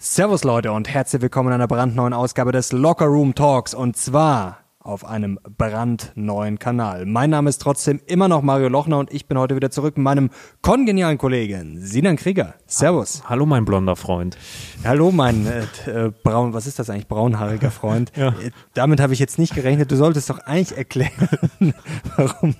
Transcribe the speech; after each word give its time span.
Servus 0.00 0.44
Leute 0.44 0.70
und 0.70 0.88
herzlich 0.88 1.22
willkommen 1.22 1.48
in 1.48 1.54
einer 1.54 1.66
brandneuen 1.66 2.12
Ausgabe 2.12 2.52
des 2.52 2.70
Locker 2.70 3.06
Room 3.06 3.34
Talks. 3.34 3.74
Und 3.74 3.96
zwar 3.96 4.58
auf 4.88 5.04
einem 5.04 5.38
brandneuen 5.56 6.58
Kanal. 6.58 7.04
Mein 7.04 7.28
Name 7.28 7.50
ist 7.50 7.58
trotzdem 7.58 8.00
immer 8.06 8.26
noch 8.26 8.40
Mario 8.40 8.68
Lochner 8.68 8.98
und 8.98 9.12
ich 9.12 9.26
bin 9.26 9.38
heute 9.38 9.54
wieder 9.54 9.70
zurück 9.70 9.98
mit 9.98 10.04
meinem 10.04 10.30
kongenialen 10.62 11.18
Kollegen 11.18 11.78
Sinan 11.78 12.16
Krieger. 12.16 12.54
Servus. 12.66 13.22
Hallo 13.28 13.44
mein 13.44 13.66
blonder 13.66 13.96
Freund. 13.96 14.38
Hallo 14.84 15.10
mein 15.10 15.46
äh, 15.46 16.06
äh, 16.06 16.12
braun, 16.22 16.54
was 16.54 16.66
ist 16.66 16.78
das 16.78 16.88
eigentlich, 16.88 17.06
braunhaariger 17.06 17.70
Freund. 17.70 18.12
ja. 18.16 18.28
Äh, 18.28 18.50
damit 18.72 18.98
habe 19.00 19.12
ich 19.12 19.18
jetzt 19.18 19.38
nicht 19.38 19.54
gerechnet. 19.54 19.92
Du 19.92 19.96
solltest 19.96 20.30
doch 20.30 20.38
eigentlich 20.38 20.76
erklären, 20.78 21.28
warum, 22.16 22.54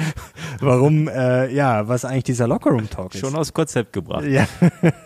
warum, 0.60 1.08
äh, 1.08 1.52
ja, 1.52 1.88
was 1.88 2.04
eigentlich 2.04 2.24
dieser 2.24 2.46
Lockerroom 2.46 2.88
Talk 2.88 3.16
ist. 3.16 3.20
Schon 3.20 3.34
aus 3.34 3.52
Konzept 3.52 3.92
gebracht. 3.92 4.26
Ja. 4.26 4.46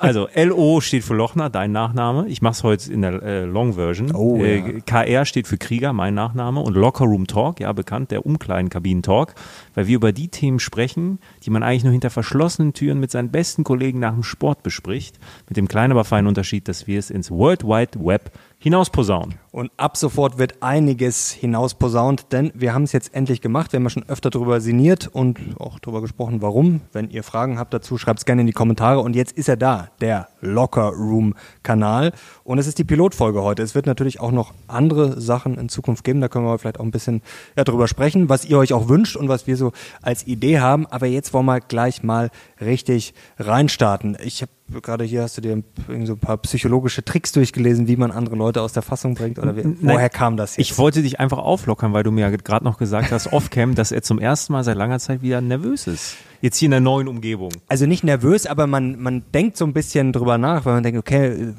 also 0.01 0.29
LO 0.35 0.83
steht 0.83 1.05
für 1.05 1.15
Lochner, 1.15 1.49
dein 1.49 1.73
Nachname. 1.73 2.29
Ich 2.29 2.43
mache 2.43 2.53
es 2.53 2.63
heute 2.63 2.93
in 2.93 3.01
der 3.01 3.23
äh, 3.23 3.45
Long 3.45 3.73
Version. 3.73 4.15
Oh, 4.15 4.45
ja. 4.45 4.81
KR 4.85 5.25
steht 5.25 5.47
für 5.47 5.57
Krieger, 5.57 5.95
mein 5.95 6.13
Nachname 6.13 6.58
und 6.63 6.75
Locker 6.75 7.05
Room 7.05 7.27
Talk, 7.27 7.61
ja 7.61 7.73
bekannt, 7.73 8.11
der 8.11 8.27
Umkleidenkabinen-Talk, 8.27 9.35
weil 9.75 9.87
wir 9.87 9.97
über 9.97 10.13
die 10.13 10.29
Themen 10.29 10.59
sprechen, 10.59 11.19
die 11.45 11.51
man 11.51 11.63
eigentlich 11.63 11.85
nur 11.85 11.93
hinter 11.93 12.11
verschlossenen 12.11 12.73
Türen 12.73 13.01
mit 13.01 13.11
seinen 13.11 13.31
besten 13.31 13.65
Kollegen 13.65 13.99
nach 13.99 14.15
dem 14.15 14.23
Sport 14.23 14.63
bespricht, 14.63 15.19
mit 15.49 15.57
dem 15.57 15.69
kleinen, 15.69 15.93
aber 15.93 16.05
feinen 16.05 16.29
Unterschied, 16.29 16.69
dass 16.69 16.87
wir 16.87 16.99
es 16.99 17.11
ins 17.11 17.31
World 17.31 17.65
Wide 17.65 18.05
Web 18.05 18.33
hinausposaunen. 18.59 19.37
Und 19.51 19.71
ab 19.79 19.97
sofort 19.97 20.39
wird 20.39 20.63
einiges 20.63 21.31
hinausposaunt, 21.31 22.33
denn 22.33 22.53
wir 22.55 22.75
haben 22.75 22.83
es 22.83 22.93
jetzt 22.93 23.15
endlich 23.15 23.41
gemacht. 23.41 23.73
Wir 23.73 23.79
haben 23.79 23.85
ja 23.85 23.91
schon 23.91 24.09
öfter 24.09 24.29
darüber 24.29 24.61
sinniert 24.61 25.09
und 25.09 25.39
auch 25.59 25.79
darüber 25.79 26.03
gesprochen, 26.03 26.43
warum. 26.43 26.83
Wenn 26.93 27.09
ihr 27.11 27.23
Fragen 27.23 27.59
habt 27.59 27.73
dazu, 27.73 27.97
schreibt 27.97 28.21
es 28.21 28.25
gerne 28.27 28.43
in 28.43 28.47
die 28.47 28.53
Kommentare. 28.53 29.01
Und 29.01 29.17
jetzt 29.17 29.33
ist 29.33 29.49
er 29.49 29.57
da, 29.57 29.89
der 30.01 30.29
Locker 30.41 30.91
Room 30.91 31.35
Kanal. 31.63 32.13
Und 32.45 32.59
es 32.59 32.67
ist 32.67 32.79
die 32.79 32.85
Pilotfolge 32.85 33.43
heute. 33.43 33.63
Es 33.63 33.75
wird 33.75 33.87
natürlich 33.87 34.21
auch 34.21 34.33
noch 34.33 34.53
andere 34.67 35.21
Sachen 35.21 35.57
in 35.57 35.69
Zukunft 35.69 36.05
geben. 36.05 36.21
Da 36.21 36.29
können 36.29 36.45
wir 36.45 36.59
vielleicht 36.59 36.79
auch 36.79 36.85
ein 36.85 36.91
bisschen 36.91 37.23
ja, 37.57 37.65
darüber 37.65 37.89
sprechen, 37.89 38.29
was 38.29 38.45
ihr 38.45 38.59
euch 38.59 38.75
auch 38.75 38.89
wünscht 38.89 39.17
und 39.17 39.29
was 39.29 39.47
wir 39.47 39.57
so 39.57 39.73
als 40.03 40.27
Idee 40.27 40.61
haben. 40.61 40.87
Aber 40.87 41.07
jetzt 41.07 41.33
wollen 41.33 41.47
wir 41.47 41.61
gleich 41.61 42.03
mal 42.03 42.31
richtig 42.61 43.15
reinstarten. 43.39 44.17
Ich 44.23 44.43
habe 44.43 44.53
gerade 44.83 45.05
hier 45.05 45.23
hast 45.23 45.37
du 45.37 45.41
dir 45.41 45.63
so 46.05 46.13
ein 46.13 46.19
paar 46.19 46.37
psychologische 46.39 47.05
Tricks 47.05 47.33
durchgelesen, 47.33 47.89
wie 47.89 47.97
man 47.97 48.11
andere 48.11 48.37
Leute 48.37 48.63
aus 48.63 48.73
der 48.73 48.83
Fassung 48.83 49.15
bringt 49.15 49.38
oder 49.39 49.57
wie, 49.57 49.77
woher 49.81 50.09
kam 50.09 50.37
das 50.37 50.57
jetzt? 50.57 50.71
Ich 50.71 50.79
wollte 50.79 51.03
dich 51.03 51.21
einfach 51.21 51.39
auflockern, 51.39 51.93
weil 51.93 52.03
du 52.03 52.11
mir 52.11 52.23
ja 52.23 52.31
gerade 52.31 52.65
noch 52.65 52.79
gesagt 52.79 53.11
hast, 53.13 53.33
off-cam, 53.33 53.75
dass 53.75 53.93
er 53.93 54.03
zum 54.03 54.19
ersten 54.19 54.53
Mal 54.53 54.65
seit 54.65 54.77
langer 54.77 54.99
Zeit 54.99 55.23
wieder 55.23 55.41
nervös 55.41 55.87
ist. 55.87 56.17
Jetzt 56.41 56.59
hier 56.59 56.67
in 56.67 56.73
der 56.73 56.81
neuen 56.81 57.09
Umgebung. 57.09 57.51
Also 57.67 57.87
nicht 57.87 58.05
nervös, 58.05 58.47
aber 58.47 58.67
man, 58.67 59.01
man 59.01 59.25
denkt 59.35 59.57
so 59.57 59.65
ein 59.65 59.73
bisschen 59.73 60.13
drüber 60.13 60.39
nach, 60.39 60.65
weil 60.65 60.75
man 60.75 60.83
denkt, 60.83 60.99
okay, 60.99 61.55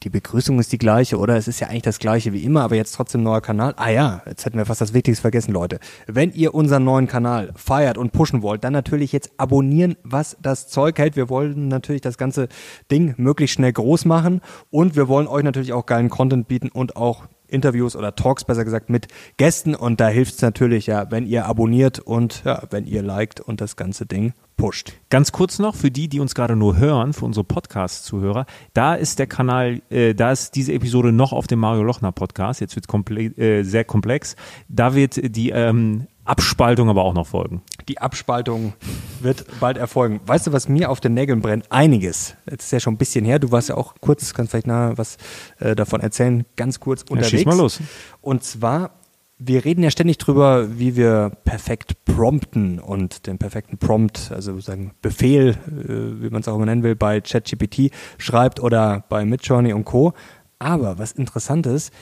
die 0.00 0.10
Begrüßung 0.10 0.58
ist 0.58 0.72
die 0.72 0.78
gleiche, 0.78 1.18
oder? 1.18 1.36
Es 1.36 1.48
ist 1.48 1.60
ja 1.60 1.68
eigentlich 1.68 1.82
das 1.82 1.98
gleiche 1.98 2.32
wie 2.32 2.44
immer, 2.44 2.62
aber 2.62 2.76
jetzt 2.76 2.92
trotzdem 2.92 3.22
neuer 3.22 3.40
Kanal. 3.40 3.74
Ah 3.76 3.90
ja, 3.90 4.22
jetzt 4.26 4.44
hätten 4.44 4.58
wir 4.58 4.66
fast 4.66 4.80
das 4.80 4.94
Wichtigste 4.94 5.22
vergessen, 5.22 5.52
Leute. 5.52 5.78
Wenn 6.06 6.32
ihr 6.32 6.54
unseren 6.54 6.84
neuen 6.84 7.06
Kanal 7.06 7.52
feiert 7.56 7.98
und 7.98 8.12
pushen 8.12 8.42
wollt, 8.42 8.64
dann 8.64 8.72
natürlich 8.72 9.12
jetzt 9.12 9.30
abonnieren, 9.36 9.96
was 10.02 10.36
das 10.40 10.68
Zeug 10.68 10.98
hält. 10.98 11.16
Wir 11.16 11.28
wollen 11.28 11.68
natürlich 11.68 12.02
das 12.02 12.18
ganze 12.18 12.48
Ding 12.90 13.14
möglichst 13.16 13.54
schnell 13.54 13.72
groß 13.72 14.04
machen 14.04 14.40
und 14.70 14.96
wir 14.96 15.08
wollen 15.08 15.26
euch 15.26 15.44
natürlich 15.44 15.72
auch 15.72 15.86
geilen 15.86 16.10
Content 16.10 16.48
bieten 16.48 16.68
und 16.68 16.96
auch 16.96 17.28
Interviews 17.48 17.96
oder 17.96 18.14
Talks 18.14 18.44
besser 18.44 18.64
gesagt 18.64 18.90
mit 18.90 19.08
Gästen 19.36 19.74
und 19.74 20.00
da 20.00 20.08
hilft 20.08 20.34
es 20.34 20.42
natürlich 20.42 20.86
ja, 20.86 21.10
wenn 21.10 21.26
ihr 21.26 21.46
abonniert 21.46 21.98
und 21.98 22.42
ja, 22.44 22.62
wenn 22.70 22.86
ihr 22.86 23.02
liked 23.02 23.40
und 23.40 23.60
das 23.60 23.76
ganze 23.76 24.06
Ding 24.06 24.32
pusht. 24.56 24.92
Ganz 25.08 25.32
kurz 25.32 25.58
noch 25.58 25.74
für 25.74 25.90
die, 25.90 26.08
die 26.08 26.20
uns 26.20 26.34
gerade 26.34 26.56
nur 26.56 26.76
hören, 26.76 27.14
für 27.14 27.24
unsere 27.24 27.44
Podcast-Zuhörer, 27.44 28.44
da 28.74 28.94
ist 28.94 29.18
der 29.18 29.26
Kanal, 29.26 29.80
äh, 29.88 30.14
da 30.14 30.32
ist 30.32 30.54
diese 30.56 30.72
Episode 30.72 31.12
noch 31.12 31.32
auf 31.32 31.46
dem 31.46 31.60
Mario 31.60 31.82
Lochner 31.84 32.12
Podcast. 32.12 32.60
Jetzt 32.60 32.76
wird 32.76 32.84
es 32.84 32.88
komple 32.88 33.24
äh, 33.38 33.62
sehr 33.62 33.84
komplex. 33.84 34.36
Da 34.68 34.94
wird 34.94 35.36
die 35.36 35.50
ähm, 35.50 36.08
Abspaltung 36.24 36.90
aber 36.90 37.04
auch 37.04 37.14
noch 37.14 37.26
folgen. 37.26 37.62
Die 37.88 37.98
Abspaltung 37.98 38.74
wird 39.20 39.46
bald 39.60 39.78
erfolgen. 39.78 40.20
Weißt 40.26 40.46
du, 40.46 40.52
was 40.52 40.68
mir 40.68 40.90
auf 40.90 41.00
den 41.00 41.14
Nägeln 41.14 41.40
brennt? 41.40 41.70
Einiges. 41.72 42.36
Das 42.46 42.66
ist 42.66 42.70
ja 42.72 42.80
schon 42.80 42.94
ein 42.94 42.98
bisschen 42.98 43.24
her. 43.24 43.38
Du 43.38 43.50
warst 43.50 43.70
ja 43.70 43.76
auch 43.76 43.94
kurz, 44.00 44.34
kannst 44.34 44.52
vielleicht 44.52 44.66
nachher 44.66 44.98
was 44.98 45.16
äh, 45.58 45.74
davon 45.74 46.00
erzählen, 46.00 46.44
ganz 46.56 46.80
kurz 46.80 47.02
unterwegs. 47.02 47.32
Ja, 47.32 47.38
schieß 47.38 47.46
mal 47.46 47.56
los. 47.56 47.80
Und 48.20 48.44
zwar 48.44 48.90
wir 49.38 49.64
reden 49.64 49.84
ja 49.84 49.90
ständig 49.90 50.18
drüber, 50.18 50.78
wie 50.78 50.96
wir 50.96 51.30
perfekt 51.44 52.04
prompten 52.04 52.80
und 52.80 53.26
den 53.28 53.38
perfekten 53.38 53.78
Prompt, 53.78 54.32
also 54.32 54.58
sagen 54.58 54.92
Befehl, 55.00 55.50
äh, 55.50 56.22
wie 56.22 56.30
man 56.30 56.40
es 56.40 56.48
auch 56.48 56.56
immer 56.56 56.66
nennen 56.66 56.82
will, 56.82 56.96
bei 56.96 57.20
ChatGPT 57.20 57.92
schreibt 58.18 58.60
oder 58.60 59.04
bei 59.08 59.24
Midjourney 59.24 59.72
und 59.72 59.84
Co. 59.84 60.12
Aber 60.58 60.98
was 60.98 61.12
interessant 61.12 61.66
ist, 61.66 61.92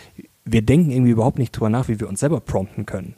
wir 0.46 0.62
denken 0.62 0.90
irgendwie 0.90 1.10
überhaupt 1.10 1.38
nicht 1.38 1.52
drüber 1.52 1.68
nach, 1.68 1.88
wie 1.88 2.00
wir 2.00 2.08
uns 2.08 2.20
selber 2.20 2.40
prompten 2.40 2.86
können. 2.86 3.16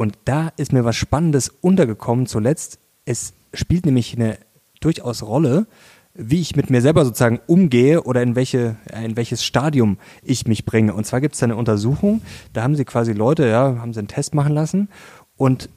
Und 0.00 0.16
da 0.24 0.50
ist 0.56 0.72
mir 0.72 0.86
was 0.86 0.96
Spannendes 0.96 1.50
untergekommen 1.60 2.24
zuletzt. 2.24 2.78
Es 3.04 3.34
spielt 3.52 3.84
nämlich 3.84 4.16
eine 4.16 4.38
durchaus 4.80 5.22
Rolle, 5.22 5.66
wie 6.14 6.40
ich 6.40 6.56
mit 6.56 6.70
mir 6.70 6.80
selber 6.80 7.04
sozusagen 7.04 7.38
umgehe 7.46 8.04
oder 8.04 8.22
in, 8.22 8.34
welche, 8.34 8.76
in 9.04 9.18
welches 9.18 9.44
Stadium 9.44 9.98
ich 10.22 10.46
mich 10.46 10.64
bringe. 10.64 10.94
Und 10.94 11.04
zwar 11.04 11.20
gibt 11.20 11.34
es 11.34 11.40
da 11.40 11.44
eine 11.44 11.56
Untersuchung, 11.56 12.22
da 12.54 12.62
haben 12.62 12.76
sie 12.76 12.86
quasi 12.86 13.12
Leute, 13.12 13.46
ja, 13.46 13.76
haben 13.78 13.92
sie 13.92 13.98
einen 13.98 14.08
Test 14.08 14.32
machen 14.34 14.54
lassen 14.54 14.88
und 15.36 15.68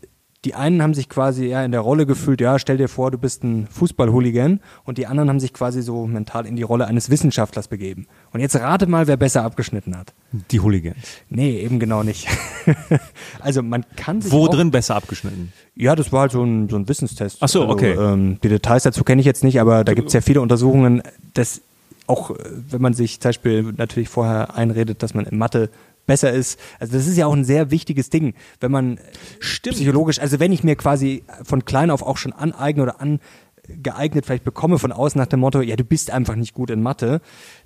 die 0.45 0.55
einen 0.55 0.81
haben 0.81 0.93
sich 0.93 1.07
quasi 1.07 1.45
ja 1.45 1.63
in 1.63 1.71
der 1.71 1.79
Rolle 1.79 2.05
gefühlt, 2.05 2.41
ja, 2.41 2.59
stell 2.59 2.77
dir 2.77 2.89
vor, 2.89 3.11
du 3.11 3.17
bist 3.17 3.43
ein 3.43 3.67
Fußballhooligan 3.67 4.59
und 4.83 4.97
die 4.97 5.07
anderen 5.07 5.29
haben 5.29 5.39
sich 5.39 5.53
quasi 5.53 5.81
so 5.81 6.05
mental 6.05 6.45
in 6.45 6.55
die 6.55 6.63
Rolle 6.63 6.85
eines 6.85 7.09
Wissenschaftlers 7.09 7.69
begeben. 7.69 8.07
Und 8.31 8.41
jetzt 8.41 8.55
rate 8.55 8.87
mal, 8.87 9.07
wer 9.07 9.15
besser 9.15 9.43
abgeschnitten 9.43 9.97
hat. 9.97 10.13
Die 10.51 10.59
Hooligans. 10.59 10.97
Nee, 11.29 11.59
eben 11.59 11.79
genau 11.79 12.03
nicht. 12.03 12.27
also 13.39 13.63
man 13.63 13.85
kann 13.95 14.21
sich 14.21 14.31
Wo 14.31 14.47
drin 14.47 14.71
besser 14.71 14.95
abgeschnitten? 14.95 15.53
Ja, 15.75 15.95
das 15.95 16.11
war 16.11 16.21
halt 16.21 16.33
so 16.33 16.43
ein, 16.43 16.67
so 16.67 16.75
ein 16.75 16.89
Wissenstest. 16.89 17.37
Ach 17.39 17.47
so, 17.47 17.61
also, 17.61 17.73
okay. 17.73 17.93
ähm, 17.93 18.39
die 18.43 18.49
Details 18.49 18.83
dazu 18.83 19.03
kenne 19.03 19.21
ich 19.21 19.25
jetzt 19.25 19.43
nicht, 19.43 19.61
aber 19.61 19.83
da 19.83 19.93
gibt 19.93 20.09
es 20.09 20.13
ja 20.13 20.21
viele 20.21 20.41
Untersuchungen, 20.41 21.01
dass 21.33 21.61
auch 22.07 22.31
äh, 22.31 22.35
wenn 22.69 22.81
man 22.81 22.93
sich 22.93 23.19
zum 23.19 23.29
Beispiel 23.29 23.73
natürlich 23.77 24.09
vorher 24.09 24.55
einredet, 24.55 25.03
dass 25.03 25.13
man 25.13 25.25
in 25.25 25.37
Mathe 25.37 25.69
besser 26.05 26.31
ist. 26.31 26.59
Also 26.79 26.93
das 26.97 27.07
ist 27.07 27.17
ja 27.17 27.25
auch 27.27 27.33
ein 27.33 27.45
sehr 27.45 27.71
wichtiges 27.71 28.09
Ding, 28.09 28.33
wenn 28.59 28.71
man 28.71 28.99
Stimmt. 29.39 29.75
psychologisch, 29.75 30.19
also 30.19 30.39
wenn 30.39 30.51
ich 30.51 30.63
mir 30.63 30.75
quasi 30.75 31.23
von 31.43 31.65
klein 31.65 31.91
auf 31.91 32.01
auch 32.01 32.17
schon 32.17 32.33
aneigne 32.33 32.83
oder 32.83 32.97
angeeignet 33.01 34.25
vielleicht 34.25 34.43
bekomme 34.43 34.79
von 34.79 34.91
außen 34.91 35.19
nach 35.19 35.27
dem 35.27 35.39
Motto, 35.39 35.61
ja, 35.61 35.75
du 35.75 35.83
bist 35.83 36.11
einfach 36.11 36.35
nicht 36.35 36.53
gut 36.53 36.69
in 36.69 36.81
Mathe, 36.81 37.21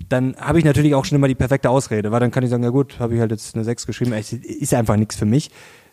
dann 0.08 0.36
habe 0.36 0.58
ich 0.58 0.64
natürlich 0.64 0.94
auch 0.94 1.04
schon 1.04 1.16
immer 1.16 1.28
die 1.28 1.34
perfekte 1.34 1.70
Ausrede, 1.70 2.12
weil 2.12 2.20
dann 2.20 2.30
kann 2.30 2.44
ich 2.44 2.50
sagen, 2.50 2.62
ja 2.62 2.70
gut, 2.70 3.00
habe 3.00 3.14
ich 3.14 3.20
halt 3.20 3.30
jetzt 3.30 3.54
eine 3.54 3.64
6 3.64 3.86
geschrieben, 3.86 4.12
ist 4.12 4.74
einfach 4.74 4.96
nichts 4.96 5.16
für 5.16 5.26
mich. 5.26 5.50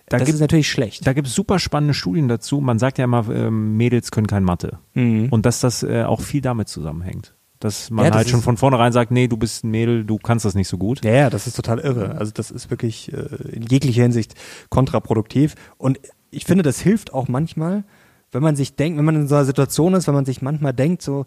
Da 0.08 0.18
das 0.18 0.30
ist 0.30 0.40
natürlich 0.40 0.70
schlecht. 0.70 1.08
Da 1.08 1.14
gibt 1.14 1.28
es 1.28 1.34
super 1.34 1.58
spannende 1.58 1.96
Studien 1.96 2.28
dazu. 2.28 2.62
Man 2.62 2.78
sagt 2.78 3.00
ja 3.00 3.06
immer, 3.06 3.28
ähm, 3.30 3.76
Mädels 3.76 4.12
können 4.12 4.28
kein 4.28 4.44
Mathe. 4.44 4.78
Mhm. 4.94 5.30
Und 5.32 5.48
dass 5.48 5.62
das 5.62 5.82
äh, 5.82 6.04
auch 6.04 6.22
viel 6.22 6.42
damit 6.42 6.68
zusammenhängt. 6.68 7.35
Dass 7.60 7.90
man 7.90 8.06
ja, 8.06 8.12
das 8.12 8.18
halt 8.18 8.30
schon 8.30 8.42
von 8.42 8.58
vornherein 8.58 8.92
sagt, 8.92 9.12
nee, 9.12 9.28
du 9.28 9.38
bist 9.38 9.64
ein 9.64 9.72
Mädel, 9.72 10.04
du 10.04 10.18
kannst 10.18 10.46
das 10.46 10.56
nicht 10.56 10.68
so 10.68 10.78
gut. 10.78 11.04
Ja, 11.06 11.12
ja, 11.12 11.30
das 11.30 11.48
ist 11.48 11.56
total 11.56 11.80
irre. 11.80 12.18
Also 12.18 12.32
das 12.34 12.52
ist 12.52 12.70
wirklich 12.70 13.14
äh, 13.14 13.28
in 13.52 13.64
jeglicher 13.64 14.04
Hinsicht 14.04 14.36
kontraproduktiv. 14.70 15.56
Und 15.78 16.00
ich 16.32 16.46
finde, 16.46 16.64
das 16.64 16.80
hilft 16.80 17.14
auch 17.14 17.28
manchmal, 17.28 17.86
wenn 18.32 18.44
man 18.44 18.58
sich 18.58 18.76
denkt, 18.76 18.98
wenn 18.98 19.06
man 19.06 19.16
in 19.16 19.28
so 19.28 19.36
einer 19.36 19.46
Situation 19.46 19.94
ist, 19.94 20.08
wenn 20.08 20.14
man 20.14 20.26
sich 20.26 20.42
manchmal 20.42 20.74
denkt, 20.74 21.02
so, 21.02 21.26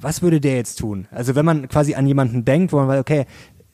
was 0.00 0.22
würde 0.22 0.40
der 0.40 0.56
jetzt 0.56 0.80
tun? 0.80 1.06
Also 1.12 1.36
wenn 1.36 1.44
man 1.44 1.68
quasi 1.68 1.94
an 1.94 2.06
jemanden 2.06 2.44
denkt, 2.44 2.72
wo 2.72 2.78
man 2.78 2.88
weiß, 2.88 3.00
okay, 3.00 3.26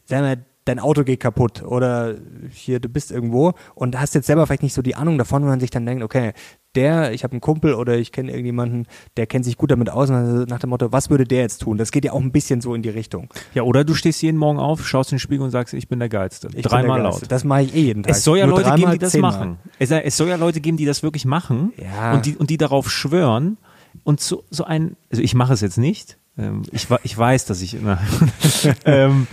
sagen 0.04 0.24
wir, 0.26 0.44
dein 0.64 0.78
Auto 0.78 1.04
geht 1.04 1.20
kaputt 1.20 1.62
oder 1.62 2.14
hier, 2.50 2.80
du 2.80 2.88
bist 2.88 3.10
irgendwo 3.10 3.52
und 3.74 3.98
hast 4.00 4.14
jetzt 4.14 4.26
selber 4.26 4.46
vielleicht 4.46 4.62
nicht 4.62 4.74
so 4.74 4.82
die 4.82 4.94
Ahnung 4.94 5.18
davon, 5.18 5.42
wenn 5.42 5.50
man 5.50 5.60
sich 5.60 5.70
dann 5.70 5.84
denkt, 5.84 6.02
okay, 6.02 6.32
der, 6.74 7.12
ich 7.12 7.22
habe 7.22 7.32
einen 7.32 7.40
Kumpel 7.40 7.74
oder 7.74 7.96
ich 7.96 8.10
kenne 8.10 8.30
irgendjemanden, 8.30 8.86
der 9.16 9.26
kennt 9.26 9.44
sich 9.44 9.56
gut 9.56 9.70
damit 9.70 9.90
aus, 9.90 10.10
also 10.10 10.44
nach 10.44 10.58
dem 10.58 10.70
Motto, 10.70 10.90
was 10.90 11.10
würde 11.10 11.24
der 11.24 11.42
jetzt 11.42 11.58
tun? 11.58 11.76
Das 11.76 11.92
geht 11.92 12.04
ja 12.04 12.12
auch 12.12 12.20
ein 12.20 12.32
bisschen 12.32 12.60
so 12.60 12.74
in 12.74 12.82
die 12.82 12.88
Richtung. 12.88 13.28
Ja, 13.54 13.62
oder 13.62 13.84
du 13.84 13.94
stehst 13.94 14.22
jeden 14.22 14.38
Morgen 14.38 14.58
auf, 14.58 14.86
schaust 14.86 15.12
in 15.12 15.16
den 15.16 15.20
Spiegel 15.20 15.44
und 15.44 15.50
sagst, 15.50 15.74
ich 15.74 15.88
bin 15.88 15.98
der 15.98 16.08
Geilste. 16.08 16.48
Ich 16.54 16.64
dreimal 16.64 17.00
laut. 17.02 17.22
Das 17.28 17.44
mache 17.44 17.62
ich 17.62 17.74
eh 17.74 17.82
jeden 17.82 18.02
Tag. 18.02 18.10
Es 18.10 18.24
soll 18.24 18.38
ja 18.38 18.46
Nur 18.46 18.60
Leute 18.60 18.74
geben, 18.74 18.92
die 18.92 18.98
das 18.98 19.16
machen. 19.16 19.58
Es, 19.78 19.90
es, 19.90 20.16
soll 20.16 20.28
ja 20.28 20.36
Leute 20.36 20.60
geben, 20.60 20.76
die 20.76 20.86
das 20.86 21.02
wirklich 21.02 21.26
machen 21.26 21.72
ja. 21.76 22.14
und, 22.14 22.26
die, 22.26 22.36
und 22.36 22.50
die 22.50 22.56
darauf 22.56 22.90
schwören 22.90 23.58
und 24.02 24.20
so, 24.20 24.44
so 24.50 24.64
ein, 24.64 24.96
also 25.10 25.22
ich 25.22 25.34
mache 25.34 25.52
es 25.52 25.60
jetzt 25.60 25.78
nicht, 25.78 26.18
ähm, 26.36 26.62
ich, 26.72 26.88
ich 27.04 27.16
weiß, 27.16 27.44
dass 27.46 27.62
ich 27.62 27.74
immer, 27.74 28.00
ähm, 28.84 29.28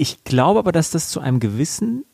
ich 0.00 0.24
glaube 0.24 0.58
aber, 0.58 0.72
dass 0.72 0.90
das 0.90 1.10
zu 1.10 1.20
einem 1.20 1.40
gewissen 1.40 2.04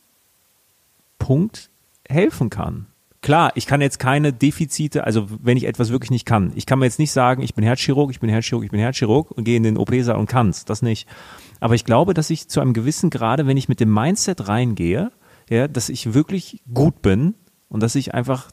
Punkt 1.17 1.69
helfen 2.07 2.49
kann 2.49 2.87
klar, 3.27 3.51
ich 3.55 3.65
kann 3.65 3.81
jetzt 3.81 3.99
keine 3.99 4.31
Defizite, 4.31 5.03
also 5.03 5.27
wenn 5.41 5.57
ich 5.57 5.65
etwas 5.65 5.89
wirklich 5.89 6.11
nicht 6.11 6.25
kann. 6.25 6.53
Ich 6.55 6.65
kann 6.65 6.79
mir 6.79 6.85
jetzt 6.85 6.97
nicht 6.97 7.11
sagen, 7.11 7.41
ich 7.41 7.55
bin 7.55 7.65
Herzchirurg, 7.65 8.09
ich 8.09 8.21
bin 8.21 8.29
Herzchirurg, 8.29 8.63
ich 8.63 8.71
bin 8.71 8.79
Herzchirurg 8.79 9.31
und 9.31 9.43
gehe 9.43 9.57
in 9.57 9.63
den 9.63 9.77
OP-Saal 9.77 10.15
und 10.15 10.27
kann's. 10.27 10.63
Das 10.63 10.81
nicht. 10.81 11.09
Aber 11.59 11.75
ich 11.75 11.83
glaube, 11.83 12.13
dass 12.13 12.29
ich 12.29 12.47
zu 12.47 12.61
einem 12.61 12.73
gewissen 12.73 13.09
Grade, 13.09 13.45
wenn 13.45 13.57
ich 13.57 13.67
mit 13.67 13.81
dem 13.81 13.93
Mindset 13.93 14.47
reingehe, 14.47 15.11
ja, 15.49 15.67
dass 15.67 15.89
ich 15.89 16.13
wirklich 16.13 16.61
gut 16.73 17.01
bin 17.01 17.35
und 17.67 17.83
dass 17.83 17.95
ich 17.95 18.13
einfach 18.13 18.49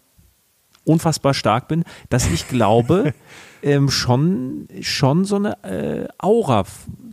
unfassbar 0.84 1.34
stark 1.34 1.68
bin, 1.68 1.84
dass 2.08 2.30
ich 2.30 2.48
glaube, 2.48 3.14
ähm, 3.62 3.88
schon, 3.90 4.68
schon 4.80 5.24
so 5.24 5.36
eine 5.36 5.62
äh, 5.64 6.08
Aura 6.18 6.64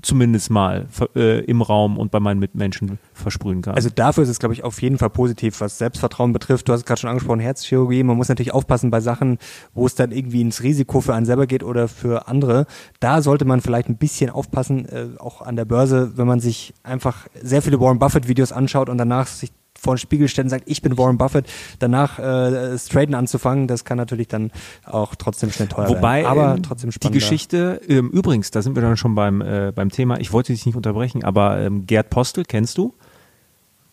zumindest 0.01 0.49
mal 0.49 0.87
äh, 1.15 1.43
im 1.45 1.61
Raum 1.61 1.97
und 1.97 2.11
bei 2.11 2.19
meinen 2.19 2.39
Mitmenschen 2.39 2.99
versprühen 3.13 3.61
kann. 3.61 3.75
Also 3.75 3.89
dafür 3.89 4.23
ist 4.23 4.29
es, 4.29 4.39
glaube 4.39 4.53
ich, 4.53 4.63
auf 4.63 4.81
jeden 4.81 4.97
Fall 4.97 5.09
positiv, 5.09 5.61
was 5.61 5.77
Selbstvertrauen 5.77 6.33
betrifft. 6.33 6.67
Du 6.67 6.73
hast 6.73 6.81
es 6.81 6.85
gerade 6.85 6.99
schon 6.99 7.09
angesprochen, 7.09 7.39
Herzchirurgie. 7.39 8.03
Man 8.03 8.17
muss 8.17 8.29
natürlich 8.29 8.53
aufpassen 8.53 8.89
bei 8.89 8.99
Sachen, 8.99 9.37
wo 9.73 9.85
es 9.85 9.95
dann 9.95 10.11
irgendwie 10.11 10.41
ins 10.41 10.63
Risiko 10.63 11.01
für 11.01 11.13
einen 11.13 11.25
selber 11.25 11.47
geht 11.47 11.63
oder 11.63 11.87
für 11.87 12.27
andere. 12.27 12.65
Da 12.99 13.21
sollte 13.21 13.45
man 13.45 13.61
vielleicht 13.61 13.89
ein 13.89 13.97
bisschen 13.97 14.29
aufpassen, 14.29 14.85
äh, 14.89 15.07
auch 15.19 15.41
an 15.41 15.55
der 15.55 15.65
Börse, 15.65 16.13
wenn 16.17 16.27
man 16.27 16.39
sich 16.39 16.73
einfach 16.83 17.27
sehr 17.41 17.61
viele 17.61 17.79
Warren 17.79 17.99
Buffett 17.99 18.27
Videos 18.27 18.51
anschaut 18.51 18.89
und 18.89 18.97
danach 18.97 19.27
sich 19.27 19.51
vor 19.81 19.95
den 19.95 19.99
Spiegel 19.99 20.27
stellt 20.27 20.45
und 20.45 20.49
sagt, 20.49 20.65
ich 20.67 20.81
bin 20.81 20.97
Warren 20.97 21.17
Buffett, 21.17 21.47
danach 21.79 22.19
äh, 22.19 22.21
das 22.21 22.85
Traden 22.85 23.15
anzufangen, 23.15 23.67
das 23.67 23.83
kann 23.83 23.97
natürlich 23.97 24.27
dann 24.27 24.51
auch 24.85 25.15
trotzdem 25.15 25.51
schnell 25.51 25.67
teuer 25.67 25.89
Wobei, 25.89 26.23
werden. 26.23 26.27
Aber 26.27 26.55
ähm, 26.55 26.63
trotzdem 26.63 26.91
spannend. 26.91 27.15
Die 27.15 27.19
Geschichte, 27.19 27.81
ähm, 27.87 28.09
übrigens, 28.11 28.51
da 28.51 28.61
sind 28.61 28.75
wir 28.75 28.83
dann 28.83 28.95
schon 28.95 29.15
beim, 29.15 29.41
äh, 29.41 29.71
beim 29.73 29.89
Thema, 29.89 30.19
ich 30.19 30.31
wollte 30.31 30.53
dich 30.53 30.65
nicht 30.65 30.75
unterbrechen, 30.75 31.23
aber 31.23 31.59
ähm, 31.59 31.87
Gerd 31.87 32.11
Postel, 32.11 32.45
kennst 32.45 32.77
du? 32.77 32.93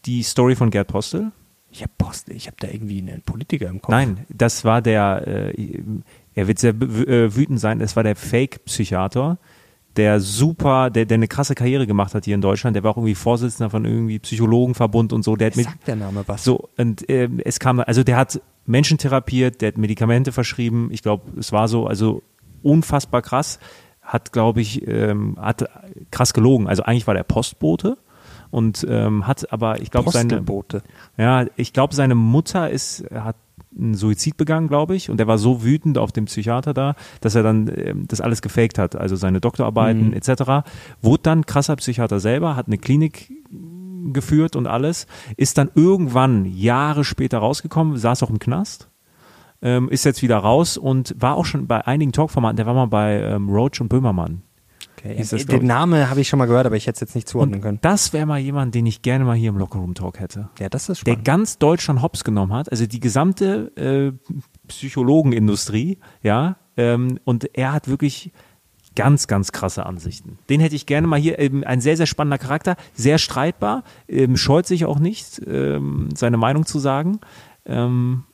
Die 0.04 0.22
Story 0.22 0.56
von 0.56 0.70
Gerd 0.70 0.88
Postel? 0.88 1.32
Ich 1.70 1.82
habe 1.82 1.92
Postel, 1.96 2.36
ich 2.36 2.46
habe 2.46 2.56
da 2.60 2.68
irgendwie 2.68 3.00
einen 3.00 3.22
Politiker 3.22 3.68
im 3.68 3.80
Kopf. 3.80 3.90
Nein, 3.90 4.26
das 4.28 4.64
war 4.64 4.82
der, 4.82 5.26
äh, 5.26 5.68
er 6.34 6.48
wird 6.48 6.58
sehr 6.58 6.74
äh, 6.74 7.34
wütend 7.34 7.60
sein, 7.60 7.80
es 7.80 7.96
war 7.96 8.02
der 8.02 8.16
Fake-Psychiater, 8.16 9.38
der 9.98 10.20
super, 10.20 10.90
der, 10.90 11.04
der 11.04 11.16
eine 11.16 11.28
krasse 11.28 11.54
Karriere 11.54 11.86
gemacht 11.86 12.14
hat 12.14 12.24
hier 12.24 12.36
in 12.36 12.40
Deutschland. 12.40 12.76
Der 12.76 12.84
war 12.84 12.92
auch 12.92 12.96
irgendwie 12.96 13.16
Vorsitzender 13.16 13.68
von 13.68 13.84
irgendwie 13.84 14.18
Psychologenverbund 14.20 15.12
und 15.12 15.24
so. 15.24 15.36
Der 15.36 15.48
hat 15.48 15.56
mit, 15.56 15.66
sagt 15.66 15.88
der 15.88 15.96
Name 15.96 16.22
was? 16.26 16.44
So, 16.44 16.68
und 16.78 17.08
äh, 17.10 17.28
es 17.44 17.58
kam, 17.58 17.80
also 17.80 18.04
der 18.04 18.16
hat 18.16 18.40
Menschen 18.64 18.96
therapiert, 18.96 19.60
der 19.60 19.68
hat 19.68 19.78
Medikamente 19.78 20.30
verschrieben. 20.30 20.88
Ich 20.92 21.02
glaube, 21.02 21.32
es 21.38 21.52
war 21.52 21.68
so, 21.68 21.86
also 21.86 22.22
unfassbar 22.62 23.22
krass. 23.22 23.58
Hat, 24.00 24.32
glaube 24.32 24.62
ich, 24.62 24.86
ähm, 24.88 25.36
hat 25.38 25.64
krass 26.10 26.32
gelogen. 26.32 26.66
Also 26.66 26.84
eigentlich 26.84 27.06
war 27.06 27.14
der 27.14 27.24
Postbote 27.24 27.98
und 28.50 28.86
ähm, 28.88 29.26
hat 29.26 29.52
aber, 29.52 29.82
ich 29.82 29.90
glaube, 29.90 30.10
seine 30.10 30.42
ja, 31.18 31.44
ich 31.56 31.72
glaube, 31.72 31.94
seine 31.94 32.14
Mutter 32.14 32.70
ist, 32.70 33.04
hat 33.12 33.36
einen 33.76 33.94
Suizid 33.94 34.36
begangen, 34.36 34.68
glaube 34.68 34.96
ich, 34.96 35.10
und 35.10 35.20
er 35.20 35.26
war 35.26 35.38
so 35.38 35.62
wütend 35.62 35.98
auf 35.98 36.12
den 36.12 36.24
Psychiater 36.26 36.74
da, 36.74 36.94
dass 37.20 37.34
er 37.34 37.42
dann 37.42 37.68
äh, 37.68 37.94
das 37.96 38.20
alles 38.20 38.42
gefaked 38.42 38.78
hat, 38.78 38.96
also 38.96 39.16
seine 39.16 39.40
Doktorarbeiten 39.40 40.08
mhm. 40.08 40.12
etc. 40.14 40.66
Wurde 41.02 41.22
dann 41.22 41.46
krasser 41.46 41.76
Psychiater 41.76 42.20
selber, 42.20 42.56
hat 42.56 42.66
eine 42.66 42.78
Klinik 42.78 43.32
geführt 44.12 44.56
und 44.56 44.66
alles, 44.66 45.06
ist 45.36 45.58
dann 45.58 45.70
irgendwann 45.74 46.44
Jahre 46.44 47.04
später 47.04 47.38
rausgekommen, 47.38 47.96
saß 47.96 48.22
auch 48.22 48.30
im 48.30 48.38
Knast, 48.38 48.88
ähm, 49.60 49.88
ist 49.88 50.04
jetzt 50.04 50.22
wieder 50.22 50.38
raus 50.38 50.76
und 50.76 51.14
war 51.18 51.36
auch 51.36 51.44
schon 51.44 51.66
bei 51.66 51.86
einigen 51.86 52.12
Talkformaten, 52.12 52.56
der 52.56 52.66
war 52.66 52.74
mal 52.74 52.86
bei 52.86 53.20
ähm, 53.20 53.48
Roach 53.48 53.80
und 53.80 53.88
Böhmermann 53.88 54.42
Okay. 54.98 55.16
Das, 55.18 55.30
den 55.46 55.66
Namen 55.66 56.10
habe 56.10 56.20
ich 56.20 56.28
schon 56.28 56.38
mal 56.38 56.46
gehört, 56.46 56.66
aber 56.66 56.76
ich 56.76 56.86
hätte 56.86 56.96
es 56.96 57.00
jetzt 57.00 57.14
nicht 57.14 57.28
zuordnen 57.28 57.56
und 57.56 57.62
können. 57.62 57.78
Das 57.82 58.12
wäre 58.12 58.26
mal 58.26 58.38
jemand, 58.38 58.74
den 58.74 58.86
ich 58.86 59.02
gerne 59.02 59.24
mal 59.24 59.36
hier 59.36 59.50
im 59.50 59.58
Lockerroom 59.58 59.94
Talk 59.94 60.18
hätte. 60.20 60.48
Ja, 60.58 60.68
das 60.68 60.88
ist 60.88 61.00
spannend. 61.00 61.18
Der 61.18 61.24
ganz 61.24 61.58
Deutschland 61.58 62.02
hops 62.02 62.24
genommen 62.24 62.52
hat, 62.52 62.70
also 62.70 62.86
die 62.86 63.00
gesamte 63.00 63.72
äh, 63.76 64.32
Psychologenindustrie, 64.66 65.98
ja, 66.22 66.56
ähm, 66.76 67.18
und 67.24 67.56
er 67.56 67.72
hat 67.72 67.88
wirklich 67.88 68.32
ganz, 68.94 69.28
ganz 69.28 69.52
krasse 69.52 69.86
Ansichten. 69.86 70.38
Den 70.48 70.60
hätte 70.60 70.74
ich 70.74 70.86
gerne 70.86 71.06
mal 71.06 71.20
hier. 71.20 71.38
Ähm, 71.38 71.62
ein 71.64 71.80
sehr, 71.80 71.96
sehr 71.96 72.06
spannender 72.06 72.38
Charakter, 72.38 72.76
sehr 72.94 73.18
streitbar, 73.18 73.84
ähm, 74.08 74.36
scheut 74.36 74.66
sich 74.66 74.84
auch 74.84 74.98
nicht, 74.98 75.40
ähm, 75.46 76.08
seine 76.14 76.36
Meinung 76.36 76.66
zu 76.66 76.78
sagen. 76.80 77.20
Ähm, 77.64 78.24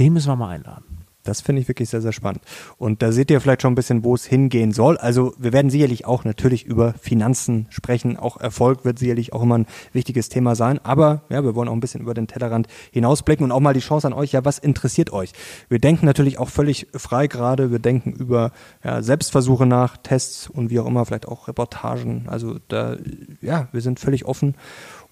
den 0.00 0.12
müssen 0.12 0.28
wir 0.28 0.36
mal 0.36 0.48
einladen. 0.48 1.03
Das 1.24 1.40
finde 1.40 1.62
ich 1.62 1.68
wirklich 1.68 1.88
sehr, 1.88 2.02
sehr 2.02 2.12
spannend. 2.12 2.42
Und 2.76 3.02
da 3.02 3.10
seht 3.10 3.30
ihr 3.30 3.40
vielleicht 3.40 3.62
schon 3.62 3.72
ein 3.72 3.76
bisschen, 3.76 4.04
wo 4.04 4.14
es 4.14 4.26
hingehen 4.26 4.72
soll. 4.72 4.98
Also 4.98 5.34
wir 5.38 5.52
werden 5.52 5.70
sicherlich 5.70 6.04
auch 6.04 6.24
natürlich 6.24 6.64
über 6.66 6.92
Finanzen 7.00 7.66
sprechen. 7.70 8.18
Auch 8.18 8.36
Erfolg 8.36 8.84
wird 8.84 8.98
sicherlich 8.98 9.32
auch 9.32 9.42
immer 9.42 9.58
ein 9.58 9.66
wichtiges 9.92 10.28
Thema 10.28 10.54
sein. 10.54 10.78
Aber 10.84 11.22
ja, 11.30 11.42
wir 11.42 11.54
wollen 11.54 11.68
auch 11.68 11.72
ein 11.72 11.80
bisschen 11.80 12.02
über 12.02 12.12
den 12.12 12.26
Tellerrand 12.26 12.68
hinausblicken 12.92 13.44
und 13.44 13.52
auch 13.52 13.60
mal 13.60 13.74
die 13.74 13.80
Chance 13.80 14.06
an 14.06 14.12
euch. 14.12 14.32
Ja, 14.32 14.44
was 14.44 14.58
interessiert 14.58 15.12
euch? 15.12 15.32
Wir 15.68 15.78
denken 15.78 16.04
natürlich 16.04 16.38
auch 16.38 16.50
völlig 16.50 16.88
frei 16.94 17.26
gerade. 17.26 17.70
Wir 17.70 17.78
denken 17.78 18.12
über 18.12 18.52
ja, 18.84 19.02
Selbstversuche 19.02 19.64
nach, 19.64 19.96
Tests 19.96 20.48
und 20.50 20.68
wie 20.68 20.78
auch 20.78 20.86
immer, 20.86 21.06
vielleicht 21.06 21.26
auch 21.26 21.48
Reportagen. 21.48 22.26
Also 22.28 22.58
da, 22.68 22.96
ja, 23.40 23.68
wir 23.72 23.80
sind 23.80 23.98
völlig 23.98 24.26
offen 24.26 24.54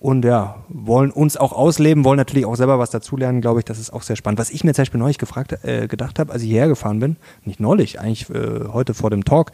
und 0.03 0.25
ja, 0.25 0.57
wollen 0.69 1.13
uns 1.13 1.37
auch 1.37 1.53
ausleben, 1.53 2.05
wollen 2.05 2.17
natürlich 2.17 2.45
auch 2.45 2.57
selber 2.57 2.81
was 2.81 2.91
dazulernen, 2.91 3.41
glaube 3.41 3.61
ich, 3.61 3.65
das 3.65 3.79
ist 3.79 3.93
auch 3.93 4.03
sehr 4.03 4.17
spannend. 4.17 4.41
Was 4.41 4.51
ich 4.51 4.65
mir 4.65 4.75
zum 4.75 4.83
Beispiel 4.83 4.99
neulich 4.99 5.19
gefragt, 5.19 5.57
äh, 5.63 5.87
gedacht 5.87 6.19
habe, 6.19 6.33
als 6.33 6.43
ich 6.43 6.49
hierher 6.49 6.67
gefahren 6.67 6.99
bin, 6.99 7.17
nicht 7.45 7.61
neulich, 7.61 8.01
eigentlich 8.01 8.29
äh, 8.31 8.67
heute 8.73 8.95
vor 8.95 9.11
dem 9.11 9.25
Talk, 9.25 9.53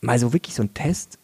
mal 0.00 0.16
so 0.20 0.32
wirklich 0.32 0.54
so 0.54 0.62
ein 0.62 0.72
Test, 0.72 1.18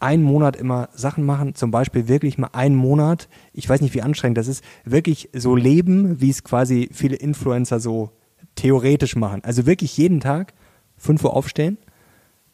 einen 0.00 0.22
Monat 0.22 0.56
immer 0.56 0.88
Sachen 0.94 1.26
machen, 1.26 1.54
zum 1.54 1.70
Beispiel 1.70 2.08
wirklich 2.08 2.38
mal 2.38 2.48
einen 2.54 2.76
Monat, 2.76 3.28
ich 3.52 3.68
weiß 3.68 3.82
nicht, 3.82 3.92
wie 3.92 4.00
anstrengend 4.00 4.38
das 4.38 4.48
ist, 4.48 4.64
wirklich 4.86 5.28
so 5.34 5.54
leben, 5.54 6.22
wie 6.22 6.30
es 6.30 6.44
quasi 6.44 6.88
viele 6.94 7.16
Influencer 7.16 7.78
so 7.78 8.10
theoretisch 8.54 9.16
machen. 9.16 9.44
Also 9.44 9.66
wirklich 9.66 9.94
jeden 9.98 10.20
Tag 10.20 10.54
5 10.96 11.24
Uhr 11.24 11.36
aufstehen, 11.36 11.76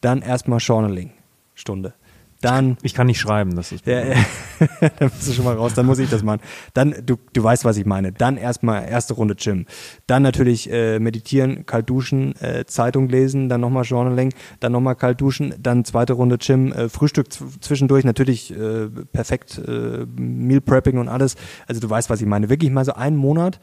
dann 0.01 0.21
erstmal 0.21 0.59
Journaling, 0.59 1.11
Stunde 1.53 1.93
dann. 2.41 2.77
Ich 2.81 2.93
kann 2.93 3.07
nicht 3.07 3.19
schreiben, 3.19 3.55
das 3.55 3.71
ist. 3.71 3.85
Ja, 3.85 4.05
ja. 4.05 4.15
dann 4.99 5.09
bist 5.09 5.27
du 5.27 5.33
schon 5.33 5.45
mal 5.45 5.55
raus, 5.55 5.73
dann 5.73 5.85
muss 5.85 5.99
ich 5.99 6.09
das 6.09 6.23
machen. 6.23 6.41
Dann, 6.73 6.95
du, 7.05 7.17
du 7.33 7.43
weißt, 7.43 7.65
was 7.65 7.77
ich 7.77 7.85
meine. 7.85 8.11
Dann 8.11 8.37
erstmal 8.37 8.87
erste 8.87 9.13
Runde 9.13 9.35
Gym. 9.35 9.65
Dann 10.07 10.23
natürlich 10.23 10.71
äh, 10.71 10.99
meditieren, 10.99 11.65
kalt 11.65 11.89
duschen, 11.89 12.35
äh, 12.41 12.65
Zeitung 12.65 13.09
lesen, 13.09 13.49
dann 13.49 13.61
nochmal 13.61 13.83
Journaling, 13.83 14.33
dann 14.59 14.71
nochmal 14.71 14.95
kalt 14.95 15.21
duschen, 15.21 15.55
dann 15.59 15.85
zweite 15.85 16.13
Runde 16.13 16.37
Gym, 16.37 16.71
äh, 16.71 16.89
Frühstück 16.89 17.27
zwischendurch, 17.31 18.03
natürlich 18.03 18.51
äh, 18.51 18.89
perfekt 19.11 19.59
äh, 19.65 20.05
Meal 20.15 20.61
Prepping 20.61 20.97
und 20.97 21.07
alles. 21.07 21.35
Also 21.67 21.81
du 21.81 21.89
weißt, 21.89 22.09
was 22.09 22.21
ich 22.21 22.27
meine. 22.27 22.49
Wirklich 22.49 22.71
mal 22.71 22.85
so 22.85 22.93
einen 22.93 23.17
Monat. 23.17 23.59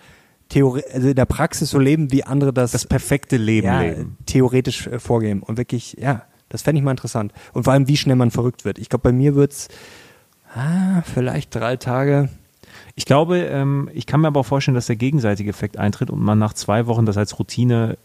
Theorie, 0.49 0.83
also 0.93 1.09
in 1.09 1.15
der 1.15 1.25
Praxis 1.25 1.71
so 1.71 1.79
leben, 1.79 2.13
wie 2.13 2.25
andere 2.25 2.53
das. 2.53 2.73
Das 2.73 2.87
perfekte 2.87 3.37
Leben 3.39 3.67
ja, 3.67 3.81
leben. 3.81 4.19
Theoretisch 4.27 4.87
äh, 4.87 4.99
vorgeben. 4.99 5.43
Und 5.43 5.57
wirklich, 5.57 5.97
ja, 5.99 6.27
das 6.53 6.63
fände 6.63 6.79
ich 6.79 6.85
mal 6.85 6.91
interessant. 6.91 7.33
Und 7.55 7.65
vor 7.65 7.73
allem, 7.73 7.89
wie 7.89 7.97
schnell 7.97 8.17
man 8.17 8.31
verrückt 8.31 8.65
wird. 8.65 8.79
Ich 8.79 8.89
glaube, 8.89 9.05
bei 9.05 9.13
mir 9.13 9.35
wird 9.35 9.53
es 9.53 9.69
ah, 10.55 11.03
vielleicht 11.03 11.55
drei 11.55 11.77
Tage. 11.77 12.29
Ich 12.95 13.07
glaube, 13.07 13.39
ähm, 13.39 13.89
ich 13.95 14.07
kann 14.07 14.21
mir 14.21 14.29
aber 14.29 14.41
auch 14.41 14.47
vorstellen, 14.47 14.75
dass 14.75 14.87
der 14.87 14.97
gegenseitige 14.97 15.49
Effekt 15.49 15.79
eintritt 15.79 16.11
und 16.11 16.21
man 16.21 16.39
nach 16.39 16.53
zwei 16.53 16.87
Wochen 16.87 17.07
das 17.07 17.17
als 17.17 17.39
Routine 17.39 17.97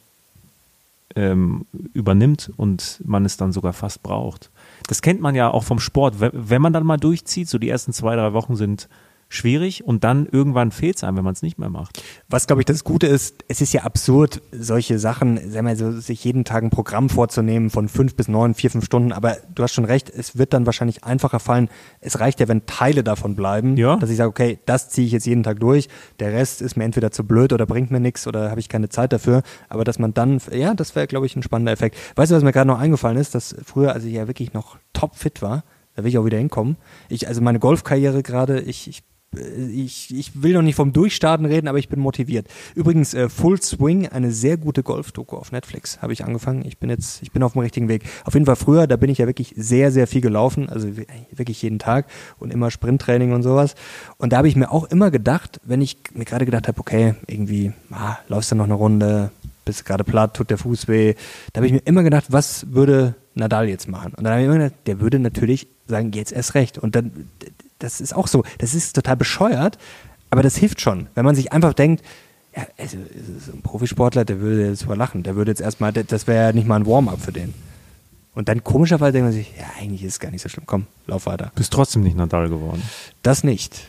ähm, 1.15 1.65
übernimmt 1.93 2.51
und 2.55 3.01
man 3.05 3.25
es 3.25 3.35
dann 3.35 3.51
sogar 3.51 3.73
fast 3.73 4.01
braucht. 4.01 4.49
Das 4.87 5.01
kennt 5.01 5.19
man 5.19 5.35
ja 5.35 5.49
auch 5.51 5.63
vom 5.63 5.79
Sport. 5.79 6.15
Wenn 6.19 6.61
man 6.61 6.71
dann 6.71 6.85
mal 6.85 6.97
durchzieht, 6.97 7.49
so 7.49 7.57
die 7.57 7.69
ersten 7.69 7.91
zwei, 7.91 8.15
drei 8.15 8.31
Wochen 8.31 8.55
sind 8.55 8.87
schwierig 9.29 9.83
und 9.83 10.03
dann 10.03 10.25
irgendwann 10.25 10.71
fehlt 10.71 10.97
es 10.97 11.03
einem, 11.03 11.17
wenn 11.17 11.23
man 11.23 11.33
es 11.33 11.41
nicht 11.41 11.57
mehr 11.57 11.69
macht. 11.69 12.01
Was, 12.29 12.47
glaube 12.47 12.61
ich, 12.61 12.65
das 12.65 12.83
Gute 12.83 13.07
ist, 13.07 13.43
es 13.47 13.61
ist 13.61 13.73
ja 13.73 13.83
absurd, 13.83 14.41
solche 14.51 14.99
Sachen, 14.99 15.51
sagen 15.51 15.67
wir 15.67 15.75
so, 15.75 15.91
sich 15.99 16.23
jeden 16.23 16.45
Tag 16.45 16.63
ein 16.63 16.69
Programm 16.69 17.09
vorzunehmen 17.09 17.69
von 17.69 17.89
fünf 17.89 18.15
bis 18.15 18.27
neun, 18.27 18.53
vier, 18.53 18.71
fünf 18.71 18.85
Stunden, 18.85 19.11
aber 19.11 19.37
du 19.53 19.63
hast 19.63 19.73
schon 19.73 19.85
recht, 19.85 20.09
es 20.09 20.37
wird 20.37 20.53
dann 20.53 20.65
wahrscheinlich 20.65 21.03
einfacher 21.03 21.39
fallen. 21.39 21.69
Es 21.99 22.19
reicht 22.19 22.39
ja, 22.39 22.47
wenn 22.47 22.65
Teile 22.65 23.03
davon 23.03 23.35
bleiben, 23.35 23.75
ja. 23.77 23.97
dass 23.97 24.09
ich 24.09 24.17
sage, 24.17 24.29
okay, 24.29 24.59
das 24.65 24.89
ziehe 24.89 25.05
ich 25.05 25.13
jetzt 25.13 25.25
jeden 25.25 25.43
Tag 25.43 25.59
durch, 25.59 25.89
der 26.19 26.31
Rest 26.31 26.61
ist 26.61 26.77
mir 26.77 26.85
entweder 26.85 27.11
zu 27.11 27.25
blöd 27.25 27.53
oder 27.53 27.65
bringt 27.65 27.91
mir 27.91 27.99
nichts 27.99 28.27
oder 28.27 28.49
habe 28.49 28.59
ich 28.59 28.69
keine 28.69 28.89
Zeit 28.89 29.13
dafür, 29.13 29.43
aber 29.69 29.83
dass 29.83 29.99
man 29.99 30.13
dann, 30.13 30.39
ja, 30.51 30.73
das 30.73 30.95
wäre, 30.95 31.07
glaube 31.07 31.25
ich, 31.25 31.35
ein 31.35 31.43
spannender 31.43 31.71
Effekt. 31.71 31.97
Weißt 32.15 32.31
du, 32.31 32.35
was 32.35 32.43
mir 32.43 32.51
gerade 32.51 32.67
noch 32.67 32.79
eingefallen 32.79 33.17
ist, 33.17 33.35
dass 33.35 33.55
früher, 33.65 33.93
als 33.93 34.05
ich 34.05 34.13
ja 34.13 34.27
wirklich 34.27 34.53
noch 34.53 34.77
topfit 34.93 35.41
war, 35.41 35.63
da 35.95 36.03
will 36.03 36.09
ich 36.09 36.17
auch 36.17 36.25
wieder 36.25 36.37
hinkommen. 36.37 36.77
Ich, 37.09 37.27
also 37.27 37.41
meine 37.41 37.59
Golfkarriere 37.59 38.21
gerade, 38.21 38.61
ich, 38.61 38.87
ich 38.87 39.03
ich, 39.35 40.15
ich 40.15 40.41
will 40.41 40.53
noch 40.53 40.61
nicht 40.61 40.75
vom 40.75 40.93
Durchstarten 40.93 41.45
reden, 41.45 41.67
aber 41.67 41.77
ich 41.77 41.89
bin 41.89 41.99
motiviert. 41.99 42.47
Übrigens, 42.75 43.13
äh, 43.13 43.29
Full 43.29 43.61
Swing, 43.61 44.07
eine 44.07 44.31
sehr 44.31 44.57
gute 44.57 44.83
Golf-Doku 44.83 45.35
auf 45.35 45.51
Netflix, 45.51 46.01
habe 46.01 46.13
ich 46.13 46.23
angefangen. 46.23 46.63
Ich 46.65 46.77
bin 46.77 46.89
jetzt, 46.89 47.21
ich 47.21 47.31
bin 47.31 47.43
auf 47.43 47.53
dem 47.53 47.61
richtigen 47.61 47.89
Weg. 47.89 48.03
Auf 48.25 48.33
jeden 48.33 48.45
Fall 48.45 48.55
früher, 48.55 48.87
da 48.87 48.95
bin 48.95 49.09
ich 49.09 49.17
ja 49.17 49.27
wirklich 49.27 49.53
sehr, 49.57 49.91
sehr 49.91 50.07
viel 50.07 50.21
gelaufen, 50.21 50.69
also 50.69 50.87
wirklich 51.31 51.61
jeden 51.61 51.79
Tag 51.79 52.07
und 52.39 52.51
immer 52.51 52.71
Sprinttraining 52.71 53.33
und 53.33 53.43
sowas. 53.43 53.75
Und 54.17 54.33
da 54.33 54.37
habe 54.37 54.47
ich 54.47 54.55
mir 54.55 54.71
auch 54.71 54.85
immer 54.85 55.11
gedacht, 55.11 55.59
wenn 55.63 55.81
ich 55.81 55.97
mir 56.13 56.25
gerade 56.25 56.45
gedacht 56.45 56.67
habe, 56.67 56.79
okay, 56.79 57.15
irgendwie, 57.27 57.73
ah, 57.91 58.17
laufst 58.27 58.51
du 58.51 58.55
noch 58.55 58.65
eine 58.65 58.75
Runde, 58.75 59.31
bist 59.65 59.85
gerade 59.85 60.05
platt, 60.05 60.35
tut 60.35 60.49
der 60.49 60.57
Fuß 60.57 60.87
weh. 60.87 61.15
Da 61.51 61.59
habe 61.59 61.67
ich 61.67 61.73
mir 61.73 61.81
immer 61.85 62.03
gedacht, 62.03 62.25
was 62.29 62.65
würde 62.71 63.15
Nadal 63.35 63.67
jetzt 63.67 63.89
machen? 63.89 64.13
Und 64.13 64.23
dann 64.23 64.33
habe 64.33 64.41
ich 64.41 64.47
immer 64.47 64.57
gedacht, 64.57 64.79
der 64.85 64.99
würde 65.01 65.19
natürlich 65.19 65.67
sagen, 65.85 66.11
jetzt 66.13 66.31
erst 66.31 66.55
recht. 66.55 66.77
Und 66.77 66.95
dann 66.95 67.11
das 67.79 68.01
ist 68.01 68.15
auch 68.15 68.27
so, 68.27 68.43
das 68.57 68.73
ist 68.73 68.93
total 68.93 69.17
bescheuert, 69.17 69.77
aber 70.29 70.43
das 70.43 70.57
hilft 70.57 70.81
schon, 70.81 71.07
wenn 71.15 71.25
man 71.25 71.35
sich 71.35 71.51
einfach 71.51 71.73
denkt, 71.73 72.03
ja, 72.55 72.65
also, 72.77 72.97
so 73.45 73.51
ein 73.51 73.61
Profisportler, 73.61 74.25
der 74.25 74.39
würde 74.39 74.67
jetzt 74.67 74.83
überlachen, 74.83 75.23
der 75.23 75.35
würde 75.35 75.51
jetzt 75.51 75.61
erstmal, 75.61 75.93
das 75.93 76.27
wäre 76.27 76.47
ja 76.47 76.53
nicht 76.53 76.67
mal 76.67 76.77
ein 76.77 76.87
Warm-up 76.87 77.21
für 77.21 77.31
den. 77.31 77.53
Und 78.33 78.49
dann 78.49 78.63
komischerweise 78.63 79.13
denkt 79.13 79.25
man 79.25 79.33
sich, 79.33 79.51
ja, 79.57 79.65
eigentlich 79.79 80.03
ist 80.03 80.13
es 80.13 80.19
gar 80.19 80.31
nicht 80.31 80.41
so 80.41 80.49
schlimm, 80.49 80.65
komm, 80.65 80.87
lauf 81.07 81.25
weiter. 81.25 81.51
Bist 81.55 81.73
trotzdem 81.73 82.03
nicht 82.03 82.15
Nadal 82.15 82.49
geworden. 82.49 82.81
Das 83.23 83.43
nicht. 83.43 83.87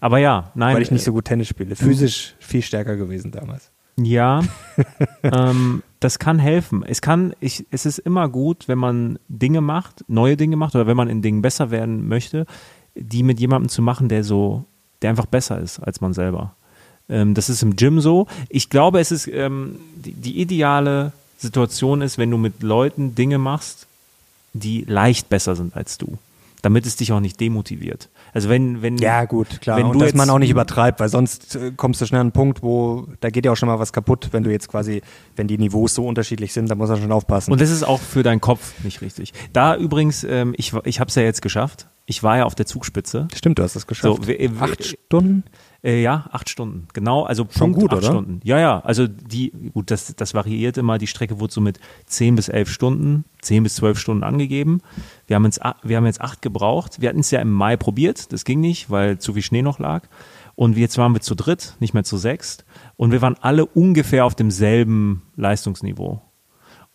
Aber 0.00 0.18
ja, 0.18 0.52
nein. 0.54 0.74
Weil 0.74 0.82
ich 0.82 0.90
nicht 0.90 1.04
so 1.04 1.12
gut 1.12 1.24
Tennis 1.24 1.48
spiele. 1.48 1.74
Physisch 1.74 2.34
viel 2.38 2.62
stärker 2.62 2.96
gewesen 2.96 3.32
damals. 3.32 3.70
Ja, 3.96 4.42
ähm, 5.22 5.82
das 6.00 6.18
kann 6.18 6.38
helfen. 6.38 6.84
Es 6.86 7.00
kann, 7.02 7.34
ich, 7.40 7.66
es 7.70 7.84
ist 7.86 7.98
immer 7.98 8.28
gut, 8.28 8.68
wenn 8.68 8.78
man 8.78 9.18
Dinge 9.28 9.60
macht, 9.60 10.04
neue 10.08 10.36
Dinge 10.36 10.56
macht 10.56 10.74
oder 10.74 10.86
wenn 10.86 10.96
man 10.96 11.08
in 11.08 11.22
Dingen 11.22 11.42
besser 11.42 11.70
werden 11.70 12.08
möchte, 12.08 12.46
die 12.94 13.22
mit 13.22 13.40
jemandem 13.40 13.68
zu 13.68 13.82
machen, 13.82 14.08
der 14.08 14.24
so, 14.24 14.64
der 15.00 15.10
einfach 15.10 15.26
besser 15.26 15.58
ist 15.60 15.78
als 15.80 16.00
man 16.00 16.12
selber. 16.12 16.54
Ähm, 17.08 17.34
das 17.34 17.48
ist 17.48 17.62
im 17.62 17.76
Gym 17.76 18.00
so. 18.00 18.26
Ich 18.48 18.70
glaube, 18.70 19.00
es 19.00 19.12
ist 19.12 19.26
ähm, 19.28 19.76
die, 19.94 20.12
die 20.12 20.40
ideale 20.40 21.12
Situation 21.38 22.02
ist, 22.02 22.18
wenn 22.18 22.30
du 22.30 22.38
mit 22.38 22.62
Leuten 22.62 23.14
Dinge 23.14 23.38
machst, 23.38 23.86
die 24.52 24.84
leicht 24.86 25.28
besser 25.28 25.56
sind 25.56 25.76
als 25.76 25.98
du, 25.98 26.18
damit 26.62 26.86
es 26.86 26.96
dich 26.96 27.12
auch 27.12 27.20
nicht 27.20 27.40
demotiviert. 27.40 28.08
Also 28.32 28.48
wenn, 28.48 28.80
wenn 28.80 28.96
ja 28.96 29.24
gut 29.26 29.60
klar 29.60 29.78
wenn 29.78 29.86
und 29.86 30.00
dass 30.00 30.14
man 30.14 30.30
auch 30.30 30.38
nicht 30.38 30.50
übertreibt, 30.50 31.00
weil 31.00 31.08
sonst 31.08 31.54
äh, 31.54 31.72
kommst 31.76 32.00
du 32.00 32.06
schnell 32.06 32.20
an 32.20 32.28
einen 32.28 32.32
Punkt, 32.32 32.62
wo 32.62 33.06
da 33.20 33.28
geht 33.30 33.44
ja 33.44 33.52
auch 33.52 33.56
schon 33.56 33.68
mal 33.68 33.78
was 33.78 33.92
kaputt, 33.92 34.28
wenn 34.32 34.42
du 34.42 34.50
jetzt 34.50 34.68
quasi, 34.68 35.02
wenn 35.36 35.48
die 35.48 35.58
Niveaus 35.58 35.94
so 35.94 36.06
unterschiedlich 36.06 36.52
sind, 36.52 36.70
da 36.70 36.74
muss 36.74 36.88
man 36.88 37.00
schon 37.00 37.12
aufpassen. 37.12 37.52
Und 37.52 37.60
das 37.60 37.70
ist 37.70 37.82
auch 37.82 38.00
für 38.00 38.22
deinen 38.22 38.40
Kopf 38.40 38.72
nicht 38.84 39.02
richtig. 39.02 39.32
Da 39.52 39.76
übrigens, 39.76 40.24
ähm, 40.24 40.54
ich 40.56 40.72
ich 40.84 40.98
habe 40.98 41.08
es 41.08 41.14
ja 41.14 41.22
jetzt 41.22 41.42
geschafft. 41.42 41.88
Ich 42.06 42.22
war 42.22 42.38
ja 42.38 42.44
auf 42.44 42.54
der 42.54 42.66
Zugspitze. 42.66 43.28
Stimmt, 43.34 43.58
du 43.58 43.62
hast 43.62 43.76
es 43.76 43.86
geschafft. 43.86 44.24
So, 44.24 44.26
wir, 44.26 44.50
acht 44.60 44.84
Stunden. 44.84 45.44
Äh, 45.84 46.00
ja, 46.00 46.26
acht 46.30 46.48
Stunden. 46.48 46.86
Genau, 46.92 47.24
also 47.24 47.44
Schon 47.50 47.72
Punkt 47.72 47.80
gut, 47.80 47.90
acht 47.90 47.98
oder? 47.98 48.06
Stunden. 48.12 48.40
Ja, 48.44 48.58
ja, 48.60 48.80
also 48.80 49.08
die, 49.08 49.50
gut, 49.74 49.90
das, 49.90 50.14
das 50.14 50.32
variiert 50.32 50.76
immer. 50.78 50.98
Die 50.98 51.08
Strecke 51.08 51.40
wurde 51.40 51.52
so 51.52 51.60
mit 51.60 51.80
zehn 52.06 52.36
bis 52.36 52.48
elf 52.48 52.70
Stunden, 52.70 53.24
zehn 53.40 53.64
bis 53.64 53.74
zwölf 53.74 53.98
Stunden 53.98 54.22
angegeben. 54.22 54.80
Wir 55.26 55.34
haben, 55.36 55.44
jetzt, 55.44 55.60
a- 55.64 55.74
wir 55.82 55.96
haben 55.96 56.06
jetzt 56.06 56.20
acht 56.20 56.40
gebraucht. 56.40 57.00
Wir 57.00 57.08
hatten 57.08 57.18
es 57.20 57.32
ja 57.32 57.40
im 57.40 57.50
Mai 57.50 57.76
probiert. 57.76 58.32
Das 58.32 58.44
ging 58.44 58.60
nicht, 58.60 58.90
weil 58.90 59.18
zu 59.18 59.32
viel 59.32 59.42
Schnee 59.42 59.62
noch 59.62 59.80
lag. 59.80 60.04
Und 60.54 60.76
jetzt 60.76 60.98
waren 60.98 61.14
wir 61.14 61.20
zu 61.20 61.34
dritt, 61.34 61.74
nicht 61.80 61.94
mehr 61.94 62.04
zu 62.04 62.16
sechst. 62.16 62.64
Und 62.96 63.10
wir 63.10 63.20
waren 63.22 63.36
alle 63.40 63.66
ungefähr 63.66 64.24
auf 64.24 64.36
demselben 64.36 65.22
Leistungsniveau. 65.34 66.20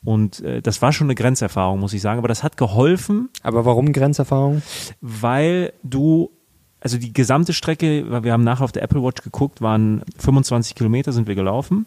Und 0.05 0.39
äh, 0.41 0.61
das 0.61 0.81
war 0.81 0.93
schon 0.93 1.07
eine 1.07 1.15
Grenzerfahrung, 1.15 1.79
muss 1.81 1.91
ich 1.91 2.01
sagen. 2.01 2.19
Aber 2.19 2.27
das 2.29 2.43
hat 2.43 2.55
geholfen, 2.55 3.27
Aber 3.43 3.65
warum 3.65 3.91
Grenzerfahrung? 3.91 4.61
weil 5.01 5.73
du, 5.83 6.29
also 6.79 6.97
die 6.97 7.13
gesamte 7.13 7.53
Strecke, 7.53 8.09
weil 8.09 8.23
wir 8.23 8.33
haben 8.33 8.43
nachher 8.43 8.63
auf 8.63 8.71
der 8.71 8.83
Apple 8.83 9.03
Watch 9.03 9.23
geguckt, 9.23 9.61
waren 9.61 10.03
25 10.19 10.75
Kilometer 10.75 11.11
sind 11.11 11.27
wir 11.27 11.35
gelaufen 11.35 11.85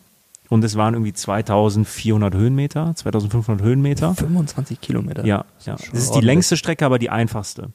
und 0.49 0.65
es 0.65 0.77
waren 0.77 0.95
irgendwie 0.95 1.13
2400 1.13 2.35
Höhenmeter, 2.35 2.95
2500 2.95 3.65
Höhenmeter. 3.65 4.15
25 4.15 4.81
Kilometer. 4.81 5.25
Ja, 5.25 5.45
Das 5.57 5.67
ja. 5.67 5.75
ist 5.75 5.93
Das 5.93 6.03
ist 6.03 6.15
die 6.15 6.21
längste 6.21 6.57
Strecke, 6.57 6.85
aber 6.85 6.99
die 6.99 7.11
einfachste. 7.11 7.71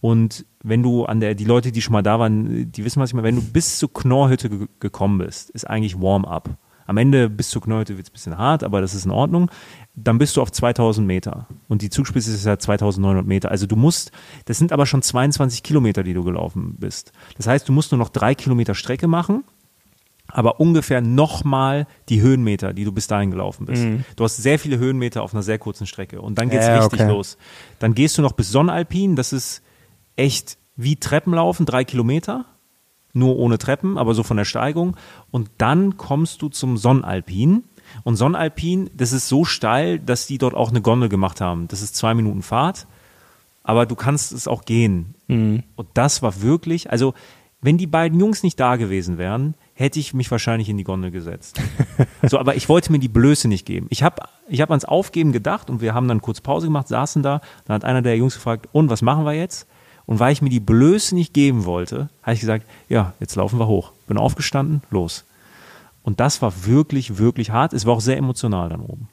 Und 0.00 0.44
wenn 0.62 0.82
du 0.82 1.04
an 1.04 1.20
der, 1.20 1.34
die 1.34 1.44
Leute, 1.44 1.72
die 1.72 1.80
schon 1.80 1.92
mal 1.92 2.02
da 2.02 2.18
waren, 2.18 2.70
die 2.70 2.84
wissen, 2.84 3.00
was 3.00 3.10
ich 3.10 3.14
meine, 3.14 3.26
wenn 3.26 3.36
du 3.36 3.42
bis 3.42 3.78
zur 3.78 3.92
Knorrhütte 3.92 4.50
ge 4.50 4.66
gekommen 4.80 5.18
bist, 5.18 5.50
ist 5.50 5.68
eigentlich 5.68 6.00
Warm-up. 6.00 6.50
Am 6.86 6.96
Ende 6.98 7.28
bis 7.30 7.50
zur 7.50 7.62
Knorrhütte 7.62 7.96
wird 7.96 8.06
es 8.06 8.10
ein 8.10 8.12
bisschen 8.12 8.38
hart, 8.38 8.62
aber 8.62 8.80
das 8.80 8.94
ist 8.94 9.04
in 9.04 9.10
Ordnung. 9.10 9.50
Dann 9.98 10.18
bist 10.18 10.36
du 10.36 10.42
auf 10.42 10.52
2000 10.52 11.06
Meter. 11.06 11.46
Und 11.68 11.80
die 11.80 11.88
Zugspitze 11.88 12.30
ist 12.30 12.44
ja 12.44 12.58
2900 12.58 13.26
Meter. 13.26 13.50
Also 13.50 13.66
du 13.66 13.76
musst, 13.76 14.12
das 14.44 14.58
sind 14.58 14.70
aber 14.72 14.84
schon 14.84 15.00
22 15.00 15.62
Kilometer, 15.62 16.02
die 16.02 16.12
du 16.12 16.22
gelaufen 16.22 16.76
bist. 16.78 17.12
Das 17.38 17.46
heißt, 17.46 17.66
du 17.66 17.72
musst 17.72 17.92
nur 17.92 17.98
noch 17.98 18.10
drei 18.10 18.34
Kilometer 18.34 18.74
Strecke 18.74 19.08
machen, 19.08 19.44
aber 20.28 20.60
ungefähr 20.60 21.00
nochmal 21.00 21.86
die 22.10 22.20
Höhenmeter, 22.20 22.74
die 22.74 22.84
du 22.84 22.92
bis 22.92 23.06
dahin 23.06 23.30
gelaufen 23.30 23.64
bist. 23.64 23.86
Du 24.16 24.24
hast 24.24 24.36
sehr 24.36 24.58
viele 24.58 24.76
Höhenmeter 24.78 25.22
auf 25.22 25.32
einer 25.32 25.42
sehr 25.42 25.58
kurzen 25.58 25.86
Strecke. 25.86 26.20
Und 26.20 26.36
dann 26.38 26.50
geht's 26.50 26.66
Ja, 26.66 26.78
richtig 26.80 27.00
okay. 27.00 27.10
los. 27.10 27.38
Dann 27.78 27.94
gehst 27.94 28.18
du 28.18 28.22
noch 28.22 28.32
bis 28.32 28.50
Sonnenalpin. 28.50 29.16
Das 29.16 29.32
ist 29.32 29.62
echt 30.16 30.58
wie 30.76 30.96
Treppenlaufen, 30.96 31.64
drei 31.64 31.84
Kilometer. 31.84 32.44
Nur 33.14 33.36
ohne 33.38 33.56
Treppen, 33.56 33.96
aber 33.96 34.12
so 34.12 34.22
von 34.22 34.36
der 34.36 34.44
Steigung. 34.44 34.94
Und 35.30 35.48
dann 35.56 35.96
kommst 35.96 36.42
du 36.42 36.50
zum 36.50 36.76
Sonnenalpin. 36.76 37.64
Und 38.04 38.16
Sonnenalpin, 38.16 38.90
das 38.94 39.12
ist 39.12 39.28
so 39.28 39.44
steil, 39.44 39.98
dass 39.98 40.26
die 40.26 40.38
dort 40.38 40.54
auch 40.54 40.70
eine 40.70 40.80
Gondel 40.80 41.08
gemacht 41.08 41.40
haben. 41.40 41.68
Das 41.68 41.82
ist 41.82 41.96
zwei 41.96 42.14
Minuten 42.14 42.42
Fahrt. 42.42 42.86
Aber 43.62 43.84
du 43.84 43.96
kannst 43.96 44.32
es 44.32 44.46
auch 44.46 44.64
gehen. 44.64 45.14
Und 45.74 45.88
das 45.94 46.22
war 46.22 46.40
wirklich, 46.42 46.90
also 46.90 47.14
wenn 47.60 47.78
die 47.78 47.88
beiden 47.88 48.20
Jungs 48.20 48.42
nicht 48.44 48.60
da 48.60 48.76
gewesen 48.76 49.18
wären, 49.18 49.54
hätte 49.74 49.98
ich 49.98 50.14
mich 50.14 50.30
wahrscheinlich 50.30 50.68
in 50.68 50.78
die 50.78 50.84
Gondel 50.84 51.10
gesetzt. 51.10 51.60
so, 52.22 52.38
aber 52.38 52.54
ich 52.54 52.68
wollte 52.68 52.92
mir 52.92 52.98
die 52.98 53.08
Blöße 53.08 53.48
nicht 53.48 53.66
geben. 53.66 53.88
Ich 53.90 54.02
habe 54.02 54.22
ich 54.48 54.60
hab 54.60 54.70
ans 54.70 54.84
Aufgeben 54.84 55.32
gedacht 55.32 55.68
und 55.68 55.80
wir 55.80 55.92
haben 55.92 56.06
dann 56.06 56.22
kurz 56.22 56.40
Pause 56.40 56.68
gemacht, 56.68 56.86
saßen 56.86 57.22
da. 57.22 57.40
Dann 57.64 57.74
hat 57.74 57.84
einer 57.84 58.02
der 58.02 58.16
Jungs 58.16 58.34
gefragt, 58.34 58.68
und 58.72 58.88
was 58.88 59.02
machen 59.02 59.24
wir 59.24 59.32
jetzt? 59.32 59.66
Und 60.06 60.20
weil 60.20 60.32
ich 60.32 60.42
mir 60.42 60.50
die 60.50 60.60
Blöße 60.60 61.14
nicht 61.14 61.34
geben 61.34 61.64
wollte, 61.64 62.08
habe 62.22 62.34
ich 62.34 62.40
gesagt, 62.40 62.64
ja, 62.88 63.14
jetzt 63.18 63.34
laufen 63.34 63.58
wir 63.58 63.66
hoch. 63.66 63.90
Bin 64.06 64.16
aufgestanden, 64.16 64.82
los. 64.90 65.24
Und 66.06 66.20
das 66.20 66.40
war 66.40 66.52
wirklich, 66.66 67.18
wirklich 67.18 67.50
hart. 67.50 67.72
Es 67.72 67.84
war 67.84 67.94
auch 67.94 68.00
sehr 68.00 68.16
emotional 68.16 68.68
dann 68.68 68.80
oben. 68.80 69.08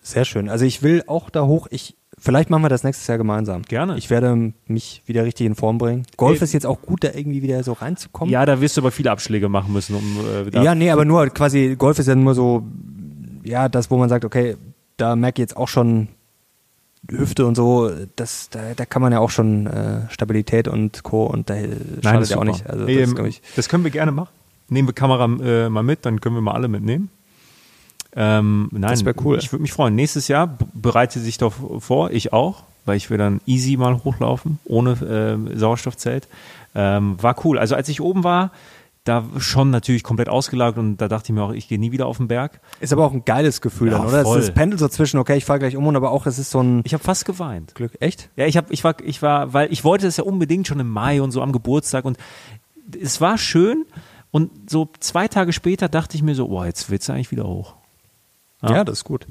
Sehr 0.00 0.24
schön. 0.24 0.48
Also 0.48 0.64
ich 0.64 0.84
will 0.84 1.02
auch 1.08 1.30
da 1.30 1.44
hoch. 1.46 1.66
Ich, 1.70 1.96
vielleicht 2.16 2.48
machen 2.48 2.62
wir 2.62 2.68
das 2.68 2.84
nächstes 2.84 3.08
Jahr 3.08 3.18
gemeinsam. 3.18 3.62
Gerne. 3.62 3.98
Ich 3.98 4.08
werde 4.08 4.52
mich 4.68 5.02
wieder 5.06 5.24
richtig 5.24 5.46
in 5.46 5.56
Form 5.56 5.78
bringen. 5.78 6.06
Golf 6.16 6.38
Ey. 6.38 6.44
ist 6.44 6.52
jetzt 6.52 6.64
auch 6.64 6.80
gut, 6.80 7.02
da 7.02 7.08
irgendwie 7.12 7.42
wieder 7.42 7.64
so 7.64 7.72
reinzukommen. 7.72 8.32
Ja, 8.32 8.46
da 8.46 8.60
wirst 8.60 8.76
du 8.76 8.82
aber 8.82 8.92
viele 8.92 9.10
Abschläge 9.10 9.48
machen 9.48 9.72
müssen, 9.72 9.96
um 9.96 10.18
äh, 10.54 10.62
Ja, 10.62 10.76
nee, 10.76 10.92
aber 10.92 11.04
nur 11.04 11.26
quasi, 11.30 11.74
Golf 11.76 11.98
ist 11.98 12.06
ja 12.06 12.14
nur 12.14 12.36
so, 12.36 12.62
ja, 13.42 13.68
das, 13.68 13.90
wo 13.90 13.96
man 13.96 14.08
sagt, 14.08 14.24
okay, 14.24 14.56
da 14.96 15.16
merke 15.16 15.42
ich 15.42 15.48
jetzt 15.48 15.56
auch 15.56 15.68
schon 15.68 16.06
Hüfte 17.10 17.46
und 17.46 17.56
so, 17.56 17.90
das, 18.14 18.48
da, 18.50 18.74
da 18.76 18.86
kann 18.86 19.02
man 19.02 19.12
ja 19.12 19.18
auch 19.18 19.30
schon 19.30 19.66
äh, 19.66 20.02
Stabilität 20.10 20.68
und 20.68 21.02
Co. 21.02 21.24
und 21.24 21.50
da 21.50 21.56
äh, 21.56 21.68
schadet 22.00 22.28
ja 22.28 22.36
auch 22.36 22.44
nicht. 22.44 22.64
Also 22.70 22.86
das, 22.86 22.94
Ähm, 22.94 23.14
glaub 23.16 23.26
ich, 23.26 23.42
das 23.56 23.68
können 23.68 23.82
wir 23.82 23.90
gerne 23.90 24.12
machen. 24.12 24.30
Nehmen 24.70 24.88
wir 24.88 24.92
Kamera 24.94 25.24
äh, 25.24 25.68
mal 25.68 25.82
mit, 25.82 26.06
dann 26.06 26.20
können 26.20 26.36
wir 26.36 26.42
mal 26.42 26.52
alle 26.54 26.68
mitnehmen. 26.68 27.10
Ähm, 28.16 28.68
nein, 28.72 28.90
Das 28.90 29.04
wär 29.04 29.14
cool. 29.24 29.38
Ich 29.38 29.52
würde 29.52 29.62
mich 29.62 29.72
freuen. 29.72 29.94
Nächstes 29.94 30.28
Jahr 30.28 30.58
bereite 30.74 31.20
sich 31.20 31.38
doch 31.38 31.52
vor, 31.80 32.10
ich 32.10 32.32
auch, 32.32 32.64
weil 32.84 32.96
ich 32.96 33.10
will 33.10 33.18
dann 33.18 33.40
easy 33.46 33.76
mal 33.76 34.02
hochlaufen, 34.02 34.58
ohne 34.64 34.96
ähm, 35.08 35.58
Sauerstoffzelt. 35.58 36.26
Ähm, 36.74 37.16
war 37.22 37.36
cool. 37.44 37.58
Also 37.58 37.74
als 37.76 37.88
ich 37.88 38.00
oben 38.00 38.24
war, 38.24 38.50
da 39.04 39.24
schon 39.38 39.70
natürlich 39.70 40.02
komplett 40.02 40.28
ausgelagert 40.28 40.78
und 40.78 40.98
da 40.98 41.08
dachte 41.08 41.26
ich 41.26 41.34
mir 41.34 41.42
auch, 41.42 41.52
ich 41.52 41.68
gehe 41.68 41.78
nie 41.78 41.90
wieder 41.90 42.06
auf 42.06 42.18
den 42.18 42.28
Berg. 42.28 42.60
ist 42.80 42.92
aber 42.92 43.04
auch 43.06 43.12
ein 43.12 43.24
geiles 43.24 43.60
Gefühl 43.60 43.90
Ja, 43.90 43.98
dann, 43.98 44.06
oder? 44.06 44.22
voll. 44.24 44.36
Es 44.38 44.42
ist 44.44 44.48
das 44.48 44.54
Pendel 44.54 44.78
so 44.78 44.88
zwischen, 44.88 45.18
okay, 45.18 45.36
ich 45.36 45.44
fahre 45.44 45.58
gleich 45.58 45.76
um 45.76 45.86
und 45.86 45.96
aber 45.96 46.10
auch, 46.10 46.26
es 46.26 46.38
ist 46.38 46.50
so 46.50 46.60
ein 46.62 46.82
Ich 46.84 46.92
habe 46.92 47.02
fast 47.02 47.24
geweint. 47.24 47.74
Glück. 47.74 47.92
Echt? 48.00 48.28
Ja, 48.36 48.46
ich 48.46 48.56
hab, 48.56 48.70
ich 48.70 48.84
war, 48.84 48.96
ich 49.02 49.22
war, 49.22 49.52
weil 49.54 49.72
ich 49.72 49.84
wollte 49.84 50.06
das 50.06 50.16
ja 50.18 50.24
unbedingt 50.24 50.66
schon 50.66 50.80
im 50.80 50.90
Mai 50.90 51.22
und 51.22 51.30
so 51.30 51.40
am 51.42 51.52
Geburtstag 51.52 52.04
und 52.04 52.18
es 53.00 53.20
war 53.20 53.38
schön 53.38 53.86
und 54.30 54.70
so 54.70 54.88
zwei 55.00 55.28
Tage 55.28 55.52
später 55.52 55.88
dachte 55.88 56.16
ich 56.16 56.22
mir 56.22 56.34
so, 56.34 56.48
boah, 56.48 56.66
jetzt 56.66 56.90
willst 56.90 57.08
du 57.08 57.12
eigentlich 57.12 57.30
wieder 57.30 57.46
hoch. 57.46 57.74
Ja. 58.62 58.84
das 58.84 58.98
ist 58.98 59.04
gut. 59.04 59.26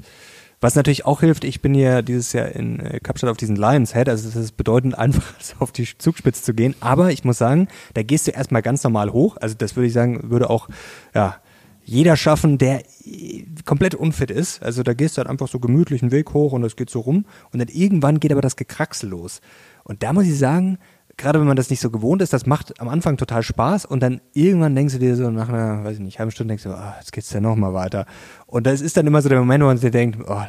Was 0.60 0.74
natürlich 0.74 1.06
auch 1.06 1.20
hilft, 1.20 1.44
ich 1.44 1.62
bin 1.62 1.74
ja 1.74 2.02
dieses 2.02 2.34
Jahr 2.34 2.48
in 2.48 2.80
äh, 2.80 3.00
Kapstadt 3.00 3.30
auf 3.30 3.38
diesen 3.38 3.56
Lions 3.56 3.94
Head, 3.94 4.10
also 4.10 4.28
es 4.28 4.36
ist 4.36 4.56
bedeutend 4.58 4.98
einfacher, 4.98 5.34
auf 5.58 5.72
die 5.72 5.88
Zugspitze 5.96 6.42
zu 6.42 6.52
gehen. 6.52 6.74
Aber 6.80 7.12
ich 7.12 7.24
muss 7.24 7.38
sagen, 7.38 7.68
da 7.94 8.02
gehst 8.02 8.26
du 8.26 8.32
erstmal 8.32 8.60
ganz 8.60 8.84
normal 8.84 9.10
hoch. 9.12 9.38
Also 9.40 9.54
das 9.56 9.76
würde 9.76 9.86
ich 9.86 9.94
sagen, 9.94 10.30
würde 10.30 10.50
auch 10.50 10.68
ja, 11.14 11.36
jeder 11.82 12.16
schaffen, 12.16 12.58
der 12.58 12.82
äh, 13.06 13.46
komplett 13.64 13.94
unfit 13.94 14.30
ist. 14.30 14.62
Also 14.62 14.82
da 14.82 14.92
gehst 14.92 15.16
du 15.16 15.18
halt 15.18 15.30
einfach 15.30 15.48
so 15.48 15.60
gemütlich 15.60 16.02
einen 16.02 16.12
Weg 16.12 16.34
hoch 16.34 16.52
und 16.52 16.62
es 16.62 16.76
geht 16.76 16.90
so 16.90 17.00
rum. 17.00 17.24
Und 17.52 17.58
dann 17.58 17.68
irgendwann 17.68 18.20
geht 18.20 18.32
aber 18.32 18.42
das 18.42 18.56
Gekraxel 18.56 19.08
los. 19.08 19.40
Und 19.84 20.02
da 20.02 20.12
muss 20.12 20.26
ich 20.26 20.38
sagen, 20.38 20.78
gerade 21.20 21.38
wenn 21.38 21.46
man 21.46 21.56
das 21.56 21.70
nicht 21.70 21.80
so 21.80 21.90
gewohnt 21.90 22.22
ist, 22.22 22.32
das 22.32 22.46
macht 22.46 22.80
am 22.80 22.88
Anfang 22.88 23.16
total 23.16 23.42
Spaß 23.42 23.84
und 23.84 24.00
dann 24.00 24.20
irgendwann 24.32 24.74
denkst 24.74 24.94
du 24.94 24.98
dir 25.00 25.14
so 25.16 25.30
nach 25.30 25.48
einer, 25.48 25.84
weiß 25.84 25.94
ich 25.94 26.00
nicht, 26.00 26.18
halben 26.18 26.30
Stunde 26.32 26.52
denkst 26.52 26.64
du, 26.64 26.70
ah, 26.70 26.96
jetzt 26.98 27.12
geht's 27.12 27.32
ja 27.32 27.40
noch 27.40 27.56
mal 27.56 27.74
weiter. 27.74 28.06
Und 28.46 28.66
das 28.66 28.80
ist 28.80 28.96
dann 28.96 29.06
immer 29.06 29.20
so 29.22 29.28
der 29.28 29.38
Moment, 29.38 29.62
wo 29.62 29.68
man 29.68 29.76
sich 29.76 29.90
denkt, 29.90 30.18
oh, 30.26 30.40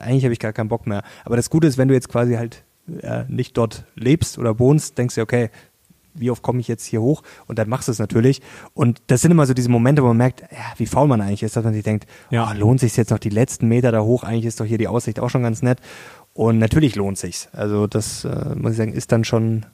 eigentlich 0.00 0.24
habe 0.24 0.32
ich 0.32 0.38
gar 0.38 0.52
keinen 0.52 0.68
Bock 0.68 0.86
mehr. 0.86 1.02
Aber 1.24 1.36
das 1.36 1.50
Gute 1.50 1.66
ist, 1.66 1.78
wenn 1.78 1.88
du 1.88 1.94
jetzt 1.94 2.08
quasi 2.08 2.34
halt 2.34 2.64
äh, 3.02 3.24
nicht 3.28 3.56
dort 3.58 3.84
lebst 3.96 4.38
oder 4.38 4.58
wohnst, 4.58 4.96
denkst 4.98 5.16
du, 5.16 5.20
okay, 5.22 5.50
wie 6.14 6.30
oft 6.30 6.42
komme 6.42 6.60
ich 6.60 6.68
jetzt 6.68 6.84
hier 6.84 7.00
hoch? 7.00 7.22
Und 7.46 7.58
dann 7.58 7.68
machst 7.68 7.88
du 7.88 7.92
es 7.92 7.98
natürlich. 7.98 8.42
Und 8.74 9.00
das 9.06 9.22
sind 9.22 9.30
immer 9.30 9.46
so 9.46 9.54
diese 9.54 9.70
Momente, 9.70 10.02
wo 10.02 10.08
man 10.08 10.18
merkt, 10.18 10.42
ja, 10.42 10.58
wie 10.76 10.86
faul 10.86 11.08
man 11.08 11.20
eigentlich 11.20 11.42
ist, 11.42 11.56
dass 11.56 11.64
man 11.64 11.72
sich 11.72 11.84
denkt, 11.84 12.06
Ja. 12.30 12.50
oh, 12.50 12.58
lohnt 12.58 12.80
sich 12.80 12.96
jetzt 12.96 13.10
noch 13.10 13.18
die 13.18 13.30
letzten 13.30 13.66
Meter 13.66 13.92
da 13.92 14.02
hoch? 14.02 14.22
Eigentlich 14.22 14.44
ist 14.46 14.60
doch 14.60 14.66
hier 14.66 14.78
die 14.78 14.88
Aussicht 14.88 15.20
auch 15.20 15.30
schon 15.30 15.42
ganz 15.42 15.62
nett. 15.62 15.78
Und 16.34 16.58
natürlich 16.58 16.96
lohnt 16.96 17.18
sich's. 17.18 17.48
Also 17.52 17.86
das 17.86 18.24
äh, 18.24 18.54
muss 18.54 18.72
ich 18.72 18.76
sagen, 18.78 18.92
ist 18.94 19.12
dann 19.12 19.24
schon 19.24 19.66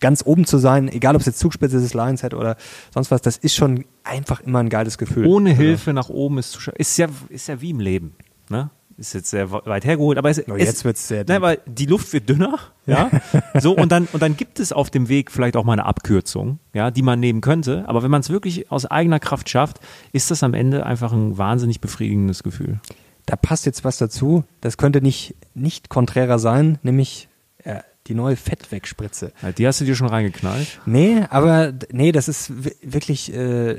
ganz 0.00 0.22
oben 0.26 0.46
zu 0.46 0.58
sein, 0.58 0.88
egal 0.88 1.14
ob 1.14 1.20
es 1.20 1.26
jetzt 1.26 1.38
Zugspitze 1.38 1.76
ist, 1.76 1.94
Lions 1.94 2.22
Head 2.22 2.34
oder 2.34 2.56
sonst 2.92 3.10
was, 3.10 3.22
das 3.22 3.36
ist 3.36 3.54
schon 3.54 3.84
einfach 4.02 4.40
immer 4.40 4.58
ein 4.58 4.68
geiles 4.68 4.98
Gefühl. 4.98 5.26
Ohne 5.26 5.50
Also, 5.50 5.62
Hilfe 5.62 5.92
nach 5.92 6.08
oben 6.08 6.38
ist 6.38 6.52
zu 6.52 6.58
scha- 6.60 6.74
ist 6.76 6.96
ja, 6.98 7.06
ist 7.28 7.46
ja 7.48 7.60
wie 7.60 7.70
im 7.70 7.80
Leben, 7.80 8.14
ne? 8.48 8.70
Ist 8.98 9.14
jetzt 9.14 9.30
sehr 9.30 9.50
weit 9.50 9.84
hergeholt, 9.86 10.18
aber 10.18 10.28
es, 10.28 10.38
Oh, 10.48 10.54
es, 10.54 10.64
jetzt 10.66 10.84
wird's 10.84 11.08
sehr 11.08 11.24
Nein, 11.26 11.36
deep. 11.36 11.42
weil 11.42 11.58
die 11.66 11.86
Luft 11.86 12.12
wird 12.12 12.28
dünner, 12.28 12.58
ja. 12.86 13.10
so 13.58 13.74
und 13.74 13.90
dann 13.90 14.06
und 14.12 14.20
dann 14.22 14.36
gibt 14.36 14.60
es 14.60 14.70
auf 14.72 14.90
dem 14.90 15.08
Weg 15.08 15.30
vielleicht 15.30 15.56
auch 15.56 15.64
mal 15.64 15.72
eine 15.72 15.86
Abkürzung, 15.86 16.58
ja, 16.74 16.90
die 16.90 17.00
man 17.02 17.18
nehmen 17.18 17.40
könnte. 17.40 17.84
Aber 17.88 18.02
wenn 18.02 18.10
man 18.10 18.20
es 18.20 18.28
wirklich 18.28 18.70
aus 18.70 18.84
eigener 18.86 19.18
Kraft 19.18 19.48
schafft, 19.48 19.80
ist 20.12 20.30
das 20.30 20.42
am 20.42 20.52
Ende 20.52 20.84
einfach 20.84 21.12
ein 21.12 21.38
wahnsinnig 21.38 21.80
befriedigendes 21.80 22.42
Gefühl. 22.42 22.80
Da 23.26 23.36
passt 23.36 23.66
jetzt 23.66 23.84
was 23.84 23.98
dazu. 23.98 24.44
Das 24.60 24.76
könnte 24.76 25.00
nicht, 25.00 25.34
nicht 25.54 25.88
konträrer 25.88 26.38
sein, 26.38 26.78
nämlich 26.82 27.28
äh, 27.64 27.80
die 28.08 28.14
neue 28.14 28.36
Fettwegspritze. 28.36 29.32
Die 29.58 29.66
hast 29.66 29.80
du 29.80 29.84
dir 29.84 29.94
schon 29.94 30.08
reingeknallt. 30.08 30.80
Nee, 30.86 31.22
aber 31.30 31.72
nee, 31.92 32.10
das 32.12 32.28
ist 32.28 32.64
wi- 32.64 32.74
wirklich 32.82 33.32
äh, 33.32 33.78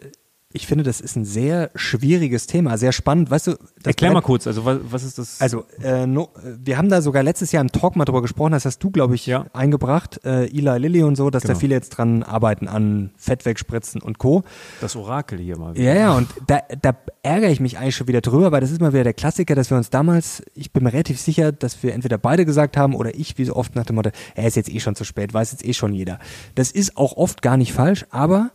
ich 0.54 0.68
finde, 0.68 0.84
das 0.84 1.02
ist 1.02 1.16
ein 1.16 1.26
sehr 1.26 1.72
schwieriges 1.74 2.46
Thema, 2.46 2.78
sehr 2.78 2.92
spannend. 2.92 3.32
Weißt 3.32 3.48
du, 3.48 3.56
erklär 3.84 4.14
mal 4.14 4.22
kurz, 4.22 4.46
also 4.46 4.64
was, 4.66 4.78
was 4.84 5.04
ist 5.04 5.18
das? 5.18 5.42
Also, 5.42 5.66
äh, 5.82 6.06
no, 6.06 6.30
wir 6.64 6.78
haben 6.78 6.90
da 6.90 7.02
sogar 7.02 7.24
letztes 7.24 7.52
Jahr 7.52 7.62
im 7.62 7.72
Talk 7.72 7.96
mal 7.96 8.06
drüber 8.06 8.22
gesprochen, 8.22 8.52
das 8.52 8.66
hast 8.66 8.78
du, 8.80 8.92
glaube 8.92 9.16
ich, 9.16 9.26
ja. 9.26 9.48
eingebracht, 9.54 10.22
äh, 10.24 10.46
Eli 10.46 10.78
Lilly 10.78 11.04
und 11.04 11.16
so, 11.16 11.32
dass 11.32 11.44
genau. 11.44 11.56
da 11.56 11.60
viele 11.60 11.74
jetzt 11.74 11.90
dran 11.90 12.22
arbeiten 12.22 12.68
an 12.68 13.10
Fett 13.18 13.46
wegspritzen 13.46 14.00
und 14.00 14.20
Co. 14.20 14.44
Das 14.80 14.96
Orakel 14.96 15.40
hier 15.40 15.58
mal. 15.58 15.74
Wieder. 15.74 15.84
Ja, 15.84 15.96
ja, 15.96 16.14
und 16.14 16.30
da, 16.46 16.62
da 16.82 16.96
ärgere 17.24 17.50
ich 17.50 17.60
mich 17.60 17.80
eigentlich 17.80 17.96
schon 17.96 18.08
wieder 18.08 18.22
drüber, 18.22 18.52
weil 18.52 18.62
das 18.62 18.70
ist 18.70 18.80
mal 18.80 18.94
wieder 18.94 19.04
der 19.04 19.14
Klassiker, 19.14 19.56
dass 19.56 19.72
wir 19.72 19.78
uns 19.78 19.90
damals, 19.90 20.44
ich 20.54 20.72
bin 20.72 20.84
mir 20.84 20.94
relativ 20.94 21.20
sicher, 21.20 21.52
dass 21.52 21.82
wir 21.82 21.94
entweder 21.94 22.20
beide 22.20 22.46
gesagt 22.46 22.78
haben 22.78 22.94
oder 22.94 23.16
ich, 23.16 23.40
wie 23.40 23.46
so 23.46 23.56
oft 23.56 23.76
nach 23.76 23.86
dem 23.86 23.96
Motto, 23.96 24.12
er 24.36 24.48
ist 24.48 24.56
jetzt 24.56 24.70
eh 24.70 24.80
schon 24.80 24.96
zu 24.96 25.04
spät, 25.04 25.34
weiß 25.34 25.52
jetzt 25.52 25.66
eh 25.66 25.74
schon 25.74 25.94
jeder. 25.94 26.20
Das 26.54 26.70
ist 26.70 26.96
auch 26.96 27.18
oft 27.18 27.42
gar 27.42 27.58
nicht 27.58 27.74
falsch, 27.74 28.06
aber 28.12 28.52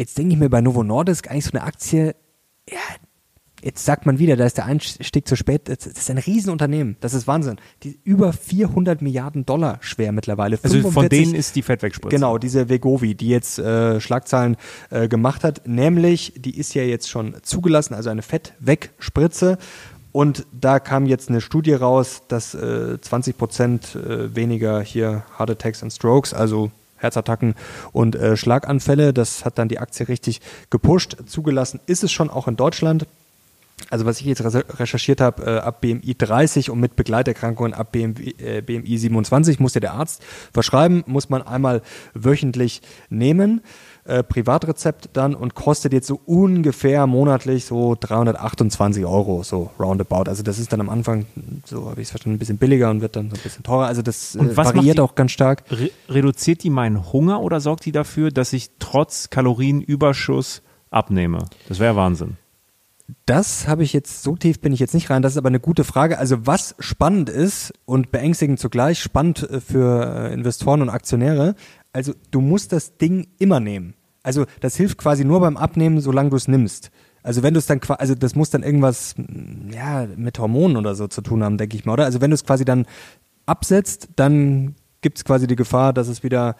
Jetzt 0.00 0.16
denke 0.16 0.32
ich 0.32 0.40
mir 0.40 0.48
bei 0.48 0.62
Novo 0.62 0.82
Nordisk 0.82 1.30
eigentlich 1.30 1.44
so 1.44 1.50
eine 1.50 1.62
Aktie, 1.62 2.16
ja, 2.66 2.78
jetzt 3.62 3.84
sagt 3.84 4.06
man 4.06 4.18
wieder, 4.18 4.34
da 4.34 4.46
ist 4.46 4.56
der 4.56 4.64
Einstieg 4.64 5.28
zu 5.28 5.36
spät. 5.36 5.68
Das 5.68 5.84
ist 5.84 6.08
ein 6.08 6.16
Riesenunternehmen. 6.16 6.96
Das 7.00 7.12
ist 7.12 7.26
Wahnsinn. 7.26 7.56
Die 7.82 8.00
über 8.02 8.32
400 8.32 9.02
Milliarden 9.02 9.44
Dollar 9.44 9.76
schwer 9.82 10.12
mittlerweile. 10.12 10.58
Also 10.62 10.76
45, 10.76 10.94
von 10.94 11.08
denen 11.10 11.34
ist 11.34 11.54
die 11.54 11.60
Fettwegspritze. 11.60 12.16
Genau, 12.16 12.38
diese 12.38 12.70
Vegovi, 12.70 13.14
die 13.14 13.28
jetzt 13.28 13.58
äh, 13.58 14.00
Schlagzeilen 14.00 14.56
äh, 14.88 15.06
gemacht 15.06 15.44
hat. 15.44 15.68
Nämlich, 15.68 16.32
die 16.34 16.56
ist 16.56 16.72
ja 16.72 16.82
jetzt 16.82 17.10
schon 17.10 17.36
zugelassen, 17.42 17.92
also 17.92 18.08
eine 18.08 18.22
Fettwegspritze. 18.22 19.58
Und 20.12 20.46
da 20.58 20.80
kam 20.80 21.04
jetzt 21.04 21.28
eine 21.28 21.42
Studie 21.42 21.74
raus, 21.74 22.22
dass 22.26 22.54
äh, 22.54 22.98
20 22.98 23.36
Prozent 23.36 23.96
äh, 23.96 24.34
weniger 24.34 24.80
hier 24.80 25.24
Heart 25.36 25.50
Attacks 25.50 25.82
and 25.82 25.92
Strokes, 25.92 26.32
also 26.32 26.70
Herzattacken 27.00 27.54
und 27.92 28.14
äh, 28.14 28.36
Schlaganfälle. 28.36 29.12
Das 29.12 29.44
hat 29.44 29.58
dann 29.58 29.68
die 29.68 29.78
Aktie 29.78 30.08
richtig 30.08 30.40
gepusht. 30.70 31.16
Zugelassen 31.26 31.80
ist 31.86 32.04
es 32.04 32.12
schon 32.12 32.30
auch 32.30 32.48
in 32.48 32.56
Deutschland. 32.56 33.06
Also 33.88 34.04
was 34.04 34.20
ich 34.20 34.26
jetzt 34.26 34.42
recherchiert 34.44 35.20
habe, 35.20 35.44
äh, 35.44 35.58
ab 35.58 35.80
BMI 35.80 36.14
30 36.16 36.70
und 36.70 36.80
mit 36.80 36.96
Begleiterkrankungen 36.96 37.72
ab 37.72 37.92
BMI, 37.92 38.34
äh, 38.38 38.60
BMI 38.60 38.98
27 38.98 39.58
muss 39.58 39.74
ja 39.74 39.80
der 39.80 39.94
Arzt 39.94 40.22
verschreiben, 40.52 41.02
muss 41.06 41.30
man 41.30 41.42
einmal 41.42 41.80
wöchentlich 42.12 42.82
nehmen 43.08 43.62
äh, 44.10 44.22
Privatrezept 44.24 45.10
dann 45.12 45.34
und 45.34 45.54
kostet 45.54 45.92
jetzt 45.92 46.08
so 46.08 46.20
ungefähr 46.26 47.06
monatlich 47.06 47.64
so 47.64 47.96
328 47.98 49.06
Euro, 49.06 49.42
so 49.44 49.70
roundabout. 49.78 50.24
Also 50.28 50.42
das 50.42 50.58
ist 50.58 50.72
dann 50.72 50.80
am 50.80 50.88
Anfang, 50.88 51.26
so 51.64 51.88
habe 51.88 52.00
ich 52.00 52.08
es 52.08 52.10
verstanden, 52.10 52.36
ein 52.36 52.38
bisschen 52.40 52.58
billiger 52.58 52.90
und 52.90 53.00
wird 53.02 53.14
dann 53.14 53.30
so 53.30 53.36
ein 53.36 53.42
bisschen 53.42 53.62
teurer. 53.62 53.86
Also 53.86 54.02
das 54.02 54.34
äh, 54.34 54.56
variiert 54.56 54.98
die, 54.98 55.00
auch 55.00 55.14
ganz 55.14 55.30
stark. 55.30 55.62
Re 55.70 55.90
reduziert 56.08 56.64
die 56.64 56.70
meinen 56.70 57.12
Hunger 57.12 57.40
oder 57.40 57.60
sorgt 57.60 57.84
die 57.84 57.92
dafür, 57.92 58.32
dass 58.32 58.52
ich 58.52 58.70
trotz 58.80 59.30
Kalorienüberschuss 59.30 60.62
abnehme? 60.90 61.44
Das 61.68 61.78
wäre 61.78 61.94
Wahnsinn. 61.94 62.36
Das 63.26 63.68
habe 63.68 63.84
ich 63.84 63.92
jetzt, 63.92 64.22
so 64.22 64.36
tief 64.36 64.60
bin 64.60 64.72
ich 64.72 64.80
jetzt 64.80 64.94
nicht 64.94 65.10
rein, 65.10 65.22
das 65.22 65.32
ist 65.32 65.38
aber 65.38 65.48
eine 65.48 65.60
gute 65.60 65.84
Frage. 65.84 66.18
Also 66.18 66.46
was 66.46 66.74
spannend 66.80 67.28
ist 67.28 67.72
und 67.84 68.10
beängstigend 68.10 68.58
zugleich, 68.58 69.00
spannend 69.00 69.48
äh, 69.48 69.60
für 69.60 70.30
äh, 70.30 70.34
Investoren 70.34 70.82
und 70.82 70.90
Aktionäre, 70.90 71.54
also 71.92 72.12
du 72.30 72.40
musst 72.40 72.72
das 72.72 72.96
Ding 72.96 73.28
immer 73.38 73.60
nehmen. 73.60 73.94
Also 74.22 74.46
das 74.60 74.76
hilft 74.76 74.98
quasi 74.98 75.24
nur 75.24 75.40
beim 75.40 75.56
Abnehmen, 75.56 76.00
solange 76.00 76.30
du 76.30 76.36
es 76.36 76.48
nimmst. 76.48 76.90
Also 77.22 77.42
wenn 77.42 77.54
du 77.54 77.58
es 77.58 77.66
dann 77.66 77.80
quasi, 77.80 78.00
also 78.00 78.14
das 78.14 78.34
muss 78.34 78.50
dann 78.50 78.62
irgendwas, 78.62 79.14
ja, 79.72 80.06
mit 80.16 80.38
Hormonen 80.38 80.76
oder 80.76 80.94
so 80.94 81.06
zu 81.06 81.20
tun 81.20 81.42
haben, 81.42 81.58
denke 81.58 81.76
ich 81.76 81.84
mal, 81.84 81.92
oder? 81.92 82.04
Also 82.04 82.20
wenn 82.20 82.30
du 82.30 82.34
es 82.34 82.44
quasi 82.44 82.64
dann 82.64 82.86
absetzt, 83.46 84.08
dann 84.16 84.74
gibt 85.02 85.18
es 85.18 85.24
quasi 85.24 85.46
die 85.46 85.56
Gefahr, 85.56 85.92
dass 85.92 86.08
es 86.08 86.22
wieder 86.22 86.56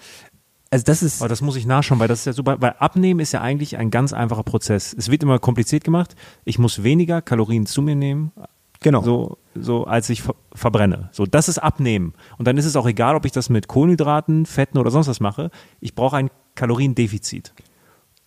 also 0.73 0.85
das 0.85 1.03
ist. 1.03 1.21
Aber 1.21 1.29
das 1.29 1.43
muss 1.43 1.57
ich 1.57 1.67
nachschauen, 1.67 1.99
weil 1.99 2.09
das 2.09 2.21
ist 2.21 2.27
ja 2.27 2.33
super, 2.33 2.61
weil 2.61 2.75
Abnehmen 2.79 3.19
ist 3.19 3.33
ja 3.33 3.41
eigentlich 3.41 3.77
ein 3.77 3.91
ganz 3.91 4.13
einfacher 4.13 4.45
Prozess. 4.45 4.95
Es 4.97 5.11
wird 5.11 5.23
immer 5.23 5.41
kompliziert 5.41 5.83
gemacht. 5.83 6.15
Ich 6.45 6.59
muss 6.59 6.85
weniger 6.85 7.23
Kalorien 7.23 7.67
zu 7.67 7.83
mir 7.83 7.97
nehmen, 7.97 8.31
Genau. 8.81 9.03
So, 9.03 9.39
so 9.55 9.85
als 9.85 10.09
ich 10.11 10.23
ver 10.23 10.35
verbrenne. 10.53 11.11
So, 11.13 11.27
das 11.27 11.49
ist 11.49 11.59
Abnehmen. 11.59 12.15
Und 12.39 12.49
dann 12.49 12.57
ist 12.57 12.65
es 12.65 12.77
auch 12.77 12.87
egal, 12.87 13.15
ob 13.15 13.25
ich 13.25 13.33
das 13.33 13.51
mit 13.51 13.69
Kohlenhydraten, 13.69 14.47
Fetten 14.47 14.79
oder 14.79 14.91
sonst 14.91 15.07
was 15.07 15.21
mache. 15.21 15.51
Ich 15.81 15.95
brauche 15.95 16.17
ein 16.17 16.31
Kaloriendefizit. 16.55 17.53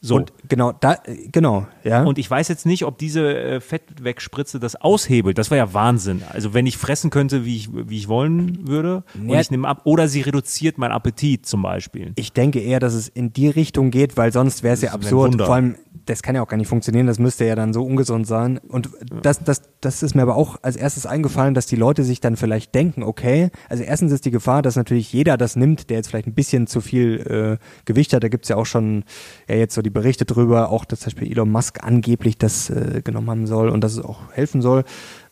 So. 0.06 0.18
Und 0.18 0.34
genau, 0.50 0.74
da, 0.74 0.98
genau, 1.32 1.66
ja. 1.86 2.04
Und 2.04 2.18
ich 2.18 2.30
weiß 2.30 2.50
jetzt 2.50 2.66
nicht, 2.66 2.84
ob 2.84 2.98
diese 2.98 3.38
äh, 3.38 3.62
Fettwegspritze 3.62 4.60
das 4.60 4.76
aushebelt. 4.76 5.38
Das 5.38 5.50
wäre 5.50 5.66
ja 5.66 5.74
Wahnsinn. 5.74 6.24
Also 6.30 6.54
wenn 6.54 6.66
ich 6.66 6.78
fressen 6.78 7.10
könnte, 7.10 7.46
wie 7.46 7.56
ich, 7.56 7.70
wie 7.72 7.96
ich 7.96 8.10
wollen 8.10 8.68
würde, 8.68 9.06
ja. 9.16 9.22
und 9.22 9.40
ich 9.40 9.50
nehme 9.50 9.66
ab, 9.66 9.84
oder 9.86 10.10
sie 10.10 10.20
reduziert 10.20 10.78
meinen 10.78 10.92
Appetit 10.92 11.46
zum 11.46 11.62
Beispiel. 11.62 12.12
Ich 12.18 12.34
denke 12.34 12.60
eher, 12.60 12.82
dass 12.82 12.94
es 12.94 13.08
in 13.08 13.32
die 13.32 13.48
Richtung 13.48 13.92
geht, 13.92 14.18
weil 14.18 14.34
sonst 14.34 14.62
wäre 14.62 14.74
es 14.74 14.82
ja 14.82 14.92
absurd. 14.92 15.42
Vor 15.42 15.56
allem, 15.56 15.78
das 16.06 16.22
kann 16.22 16.36
ja 16.36 16.42
auch 16.42 16.50
gar 16.50 16.58
nicht 16.58 16.68
funktionieren, 16.68 17.08
das 17.08 17.18
müsste 17.18 17.46
ja 17.46 17.56
dann 17.56 17.72
so 17.72 17.86
ungesund 17.86 18.28
sein. 18.28 18.58
Und 18.58 18.90
das, 19.22 19.42
das, 19.42 19.62
das 19.80 20.04
ist 20.04 20.16
mir 20.16 20.24
aber 20.24 20.36
auch 20.36 20.58
als 20.64 20.76
erstes 20.76 21.06
eingefallen, 21.06 21.54
dass 21.54 21.66
die 21.66 21.78
Leute 21.78 22.04
sich 22.04 22.20
dann 22.20 22.36
vielleicht 22.36 22.76
denken, 22.76 23.04
okay, 23.04 23.52
also 23.70 23.84
erstens 23.84 24.12
ist 24.12 24.26
die 24.26 24.32
Gefahr, 24.32 24.62
dass 24.62 24.76
natürlich 24.76 25.14
jeder 25.14 25.38
das 25.38 25.56
nimmt, 25.56 25.90
der 25.90 25.98
jetzt 25.98 26.10
vielleicht 26.10 26.28
ein 26.28 26.34
bisschen 26.34 26.68
zu 26.68 26.82
viel 26.82 27.58
äh, 27.62 27.84
Gewicht 27.86 28.12
hat. 28.12 28.22
Da 28.22 28.28
gibt's 28.28 28.50
ja 28.50 28.58
auch 28.58 28.66
schon 28.66 29.06
ja 29.48 29.56
jetzt 29.56 29.76
so 29.76 29.82
die 29.82 29.93
Berichte 29.94 30.26
drüber, 30.26 30.70
auch 30.70 30.86
dass 30.86 31.02
zum 31.02 31.12
Beispiel 31.12 31.32
Elon 31.32 31.52
Musk 31.52 31.84
angeblich 31.84 32.38
das 32.38 32.70
äh, 32.70 33.02
genommen 33.04 33.30
haben 33.30 33.48
soll 33.48 33.70
und 33.70 33.82
dass 33.82 33.94
es 33.94 34.04
auch 34.04 34.32
helfen 34.34 34.62
soll. 34.62 34.84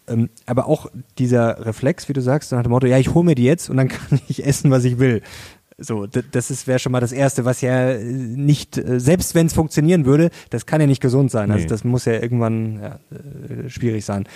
Ähm, 0.07 0.29
aber 0.45 0.67
auch 0.67 0.87
dieser 1.17 1.65
Reflex, 1.65 2.09
wie 2.09 2.13
du 2.13 2.21
sagst, 2.21 2.51
nach 2.51 2.63
dem 2.63 2.71
Motto, 2.71 2.87
ja, 2.87 2.97
ich 2.97 3.13
hole 3.13 3.25
mir 3.25 3.35
die 3.35 3.43
jetzt 3.43 3.69
und 3.69 3.77
dann 3.77 3.87
kann 3.89 4.19
ich 4.27 4.45
essen, 4.45 4.71
was 4.71 4.83
ich 4.83 4.99
will. 4.99 5.21
So, 5.77 6.05
das 6.05 6.67
wäre 6.67 6.77
schon 6.77 6.91
mal 6.91 6.99
das 6.99 7.11
Erste, 7.11 7.43
was 7.43 7.61
ja 7.61 7.91
äh, 7.91 8.03
nicht, 8.03 8.77
äh, 8.77 8.99
selbst 8.99 9.33
wenn 9.33 9.47
es 9.47 9.53
funktionieren 9.53 10.05
würde, 10.05 10.29
das 10.51 10.65
kann 10.65 10.79
ja 10.79 10.87
nicht 10.87 11.01
gesund 11.01 11.31
sein. 11.31 11.49
Also 11.49 11.57
nee. 11.57 11.63
Also 11.63 11.75
das 11.75 11.83
muss 11.83 12.05
ja 12.05 12.13
irgendwann 12.13 12.79
ja, 12.81 12.99
äh, 13.09 13.69
schwierig 13.69 14.05
sein. 14.05 14.27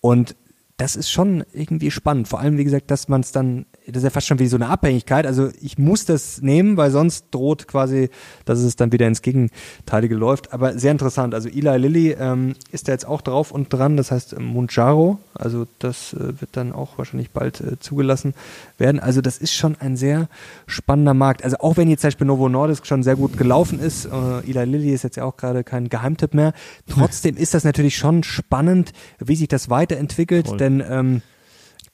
Und 0.00 0.36
das 0.76 0.96
ist 0.96 1.10
schon 1.10 1.44
irgendwie 1.52 1.90
spannend. 1.90 2.28
Vor 2.28 2.40
allem, 2.40 2.58
wie 2.58 2.64
gesagt, 2.64 2.90
dass 2.90 3.08
man 3.08 3.22
es 3.22 3.32
dann 3.32 3.66
das 3.86 3.98
ist 3.98 4.04
ja 4.04 4.10
fast 4.10 4.26
schon 4.26 4.38
wie 4.38 4.46
so 4.46 4.56
eine 4.56 4.68
Abhängigkeit. 4.68 5.26
Also 5.26 5.50
ich 5.60 5.76
muss 5.76 6.06
das 6.06 6.40
nehmen, 6.40 6.76
weil 6.76 6.90
sonst 6.90 7.26
droht 7.30 7.68
quasi, 7.68 8.08
dass 8.46 8.58
es 8.60 8.76
dann 8.76 8.92
wieder 8.92 9.06
ins 9.06 9.20
Gegenteilige 9.20 10.14
läuft. 10.14 10.52
Aber 10.54 10.78
sehr 10.78 10.90
interessant. 10.90 11.34
Also 11.34 11.48
Eli 11.48 11.76
Lilly 11.76 12.16
ähm, 12.18 12.54
ist 12.72 12.88
da 12.88 12.92
jetzt 12.92 13.06
auch 13.06 13.20
drauf 13.20 13.50
und 13.50 13.72
dran. 13.72 13.96
Das 13.96 14.10
heißt 14.10 14.38
Munjaro. 14.40 15.18
Also 15.34 15.66
das 15.80 16.14
äh, 16.14 16.40
wird 16.40 16.50
dann 16.52 16.72
auch 16.72 16.96
wahrscheinlich 16.96 17.30
bald 17.30 17.60
äh, 17.60 17.78
zugelassen 17.78 18.34
werden. 18.78 19.00
Also 19.00 19.20
das 19.20 19.36
ist 19.36 19.52
schon 19.52 19.76
ein 19.78 19.96
sehr 19.96 20.28
spannender 20.66 21.14
Markt. 21.14 21.44
Also 21.44 21.58
auch 21.58 21.76
wenn 21.76 21.88
jetzt 21.88 22.00
zum 22.00 22.08
Beispiel 22.08 22.26
Novo 22.26 22.48
Nordisk 22.48 22.86
schon 22.86 23.02
sehr 23.02 23.16
gut 23.16 23.36
gelaufen 23.36 23.80
ist, 23.80 24.06
äh, 24.06 24.50
Eli 24.50 24.64
Lilly 24.64 24.94
ist 24.94 25.04
jetzt 25.04 25.16
ja 25.16 25.24
auch 25.24 25.36
gerade 25.36 25.62
kein 25.62 25.90
Geheimtipp 25.90 26.32
mehr. 26.32 26.54
Trotzdem 26.88 27.36
ist 27.36 27.52
das 27.52 27.64
natürlich 27.64 27.98
schon 27.98 28.22
spannend, 28.22 28.92
wie 29.18 29.36
sich 29.36 29.48
das 29.48 29.68
weiterentwickelt. 29.68 30.48
Voll. 30.48 30.56
Denn 30.56 30.82
ähm, 30.88 31.22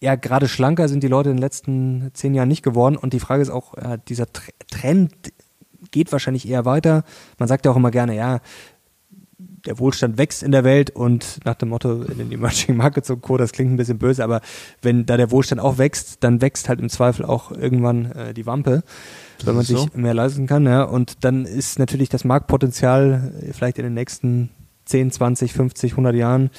ja, 0.00 0.14
gerade 0.14 0.48
schlanker 0.48 0.88
sind 0.88 1.02
die 1.02 1.08
Leute 1.08 1.30
in 1.30 1.36
den 1.36 1.42
letzten 1.42 2.10
zehn 2.14 2.34
Jahren 2.34 2.48
nicht 2.48 2.62
geworden. 2.62 2.96
Und 2.96 3.12
die 3.12 3.20
Frage 3.20 3.42
ist 3.42 3.50
auch, 3.50 3.76
ja, 3.76 3.98
dieser 3.98 4.26
Trend 4.70 5.12
geht 5.90 6.10
wahrscheinlich 6.10 6.48
eher 6.48 6.64
weiter. 6.64 7.04
Man 7.38 7.48
sagt 7.48 7.66
ja 7.66 7.72
auch 7.72 7.76
immer 7.76 7.90
gerne, 7.90 8.16
ja, 8.16 8.40
der 9.66 9.78
Wohlstand 9.78 10.16
wächst 10.16 10.42
in 10.42 10.52
der 10.52 10.64
Welt 10.64 10.90
und 10.90 11.40
nach 11.44 11.54
dem 11.54 11.68
Motto 11.68 12.02
in 12.02 12.16
den 12.16 12.32
Emerging 12.32 12.76
Markets 12.76 13.10
und 13.10 13.20
Co., 13.20 13.36
das 13.36 13.52
klingt 13.52 13.70
ein 13.70 13.76
bisschen 13.76 13.98
böse, 13.98 14.24
aber 14.24 14.40
wenn 14.80 15.04
da 15.04 15.18
der 15.18 15.30
Wohlstand 15.30 15.60
auch 15.60 15.76
wächst, 15.76 16.24
dann 16.24 16.40
wächst 16.40 16.68
halt 16.68 16.80
im 16.80 16.88
Zweifel 16.88 17.26
auch 17.26 17.52
irgendwann 17.52 18.12
äh, 18.12 18.34
die 18.34 18.46
Wampe, 18.46 18.82
wenn 19.44 19.54
man 19.54 19.64
sich 19.64 19.94
mehr 19.94 20.14
leisten 20.14 20.46
kann. 20.46 20.64
Ja. 20.64 20.84
Und 20.84 21.24
dann 21.24 21.44
ist 21.44 21.78
natürlich 21.78 22.08
das 22.08 22.24
Marktpotenzial 22.24 23.32
vielleicht 23.52 23.78
in 23.78 23.84
den 23.84 23.94
nächsten 23.94 24.50
10, 24.86 25.10
20, 25.12 25.52
50, 25.52 25.92
100 25.92 26.14
Jahren 26.14 26.50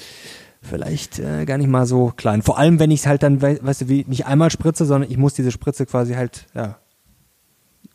vielleicht 0.61 1.19
äh, 1.19 1.45
gar 1.45 1.57
nicht 1.57 1.67
mal 1.67 1.85
so 1.85 2.13
klein. 2.15 2.41
Vor 2.41 2.57
allem, 2.57 2.79
wenn 2.79 2.91
ich 2.91 3.01
es 3.01 3.07
halt 3.07 3.23
dann, 3.23 3.41
we 3.41 3.59
weißt 3.61 3.81
du, 3.81 3.89
wie 3.89 4.05
nicht 4.07 4.25
einmal 4.25 4.51
spritze, 4.51 4.85
sondern 4.85 5.09
ich 5.09 5.17
muss 5.17 5.33
diese 5.33 5.51
Spritze 5.51 5.85
quasi 5.85 6.13
halt, 6.13 6.45
ja, 6.53 6.77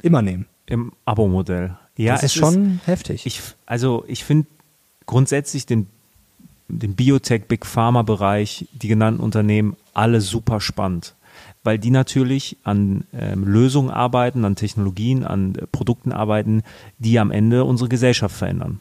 immer 0.02 0.22
nehmen. 0.22 0.46
Im 0.66 0.92
Abo-Modell. 1.04 1.76
Ja, 1.96 2.14
das 2.14 2.24
ist 2.24 2.34
schon 2.34 2.76
ist, 2.76 2.86
heftig. 2.86 3.26
Ich, 3.26 3.40
also 3.64 4.04
ich 4.08 4.24
finde 4.24 4.48
grundsätzlich 5.06 5.64
den, 5.66 5.86
den 6.68 6.94
Biotech, 6.94 7.46
Big 7.46 7.64
Pharma-Bereich, 7.64 8.68
die 8.72 8.88
genannten 8.88 9.20
Unternehmen, 9.20 9.76
alle 9.94 10.20
super 10.20 10.60
spannend. 10.60 11.14
Weil 11.62 11.78
die 11.78 11.90
natürlich 11.90 12.56
an 12.64 13.04
ähm, 13.12 13.44
Lösungen 13.44 13.90
arbeiten, 13.90 14.44
an 14.44 14.56
Technologien, 14.56 15.24
an 15.24 15.54
äh, 15.54 15.66
Produkten 15.66 16.12
arbeiten, 16.12 16.62
die 16.98 17.18
am 17.18 17.30
Ende 17.30 17.64
unsere 17.64 17.88
Gesellschaft 17.88 18.36
verändern. 18.36 18.80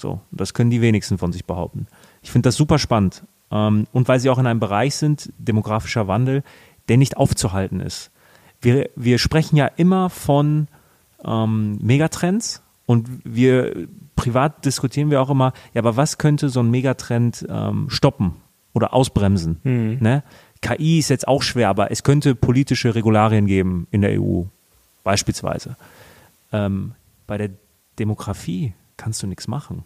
So, 0.00 0.20
das 0.30 0.54
können 0.54 0.70
die 0.70 0.80
wenigsten 0.80 1.18
von 1.18 1.32
sich 1.32 1.44
behaupten. 1.44 1.86
Ich 2.24 2.32
finde 2.32 2.48
das 2.48 2.56
super 2.56 2.78
spannend. 2.78 3.22
Ähm, 3.52 3.86
und 3.92 4.08
weil 4.08 4.18
sie 4.18 4.30
auch 4.30 4.38
in 4.38 4.46
einem 4.46 4.60
Bereich 4.60 4.96
sind, 4.96 5.32
demografischer 5.38 6.08
Wandel, 6.08 6.42
der 6.88 6.96
nicht 6.96 7.16
aufzuhalten 7.16 7.80
ist. 7.80 8.10
Wir, 8.60 8.90
wir 8.96 9.18
sprechen 9.18 9.56
ja 9.56 9.66
immer 9.66 10.10
von 10.10 10.68
ähm, 11.24 11.78
Megatrends 11.80 12.62
und 12.86 13.08
wir 13.24 13.88
privat 14.16 14.64
diskutieren 14.64 15.10
wir 15.10 15.20
auch 15.20 15.30
immer, 15.30 15.52
ja, 15.74 15.80
aber 15.82 15.96
was 15.96 16.18
könnte 16.18 16.48
so 16.48 16.60
ein 16.60 16.70
Megatrend 16.70 17.46
ähm, 17.48 17.90
stoppen 17.90 18.36
oder 18.72 18.94
ausbremsen? 18.94 19.60
Mhm. 19.62 19.98
Ne? 20.00 20.22
KI 20.62 20.98
ist 20.98 21.10
jetzt 21.10 21.28
auch 21.28 21.42
schwer, 21.42 21.68
aber 21.68 21.90
es 21.90 22.02
könnte 22.02 22.34
politische 22.34 22.94
Regularien 22.94 23.46
geben 23.46 23.86
in 23.90 24.00
der 24.00 24.20
EU, 24.20 24.44
beispielsweise. 25.02 25.76
Ähm, 26.52 26.92
bei 27.26 27.36
der 27.36 27.50
Demografie 27.98 28.72
kannst 28.96 29.22
du 29.22 29.26
nichts 29.26 29.46
machen. 29.46 29.84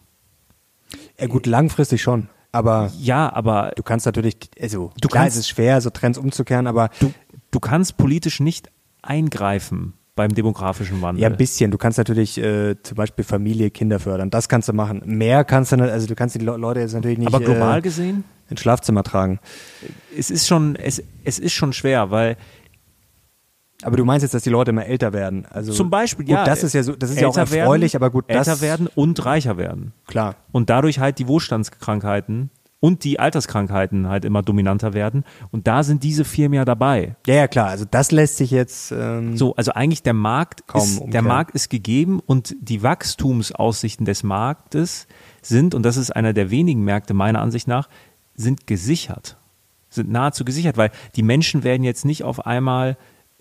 Ja 1.18 1.26
gut, 1.26 1.46
langfristig 1.46 2.02
schon. 2.02 2.28
Aber 2.52 2.90
ja, 2.98 3.32
aber 3.32 3.72
du 3.76 3.82
kannst 3.82 4.06
natürlich, 4.06 4.36
also 4.60 4.90
du 5.00 5.08
klar, 5.08 5.24
kannst, 5.24 5.36
es 5.36 5.44
ist 5.44 5.48
schwer, 5.48 5.80
so 5.80 5.90
Trends 5.90 6.16
umzukehren, 6.16 6.66
aber 6.66 6.88
du, 6.98 7.12
du 7.50 7.60
kannst 7.60 7.98
politisch 7.98 8.40
nicht 8.40 8.70
eingreifen 9.02 9.94
beim 10.18 10.34
demografischen 10.34 11.00
Wandel. 11.00 11.22
Ja, 11.22 11.28
ein 11.28 11.36
bisschen. 11.36 11.70
Du 11.70 11.78
kannst 11.78 11.96
natürlich 11.96 12.38
äh, 12.38 12.74
zum 12.82 12.96
Beispiel 12.96 13.24
Familie, 13.24 13.70
Kinder 13.70 14.00
fördern. 14.00 14.30
Das 14.30 14.48
kannst 14.48 14.68
du 14.68 14.72
machen. 14.72 15.00
Mehr 15.04 15.44
kannst 15.44 15.70
du 15.70 15.76
nicht, 15.76 15.90
also 15.90 16.08
du 16.08 16.16
kannst 16.16 16.34
die 16.34 16.40
Leute 16.40 16.80
jetzt 16.80 16.94
natürlich 16.94 17.18
nicht. 17.18 17.28
Aber 17.28 17.38
global 17.38 17.78
äh, 17.78 17.82
gesehen? 17.82 18.24
Ins 18.50 18.60
Schlafzimmer 18.60 19.04
tragen. 19.04 19.38
Es 20.16 20.30
ist 20.30 20.48
schon, 20.48 20.74
es, 20.74 21.02
es 21.22 21.38
ist 21.38 21.52
schon 21.52 21.72
schwer, 21.72 22.10
weil 22.10 22.36
aber 23.82 23.96
du 23.96 24.04
meinst 24.04 24.22
jetzt, 24.22 24.34
dass 24.34 24.42
die 24.42 24.50
Leute 24.50 24.70
immer 24.70 24.86
älter 24.86 25.12
werden? 25.12 25.46
Also 25.50 25.72
zum 25.72 25.90
Beispiel, 25.90 26.24
gut, 26.24 26.34
ja. 26.34 26.44
Das 26.44 26.64
ist 26.64 26.72
ja 26.72 26.82
so, 26.82 26.96
das 26.96 27.10
ist 27.10 27.20
ja 27.20 27.28
auch 27.28 27.36
erfreulich, 27.36 27.94
werden, 27.94 28.04
aber 28.04 28.10
gut, 28.10 28.24
älter 28.28 28.60
werden 28.60 28.88
und 28.94 29.24
reicher 29.24 29.56
werden. 29.56 29.92
Klar. 30.06 30.36
Und 30.50 30.68
dadurch 30.70 30.98
halt 30.98 31.18
die 31.18 31.28
Wohlstandskrankheiten 31.28 32.50
und 32.80 33.04
die 33.04 33.18
Alterskrankheiten 33.18 34.08
halt 34.08 34.24
immer 34.24 34.42
dominanter 34.42 34.94
werden. 34.94 35.24
Und 35.50 35.66
da 35.66 35.82
sind 35.82 36.02
diese 36.02 36.24
Firmen 36.24 36.54
ja 36.54 36.64
dabei. 36.64 37.16
Ja, 37.26 37.34
ja, 37.34 37.48
klar. 37.48 37.68
Also 37.68 37.84
das 37.88 38.12
lässt 38.12 38.36
sich 38.36 38.50
jetzt 38.50 38.92
ähm, 38.92 39.36
so. 39.36 39.54
Also 39.56 39.72
eigentlich 39.72 40.02
der 40.02 40.14
Markt 40.14 40.62
ist, 40.74 41.02
der 41.06 41.22
Markt 41.22 41.54
ist 41.54 41.70
gegeben 41.70 42.20
und 42.24 42.54
die 42.60 42.82
Wachstumsaussichten 42.82 44.06
des 44.06 44.22
Marktes 44.22 45.06
sind 45.42 45.74
und 45.74 45.82
das 45.82 45.96
ist 45.96 46.14
einer 46.14 46.32
der 46.32 46.50
wenigen 46.50 46.82
Märkte 46.82 47.14
meiner 47.14 47.40
Ansicht 47.40 47.68
nach 47.68 47.88
sind 48.34 48.68
gesichert, 48.68 49.36
sind 49.88 50.10
nahezu 50.10 50.44
gesichert, 50.44 50.76
weil 50.76 50.90
die 51.16 51.24
Menschen 51.24 51.64
werden 51.64 51.82
jetzt 51.82 52.04
nicht 52.04 52.22
auf 52.22 52.46
einmal 52.46 52.96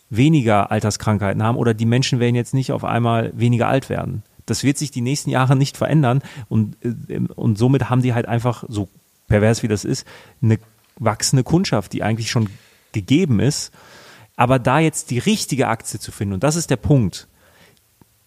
weniger 0.10 0.72
Alterskrankheiten 0.72 1.44
haben 1.44 1.58
oder 1.58 1.74
die 1.74 1.86
Menschen 1.86 2.20
werden 2.20 2.36
jetzt 2.36 2.54
nicht 2.54 2.72
auf 2.72 2.84
einmal 2.84 3.32
weniger 3.36 3.68
alt 3.68 3.90
werden. 3.90 4.24
Das 4.46 4.64
wird 4.64 4.78
sich 4.78 4.92
die 4.92 5.02
nächsten 5.02 5.30
Jahre 5.30 5.56
nicht 5.56 5.78
verändern 5.78 6.22
und, 6.48 6.78
äh, 6.84 7.20
und 7.36 7.58
somit 7.58 7.90
haben 7.90 8.02
die 8.02 8.14
halt 8.14 8.28
einfach, 8.28 8.64
so 8.68 8.88
pervers 9.28 9.64
wie 9.64 9.68
das 9.68 9.86
ist, 9.86 10.08
eine 10.42 10.60
wachsende 10.98 11.44
Kundschaft, 11.44 11.94
die 11.94 12.04
eigentlich 12.04 12.32
schon 12.32 12.50
gegeben 12.94 13.40
ist. 13.40 13.72
Aber 14.36 14.60
da 14.60 14.80
jetzt 14.80 15.12
die 15.12 15.20
richtige 15.20 15.68
Aktie 15.68 16.00
zu 16.00 16.12
finden, 16.12 16.36
und 16.36 16.44
das 16.44 16.56
ist 16.56 16.70
der 16.70 16.78
Punkt, 16.78 17.28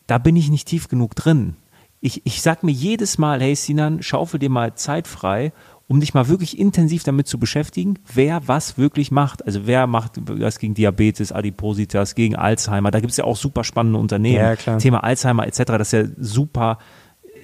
da 0.07 0.19
bin 0.19 0.37
ich 0.37 0.51
nicht 0.51 0.69
tief 0.69 0.89
genug 0.89 1.15
drin. 1.15 1.57
Ich, 2.01 2.23
ich 2.25 2.43
sag 2.43 2.63
mir 2.63 2.73
jedes 2.73 3.19
Mal, 3.19 3.41
hey 3.41 3.55
Sinan, 3.55 4.03
schaufel 4.03 4.41
dir 4.41 4.51
mal 4.51 4.75
Zeit 4.75 5.07
frei 5.07 5.53
um 5.91 5.99
dich 5.99 6.15
mal 6.15 6.29
wirklich 6.29 6.57
intensiv 6.57 7.03
damit 7.03 7.27
zu 7.27 7.41
beschäftigen, 7.41 7.99
wer 8.15 8.47
was 8.47 8.79
wirklich 8.79 9.11
macht. 9.11 9.45
Also 9.45 9.67
wer 9.67 9.89
macht 9.89 10.13
was 10.25 10.61
gegen 10.61 10.73
Diabetes, 10.73 11.33
Adipositas, 11.33 12.15
gegen 12.15 12.37
Alzheimer. 12.37 12.93
Da 12.93 13.01
gibt 13.01 13.11
es 13.11 13.17
ja 13.17 13.25
auch 13.25 13.37
super 13.37 13.65
spannende 13.65 13.99
Unternehmen. 13.99 14.57
Ja, 14.65 14.77
Thema 14.77 15.03
Alzheimer 15.03 15.49
etc. 15.49 15.63
Das 15.65 15.93
ist 15.93 15.93
ja 15.93 16.05
super, 16.17 16.79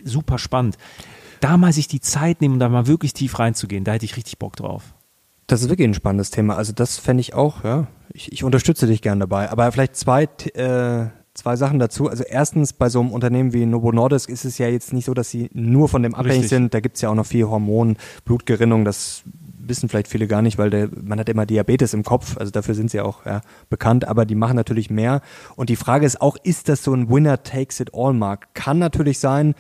super 0.05 0.39
spannend. 0.39 0.79
Da 1.41 1.57
mal 1.57 1.73
sich 1.73 1.89
die 1.89 1.99
Zeit 2.01 2.41
nehmen, 2.41 2.55
um 2.55 2.61
da 2.61 2.69
mal 2.69 2.87
wirklich 2.87 3.15
tief 3.15 3.37
reinzugehen, 3.41 3.83
da 3.83 3.95
hätte 3.95 4.05
ich 4.05 4.17
richtig 4.17 4.39
Bock 4.39 4.55
drauf. 4.55 4.95
Das 5.49 5.63
ist 5.63 5.69
wirklich 5.69 5.89
ein 5.89 5.95
spannendes 5.95 6.31
Thema. 6.31 6.55
Also 6.55 6.73
das 6.73 6.99
fände 6.99 7.23
ich 7.23 7.35
auch, 7.35 7.65
ja. 7.65 7.89
Ich, 8.13 8.31
ich 8.31 8.45
unterstütze 8.45 8.87
dich 8.87 9.03
gern 9.03 9.19
dabei. 9.19 9.51
Aber 9.51 9.73
vielleicht 9.73 9.97
zwei 9.97 10.29
äh, 10.55 11.07
zwei 11.37 11.57
Sachen 11.57 11.79
dazu. 11.79 12.09
Also 12.09 12.25
erstens, 12.25 12.73
bei 12.73 12.89
so 12.89 13.01
einem 13.01 13.11
Unternehmen 13.11 13.53
wie 13.53 13.67
Novo 13.67 13.93
Nordisk 13.93 14.29
ist 14.29 14.45
es 14.45 14.59
ja 14.59 14.69
jetzt 14.69 14.93
nicht 14.93 15.05
so, 15.05 15.15
dass 15.15 15.31
sie 15.31 15.51
nur 15.53 15.89
von 15.89 16.03
dem 16.03 16.15
abhängig 16.15 16.45
Richtig. 16.45 16.51
sind. 16.51 16.75
Da 16.75 16.81
gibt 16.81 16.97
es 16.97 17.03
ja 17.03 17.11
auch 17.11 17.15
noch 17.15 17.27
viel 17.27 17.45
Hormon, 17.45 17.97
Blutgerinnung, 18.25 18.85
das 18.85 19.23
wissen 19.69 19.89
vielleicht 19.89 20.09
viele 20.09 20.27
gar 20.27 20.43
nicht, 20.43 20.59
weil 20.59 20.71
der, 20.71 20.89
man 21.03 21.19
hat 21.19 21.29
immer 21.29 21.47
Diabetes 21.47 21.95
im 21.95 22.05
Kopf, 22.05 22.37
also 22.39 22.53
dafür 22.53 22.75
sind 22.75 22.91
sie 22.91 23.01
auch 23.01 23.27
ja, 23.27 23.41
bekannt, 23.69 24.07
aber 24.07 24.25
die 24.25 24.35
machen 24.35 24.57
natürlich 24.57 24.91
mehr. 24.91 25.23
Und 25.57 25.71
die 25.71 25.77
Frage 25.77 26.07
ist 26.07 26.21
auch, 26.21 26.37
ist 26.43 26.69
das 26.69 26.85
so 26.85 26.95
ein 26.95 27.11
Winner-Takes-it-all-Markt? 27.11 28.55
Kann 28.55 28.79
natürlich 28.79 29.19
sein, 29.19 29.55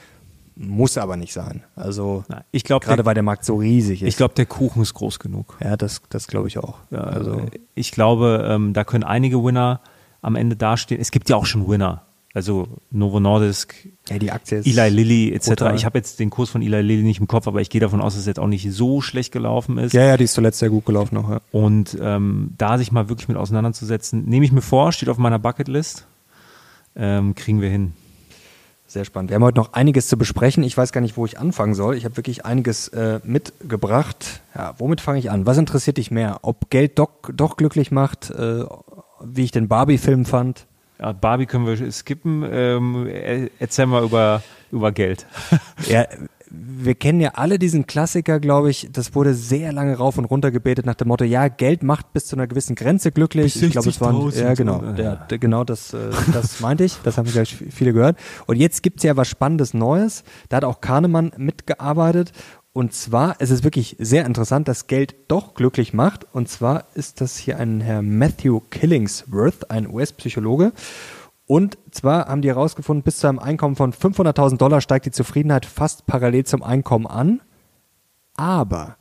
muss 0.55 0.97
aber 0.97 1.17
nicht 1.17 1.33
sein. 1.33 1.63
Also 1.75 2.25
ich 2.51 2.65
glaube, 2.65 2.87
gerade 2.87 3.05
weil 3.05 3.15
der 3.15 3.23
Markt 3.23 3.45
so 3.45 3.57
riesig 3.57 4.03
ist. 4.03 4.09
Ich 4.09 4.17
glaube, 4.17 4.35
der 4.35 4.47
Kuchen 4.47 4.83
ist 4.83 4.95
groß 4.95 5.19
genug. 5.19 5.57
Ja, 5.63 5.77
das, 5.77 6.01
das 6.09 6.29
glaube 6.29 6.49
ich 6.49 6.59
auch. 6.59 6.79
Ja, 6.91 7.01
also 7.01 7.43
ich 7.75 7.93
glaube, 7.93 8.47
ähm, 8.49 8.73
da 8.73 8.85
können 8.85 9.05
einige 9.05 9.45
Winner 9.45 9.81
am 10.27 10.35
Ende 10.35 10.57
dastehen. 10.57 11.01
Es 11.01 11.13
gibt 11.13 11.31
ja 11.31 11.37
auch 11.37 11.47
schon 11.47 11.69
Winner. 11.69 12.03
Also 12.35 12.69
Novo 12.91 13.19
Nordisk, 13.19 13.75
ja, 14.11 14.19
die 14.19 14.31
Aktie 14.31 14.59
ist 14.59 14.67
Eli 14.67 14.91
Lilly 14.91 15.33
etc. 15.33 15.49
Brutal. 15.49 15.75
Ich 15.77 15.87
habe 15.87 15.97
jetzt 15.97 16.21
den 16.21 16.29
Kurs 16.29 16.51
von 16.51 16.61
Eli 16.61 16.83
Lilly 16.83 17.03
nicht 17.03 17.21
im 17.21 17.29
Kopf, 17.29 17.47
aber 17.47 17.63
ich 17.63 17.71
gehe 17.71 17.81
davon 17.81 18.03
aus, 18.03 18.13
dass 18.13 18.21
es 18.21 18.27
jetzt 18.27 18.39
auch 18.39 18.49
nicht 18.49 18.71
so 18.71 19.01
schlecht 19.01 19.33
gelaufen 19.33 19.79
ist. 19.79 19.95
Ja, 19.95 20.05
ja, 20.05 20.17
die 20.19 20.25
ist 20.25 20.35
zuletzt 20.35 20.59
sehr 20.59 20.69
gut 20.69 20.85
gelaufen 20.85 21.15
noch. 21.15 21.31
Ja. 21.31 21.41
Und 21.51 21.97
ähm, 21.99 22.51
da 22.59 22.77
sich 22.77 22.93
mal 22.93 23.09
wirklich 23.09 23.29
mit 23.29 23.39
auseinanderzusetzen, 23.39 24.27
nehme 24.27 24.45
ich 24.45 24.53
mir 24.53 24.61
vor, 24.61 24.93
steht 24.93 25.09
auf 25.09 25.17
meiner 25.17 25.39
Bucketlist, 25.39 26.07
ähm, 26.95 27.35
kriegen 27.35 27.63
wir 27.63 27.71
hin. 27.71 27.95
Sehr 28.89 29.05
spannend. 29.05 29.31
Wir 29.31 29.37
haben 29.37 29.45
heute 29.45 29.59
noch 29.59 29.73
einiges 29.73 30.07
zu 30.07 30.19
besprechen. 30.19 30.63
Ich 30.63 30.77
weiß 30.77 30.93
gar 30.93 31.01
nicht, 31.01 31.17
wo 31.17 31.25
ich 31.25 31.39
anfangen 31.39 31.75
soll. 31.75 31.97
Ich 31.97 32.05
habe 32.05 32.17
wirklich 32.19 32.45
einiges 32.45 32.89
äh, 32.89 33.21
mitgebracht. 33.25 34.43
Ja, 34.55 34.75
womit 34.79 35.01
fange 35.01 35.19
ich 35.19 35.31
an? 35.31 35.47
Was 35.47 35.59
interessiert 35.59 35.97
dich 35.97 36.11
mehr? 36.11 36.41
Ob 36.43 36.71
Geld 36.71 36.99
doch, 36.99 37.11
doch 37.33 37.57
glücklich 37.57 37.91
macht, 37.91 38.31
äh, 38.31 38.65
wie 39.23 39.45
ich 39.45 39.51
den 39.51 39.69
Barbie-Film 39.69 40.25
fand. 40.25 40.67
Ja, 40.99 41.13
Barbie 41.13 41.47
können 41.47 41.67
wir 41.67 41.93
skippen. 41.93 42.45
Ähm, 42.51 43.09
erzähl 43.59 43.87
mal 43.87 44.03
über, 44.03 44.43
über 44.71 44.93
Geld. 44.93 45.27
ja, 45.89 46.07
wir 46.49 46.95
kennen 46.95 47.21
ja 47.21 47.33
alle 47.35 47.59
diesen 47.59 47.87
Klassiker, 47.87 48.41
glaube 48.41 48.71
ich. 48.71 48.89
Das 48.93 49.15
wurde 49.15 49.35
sehr 49.35 49.73
lange 49.73 49.97
rauf 49.97 50.17
und 50.17 50.25
runter 50.27 50.51
gebetet 50.51 50.87
nach 50.87 50.95
dem 50.95 51.09
Motto: 51.09 51.25
Ja, 51.25 51.49
Geld 51.49 51.83
macht 51.83 52.13
bis 52.13 52.27
zu 52.27 52.37
einer 52.37 52.47
gewissen 52.47 52.77
Grenze 52.77 53.13
glücklich. 53.13 53.61
ich 53.61 53.73
glaube, 53.73 53.89
es 53.89 54.01
waren 54.01 54.31
ja 54.31 54.55
genau, 54.55 54.83
ja, 54.97 55.27
genau 55.29 55.65
das, 55.65 55.93
äh, 55.93 56.11
das 56.33 56.61
meinte 56.61 56.85
ich. 56.85 56.97
Das 57.03 57.19
haben 57.19 57.31
gleich 57.31 57.55
viele 57.55 57.93
gehört. 57.93 58.19
Und 58.47 58.57
jetzt 58.57 58.83
gibt 58.83 58.99
es 58.99 59.05
ja 59.05 59.17
was 59.17 59.29
Spannendes 59.29 59.75
Neues. 59.75 60.25
Da 60.49 60.59
hat 60.59 60.65
auch 60.65 60.81
Kahnemann 60.81 61.33
mitgearbeitet 61.37 62.33
und 62.77 62.93
zwar, 62.93 63.37
es 63.39 63.49
ist 63.49 63.65
wirklich 63.65 63.97
sehr 63.99 64.27
interessant, 64.27 64.69
dass 64.69 64.87
Geld 64.87 65.15
doch 65.29 65.55
glücklich 65.55 65.95
macht. 65.95 66.27
Und 66.35 66.51
zwar 66.51 66.85
ist 66.93 67.23
das 67.23 67.39
hier 67.39 67.59
ein 67.59 67.81
Herr 67.81 68.03
Matthew 68.03 68.61
Killingsworth, 68.69 69.71
ein 69.71 69.89
US-Psychologe. 69.89 70.73
Und 71.47 71.79
zwar 71.91 72.29
haben 72.29 72.43
die 72.43 72.51
herausgefunden, 72.51 73.03
bis 73.03 73.17
zu 73.17 73.29
einem 73.29 73.39
Einkommen 73.39 73.77
von 73.77 73.95
500.000 73.95 74.59
Dollar 74.59 74.83
steigt 74.83 75.07
die 75.07 75.11
Zufriedenheit 75.11 75.65
fast 75.65 76.05
parallel 76.05 76.45
zum 76.45 76.63
Einkommen 76.63 77.07
an. 77.07 77.41
Aber 78.35 78.99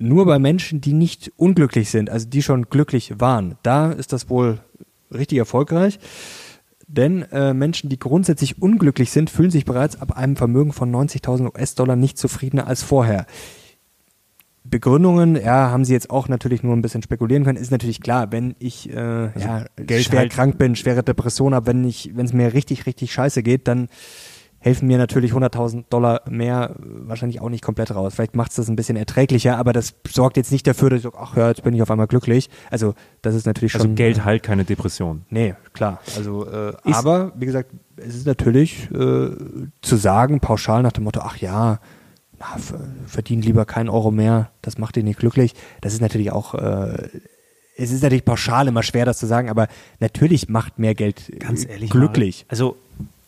nur 0.00 0.26
bei 0.26 0.40
Menschen, 0.40 0.80
die 0.80 0.92
nicht 0.92 1.30
unglücklich 1.36 1.90
sind, 1.90 2.10
also 2.10 2.28
die 2.28 2.42
schon 2.42 2.68
glücklich 2.68 3.20
waren, 3.20 3.58
da 3.62 3.92
ist 3.92 4.12
das 4.12 4.28
wohl 4.28 4.58
richtig 5.12 5.38
erfolgreich. 5.38 6.00
Denn 6.88 7.22
äh, 7.32 7.52
Menschen, 7.52 7.90
die 7.90 7.98
grundsätzlich 7.98 8.62
unglücklich 8.62 9.10
sind, 9.10 9.28
fühlen 9.28 9.50
sich 9.50 9.66
bereits 9.66 10.00
ab 10.00 10.16
einem 10.16 10.36
Vermögen 10.36 10.72
von 10.72 10.90
90.000 10.90 11.54
US-Dollar 11.54 11.96
nicht 11.96 12.16
zufriedener 12.16 12.66
als 12.66 12.82
vorher. 12.82 13.26
Begründungen, 14.64 15.36
ja, 15.36 15.70
haben 15.70 15.84
sie 15.84 15.92
jetzt 15.92 16.10
auch 16.10 16.28
natürlich 16.28 16.62
nur 16.62 16.74
ein 16.74 16.82
bisschen 16.82 17.02
spekulieren 17.02 17.44
können. 17.44 17.58
Ist 17.58 17.70
natürlich 17.70 18.00
klar, 18.00 18.32
wenn 18.32 18.54
ich 18.58 18.90
äh, 18.90 18.98
also 18.98 19.38
ja, 19.38 19.64
schwer 20.00 20.20
halt 20.20 20.32
krank 20.32 20.56
bin, 20.56 20.76
schwere 20.76 21.02
Depression 21.02 21.54
habe, 21.54 21.66
wenn 21.66 21.84
ich, 21.84 22.12
wenn 22.14 22.24
es 22.24 22.32
mir 22.32 22.54
richtig, 22.54 22.86
richtig 22.86 23.12
scheiße 23.12 23.42
geht, 23.42 23.68
dann 23.68 23.88
helfen 24.60 24.88
mir 24.88 24.98
natürlich 24.98 25.32
100.000 25.32 25.84
Dollar 25.88 26.22
mehr 26.28 26.74
wahrscheinlich 26.78 27.40
auch 27.40 27.48
nicht 27.48 27.62
komplett 27.62 27.94
raus. 27.94 28.14
Vielleicht 28.14 28.34
macht 28.34 28.50
es 28.50 28.56
das 28.56 28.68
ein 28.68 28.76
bisschen 28.76 28.96
erträglicher, 28.96 29.56
aber 29.56 29.72
das 29.72 29.94
sorgt 30.08 30.36
jetzt 30.36 30.50
nicht 30.50 30.66
dafür, 30.66 30.90
dass 30.90 30.98
ich 30.98 31.02
sage, 31.04 31.16
ach 31.18 31.36
ja, 31.36 31.48
jetzt 31.48 31.62
bin 31.62 31.74
ich 31.74 31.82
auf 31.82 31.90
einmal 31.90 32.06
glücklich. 32.06 32.50
Also 32.70 32.94
das 33.22 33.34
ist 33.34 33.46
natürlich 33.46 33.74
also 33.74 33.84
schon... 33.84 33.92
Also 33.92 33.96
Geld 33.96 34.24
heilt 34.24 34.42
keine 34.42 34.64
Depression. 34.64 35.22
Nee, 35.30 35.54
klar. 35.72 36.00
Also, 36.16 36.46
äh, 36.46 36.72
aber 36.84 37.32
wie 37.36 37.46
gesagt, 37.46 37.70
es 37.96 38.16
ist 38.16 38.26
natürlich 38.26 38.90
äh, 38.90 39.30
zu 39.80 39.96
sagen, 39.96 40.40
pauschal 40.40 40.82
nach 40.82 40.92
dem 40.92 41.04
Motto, 41.04 41.20
ach 41.22 41.36
ja, 41.36 41.78
na, 42.38 42.46
verdien 43.06 43.42
lieber 43.42 43.64
keinen 43.64 43.88
Euro 43.88 44.10
mehr, 44.10 44.50
das 44.62 44.78
macht 44.78 44.96
dich 44.96 45.04
nicht 45.04 45.18
glücklich. 45.18 45.54
Das 45.80 45.92
ist 45.92 46.00
natürlich 46.00 46.32
auch... 46.32 46.54
Äh, 46.54 47.08
es 47.80 47.92
ist 47.92 48.02
natürlich 48.02 48.24
pauschal 48.24 48.66
immer 48.66 48.82
schwer, 48.82 49.04
das 49.04 49.18
zu 49.18 49.26
sagen, 49.26 49.48
aber 49.48 49.68
natürlich 50.00 50.48
macht 50.48 50.80
mehr 50.80 50.96
Geld 50.96 51.32
Ganz 51.38 51.64
ehrlich 51.64 51.90
glücklich. 51.90 52.44
Mal, 52.48 52.50
also 52.50 52.76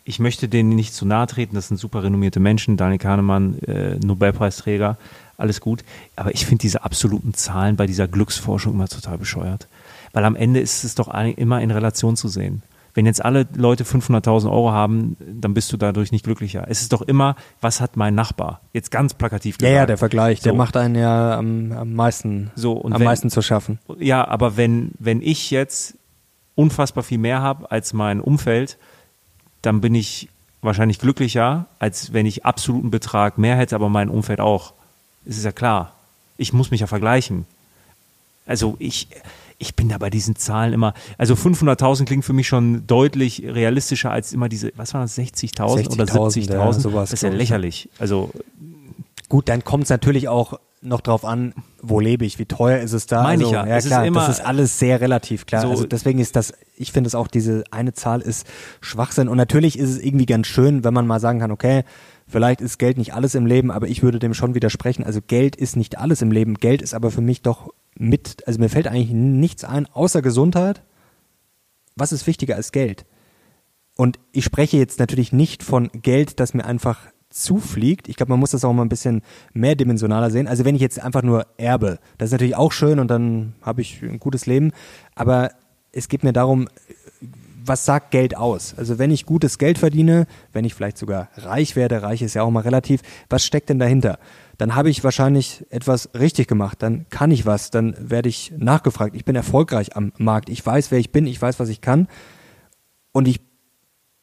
ich 0.04 0.18
möchte 0.18 0.48
denen 0.48 0.70
nicht 0.70 0.94
zu 0.94 1.04
nahe 1.06 1.26
treten, 1.26 1.54
das 1.54 1.68
sind 1.68 1.76
super 1.76 2.02
renommierte 2.02 2.40
Menschen, 2.40 2.76
Daniel 2.76 2.98
Kahnemann, 2.98 3.58
äh, 3.60 3.96
Nobelpreisträger, 3.96 4.96
alles 5.36 5.60
gut. 5.60 5.84
Aber 6.16 6.34
ich 6.34 6.46
finde 6.46 6.62
diese 6.62 6.84
absoluten 6.84 7.34
Zahlen 7.34 7.76
bei 7.76 7.86
dieser 7.86 8.08
Glücksforschung 8.08 8.74
immer 8.74 8.88
total 8.88 9.18
bescheuert. 9.18 9.68
Weil 10.12 10.24
am 10.24 10.36
Ende 10.36 10.60
ist 10.60 10.84
es 10.84 10.94
doch 10.94 11.08
immer 11.36 11.60
in 11.60 11.70
Relation 11.70 12.16
zu 12.16 12.28
sehen. 12.28 12.62
Wenn 12.94 13.06
jetzt 13.06 13.24
alle 13.24 13.46
Leute 13.54 13.84
500.000 13.84 14.50
Euro 14.50 14.72
haben, 14.72 15.16
dann 15.20 15.54
bist 15.54 15.72
du 15.72 15.76
dadurch 15.76 16.10
nicht 16.10 16.24
glücklicher. 16.24 16.66
Es 16.68 16.82
ist 16.82 16.92
doch 16.92 17.02
immer, 17.02 17.36
was 17.60 17.80
hat 17.80 17.96
mein 17.96 18.16
Nachbar? 18.16 18.60
Jetzt 18.72 18.90
ganz 18.90 19.14
plakativ 19.14 19.58
gesagt. 19.58 19.72
Ja, 19.72 19.80
ja, 19.80 19.86
der 19.86 19.96
Vergleich, 19.96 20.40
so. 20.40 20.44
der 20.44 20.54
macht 20.54 20.76
einen 20.76 20.96
ja 20.96 21.38
am, 21.38 21.70
am 21.70 21.94
meisten, 21.94 22.50
so, 22.56 22.72
und 22.72 22.92
am 22.92 23.00
wenn, 23.00 23.04
meisten 23.04 23.30
zu 23.30 23.42
schaffen. 23.42 23.78
Ja, 23.98 24.26
aber 24.26 24.56
wenn, 24.56 24.90
wenn 24.98 25.22
ich 25.22 25.52
jetzt 25.52 25.96
unfassbar 26.56 27.04
viel 27.04 27.18
mehr 27.18 27.40
habe 27.40 27.70
als 27.70 27.92
mein 27.92 28.20
Umfeld, 28.20 28.76
dann 29.62 29.80
bin 29.80 29.94
ich 29.94 30.28
wahrscheinlich 30.62 30.98
glücklicher, 30.98 31.66
als 31.78 32.12
wenn 32.12 32.26
ich 32.26 32.44
absoluten 32.44 32.90
Betrag 32.90 33.38
mehr 33.38 33.56
hätte, 33.56 33.74
aber 33.74 33.88
mein 33.88 34.08
Umfeld 34.08 34.40
auch. 34.40 34.72
Es 35.24 35.38
ist 35.38 35.44
ja 35.44 35.52
klar. 35.52 35.92
Ich 36.36 36.52
muss 36.52 36.70
mich 36.70 36.80
ja 36.80 36.86
vergleichen. 36.86 37.46
Also 38.46 38.76
ich, 38.78 39.08
ich 39.58 39.74
bin 39.76 39.88
da 39.88 39.98
bei 39.98 40.10
diesen 40.10 40.36
Zahlen 40.36 40.72
immer, 40.72 40.94
also 41.18 41.34
500.000 41.34 42.04
klingt 42.04 42.24
für 42.24 42.32
mich 42.32 42.48
schon 42.48 42.86
deutlich 42.86 43.42
realistischer 43.44 44.10
als 44.10 44.32
immer 44.32 44.48
diese, 44.48 44.72
was 44.76 44.94
waren 44.94 45.02
das, 45.02 45.16
60.000 45.16 45.74
60 45.74 45.92
oder 45.92 46.04
70.000? 46.04 46.90
Ja, 46.90 47.00
das 47.00 47.12
ist 47.12 47.22
ja 47.22 47.28
lächerlich. 47.28 47.88
Also 47.98 48.30
Gut, 49.30 49.48
dann 49.48 49.64
kommt 49.64 49.84
es 49.84 49.90
natürlich 49.90 50.28
auch 50.28 50.58
noch 50.82 51.00
drauf 51.00 51.24
an, 51.24 51.54
wo 51.80 52.00
lebe 52.00 52.24
ich, 52.24 52.38
wie 52.38 52.46
teuer 52.46 52.80
ist 52.80 52.92
es 52.92 53.06
da. 53.06 53.22
Meine 53.22 53.44
also, 53.44 53.46
ich 53.46 53.52
ja. 53.52 53.66
ja 53.66 53.78
klar, 53.80 54.02
ist 54.02 54.08
immer- 54.08 54.26
das 54.26 54.38
ist 54.40 54.44
alles 54.44 54.78
sehr 54.78 55.00
relativ, 55.00 55.46
klar. 55.46 55.62
So- 55.62 55.70
also 55.70 55.86
deswegen 55.86 56.18
ist 56.18 56.34
das, 56.36 56.52
ich 56.76 56.90
finde 56.90 57.08
es 57.08 57.14
auch, 57.14 57.28
diese 57.28 57.62
eine 57.70 57.92
Zahl 57.92 58.22
ist 58.22 58.46
Schwachsinn. 58.80 59.28
Und 59.28 59.36
natürlich 59.36 59.78
ist 59.78 59.90
es 59.90 59.98
irgendwie 59.98 60.26
ganz 60.26 60.48
schön, 60.48 60.82
wenn 60.82 60.92
man 60.92 61.06
mal 61.06 61.20
sagen 61.20 61.38
kann, 61.38 61.52
okay, 61.52 61.84
vielleicht 62.26 62.60
ist 62.60 62.78
Geld 62.78 62.98
nicht 62.98 63.14
alles 63.14 63.36
im 63.36 63.46
Leben, 63.46 63.70
aber 63.70 63.86
ich 63.88 64.02
würde 64.02 64.18
dem 64.18 64.34
schon 64.34 64.54
widersprechen. 64.54 65.04
Also 65.04 65.20
Geld 65.24 65.54
ist 65.54 65.76
nicht 65.76 65.98
alles 65.98 66.22
im 66.22 66.32
Leben. 66.32 66.54
Geld 66.54 66.82
ist 66.82 66.94
aber 66.94 67.12
für 67.12 67.20
mich 67.20 67.42
doch 67.42 67.72
mit, 67.96 68.44
also 68.48 68.58
mir 68.58 68.68
fällt 68.68 68.88
eigentlich 68.88 69.10
nichts 69.10 69.62
ein, 69.62 69.86
außer 69.86 70.22
Gesundheit. 70.22 70.82
Was 71.94 72.10
ist 72.10 72.26
wichtiger 72.26 72.56
als 72.56 72.72
Geld? 72.72 73.04
Und 73.96 74.18
ich 74.32 74.44
spreche 74.44 74.76
jetzt 74.78 74.98
natürlich 74.98 75.32
nicht 75.32 75.62
von 75.62 75.88
Geld, 75.92 76.40
das 76.40 76.52
mir 76.54 76.64
einfach 76.64 76.98
zufliegt. 77.30 78.08
Ich 78.08 78.16
glaube, 78.16 78.30
man 78.30 78.40
muss 78.40 78.50
das 78.50 78.64
auch 78.64 78.72
mal 78.72 78.82
ein 78.82 78.88
bisschen 78.88 79.22
mehrdimensionaler 79.52 80.30
sehen. 80.30 80.48
Also 80.48 80.64
wenn 80.64 80.74
ich 80.74 80.80
jetzt 80.80 81.00
einfach 81.00 81.22
nur 81.22 81.46
erbe, 81.56 81.98
das 82.18 82.28
ist 82.28 82.32
natürlich 82.32 82.56
auch 82.56 82.72
schön 82.72 82.98
und 82.98 83.08
dann 83.08 83.54
habe 83.62 83.80
ich 83.80 84.02
ein 84.02 84.18
gutes 84.18 84.46
Leben. 84.46 84.72
Aber 85.14 85.52
es 85.92 86.08
geht 86.08 86.24
mir 86.24 86.32
darum, 86.32 86.68
was 87.64 87.84
sagt 87.84 88.10
Geld 88.10 88.36
aus? 88.36 88.74
Also 88.76 88.98
wenn 88.98 89.10
ich 89.10 89.26
gutes 89.26 89.58
Geld 89.58 89.78
verdiene, 89.78 90.26
wenn 90.52 90.64
ich 90.64 90.74
vielleicht 90.74 90.98
sogar 90.98 91.28
reich 91.36 91.76
werde, 91.76 92.02
reich 92.02 92.22
ist 92.22 92.34
ja 92.34 92.42
auch 92.42 92.50
mal 92.50 92.60
relativ, 92.60 93.00
was 93.28 93.44
steckt 93.44 93.68
denn 93.68 93.78
dahinter? 93.78 94.18
Dann 94.58 94.74
habe 94.74 94.90
ich 94.90 95.04
wahrscheinlich 95.04 95.64
etwas 95.70 96.10
richtig 96.14 96.48
gemacht, 96.48 96.82
dann 96.82 97.06
kann 97.10 97.30
ich 97.30 97.46
was, 97.46 97.70
dann 97.70 97.94
werde 97.98 98.28
ich 98.28 98.52
nachgefragt, 98.56 99.14
ich 99.14 99.24
bin 99.24 99.36
erfolgreich 99.36 99.96
am 99.96 100.12
Markt, 100.18 100.48
ich 100.48 100.64
weiß, 100.64 100.90
wer 100.90 100.98
ich 100.98 101.12
bin, 101.12 101.26
ich 101.26 101.40
weiß, 101.40 101.60
was 101.60 101.68
ich 101.68 101.80
kann 101.80 102.08
und 103.12 103.28
ich 103.28 103.40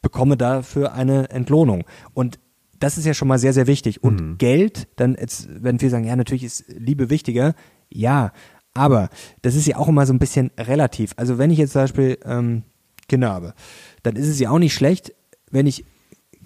bekomme 0.02 0.36
dafür 0.36 0.92
eine 0.92 1.30
Entlohnung. 1.30 1.84
Und 2.14 2.38
das 2.80 2.98
ist 2.98 3.06
ja 3.06 3.14
schon 3.14 3.28
mal 3.28 3.38
sehr, 3.38 3.52
sehr 3.52 3.66
wichtig. 3.66 4.02
Und 4.02 4.38
Geld, 4.38 4.88
dann 4.96 5.16
jetzt, 5.18 5.48
wenn 5.50 5.80
wir 5.80 5.90
sagen, 5.90 6.04
ja, 6.04 6.16
natürlich 6.16 6.44
ist 6.44 6.64
Liebe 6.68 7.10
wichtiger, 7.10 7.54
ja, 7.90 8.32
aber 8.74 9.08
das 9.42 9.54
ist 9.54 9.66
ja 9.66 9.76
auch 9.76 9.88
immer 9.88 10.06
so 10.06 10.12
ein 10.12 10.18
bisschen 10.18 10.50
relativ. 10.58 11.12
Also 11.16 11.38
wenn 11.38 11.50
ich 11.50 11.58
jetzt 11.58 11.72
zum 11.72 11.82
Beispiel 11.82 12.18
ähm, 12.24 12.62
Kinder 13.08 13.30
habe, 13.30 13.54
dann 14.02 14.16
ist 14.16 14.28
es 14.28 14.38
ja 14.38 14.50
auch 14.50 14.58
nicht 14.58 14.74
schlecht, 14.74 15.12
wenn 15.50 15.66
ich 15.66 15.84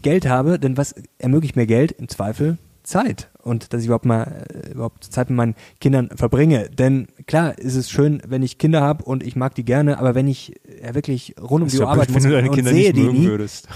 Geld 0.00 0.26
habe, 0.26 0.58
denn 0.58 0.76
was 0.76 0.94
ermöglicht 1.18 1.56
mir 1.56 1.66
Geld? 1.66 1.92
Im 1.92 2.08
Zweifel 2.08 2.58
Zeit. 2.82 3.30
Und 3.42 3.72
dass 3.72 3.80
ich 3.80 3.86
überhaupt 3.86 4.04
mal 4.04 4.44
äh, 4.52 4.72
überhaupt 4.72 5.04
Zeit 5.04 5.30
mit 5.30 5.36
meinen 5.36 5.54
Kindern 5.80 6.10
verbringe. 6.14 6.68
Denn 6.70 7.08
klar 7.26 7.58
ist 7.58 7.76
es 7.76 7.90
schön, 7.90 8.22
wenn 8.26 8.42
ich 8.42 8.58
Kinder 8.58 8.80
habe 8.80 9.04
und 9.04 9.22
ich 9.22 9.36
mag 9.36 9.54
die 9.54 9.64
gerne, 9.64 9.98
aber 9.98 10.14
wenn 10.14 10.26
ich 10.26 10.60
ja 10.82 10.94
wirklich 10.94 11.34
rund 11.40 11.62
um 11.62 11.68
die 11.68 11.78
Uhr 11.78 11.88
arbeiten 11.88 12.12
muss 12.12 12.24
und 12.24 12.64
sehe 12.64 12.92
die 12.92 13.06
nie, 13.06 13.26
würdest. 13.26 13.68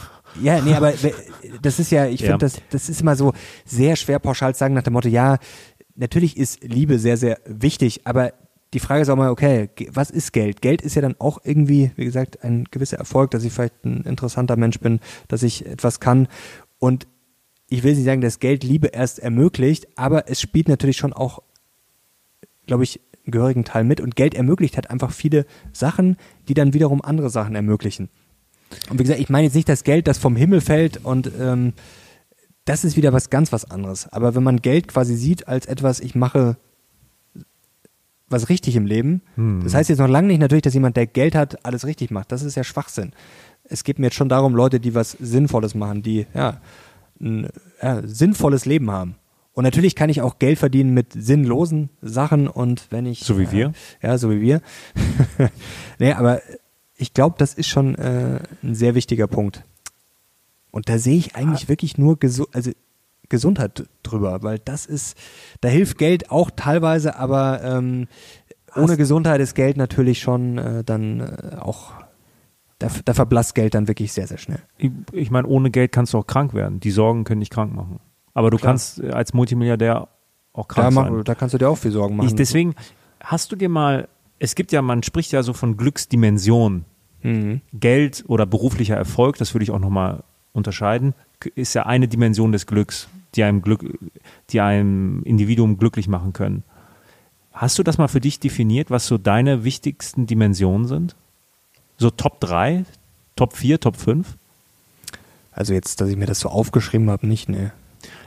Ja, 0.43 0.61
nee, 0.61 0.75
aber 0.75 0.93
we- 1.03 1.15
das 1.63 1.79
ist 1.79 1.91
ja, 1.91 2.07
ich 2.07 2.21
Ja. 2.21 2.29
finde, 2.31 2.47
das, 2.47 2.61
das 2.71 2.89
ist 2.89 3.01
immer 3.01 3.17
so 3.17 3.33
sehr 3.65 3.97
schwer 3.97 4.19
pauschal 4.19 4.55
zu 4.55 4.59
sagen 4.61 4.75
nach 4.75 4.83
dem 4.83 4.93
Motto, 4.93 5.09
ja, 5.09 5.39
natürlich 5.95 6.37
ist 6.37 6.63
Liebe 6.63 6.99
sehr, 6.99 7.17
sehr 7.17 7.39
wichtig, 7.47 8.03
aber 8.07 8.33
die 8.75 8.81
Frage 8.81 9.03
ist 9.03 9.09
auch 9.09 9.17
mal, 9.17 9.31
okay, 9.31 9.71
was 9.91 10.11
ist 10.11 10.33
Geld? 10.33 10.61
Geld 10.61 10.83
ist 10.83 10.97
ja 10.97 11.03
dann 11.03 11.15
auch 11.19 11.39
irgendwie, 11.45 11.93
wie 11.97 12.05
gesagt, 12.05 12.43
ein 12.43 12.65
gewisser 12.71 12.99
Erfolg, 12.99 13.31
dass 13.31 13.45
ich 13.45 13.53
vielleicht 13.53 13.85
ein 13.85 14.03
interessanter 14.03 14.57
Mensch 14.57 14.81
bin, 14.81 15.01
dass 15.29 15.43
ich 15.45 15.65
etwas 15.65 16.01
kann. 16.01 16.27
Und 16.79 17.07
ich 17.69 17.83
will 17.85 17.95
nicht 17.95 18.05
sagen, 18.05 18.21
dass 18.21 18.39
Geld 18.41 18.65
Liebe 18.65 18.89
erst 18.89 19.21
ermöglicht, 19.21 19.87
aber 19.97 20.29
es 20.29 20.41
spielt 20.41 20.69
natürlich 20.69 20.97
schon 20.97 21.13
auch, 21.13 21.43
glaube 22.67 22.83
ich, 22.85 23.01
einen 23.25 23.31
gehörigen 23.33 23.65
Teil 23.65 23.85
mit. 23.85 24.01
Und 24.01 24.17
Geld 24.17 24.35
ermöglicht 24.35 24.77
halt 24.77 24.91
einfach 24.91 25.13
viele 25.13 25.47
Sachen, 25.73 26.17
die 26.49 26.55
dann 26.55 26.75
wiederum 26.75 27.01
andere 27.03 27.31
Sachen 27.31 27.55
ermöglichen. 27.55 28.09
Und 28.91 28.99
wie 28.99 29.05
gesagt, 29.05 29.21
ich 29.21 29.29
meine 29.29 29.45
jetzt 29.45 29.55
nicht 29.55 29.69
das 29.69 29.85
Geld, 29.85 30.07
das 30.07 30.19
vom 30.19 30.37
Himmel 30.37 30.61
fällt 30.61 31.05
und 31.05 31.31
ähm, 31.41 31.73
das 32.65 32.85
ist 32.85 32.97
wieder 32.97 33.13
was 33.13 33.31
ganz 33.31 33.53
was 33.53 33.71
anderes. 33.71 34.09
Aber 34.13 34.35
wenn 34.35 34.43
man 34.43 34.61
Geld 34.61 34.89
quasi 34.89 35.17
sieht 35.17 35.47
als 35.49 35.67
etwas, 35.67 36.01
ich 36.01 36.15
mache 36.15 36.57
was 38.29 38.49
richtig 38.49 38.75
im 38.75 38.87
Leben, 38.87 39.23
das 39.63 39.75
heißt 39.75 39.89
jetzt 39.89 40.01
noch 40.01 40.09
lange 40.09 40.27
nicht 40.27 40.41
natürlich, 40.41 40.63
dass 40.63 40.75
jemand, 40.75 40.97
der 40.97 41.07
Geld 41.07 41.37
hat, 41.37 41.65
alles 41.65 41.87
richtig 41.87 42.11
macht. 42.11 42.33
Das 42.33 42.43
ist 42.43 42.57
ja 42.57 42.65
Schwachsinn. 42.65 43.13
Es 43.63 43.85
geht 43.85 44.01
mir 44.01 44.07
jetzt 44.07 44.17
schon 44.17 44.29
darum, 44.29 44.55
Leute, 44.57 44.81
die 44.81 44.97
was 44.97 45.13
Sinnvolles 45.13 45.77
machen, 45.77 46.03
die 46.03 46.27
ja 46.35 46.61
ein 47.21 47.49
ja, 47.83 48.03
sinnvolles 48.07 48.67
Leben 48.67 48.91
haben. 48.91 49.17
Und 49.53 49.65
natürlich 49.65 49.95
kann 49.95 50.11
ich 50.11 50.21
auch 50.21 50.39
Geld 50.39 50.59
verdienen 50.59 50.93
mit 50.93 51.13
sinnlosen 51.15 51.89
Sachen 52.03 52.47
und 52.47 52.89
wenn 52.91 53.07
ich 53.07 53.21
So 53.21 53.39
wie 53.39 53.45
äh, 53.45 53.53
wir? 53.53 53.73
ja, 54.03 54.19
so 54.19 54.31
wie 54.31 54.41
wir. 54.41 54.61
nee, 55.99 56.13
aber 56.13 56.43
ich 56.97 57.15
glaube, 57.15 57.37
das 57.39 57.55
ist 57.55 57.69
schon 57.69 57.95
äh, 57.97 58.41
ein 58.63 58.75
sehr 58.75 58.95
wichtiger 58.95 59.27
Punkt. 59.27 59.63
Und 60.71 60.89
da 60.89 60.99
sehe 60.99 61.17
ich 61.17 61.37
eigentlich 61.37 61.69
wirklich 61.69 61.97
nur 61.99 62.19
Gesu 62.19 62.45
also 62.53 62.71
Gesundheit 63.29 63.89
drüber, 64.03 64.43
weil 64.43 64.59
das 64.61 64.87
ist, 64.87 65.17
da 65.61 65.69
hilft 65.69 65.99
Geld 65.99 66.31
auch 66.31 66.51
teilweise, 66.55 67.17
aber 67.19 67.61
ähm, 67.65 68.07
ohne 68.77 68.97
Gesundheit 68.97 69.41
ist 69.41 69.55
Geld 69.55 69.77
natürlich 69.77 70.21
schon 70.21 70.59
äh, 70.59 70.85
dann 70.85 71.21
äh, 71.21 71.57
auch, 71.59 71.93
da, 72.79 72.89
da 73.05 73.15
verblasst 73.15 73.55
Geld 73.55 73.75
dann 73.75 73.89
wirklich 73.89 74.13
sehr, 74.13 74.27
sehr 74.29 74.39
schnell. 74.39 74.61
Ich, 74.79 74.93
ich 75.13 75.31
meine, 75.31 75.49
ohne 75.49 75.71
Geld 75.71 75.93
kannst 75.93 76.13
du 76.15 76.19
auch 76.19 76.27
krank 76.27 76.55
werden. 76.55 76.79
Die 76.79 76.91
Sorgen 76.91 77.25
können 77.25 77.41
dich 77.41 77.51
krank 77.51 77.75
machen. 77.75 77.99
Aber 78.35 78.51
du 78.51 78.59
Klar. 78.59 78.73
kannst 78.73 79.01
äh, 79.01 79.11
als 79.11 79.33
Multimilliardär 79.35 80.09
auch 80.53 80.69
Da, 80.69 80.75
krank 80.75 80.95
mach, 80.95 81.09
sein. 81.09 81.25
da 81.25 81.35
kannst 81.35 81.55
du 81.55 81.59
dir 81.59 81.69
auch 81.69 81.79
viel 81.79 81.91
Sorgen 81.91 82.17
machen. 82.17 82.29
Ich, 82.29 82.35
deswegen, 82.35 82.75
hast 83.21 83.51
du 83.51 83.57
dir 83.57 83.69
mal, 83.71 84.09
es 84.39 84.55
gibt 84.55 84.73
ja, 84.73 84.83
man 84.83 85.03
spricht 85.03 85.33
ja 85.33 85.43
so 85.43 85.53
von 85.53 85.77
Glücksdimensionen. 85.77 86.85
mhm. 87.23 87.61
Geld 87.73 88.25
oder 88.29 88.47
beruflicher 88.47 88.97
Erfolg, 88.97 89.37
das 89.39 89.55
würde 89.55 89.65
ich 89.65 89.71
auch 89.71 89.79
nochmal 89.79 90.23
unterscheiden, 90.53 91.15
ist 91.55 91.75
ja 91.75 91.85
eine 91.85 92.09
Dimension 92.09 92.53
des 92.53 92.67
Glücks, 92.67 93.09
die 93.35 93.43
einem 93.45 93.63
Glück, 93.63 93.85
die 94.51 94.61
einem 94.61 95.23
Individuum 95.25 95.79
glücklich 95.79 96.09
machen 96.09 96.33
können. 96.33 96.63
Hast 97.53 97.79
du 97.79 97.83
das 97.83 97.99
mal 97.99 98.09
für 98.09 98.21
dich 98.21 98.41
definiert, 98.41 98.91
was 98.91 99.07
so 99.07 99.19
deine 99.19 99.65
wichtigsten 99.65 100.27
Dimensionen 100.27 100.87
sind? 100.87 101.17
So 101.99 102.11
Top 102.11 102.41
3, 102.41 102.85
Top 103.35 103.55
4, 103.55 103.81
Top 103.81 103.97
5? 103.97 104.37
Also 105.53 105.73
jetzt, 105.73 106.01
dass 106.01 106.11
ich 106.11 106.17
mir 106.17 106.27
das 106.27 106.41
so 106.41 106.51
aufgeschrieben 106.51 107.09
habe, 107.11 107.27
nicht, 107.27 107.49
ne. 107.49 107.73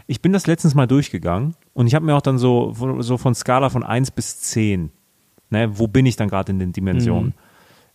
Ich 0.08 0.22
bin 0.22 0.34
das 0.34 0.48
letztens 0.48 0.74
mal 0.74 0.88
durchgegangen 0.88 1.54
und 1.76 1.86
ich 1.86 1.94
habe 1.94 2.06
mir 2.06 2.16
auch 2.16 2.22
dann 2.22 2.40
so, 2.40 2.76
so 3.00 3.18
von 3.18 3.36
Skala 3.36 3.70
von 3.70 3.84
1 3.84 4.12
bis 4.12 4.42
10, 4.42 4.92
ne, 5.50 5.78
wo 5.78 5.88
bin 5.88 6.06
ich 6.06 6.16
dann 6.16 6.30
gerade 6.30 6.52
in 6.52 6.60
den 6.60 6.74
Dimensionen? 6.74 7.34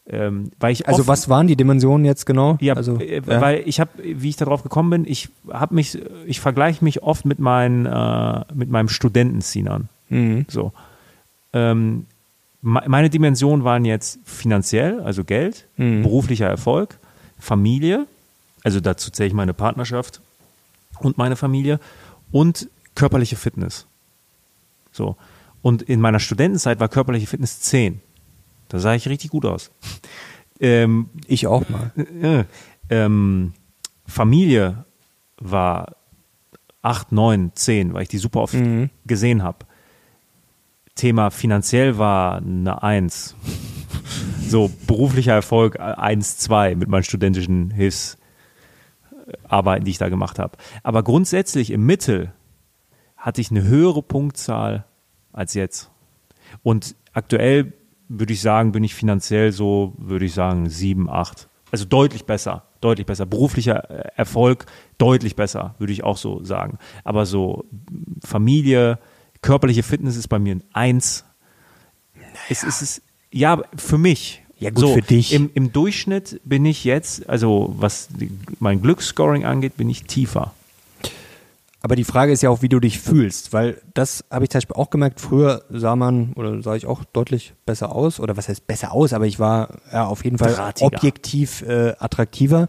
Ähm, 0.06 0.50
weil 0.60 0.72
ich 0.72 0.86
Also 0.86 1.00
oft- 1.00 1.08
was 1.08 1.28
waren 1.30 1.46
die 1.46 1.56
Dimensionen 1.56 2.04
jetzt 2.04 2.26
genau? 2.26 2.58
Ja, 2.60 2.74
also, 2.74 2.98
äh, 3.00 3.22
ja. 3.26 3.40
weil 3.40 3.62
ich 3.64 3.80
habe, 3.80 3.90
wie 4.02 4.28
ich 4.28 4.36
darauf 4.36 4.62
gekommen 4.62 4.90
bin, 4.90 5.04
ich 5.10 5.30
habe 5.50 5.74
mich, 5.74 5.98
ich 6.26 6.40
vergleiche 6.40 6.84
mich 6.84 7.02
oft 7.02 7.24
mit 7.24 7.38
meinen, 7.38 7.86
äh, 7.86 8.44
mit 8.52 8.68
meinem 8.68 8.88
Studentenzienern. 8.90 9.88
Mhm. 10.10 10.44
So. 10.48 10.72
Ähm, 11.54 12.04
me- 12.60 12.82
meine 12.86 13.08
Dimensionen 13.08 13.64
waren 13.64 13.86
jetzt 13.86 14.18
finanziell, 14.26 15.00
also 15.00 15.24
Geld, 15.24 15.66
Mhm. 15.78 16.02
beruflicher 16.02 16.48
Erfolg, 16.48 16.98
Familie, 17.38 18.06
also 18.62 18.80
dazu 18.80 19.10
zähle 19.10 19.28
ich 19.28 19.34
meine 19.34 19.54
Partnerschaft 19.54 20.20
und 21.00 21.16
meine 21.16 21.36
Familie 21.36 21.80
und 22.30 22.68
körperliche 22.94 23.36
Fitness. 23.36 23.86
So. 24.92 25.16
Und 25.64 25.80
in 25.80 25.98
meiner 25.98 26.20
Studentenzeit 26.20 26.78
war 26.78 26.90
körperliche 26.90 27.26
Fitness 27.26 27.58
10. 27.60 28.02
Da 28.68 28.78
sah 28.78 28.94
ich 28.94 29.08
richtig 29.08 29.30
gut 29.30 29.46
aus. 29.46 29.70
Ähm, 30.60 31.08
Ich 31.26 31.46
auch 31.46 31.66
mal. 31.70 31.90
äh, 32.20 32.44
ähm, 32.90 33.54
Familie 34.06 34.84
war 35.38 35.96
8, 36.82 37.12
9, 37.12 37.52
10, 37.54 37.94
weil 37.94 38.02
ich 38.02 38.10
die 38.10 38.18
super 38.18 38.42
oft 38.42 38.52
Mhm. 38.52 38.90
gesehen 39.06 39.42
habe. 39.42 39.60
Thema 40.96 41.30
finanziell 41.30 41.96
war 41.96 42.36
eine 42.36 42.82
1. 42.82 43.34
so, 44.46 44.70
beruflicher 44.86 45.32
Erfolg 45.32 45.80
1, 45.80 46.36
2 46.38 46.74
mit 46.74 46.90
meinen 46.90 47.04
studentischen 47.04 47.70
Hilfsarbeiten, 47.70 49.86
die 49.86 49.92
ich 49.92 49.98
da 49.98 50.10
gemacht 50.10 50.38
habe. 50.38 50.58
Aber 50.82 51.02
grundsätzlich 51.02 51.70
im 51.70 51.86
Mittel 51.86 52.32
hatte 53.16 53.40
ich 53.40 53.50
eine 53.50 53.62
höhere 53.64 54.02
Punktzahl 54.02 54.84
als 55.34 55.52
jetzt. 55.54 55.90
Und 56.62 56.96
aktuell 57.12 57.74
würde 58.08 58.32
ich 58.32 58.40
sagen, 58.40 58.72
bin 58.72 58.84
ich 58.84 58.94
finanziell 58.94 59.52
so, 59.52 59.92
würde 59.98 60.24
ich 60.24 60.32
sagen, 60.34 60.68
7, 60.68 61.10
8. 61.10 61.48
Also 61.70 61.84
deutlich 61.84 62.24
besser, 62.24 62.64
deutlich 62.80 63.06
besser. 63.06 63.26
Beruflicher 63.26 63.90
äh, 63.90 64.10
Erfolg 64.16 64.66
deutlich 64.96 65.36
besser, 65.36 65.74
würde 65.78 65.92
ich 65.92 66.04
auch 66.04 66.16
so 66.16 66.44
sagen. 66.44 66.78
Aber 67.02 67.26
so 67.26 67.64
Familie, 68.24 68.98
körperliche 69.42 69.82
Fitness 69.82 70.16
ist 70.16 70.28
bei 70.28 70.38
mir 70.38 70.54
ein 70.54 70.62
1. 70.72 71.24
Es 72.48 72.62
ist, 72.62 72.82
es, 72.82 73.02
ja, 73.30 73.62
für 73.76 73.98
mich. 73.98 74.42
Ja, 74.58 74.70
gut, 74.70 74.80
so, 74.80 74.94
für 74.94 75.02
dich. 75.02 75.32
Im, 75.32 75.50
Im 75.52 75.72
Durchschnitt 75.72 76.40
bin 76.44 76.64
ich 76.64 76.84
jetzt, 76.84 77.28
also 77.28 77.74
was 77.76 78.08
mein 78.60 78.80
Glücksscoring 78.80 79.44
angeht, 79.44 79.76
bin 79.76 79.90
ich 79.90 80.04
tiefer. 80.04 80.54
Aber 81.84 81.96
die 81.96 82.04
Frage 82.04 82.32
ist 82.32 82.42
ja 82.42 82.48
auch, 82.48 82.62
wie 82.62 82.70
du 82.70 82.80
dich 82.80 82.98
fühlst, 82.98 83.52
weil 83.52 83.78
das 83.92 84.24
habe 84.30 84.42
ich 84.42 84.50
zum 84.50 84.56
Beispiel 84.60 84.76
auch 84.76 84.88
gemerkt. 84.88 85.20
Früher 85.20 85.66
sah 85.68 85.96
man 85.96 86.32
oder 86.32 86.62
sah 86.62 86.74
ich 86.76 86.86
auch 86.86 87.04
deutlich 87.04 87.52
besser 87.66 87.94
aus 87.94 88.20
oder 88.20 88.38
was 88.38 88.48
heißt 88.48 88.66
besser 88.66 88.92
aus, 88.92 89.12
aber 89.12 89.26
ich 89.26 89.38
war 89.38 89.80
ja 89.92 90.06
auf 90.06 90.24
jeden 90.24 90.38
Fall 90.38 90.54
Drahtiger. 90.54 90.86
objektiv 90.86 91.60
äh, 91.60 91.92
attraktiver. 91.98 92.68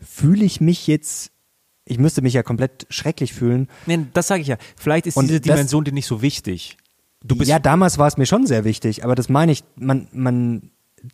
Fühle 0.00 0.44
ich 0.44 0.60
mich 0.60 0.86
jetzt 0.86 1.32
ich 1.84 1.98
müsste 1.98 2.22
mich 2.22 2.34
ja 2.34 2.44
komplett 2.44 2.86
schrecklich 2.88 3.32
fühlen. 3.32 3.66
Nee, 3.86 4.06
das 4.14 4.28
sage 4.28 4.42
ich 4.42 4.46
ja. 4.46 4.58
Vielleicht 4.76 5.08
ist 5.08 5.16
Und 5.16 5.26
diese 5.26 5.40
Dimension 5.40 5.82
dir 5.82 5.92
nicht 5.92 6.06
so 6.06 6.22
wichtig. 6.22 6.76
Du 7.24 7.34
bist 7.34 7.50
ja, 7.50 7.58
damals 7.58 7.98
war 7.98 8.06
es 8.06 8.16
mir 8.16 8.26
schon 8.26 8.46
sehr 8.46 8.62
wichtig, 8.62 9.04
aber 9.04 9.16
das 9.16 9.28
meine 9.28 9.50
ich, 9.50 9.64
man, 9.74 10.06
man 10.12 10.70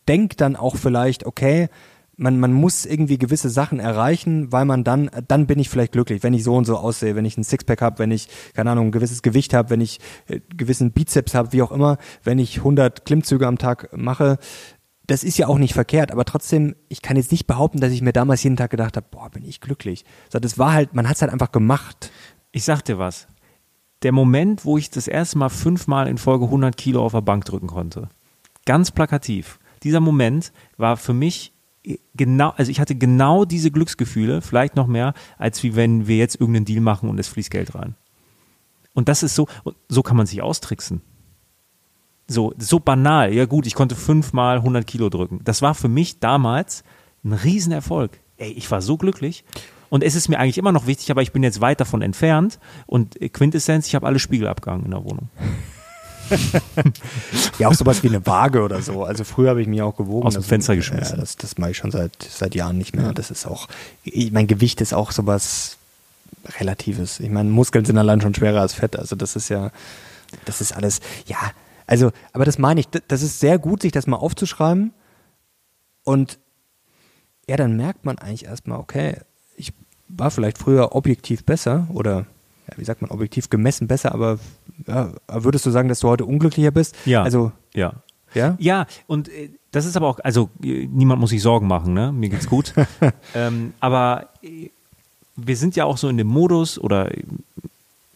denkt 0.06 0.42
dann 0.42 0.54
auch 0.54 0.76
vielleicht, 0.76 1.24
okay, 1.24 1.70
man, 2.18 2.38
man 2.40 2.52
muss 2.52 2.84
irgendwie 2.84 3.16
gewisse 3.16 3.48
Sachen 3.48 3.78
erreichen, 3.78 4.52
weil 4.52 4.64
man 4.64 4.84
dann, 4.84 5.08
dann 5.28 5.46
bin 5.46 5.58
ich 5.58 5.68
vielleicht 5.68 5.92
glücklich, 5.92 6.22
wenn 6.22 6.34
ich 6.34 6.42
so 6.42 6.56
und 6.56 6.64
so 6.64 6.76
aussehe, 6.76 7.14
wenn 7.14 7.24
ich 7.24 7.38
ein 7.38 7.44
Sixpack 7.44 7.80
habe, 7.80 8.00
wenn 8.00 8.10
ich, 8.10 8.28
keine 8.54 8.72
Ahnung, 8.72 8.88
ein 8.88 8.92
gewisses 8.92 9.22
Gewicht 9.22 9.54
habe, 9.54 9.70
wenn 9.70 9.80
ich 9.80 10.00
äh, 10.26 10.40
gewissen 10.56 10.90
Bizeps 10.90 11.34
habe, 11.34 11.52
wie 11.52 11.62
auch 11.62 11.70
immer, 11.70 11.96
wenn 12.24 12.40
ich 12.40 12.58
100 12.58 13.06
Klimmzüge 13.06 13.46
am 13.46 13.56
Tag 13.56 13.96
mache. 13.96 14.38
Das 15.06 15.24
ist 15.24 15.38
ja 15.38 15.46
auch 15.46 15.58
nicht 15.58 15.72
verkehrt, 15.72 16.10
aber 16.10 16.24
trotzdem, 16.24 16.74
ich 16.88 17.00
kann 17.00 17.16
jetzt 17.16 17.30
nicht 17.30 17.46
behaupten, 17.46 17.80
dass 17.80 17.92
ich 17.92 18.02
mir 18.02 18.12
damals 18.12 18.42
jeden 18.42 18.56
Tag 18.56 18.70
gedacht 18.70 18.96
habe, 18.96 19.06
boah, 19.10 19.30
bin 19.30 19.44
ich 19.44 19.60
glücklich. 19.60 20.04
So, 20.28 20.40
das 20.40 20.58
war 20.58 20.72
halt, 20.72 20.94
man 20.94 21.08
hat 21.08 21.16
es 21.16 21.22
halt 21.22 21.32
einfach 21.32 21.52
gemacht. 21.52 22.10
Ich 22.50 22.64
sag 22.64 22.82
dir 22.82 22.98
was. 22.98 23.28
Der 24.02 24.12
Moment, 24.12 24.64
wo 24.64 24.76
ich 24.76 24.90
das 24.90 25.08
erste 25.08 25.38
Mal 25.38 25.48
fünfmal 25.48 26.08
in 26.08 26.18
Folge 26.18 26.46
100 26.46 26.76
Kilo 26.76 27.04
auf 27.04 27.12
der 27.12 27.20
Bank 27.20 27.44
drücken 27.44 27.68
konnte, 27.68 28.08
ganz 28.66 28.90
plakativ. 28.90 29.60
Dieser 29.82 30.00
Moment 30.00 30.52
war 30.76 30.96
für 30.96 31.14
mich 31.14 31.52
genau, 32.14 32.52
also 32.56 32.70
ich 32.70 32.80
hatte 32.80 32.94
genau 32.94 33.44
diese 33.44 33.70
Glücksgefühle, 33.70 34.42
vielleicht 34.42 34.76
noch 34.76 34.86
mehr, 34.86 35.14
als 35.38 35.62
wie 35.62 35.76
wenn 35.76 36.06
wir 36.06 36.16
jetzt 36.16 36.40
irgendeinen 36.40 36.66
Deal 36.66 36.80
machen 36.80 37.08
und 37.08 37.18
es 37.18 37.28
fließt 37.28 37.50
Geld 37.50 37.74
rein. 37.74 37.94
Und 38.94 39.08
das 39.08 39.22
ist 39.22 39.34
so, 39.34 39.46
so 39.88 40.02
kann 40.02 40.16
man 40.16 40.26
sich 40.26 40.42
austricksen. 40.42 41.02
So, 42.26 42.52
so 42.58 42.80
banal. 42.80 43.32
Ja 43.32 43.46
gut, 43.46 43.66
ich 43.66 43.74
konnte 43.74 43.94
fünfmal 43.94 44.58
100 44.58 44.86
Kilo 44.86 45.08
drücken. 45.08 45.40
Das 45.44 45.62
war 45.62 45.74
für 45.74 45.88
mich 45.88 46.18
damals 46.20 46.84
ein 47.24 47.32
Riesenerfolg. 47.32 48.18
Ey, 48.36 48.50
ich 48.52 48.70
war 48.70 48.82
so 48.82 48.96
glücklich. 48.96 49.44
Und 49.88 50.04
es 50.04 50.14
ist 50.14 50.28
mir 50.28 50.38
eigentlich 50.38 50.58
immer 50.58 50.72
noch 50.72 50.86
wichtig, 50.86 51.10
aber 51.10 51.22
ich 51.22 51.32
bin 51.32 51.42
jetzt 51.42 51.60
weit 51.60 51.80
davon 51.80 52.02
entfernt. 52.02 52.58
Und 52.86 53.20
äh, 53.22 53.28
Quintessenz, 53.28 53.86
ich 53.86 53.94
habe 53.94 54.06
alle 54.06 54.18
Spiegel 54.18 54.48
abgehangen 54.48 54.84
in 54.84 54.90
der 54.90 55.04
Wohnung. 55.04 55.30
Ja, 57.58 57.68
auch 57.68 57.74
sowas 57.74 58.02
wie 58.02 58.08
eine 58.08 58.24
Waage 58.26 58.62
oder 58.62 58.82
so. 58.82 59.04
Also 59.04 59.24
früher 59.24 59.50
habe 59.50 59.62
ich 59.62 59.68
mich 59.68 59.82
auch 59.82 59.96
gewogen. 59.96 60.26
Aus 60.26 60.34
dem 60.34 60.42
Fenster 60.42 60.76
geschmissen. 60.76 61.16
Ja, 61.16 61.20
das, 61.20 61.36
das 61.36 61.58
mache 61.58 61.72
ich 61.72 61.76
schon 61.76 61.90
seit, 61.90 62.12
seit 62.22 62.54
Jahren 62.54 62.78
nicht 62.78 62.94
mehr. 62.94 63.12
Das 63.12 63.30
ist 63.30 63.46
auch, 63.46 63.68
ich, 64.04 64.32
mein 64.32 64.46
Gewicht 64.46 64.80
ist 64.80 64.94
auch 64.94 65.10
sowas 65.12 65.76
Relatives. 66.58 67.20
Ich 67.20 67.30
meine, 67.30 67.50
Muskeln 67.50 67.84
sind 67.84 67.98
allein 67.98 68.20
schon 68.20 68.34
schwerer 68.34 68.60
als 68.60 68.74
Fett. 68.74 68.96
Also 68.96 69.16
das 69.16 69.36
ist 69.36 69.48
ja, 69.48 69.70
das 70.44 70.60
ist 70.60 70.72
alles, 70.72 71.00
ja, 71.26 71.38
also, 71.86 72.12
aber 72.32 72.44
das 72.44 72.58
meine 72.58 72.80
ich, 72.80 72.86
das 72.86 73.22
ist 73.22 73.40
sehr 73.40 73.58
gut, 73.58 73.82
sich 73.82 73.92
das 73.92 74.06
mal 74.06 74.16
aufzuschreiben. 74.16 74.92
Und 76.04 76.38
ja, 77.48 77.56
dann 77.56 77.76
merkt 77.76 78.04
man 78.04 78.18
eigentlich 78.18 78.44
erstmal, 78.44 78.78
okay, 78.78 79.18
ich 79.56 79.72
war 80.08 80.30
vielleicht 80.30 80.58
früher 80.58 80.94
objektiv 80.94 81.44
besser 81.44 81.88
oder 81.92 82.26
ja, 82.70 82.76
wie 82.76 82.84
sagt 82.84 83.00
man, 83.00 83.10
objektiv 83.10 83.48
gemessen 83.48 83.88
besser, 83.88 84.12
aber 84.12 84.34
ja, 84.34 84.38
würdest 84.86 85.66
du 85.66 85.70
sagen, 85.70 85.88
dass 85.88 86.00
du 86.00 86.08
heute 86.08 86.24
unglücklicher 86.24 86.70
bist? 86.70 86.96
Ja. 87.04 87.22
Also, 87.22 87.52
Ja. 87.74 87.94
ja? 88.34 88.56
Ja, 88.58 88.86
und 89.06 89.28
äh, 89.28 89.50
das 89.72 89.86
ist 89.86 89.96
aber 89.96 90.08
auch, 90.08 90.18
also 90.20 90.50
äh, 90.62 90.86
niemand 90.86 91.20
muss 91.20 91.30
sich 91.30 91.42
Sorgen 91.42 91.66
machen, 91.66 91.94
ne? 91.94 92.12
Mir 92.12 92.28
geht's 92.28 92.48
gut. 92.48 92.74
ähm, 93.34 93.72
aber 93.80 94.28
äh, 94.42 94.70
wir 95.36 95.56
sind 95.56 95.76
ja 95.76 95.84
auch 95.84 95.98
so 95.98 96.08
in 96.08 96.16
dem 96.16 96.26
Modus 96.26 96.78
oder 96.78 97.10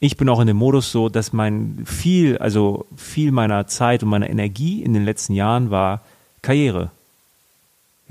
ich 0.00 0.16
bin 0.16 0.28
auch 0.28 0.40
in 0.40 0.48
dem 0.48 0.56
Modus 0.56 0.90
so, 0.90 1.08
dass 1.08 1.32
mein 1.32 1.82
viel, 1.84 2.38
also 2.38 2.86
viel 2.96 3.30
meiner 3.30 3.66
Zeit 3.68 4.02
und 4.02 4.08
meiner 4.08 4.28
Energie 4.28 4.82
in 4.82 4.94
den 4.94 5.04
letzten 5.04 5.34
Jahren 5.34 5.70
war 5.70 6.00
Karriere. 6.42 6.90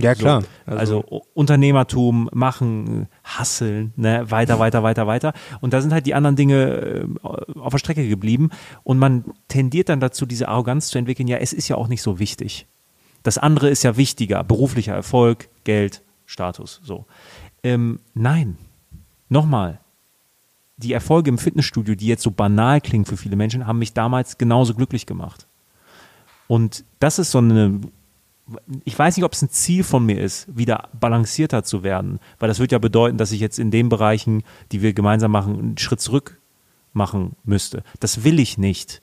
Ja, 0.03 0.15
klar. 0.15 0.41
So, 0.41 0.71
also, 0.71 1.03
U- 1.09 1.21
Unternehmertum, 1.33 2.29
machen, 2.33 3.07
hasseln, 3.23 3.93
ne, 3.95 4.29
weiter, 4.29 4.59
weiter, 4.59 4.83
weiter, 4.83 5.07
weiter. 5.07 5.33
Und 5.61 5.73
da 5.73 5.81
sind 5.81 5.93
halt 5.93 6.05
die 6.05 6.13
anderen 6.13 6.35
Dinge 6.35 7.05
äh, 7.23 7.59
auf 7.59 7.71
der 7.71 7.77
Strecke 7.79 8.07
geblieben. 8.07 8.49
Und 8.83 8.99
man 8.99 9.25
tendiert 9.47 9.89
dann 9.89 9.99
dazu, 9.99 10.25
diese 10.25 10.47
Arroganz 10.47 10.87
zu 10.87 10.97
entwickeln, 10.97 11.27
ja, 11.27 11.37
es 11.37 11.53
ist 11.53 11.67
ja 11.67 11.75
auch 11.77 11.87
nicht 11.87 12.01
so 12.01 12.19
wichtig. 12.19 12.67
Das 13.23 13.37
andere 13.37 13.69
ist 13.69 13.83
ja 13.83 13.97
wichtiger, 13.97 14.43
beruflicher 14.43 14.93
Erfolg, 14.93 15.49
Geld, 15.63 16.01
Status, 16.25 16.81
so. 16.83 17.05
Ähm, 17.63 17.99
nein, 18.15 18.57
nochmal, 19.29 19.79
die 20.77 20.93
Erfolge 20.93 21.29
im 21.29 21.37
Fitnessstudio, 21.37 21.93
die 21.93 22.07
jetzt 22.07 22.23
so 22.23 22.31
banal 22.31 22.81
klingen 22.81 23.05
für 23.05 23.17
viele 23.17 23.35
Menschen, 23.35 23.67
haben 23.67 23.77
mich 23.77 23.93
damals 23.93 24.39
genauso 24.39 24.73
glücklich 24.73 25.05
gemacht. 25.05 25.45
Und 26.47 26.83
das 26.99 27.19
ist 27.19 27.29
so 27.29 27.37
eine, 27.37 27.79
ich 28.83 28.97
weiß 28.97 29.15
nicht, 29.15 29.25
ob 29.25 29.33
es 29.33 29.41
ein 29.41 29.49
Ziel 29.49 29.83
von 29.83 30.05
mir 30.05 30.19
ist, 30.19 30.47
wieder 30.55 30.89
balancierter 30.99 31.63
zu 31.63 31.83
werden, 31.83 32.19
weil 32.39 32.49
das 32.49 32.59
wird 32.59 32.71
ja 32.71 32.79
bedeuten, 32.79 33.17
dass 33.17 33.31
ich 33.31 33.39
jetzt 33.39 33.59
in 33.59 33.71
den 33.71 33.89
Bereichen, 33.89 34.43
die 34.71 34.81
wir 34.81 34.93
gemeinsam 34.93 35.31
machen, 35.31 35.57
einen 35.57 35.77
Schritt 35.77 36.01
zurück 36.01 36.39
machen 36.93 37.35
müsste. 37.43 37.83
Das 37.99 38.23
will 38.23 38.39
ich 38.39 38.57
nicht. 38.57 39.01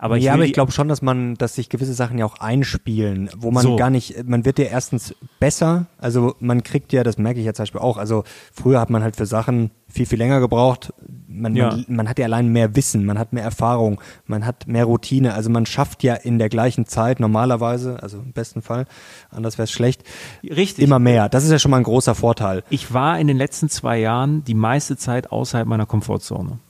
Aber 0.00 0.16
ich 0.16 0.22
ja, 0.22 0.32
will 0.32 0.38
aber 0.38 0.44
ich 0.46 0.52
glaube 0.52 0.70
schon, 0.70 0.86
dass 0.86 1.02
man, 1.02 1.34
dass 1.34 1.56
sich 1.56 1.68
gewisse 1.68 1.92
Sachen 1.92 2.18
ja 2.18 2.24
auch 2.24 2.38
einspielen, 2.38 3.30
wo 3.36 3.50
man 3.50 3.64
So. 3.64 3.74
gar 3.74 3.90
nicht, 3.90 4.28
man 4.28 4.44
wird 4.44 4.60
ja 4.60 4.66
erstens 4.66 5.12
besser, 5.40 5.86
also 5.98 6.36
man 6.38 6.62
kriegt 6.62 6.92
ja, 6.92 7.02
das 7.02 7.18
merke 7.18 7.40
ich 7.40 7.46
ja 7.46 7.52
zum 7.52 7.64
Beispiel 7.64 7.80
auch, 7.80 7.96
also 7.96 8.22
früher 8.52 8.78
hat 8.80 8.90
man 8.90 9.02
halt 9.02 9.16
für 9.16 9.26
Sachen 9.26 9.72
viel, 9.88 10.06
viel 10.06 10.18
länger 10.18 10.38
gebraucht, 10.38 10.92
man, 11.26 11.56
Ja. 11.56 11.70
man, 11.70 11.84
man 11.88 12.08
hat 12.08 12.20
ja 12.20 12.26
allein 12.26 12.46
mehr 12.48 12.76
Wissen, 12.76 13.04
man 13.06 13.18
hat 13.18 13.32
mehr 13.32 13.42
Erfahrung, 13.42 14.00
man 14.26 14.46
hat 14.46 14.68
mehr 14.68 14.84
Routine, 14.84 15.34
also 15.34 15.50
man 15.50 15.66
schafft 15.66 16.04
ja 16.04 16.14
in 16.14 16.38
der 16.38 16.48
gleichen 16.48 16.86
Zeit 16.86 17.18
normalerweise, 17.18 18.00
also 18.00 18.18
im 18.18 18.32
besten 18.32 18.62
Fall, 18.62 18.86
anders 19.30 19.58
wäre 19.58 19.64
es 19.64 19.72
schlecht, 19.72 20.04
Richtig. 20.44 20.84
immer 20.84 21.00
mehr. 21.00 21.28
Das 21.28 21.42
ist 21.42 21.50
ja 21.50 21.58
schon 21.58 21.72
mal 21.72 21.78
ein 21.78 21.82
großer 21.82 22.14
Vorteil. 22.14 22.62
ich 22.70 22.94
war 22.94 23.18
in 23.18 23.26
den 23.26 23.36
letzten 23.36 23.68
zwei 23.68 23.98
Jahren 23.98 24.44
die 24.44 24.54
meiste 24.54 24.96
Zeit 24.96 25.32
außerhalb 25.32 25.66
meiner 25.66 25.86
Komfortzone. 25.86 26.60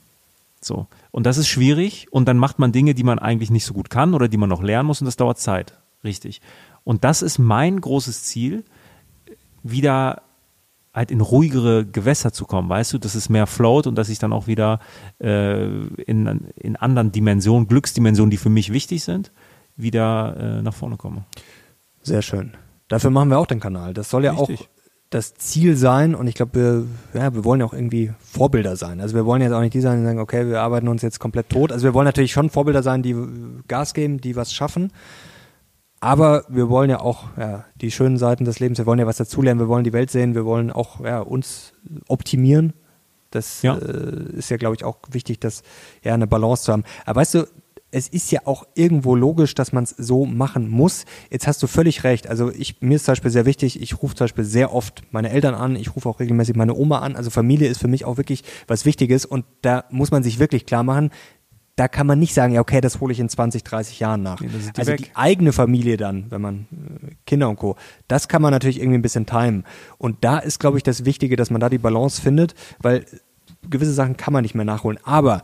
So. 0.61 0.87
Und 1.19 1.25
das 1.25 1.37
ist 1.37 1.49
schwierig 1.49 2.07
und 2.11 2.29
dann 2.29 2.37
macht 2.37 2.59
man 2.59 2.71
Dinge, 2.71 2.93
die 2.93 3.03
man 3.03 3.19
eigentlich 3.19 3.51
nicht 3.51 3.65
so 3.65 3.73
gut 3.73 3.89
kann 3.89 4.13
oder 4.13 4.29
die 4.29 4.37
man 4.37 4.47
noch 4.47 4.63
lernen 4.63 4.87
muss 4.87 5.01
und 5.01 5.05
das 5.05 5.17
dauert 5.17 5.37
Zeit. 5.37 5.77
Richtig. 6.01 6.39
Und 6.85 7.03
das 7.03 7.21
ist 7.21 7.39
mein 7.39 7.81
großes 7.81 8.23
Ziel, 8.23 8.63
wieder 9.61 10.21
halt 10.93 11.11
in 11.11 11.19
ruhigere 11.19 11.85
Gewässer 11.85 12.31
zu 12.31 12.45
kommen, 12.45 12.69
weißt 12.69 12.93
du, 12.93 12.99
dass 12.99 13.15
es 13.15 13.27
mehr 13.27 13.47
float 13.47 13.85
und 13.85 13.95
dass 13.95 14.07
ich 14.07 14.17
dann 14.17 14.31
auch 14.31 14.47
wieder 14.47 14.79
äh, 15.19 15.65
in, 15.65 16.47
in 16.55 16.77
anderen 16.77 17.11
Dimensionen, 17.11 17.67
Glücksdimensionen, 17.67 18.31
die 18.31 18.37
für 18.37 18.49
mich 18.49 18.71
wichtig 18.71 19.03
sind, 19.03 19.33
wieder 19.75 20.37
äh, 20.37 20.61
nach 20.61 20.73
vorne 20.73 20.95
komme. 20.95 21.25
Sehr 22.01 22.21
schön. 22.21 22.53
Dafür 22.87 23.09
machen 23.09 23.29
wir 23.29 23.39
auch 23.39 23.45
den 23.45 23.59
Kanal. 23.59 23.93
Das 23.93 24.09
soll 24.09 24.23
ja 24.23 24.31
Richtig. 24.31 24.61
auch 24.61 24.78
das 25.09 25.33
Ziel 25.33 25.75
sein 25.75 26.13
und 26.13 26.27
ich 26.27 26.35
glaube, 26.35 26.53
wir, 27.13 27.19
ja, 27.19 27.33
wir 27.33 27.43
wollen 27.43 27.61
ja 27.61 27.65
auch 27.65 27.73
irgendwie 27.73 28.13
Vorbilder 28.19 28.75
sein. 28.75 29.01
Also 29.01 29.15
wir 29.15 29.25
wollen 29.25 29.41
jetzt 29.41 29.53
auch 29.53 29.61
nicht 29.61 29.73
die 29.73 29.81
sein, 29.81 29.99
die 29.99 30.05
sagen, 30.05 30.19
okay, 30.19 30.47
wir 30.47 30.61
arbeiten 30.61 30.87
uns 30.87 31.01
jetzt 31.01 31.19
komplett 31.19 31.49
tot. 31.49 31.71
Also 31.71 31.83
wir 31.83 31.93
wollen 31.95 32.05
natürlich 32.05 32.31
schon 32.31 32.49
Vorbilder 32.51 32.83
sein, 32.83 33.01
die 33.01 33.15
Gas 33.67 33.93
geben, 33.95 34.21
die 34.21 34.35
was 34.35 34.53
schaffen. 34.53 34.91
Aber 35.99 36.45
wir 36.47 36.69
wollen 36.69 36.89
ja 36.89 37.01
auch 37.01 37.25
ja, 37.37 37.65
die 37.81 37.91
schönen 37.91 38.17
Seiten 38.17 38.45
des 38.45 38.59
Lebens, 38.59 38.77
wir 38.77 38.85
wollen 38.85 38.99
ja 38.99 39.07
was 39.07 39.17
dazulernen, 39.17 39.59
wir 39.59 39.67
wollen 39.67 39.83
die 39.83 39.93
Welt 39.93 40.11
sehen, 40.11 40.35
wir 40.35 40.45
wollen 40.45 40.71
auch 40.71 41.03
ja, 41.03 41.19
uns 41.19 41.73
optimieren. 42.07 42.73
Das 43.31 43.61
Ja. 43.63 43.77
äh, 43.77 44.31
ist 44.33 44.49
ja, 44.49 44.57
glaube 44.57 44.75
ich, 44.75 44.83
auch 44.83 44.97
wichtig, 45.11 45.39
dass 45.39 45.63
ja 46.03 46.13
eine 46.13 46.27
Balance 46.27 46.63
zu 46.63 46.71
haben. 46.71 46.83
Aber 47.05 47.19
weißt 47.21 47.33
du, 47.35 47.47
es 47.91 48.07
ist 48.07 48.31
ja 48.31 48.41
auch 48.45 48.67
irgendwo 48.75 49.15
logisch, 49.15 49.55
dass 49.55 49.71
man 49.71 49.83
es 49.83 49.91
so 49.91 50.25
machen 50.25 50.69
muss. 50.69 51.05
Jetzt 51.31 51.47
hast 51.47 51.61
du 51.63 51.67
völlig 51.67 52.03
recht. 52.03 52.27
Also 52.27 52.51
ich, 52.51 52.81
mir 52.81 52.95
ist 52.95 53.05
zum 53.05 53.13
Beispiel 53.13 53.31
sehr 53.31 53.45
wichtig, 53.45 53.81
ich 53.81 54.01
rufe 54.01 54.15
zum 54.15 54.25
Beispiel 54.25 54.43
sehr 54.43 54.73
oft 54.73 55.03
meine 55.11 55.29
Eltern 55.29 55.55
an, 55.55 55.75
ich 55.75 55.95
rufe 55.95 56.07
auch 56.07 56.19
regelmäßig 56.19 56.55
meine 56.55 56.75
Oma 56.75 56.99
an. 56.99 57.15
Also 57.15 57.29
Familie 57.29 57.67
ist 57.67 57.79
für 57.79 57.87
mich 57.87 58.05
auch 58.05 58.17
wirklich 58.17 58.43
was 58.67 58.85
Wichtiges 58.85 59.25
und 59.25 59.45
da 59.61 59.85
muss 59.89 60.11
man 60.11 60.23
sich 60.23 60.39
wirklich 60.39 60.65
klar 60.65 60.83
machen, 60.83 61.09
da 61.79 61.87
kann 61.87 62.05
man 62.05 62.19
nicht 62.19 62.33
sagen, 62.33 62.53
ja 62.53 62.59
okay, 62.59 62.81
das 62.81 62.99
hole 62.99 63.13
ich 63.13 63.21
in 63.21 63.29
20, 63.29 63.63
30 63.63 64.01
Jahren 64.01 64.21
nach. 64.21 64.41
Nee, 64.41 64.49
die 64.49 64.77
also 64.79 64.91
weg. 64.91 64.97
die 64.97 65.15
eigene 65.15 65.53
Familie 65.53 65.95
dann, 65.95 66.25
wenn 66.29 66.41
man 66.41 66.67
äh, 66.71 67.15
Kinder 67.25 67.49
und 67.49 67.55
Co. 67.55 67.77
Das 68.09 68.27
kann 68.27 68.41
man 68.41 68.51
natürlich 68.51 68.79
irgendwie 68.79 68.97
ein 68.97 69.01
bisschen 69.01 69.25
timen. 69.25 69.63
Und 69.97 70.17
da 70.25 70.39
ist, 70.39 70.59
glaube 70.59 70.77
ich, 70.77 70.83
das 70.83 71.05
Wichtige, 71.05 71.37
dass 71.37 71.49
man 71.49 71.61
da 71.61 71.69
die 71.69 71.77
Balance 71.77 72.21
findet, 72.21 72.53
weil 72.81 73.05
gewisse 73.67 73.93
Sachen 73.93 74.17
kann 74.17 74.33
man 74.33 74.43
nicht 74.43 74.55
mehr 74.55 74.65
nachholen. 74.65 74.99
Aber 75.03 75.41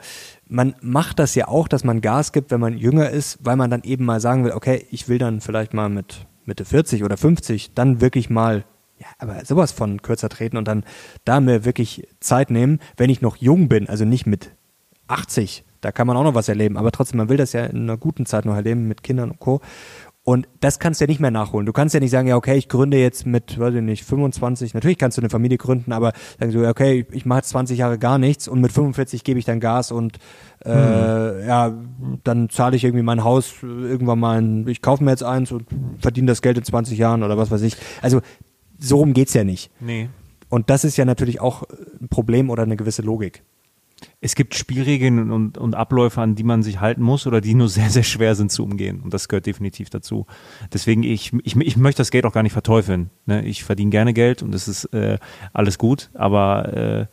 man 0.47 0.75
macht 0.81 1.19
das 1.19 1.35
ja 1.35 1.47
auch, 1.47 1.67
dass 1.67 1.83
man 1.83 2.01
Gas 2.01 2.31
gibt, 2.31 2.51
wenn 2.51 2.59
man 2.59 2.77
jünger 2.77 3.09
ist, 3.09 3.39
weil 3.41 3.55
man 3.55 3.69
dann 3.69 3.83
eben 3.83 4.05
mal 4.05 4.19
sagen 4.19 4.43
will, 4.43 4.51
okay, 4.51 4.85
ich 4.91 5.07
will 5.07 5.17
dann 5.17 5.41
vielleicht 5.41 5.73
mal 5.73 5.89
mit 5.89 6.25
Mitte 6.45 6.65
40 6.65 7.03
oder 7.03 7.17
50 7.17 7.73
dann 7.73 8.01
wirklich 8.01 8.29
mal 8.29 8.65
ja, 8.97 9.07
aber 9.19 9.43
sowas 9.43 9.71
von 9.71 10.01
kürzer 10.01 10.29
treten 10.29 10.57
und 10.57 10.67
dann 10.67 10.85
da 11.25 11.41
mir 11.41 11.65
wirklich 11.65 12.07
Zeit 12.19 12.49
nehmen, 12.49 12.79
wenn 12.97 13.09
ich 13.09 13.21
noch 13.21 13.35
jung 13.35 13.67
bin, 13.67 13.89
also 13.89 14.05
nicht 14.05 14.25
mit 14.25 14.51
80, 15.07 15.65
da 15.81 15.91
kann 15.91 16.07
man 16.07 16.17
auch 16.17 16.23
noch 16.23 16.33
was 16.33 16.49
erleben, 16.49 16.77
aber 16.77 16.91
trotzdem, 16.91 17.17
man 17.17 17.29
will 17.29 17.37
das 17.37 17.53
ja 17.53 17.65
in 17.65 17.83
einer 17.83 17.97
guten 17.97 18.25
Zeit 18.25 18.45
noch 18.45 18.55
erleben 18.55 18.87
mit 18.87 19.03
Kindern 19.03 19.31
und 19.31 19.39
Co. 19.39 19.61
Und 20.25 20.47
das 20.59 20.79
kannst 20.79 20.99
du 20.99 21.05
ja 21.05 21.07
nicht 21.07 21.19
mehr 21.19 21.29
nachholen. 21.29 21.67
Du 21.67 21.71
kannst 21.71 21.93
ja 21.93 21.99
nicht 21.99 22.09
sagen, 22.09 22.27
ja, 22.27 22.35
okay, 22.35 22.55
ich 22.55 22.67
gründe 22.67 22.97
jetzt 22.97 23.27
mit, 23.27 23.59
weiß 23.59 23.75
ich 23.75 23.81
nicht, 23.83 24.03
25. 24.03 24.73
Natürlich 24.73 24.97
kannst 24.97 25.19
du 25.19 25.21
eine 25.21 25.29
Familie 25.29 25.59
gründen, 25.59 25.93
aber 25.93 26.13
sagen 26.39 26.51
du, 26.51 26.63
ja, 26.63 26.71
okay, 26.71 27.05
ich 27.11 27.27
mache 27.27 27.39
jetzt 27.39 27.49
20 27.49 27.77
Jahre 27.77 27.99
gar 27.99 28.17
nichts 28.17 28.47
und 28.47 28.59
mit 28.59 28.71
45 28.71 29.23
gebe 29.23 29.37
ich 29.37 29.45
dann 29.45 29.59
Gas 29.59 29.91
und 29.91 30.17
äh, 30.65 31.45
ja, 31.45 31.77
dann 32.23 32.49
zahle 32.49 32.75
ich 32.75 32.83
irgendwie 32.83 33.03
mein 33.03 33.23
Haus 33.23 33.53
irgendwann 33.61 34.17
mal, 34.17 34.41
ein, 34.41 34.67
ich 34.67 34.81
kaufe 34.81 35.03
mir 35.03 35.11
jetzt 35.11 35.23
eins 35.23 35.51
und 35.51 35.67
verdiene 35.99 36.25
das 36.25 36.41
Geld 36.41 36.57
in 36.57 36.63
20 36.63 36.97
Jahren 36.97 37.21
oder 37.21 37.37
was 37.37 37.51
weiß 37.51 37.61
ich. 37.61 37.77
Also 38.01 38.21
so 38.79 38.97
rum 38.97 39.13
geht's 39.13 39.35
ja 39.35 39.43
nicht. 39.43 39.69
Nee. 39.79 40.09
Und 40.49 40.71
das 40.71 40.85
ist 40.85 40.97
ja 40.97 41.05
natürlich 41.05 41.39
auch 41.39 41.65
ein 42.01 42.07
Problem 42.09 42.49
oder 42.49 42.63
eine 42.63 42.77
gewisse 42.77 43.03
Logik. 43.03 43.43
Es 44.21 44.35
gibt 44.35 44.55
Spielregeln 44.55 45.31
und, 45.31 45.57
und 45.57 45.75
Abläufe, 45.75 46.21
an 46.21 46.35
die 46.35 46.43
man 46.43 46.63
sich 46.63 46.79
halten 46.79 47.01
muss 47.01 47.27
oder 47.27 47.41
die 47.41 47.53
nur 47.53 47.69
sehr, 47.69 47.89
sehr 47.89 48.03
schwer 48.03 48.35
sind 48.35 48.51
zu 48.51 48.63
umgehen. 48.63 49.01
Und 49.01 49.13
das 49.13 49.27
gehört 49.27 49.45
definitiv 49.45 49.89
dazu. 49.89 50.25
Deswegen, 50.73 51.03
ich, 51.03 51.33
ich, 51.43 51.55
ich 51.55 51.77
möchte 51.77 51.99
das 51.99 52.11
Geld 52.11 52.25
auch 52.25 52.33
gar 52.33 52.43
nicht 52.43 52.53
verteufeln. 52.53 53.09
Ne? 53.25 53.45
Ich 53.45 53.63
verdiene 53.63 53.91
gerne 53.91 54.13
Geld 54.13 54.43
und 54.43 54.53
es 54.55 54.67
ist 54.67 54.85
äh, 54.93 55.17
alles 55.53 55.77
gut, 55.77 56.09
aber 56.13 56.73
äh, 56.73 57.05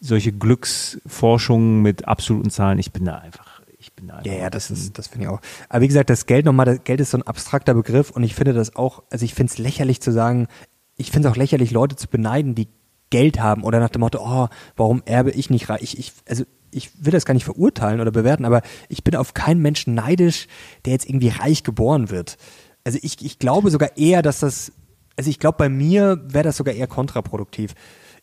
solche 0.00 0.32
Glücksforschungen 0.32 1.82
mit 1.82 2.06
absoluten 2.06 2.50
Zahlen, 2.50 2.78
ich 2.78 2.92
bin 2.92 3.04
da 3.04 3.18
einfach 3.18 3.54
ich 3.84 3.92
bin 3.92 4.08
da 4.08 4.22
ja, 4.24 4.32
ja, 4.32 4.50
das 4.50 4.70
ist, 4.70 4.98
das 4.98 5.08
finde 5.08 5.26
ich 5.26 5.30
auch. 5.30 5.40
Aber 5.68 5.82
wie 5.82 5.88
gesagt, 5.88 6.08
das 6.08 6.24
Geld 6.24 6.46
nochmal, 6.46 6.64
das 6.64 6.84
Geld 6.84 7.00
ist 7.00 7.10
so 7.10 7.18
ein 7.18 7.22
abstrakter 7.22 7.74
Begriff 7.74 8.10
und 8.10 8.22
ich 8.22 8.34
finde 8.34 8.54
das 8.54 8.76
auch, 8.76 9.02
also 9.10 9.24
ich 9.26 9.34
finde 9.34 9.52
es 9.52 9.58
lächerlich 9.58 10.00
zu 10.00 10.10
sagen, 10.10 10.48
ich 10.96 11.10
finde 11.10 11.28
es 11.28 11.32
auch 11.32 11.36
lächerlich, 11.36 11.70
Leute 11.70 11.96
zu 11.96 12.08
beneiden, 12.08 12.54
die 12.54 12.68
Geld 13.10 13.40
haben 13.40 13.62
oder 13.62 13.80
nach 13.80 13.90
dem 13.90 14.00
Motto, 14.00 14.18
oh, 14.20 14.48
warum 14.76 15.02
erbe 15.04 15.30
ich 15.30 15.50
nicht 15.50 15.68
reich? 15.68 15.82
Ich, 15.82 15.98
ich, 15.98 16.12
also 16.28 16.44
ich 16.70 16.90
will 17.04 17.12
das 17.12 17.24
gar 17.24 17.34
nicht 17.34 17.44
verurteilen 17.44 18.00
oder 18.00 18.10
bewerten, 18.10 18.44
aber 18.44 18.62
ich 18.88 19.04
bin 19.04 19.14
auf 19.16 19.34
keinen 19.34 19.62
Menschen 19.62 19.94
neidisch, 19.94 20.48
der 20.84 20.92
jetzt 20.92 21.08
irgendwie 21.08 21.28
reich 21.28 21.62
geboren 21.62 22.10
wird. 22.10 22.36
Also 22.84 22.98
ich, 23.02 23.24
ich 23.24 23.38
glaube 23.38 23.70
sogar 23.70 23.96
eher, 23.96 24.22
dass 24.22 24.40
das, 24.40 24.72
also 25.16 25.30
ich 25.30 25.38
glaube, 25.38 25.58
bei 25.58 25.68
mir 25.68 26.22
wäre 26.26 26.44
das 26.44 26.56
sogar 26.56 26.74
eher 26.74 26.86
kontraproduktiv. 26.86 27.74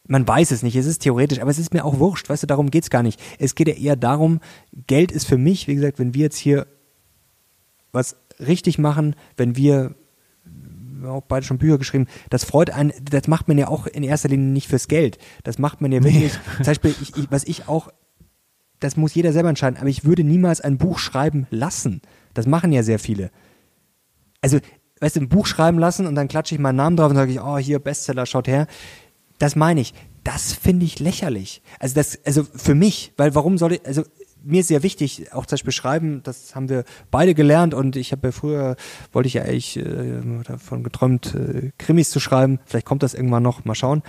Man 0.08 0.28
weiß 0.28 0.52
es 0.52 0.64
nicht, 0.64 0.76
es 0.76 0.86
ist 0.86 1.00
theoretisch, 1.00 1.40
aber 1.40 1.52
es 1.52 1.60
ist 1.60 1.74
mir 1.74 1.86
auch 1.86 2.00
wurscht, 2.00 2.30
weißt 2.30 2.44
du, 2.44 2.48
darum 2.48 2.70
geht's 2.72 2.90
gar 2.90 3.04
nicht. 3.04 3.20
Es 3.40 3.56
geht 3.56 3.68
ja 3.68 3.76
eher 3.76 3.96
darum, 3.96 4.40
Geld 4.88 5.12
ist 5.12 5.26
für 5.26 5.38
mich, 5.38 5.68
wie 5.68 5.76
gesagt, 5.76 6.00
wenn 6.00 6.14
wir 6.14 6.24
jetzt 6.24 6.38
hier 6.38 6.68
was 7.92 8.18
richtig 8.40 8.78
machen, 8.78 9.16
wenn 9.38 9.56
wir 9.56 9.96
auch 11.06 11.24
beide 11.28 11.46
schon 11.46 11.58
Bücher 11.58 11.78
geschrieben, 11.78 12.08
das 12.30 12.44
freut 12.44 12.70
einen, 12.70 12.94
das 13.04 13.28
macht 13.28 13.48
man 13.48 13.58
ja 13.58 13.68
auch 13.68 13.88
in 13.88 14.04
erster 14.04 14.30
Linie 14.30 14.52
nicht 14.52 14.68
fürs 14.68 14.88
Geld. 14.88 15.18
Das 15.44 15.58
macht 15.58 15.82
man 15.82 15.92
ja 15.92 16.04
wirklich, 16.04 16.34
nee. 16.34 16.56
zum 16.58 16.66
Beispiel, 16.66 16.96
ich, 17.02 17.18
ich, 17.18 17.32
was 17.32 17.44
ich 17.44 17.68
auch, 17.68 17.90
das 18.80 18.98
muss 18.98 19.14
jeder 19.14 19.34
selber 19.34 19.50
entscheiden, 19.50 19.78
aber 19.78 19.90
ich 19.90 20.06
würde 20.06 20.24
niemals 20.24 20.62
ein 20.62 20.78
Buch 20.78 21.00
schreiben 21.00 21.48
lassen. 21.50 22.02
Das 22.34 22.48
machen 22.48 22.72
ja 22.72 22.84
sehr 22.84 23.00
viele. 23.00 23.32
Also, 24.42 24.60
weißt 25.00 25.18
du, 25.18 25.22
ein 25.22 25.30
Buch 25.30 25.46
schreiben 25.46 25.80
lassen 25.80 26.08
und 26.08 26.16
dann 26.16 26.28
klatsche 26.28 26.56
ich 26.56 26.62
meinen 26.62 26.78
Namen 26.78 26.98
drauf 26.98 27.10
und 27.10 27.16
sage 27.16 27.32
ich, 27.32 27.42
oh, 27.42 27.58
hier, 27.58 27.80
Bestseller, 27.80 28.26
schaut 28.26 28.48
her. 28.48 28.68
Das 29.38 29.56
meine 29.56 29.82
ich. 29.82 29.94
Das 30.24 30.54
finde 30.54 30.86
ich 30.86 31.00
lächerlich. 31.00 31.64
Also 31.80 31.96
das, 31.96 32.20
also 32.26 32.44
für 32.44 32.76
mich, 32.76 33.12
weil 33.18 33.34
warum 33.34 33.58
soll 33.58 33.74
ich, 33.74 33.86
also 33.86 34.04
mir 34.44 34.62
ist 34.62 34.68
sehr 34.68 34.84
wichtig, 34.84 35.34
auch 35.34 35.46
das 35.46 35.64
Beschreiben, 35.64 36.22
das 36.24 36.56
haben 36.56 36.70
wir 36.70 36.84
beide 37.10 37.34
gelernt 37.34 37.74
und 37.74 37.96
ich 37.96 38.12
habe 38.12 38.28
ja 38.28 38.32
früher, 38.32 38.76
wollte 39.12 39.28
ich 39.28 39.36
ja 39.36 39.44
eigentlich 39.44 39.78
äh, 39.78 40.22
davon 40.46 40.84
geträumt, 40.84 41.36
äh, 41.36 41.72
Krimis 41.78 42.10
zu 42.10 42.20
schreiben. 42.20 42.60
Vielleicht 42.66 42.86
kommt 42.86 43.04
das 43.04 43.14
irgendwann 43.14 43.44
noch, 43.44 43.66
mal 43.66 43.76
schauen. 43.76 44.04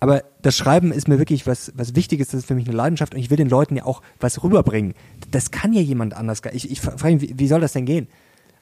Aber 0.00 0.22
das 0.42 0.56
Schreiben 0.56 0.92
ist 0.92 1.08
mir 1.08 1.18
wirklich 1.18 1.46
was, 1.46 1.72
was 1.74 1.94
Wichtiges, 1.94 2.28
das 2.28 2.40
ist 2.40 2.46
für 2.46 2.54
mich 2.54 2.66
eine 2.68 2.76
Leidenschaft 2.76 3.14
und 3.14 3.20
ich 3.20 3.30
will 3.30 3.36
den 3.36 3.48
Leuten 3.48 3.76
ja 3.76 3.84
auch 3.84 4.02
was 4.20 4.42
rüberbringen. 4.42 4.94
Das 5.30 5.50
kann 5.50 5.72
ja 5.72 5.80
jemand 5.80 6.14
anders. 6.14 6.42
Ich, 6.52 6.70
ich 6.70 6.80
frage 6.80 7.14
mich, 7.14 7.22
wie, 7.22 7.38
wie 7.38 7.48
soll 7.48 7.60
das 7.60 7.72
denn 7.72 7.86
gehen? 7.86 8.08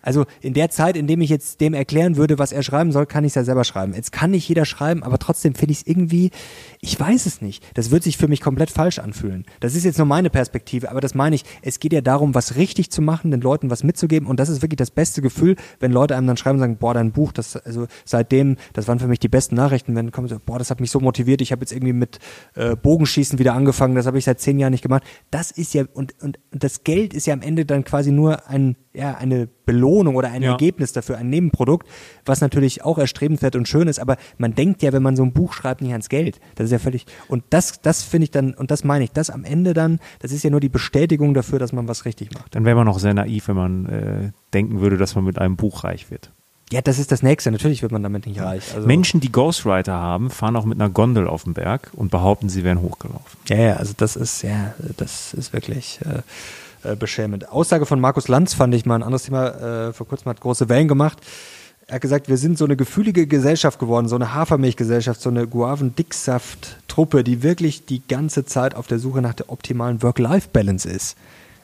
Also 0.06 0.24
in 0.40 0.54
der 0.54 0.70
Zeit, 0.70 0.96
in 0.96 1.08
dem 1.08 1.20
ich 1.20 1.30
jetzt 1.30 1.60
dem 1.60 1.74
erklären 1.74 2.16
würde, 2.16 2.38
was 2.38 2.52
er 2.52 2.62
schreiben 2.62 2.92
soll, 2.92 3.06
kann 3.06 3.24
ich 3.24 3.30
es 3.30 3.34
ja 3.34 3.42
selber 3.42 3.64
schreiben. 3.64 3.92
Jetzt 3.92 4.12
kann 4.12 4.30
nicht 4.30 4.48
jeder 4.48 4.64
schreiben, 4.64 5.02
aber 5.02 5.18
trotzdem 5.18 5.56
finde 5.56 5.72
ich 5.72 5.78
es 5.78 5.86
irgendwie, 5.88 6.30
ich 6.80 6.98
weiß 6.98 7.26
es 7.26 7.42
nicht. 7.42 7.64
Das 7.74 7.90
wird 7.90 8.04
sich 8.04 8.16
für 8.16 8.28
mich 8.28 8.40
komplett 8.40 8.70
falsch 8.70 9.00
anfühlen. 9.00 9.44
Das 9.58 9.74
ist 9.74 9.82
jetzt 9.82 9.98
nur 9.98 10.06
meine 10.06 10.30
Perspektive, 10.30 10.92
aber 10.92 11.00
das 11.00 11.16
meine 11.16 11.34
ich, 11.34 11.42
es 11.60 11.80
geht 11.80 11.92
ja 11.92 12.02
darum, 12.02 12.36
was 12.36 12.54
richtig 12.54 12.92
zu 12.92 13.02
machen, 13.02 13.32
den 13.32 13.40
Leuten 13.40 13.68
was 13.68 13.82
mitzugeben 13.82 14.28
und 14.28 14.38
das 14.38 14.48
ist 14.48 14.62
wirklich 14.62 14.76
das 14.76 14.92
beste 14.92 15.22
Gefühl, 15.22 15.56
wenn 15.80 15.90
Leute 15.90 16.16
einem 16.16 16.28
dann 16.28 16.36
schreiben 16.36 16.58
und 16.58 16.60
sagen, 16.60 16.76
boah, 16.78 16.94
dein 16.94 17.10
Buch, 17.10 17.32
das 17.32 17.56
also 17.56 17.88
seitdem, 18.04 18.58
das 18.74 18.86
waren 18.86 19.00
für 19.00 19.08
mich 19.08 19.18
die 19.18 19.28
besten 19.28 19.56
Nachrichten, 19.56 19.96
wenn 19.96 20.12
kommen 20.12 20.28
so, 20.28 20.38
boah, 20.38 20.60
das 20.60 20.70
hat 20.70 20.80
mich 20.80 20.92
so 20.92 21.00
motiviert, 21.00 21.40
ich 21.40 21.50
habe 21.50 21.62
jetzt 21.62 21.72
irgendwie 21.72 21.92
mit 21.92 22.20
äh, 22.54 22.76
Bogenschießen 22.76 23.40
wieder 23.40 23.54
angefangen, 23.54 23.96
das 23.96 24.06
habe 24.06 24.18
ich 24.18 24.24
seit 24.24 24.38
zehn 24.38 24.60
Jahren 24.60 24.70
nicht 24.70 24.82
gemacht. 24.82 25.02
Das 25.32 25.50
ist 25.50 25.74
ja 25.74 25.84
und, 25.94 26.14
und 26.22 26.38
das 26.52 26.84
Geld 26.84 27.12
ist 27.12 27.26
ja 27.26 27.34
am 27.34 27.42
Ende 27.42 27.66
dann 27.66 27.82
quasi 27.82 28.12
nur 28.12 28.48
ein 28.48 28.76
ja 28.94 29.16
eine 29.16 29.46
Belohnung 29.46 29.95
oder 30.04 30.30
ein 30.30 30.42
ja. 30.42 30.52
Ergebnis 30.52 30.92
dafür, 30.92 31.16
ein 31.16 31.30
Nebenprodukt, 31.30 31.88
was 32.24 32.40
natürlich 32.40 32.84
auch 32.84 32.98
erstrebenswert 32.98 33.56
und 33.56 33.66
schön 33.66 33.88
ist, 33.88 33.98
aber 33.98 34.16
man 34.38 34.54
denkt 34.54 34.82
ja, 34.82 34.92
wenn 34.92 35.02
man 35.02 35.16
so 35.16 35.22
ein 35.22 35.32
Buch 35.32 35.54
schreibt, 35.54 35.80
nicht 35.80 35.92
ans 35.92 36.08
Geld. 36.08 36.40
Das 36.56 36.66
ist 36.66 36.72
ja 36.72 36.78
völlig, 36.78 37.06
und 37.28 37.44
das, 37.50 37.80
das 37.80 38.02
finde 38.02 38.24
ich 38.24 38.30
dann, 38.30 38.52
und 38.54 38.70
das 38.70 38.84
meine 38.84 39.04
ich, 39.04 39.12
das 39.12 39.30
am 39.30 39.44
Ende 39.44 39.72
dann, 39.72 39.98
das 40.20 40.32
ist 40.32 40.42
ja 40.42 40.50
nur 40.50 40.60
die 40.60 40.68
Bestätigung 40.68 41.32
dafür, 41.32 41.58
dass 41.58 41.72
man 41.72 41.88
was 41.88 42.04
richtig 42.04 42.34
macht. 42.34 42.54
Dann 42.54 42.64
wäre 42.64 42.76
man 42.76 42.88
auch 42.88 42.98
sehr 42.98 43.14
naiv, 43.14 43.48
wenn 43.48 43.56
man 43.56 43.86
äh, 43.86 44.30
denken 44.52 44.80
würde, 44.80 44.98
dass 44.98 45.14
man 45.14 45.24
mit 45.24 45.38
einem 45.38 45.56
Buch 45.56 45.84
reich 45.84 46.10
wird. 46.10 46.30
Ja, 46.72 46.80
das 46.80 46.98
ist 46.98 47.12
das 47.12 47.22
Nächste. 47.22 47.52
Natürlich 47.52 47.82
wird 47.82 47.92
man 47.92 48.02
damit 48.02 48.26
nicht 48.26 48.40
reich. 48.40 48.74
Also 48.74 48.88
Menschen, 48.88 49.20
die 49.20 49.30
Ghostwriter 49.30 49.92
haben, 49.92 50.30
fahren 50.30 50.56
auch 50.56 50.64
mit 50.64 50.80
einer 50.80 50.90
Gondel 50.90 51.28
auf 51.28 51.44
den 51.44 51.54
Berg 51.54 51.92
und 51.94 52.10
behaupten, 52.10 52.48
sie 52.48 52.64
wären 52.64 52.80
hochgelaufen. 52.80 53.38
Ja, 53.48 53.56
ja, 53.56 53.72
also 53.74 53.92
das 53.96 54.16
ist, 54.16 54.42
ja, 54.42 54.74
das 54.96 55.32
ist 55.32 55.52
wirklich. 55.52 56.00
Äh, 56.04 56.22
äh, 56.92 56.96
beschämend. 56.96 57.48
Aussage 57.50 57.86
von 57.86 58.00
Markus 58.00 58.28
Lanz 58.28 58.54
fand 58.54 58.74
ich 58.74 58.86
mal 58.86 58.96
ein 58.96 59.02
anderes 59.02 59.24
Thema, 59.24 59.88
äh, 59.88 59.92
vor 59.92 60.06
kurzem 60.06 60.30
hat 60.30 60.40
große 60.40 60.68
Wellen 60.68 60.88
gemacht. 60.88 61.18
Er 61.88 61.96
hat 61.96 62.02
gesagt, 62.02 62.28
wir 62.28 62.36
sind 62.36 62.58
so 62.58 62.64
eine 62.64 62.76
gefühlige 62.76 63.28
Gesellschaft 63.28 63.78
geworden, 63.78 64.08
so 64.08 64.16
eine 64.16 64.34
Hafermilchgesellschaft, 64.34 65.20
so 65.20 65.30
eine 65.30 65.46
Guaven-Dicksaft-Truppe, 65.46 67.22
die 67.22 67.44
wirklich 67.44 67.86
die 67.86 68.02
ganze 68.06 68.44
Zeit 68.44 68.74
auf 68.74 68.88
der 68.88 68.98
Suche 68.98 69.22
nach 69.22 69.34
der 69.34 69.50
optimalen 69.50 70.02
Work-Life-Balance 70.02 70.88
ist. 70.88 71.16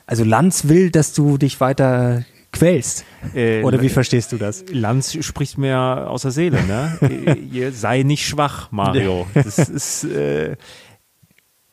Also 0.07 0.23
Lanz 0.23 0.69
will, 0.69 0.91
dass 0.91 1.13
du 1.13 1.39
dich 1.39 1.61
weiter 1.61 2.25
quälst. 2.53 3.05
Äh, 3.35 3.63
Oder 3.63 3.81
wie 3.81 3.89
verstehst 3.89 4.31
du 4.31 4.37
das? 4.37 4.65
Lanz 4.71 5.17
spricht 5.25 5.59
mir 5.59 6.09
aus 6.09 6.23
der 6.23 6.31
Seele, 6.31 6.63
ne? 6.63 7.71
Sei 7.73 8.03
nicht 8.03 8.27
schwach, 8.27 8.71
Mario. 8.71 9.27
Das 9.35 9.59
ist, 9.59 10.05
äh, 10.05 10.57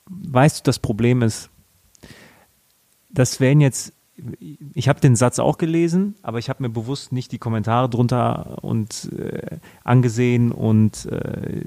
weißt 0.10 0.60
du, 0.60 0.64
das 0.64 0.80
Problem 0.80 1.22
ist, 1.22 1.50
das 3.10 3.40
wären 3.40 3.62
jetzt, 3.62 3.94
ich 4.74 4.90
habe 4.90 5.00
den 5.00 5.16
Satz 5.16 5.40
auch 5.40 5.58
gelesen, 5.58 6.16
aber 6.22 6.40
ich 6.40 6.50
habe 6.50 6.64
mir 6.64 6.70
bewusst 6.70 7.12
nicht 7.12 7.32
die 7.32 7.38
Kommentare 7.38 7.90
drunter 7.90 8.58
und 8.62 9.10
äh, 9.18 9.58
angesehen 9.84 10.52
und 10.52 11.06
äh, 11.06 11.62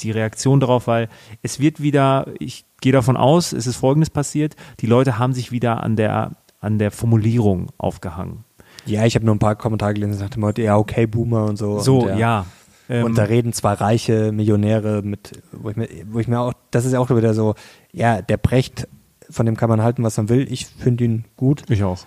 die 0.00 0.10
Reaktion 0.10 0.60
darauf, 0.60 0.86
weil 0.86 1.08
es 1.42 1.60
wird 1.60 1.82
wieder, 1.82 2.26
ich 2.38 2.64
gehe 2.80 2.92
davon 2.92 3.16
aus, 3.16 3.52
es 3.52 3.66
ist 3.66 3.76
Folgendes 3.76 4.10
passiert, 4.10 4.56
die 4.80 4.86
Leute 4.86 5.18
haben 5.18 5.34
sich 5.34 5.52
wieder 5.52 5.82
an 5.82 5.96
der, 5.96 6.32
an 6.60 6.78
der 6.78 6.90
Formulierung 6.90 7.68
aufgehangen. 7.78 8.44
Ja, 8.86 9.04
ich 9.04 9.14
habe 9.14 9.24
nur 9.24 9.34
ein 9.34 9.38
paar 9.38 9.56
Kommentare 9.56 9.94
gelesen, 9.94 10.14
sagte 10.14 10.40
mal, 10.40 10.52
ja, 10.56 10.76
okay, 10.76 11.06
Boomer 11.06 11.44
und 11.44 11.56
so. 11.56 11.78
So, 11.78 12.08
und 12.08 12.18
ja. 12.18 12.46
Ähm, 12.88 13.04
und 13.04 13.16
da 13.16 13.24
reden 13.24 13.52
zwei 13.52 13.74
reiche 13.74 14.32
Millionäre 14.32 15.02
mit, 15.02 15.42
wo 15.52 15.70
ich 15.70 15.76
mir, 15.76 15.88
wo 16.10 16.18
ich 16.18 16.28
mir 16.28 16.40
auch, 16.40 16.52
das 16.70 16.84
ist 16.84 16.92
ja 16.92 16.98
auch 16.98 17.10
wieder 17.10 17.34
so, 17.34 17.54
ja, 17.92 18.22
der 18.22 18.38
Brecht 18.38 18.88
von 19.32 19.46
dem 19.46 19.56
kann 19.56 19.68
man 19.68 19.82
halten, 19.82 20.02
was 20.02 20.16
man 20.16 20.28
will. 20.28 20.46
Ich 20.50 20.66
finde 20.66 21.04
ihn 21.04 21.24
gut. 21.36 21.64
Ich 21.68 21.82
auch. 21.82 21.98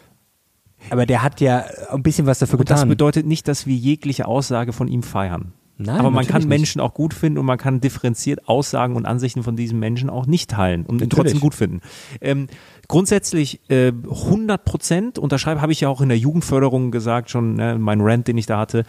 Aber 0.89 1.05
der 1.05 1.23
hat 1.23 1.41
ja 1.41 1.65
ein 1.91 2.03
bisschen 2.03 2.25
was 2.25 2.39
dafür 2.39 2.59
und 2.59 2.65
getan. 2.65 2.77
Das 2.77 2.87
bedeutet 2.87 3.25
nicht, 3.25 3.47
dass 3.47 3.65
wir 3.65 3.75
jegliche 3.75 4.27
Aussage 4.27 4.73
von 4.73 4.87
ihm 4.87 5.03
feiern. 5.03 5.53
Nein, 5.77 5.97
aber 5.97 6.09
man 6.09 6.25
kann 6.25 6.47
Menschen 6.47 6.79
nicht. 6.79 6.85
auch 6.85 6.93
gut 6.93 7.13
finden 7.13 7.37
und 7.37 7.45
man 7.45 7.57
kann 7.57 7.81
differenziert 7.81 8.47
Aussagen 8.47 8.95
und 8.95 9.05
Ansichten 9.05 9.43
von 9.43 9.57
diesen 9.57 9.77
Menschen 9.77 10.09
auch 10.09 10.25
nicht 10.25 10.51
teilen 10.51 10.85
und 10.85 11.01
ihn 11.01 11.09
trotzdem 11.09 11.41
gut 11.41 11.53
finden. 11.53 11.81
Ähm, 12.21 12.47
grundsätzlich 12.87 13.59
äh, 13.69 13.87
100 13.87 14.63
Prozent 14.63 15.19
unterschreibe, 15.19 15.61
habe 15.61 15.73
ich 15.73 15.81
ja 15.81 15.89
auch 15.89 15.99
in 15.99 16.07
der 16.07 16.17
Jugendförderung 16.17 16.91
gesagt, 16.91 17.29
schon 17.29 17.55
ne, 17.55 17.77
mein 17.77 17.99
Rant, 17.99 18.29
den 18.29 18.37
ich 18.37 18.45
da 18.45 18.57
hatte, 18.57 18.85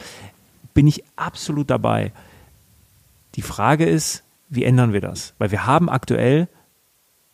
bin 0.74 0.86
ich 0.86 1.02
absolut 1.16 1.70
dabei. 1.70 2.12
Die 3.34 3.42
Frage 3.42 3.84
ist, 3.84 4.22
wie 4.48 4.62
ändern 4.62 4.92
wir 4.92 5.00
das? 5.00 5.34
Weil 5.38 5.50
wir 5.50 5.66
haben 5.66 5.88
aktuell 5.88 6.46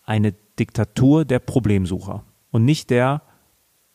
eine 0.06 0.32
Diktatur 0.58 1.24
der 1.24 1.38
Problemsucher 1.38 2.24
und 2.50 2.64
nicht 2.64 2.90
der 2.90 3.22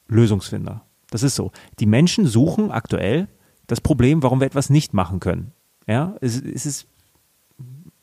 Lösungsfinder. 0.08 0.86
Das 1.10 1.24
ist 1.24 1.36
so. 1.36 1.52
Die 1.80 1.86
Menschen 1.86 2.26
suchen 2.28 2.72
aktuell 2.72 3.28
das 3.68 3.82
Problem, 3.82 4.24
warum 4.24 4.40
wir 4.40 4.48
etwas 4.48 4.70
nicht 4.70 4.94
machen 4.94 5.20
können. 5.20 5.52
Ja, 5.88 6.16
es, 6.22 6.42
es 6.42 6.66
ist 6.66 6.88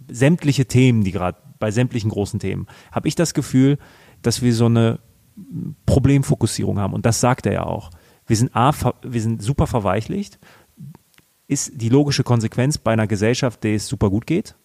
sämtliche 0.08 0.66
Themen, 0.66 1.04
die 1.04 1.12
gerade 1.12 1.38
bei 1.58 1.70
sämtlichen 1.70 2.10
großen 2.10 2.40
Themen, 2.40 2.66
habe 2.92 3.08
ich 3.08 3.14
das 3.14 3.34
Gefühl, 3.34 3.78
dass 4.22 4.42
wir 4.42 4.54
so 4.54 4.66
eine 4.66 5.00
Problemfokussierung 5.86 6.78
haben. 6.78 6.94
Und 6.94 7.06
das 7.06 7.20
sagt 7.20 7.46
er 7.46 7.52
ja 7.52 7.62
auch. 7.64 7.90
Wir 8.26 8.36
sind, 8.36 8.54
A, 8.54 8.72
wir 9.02 9.20
sind 9.20 9.42
super 9.42 9.66
verweichlicht. 9.66 10.38
Ist 11.46 11.72
die 11.74 11.88
logische 11.88 12.24
Konsequenz 12.24 12.78
bei 12.78 12.92
einer 12.92 13.06
Gesellschaft, 13.06 13.64
der 13.64 13.74
es 13.74 13.86
super 13.86 14.10
gut 14.10 14.26
geht. 14.26 14.56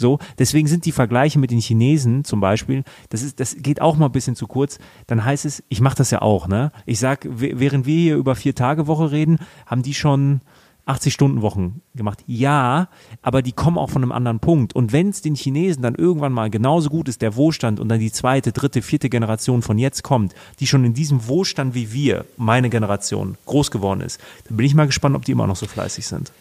So, 0.00 0.20
deswegen 0.38 0.68
sind 0.68 0.86
die 0.86 0.92
Vergleiche 0.92 1.40
mit 1.40 1.50
den 1.50 1.58
Chinesen 1.58 2.22
zum 2.24 2.40
Beispiel, 2.40 2.84
das 3.08 3.22
ist, 3.22 3.40
das 3.40 3.56
geht 3.58 3.82
auch 3.82 3.96
mal 3.96 4.06
ein 4.06 4.12
bisschen 4.12 4.36
zu 4.36 4.46
kurz. 4.46 4.78
Dann 5.08 5.24
heißt 5.24 5.44
es, 5.44 5.64
ich 5.68 5.80
mache 5.80 5.96
das 5.96 6.12
ja 6.12 6.22
auch, 6.22 6.46
ne? 6.46 6.70
Ich 6.86 7.00
sag, 7.00 7.26
während 7.28 7.84
wir 7.84 7.96
hier 7.96 8.16
über 8.16 8.36
vier 8.36 8.54
Tage 8.54 8.86
Woche 8.86 9.10
reden, 9.10 9.38
haben 9.66 9.82
die 9.82 9.94
schon 9.94 10.40
80 10.86 11.12
Stunden 11.12 11.42
Wochen 11.42 11.82
gemacht. 11.96 12.22
Ja, 12.28 12.88
aber 13.22 13.42
die 13.42 13.52
kommen 13.52 13.76
auch 13.76 13.90
von 13.90 14.02
einem 14.02 14.12
anderen 14.12 14.38
Punkt. 14.38 14.74
Und 14.74 14.92
wenn 14.92 15.08
es 15.08 15.20
den 15.20 15.34
Chinesen 15.34 15.82
dann 15.82 15.96
irgendwann 15.96 16.32
mal 16.32 16.48
genauso 16.48 16.88
gut 16.90 17.08
ist, 17.08 17.20
der 17.20 17.34
Wohlstand 17.34 17.80
und 17.80 17.88
dann 17.88 17.98
die 17.98 18.12
zweite, 18.12 18.52
dritte, 18.52 18.80
vierte 18.82 19.10
Generation 19.10 19.62
von 19.62 19.78
jetzt 19.78 20.04
kommt, 20.04 20.34
die 20.60 20.68
schon 20.68 20.84
in 20.84 20.94
diesem 20.94 21.26
Wohlstand 21.26 21.74
wie 21.74 21.92
wir, 21.92 22.24
meine 22.36 22.70
Generation, 22.70 23.36
groß 23.46 23.72
geworden 23.72 24.00
ist, 24.00 24.20
dann 24.46 24.56
bin 24.56 24.64
ich 24.64 24.74
mal 24.74 24.86
gespannt, 24.86 25.16
ob 25.16 25.24
die 25.24 25.32
immer 25.32 25.48
noch 25.48 25.56
so 25.56 25.66
fleißig 25.66 26.06
sind. 26.06 26.32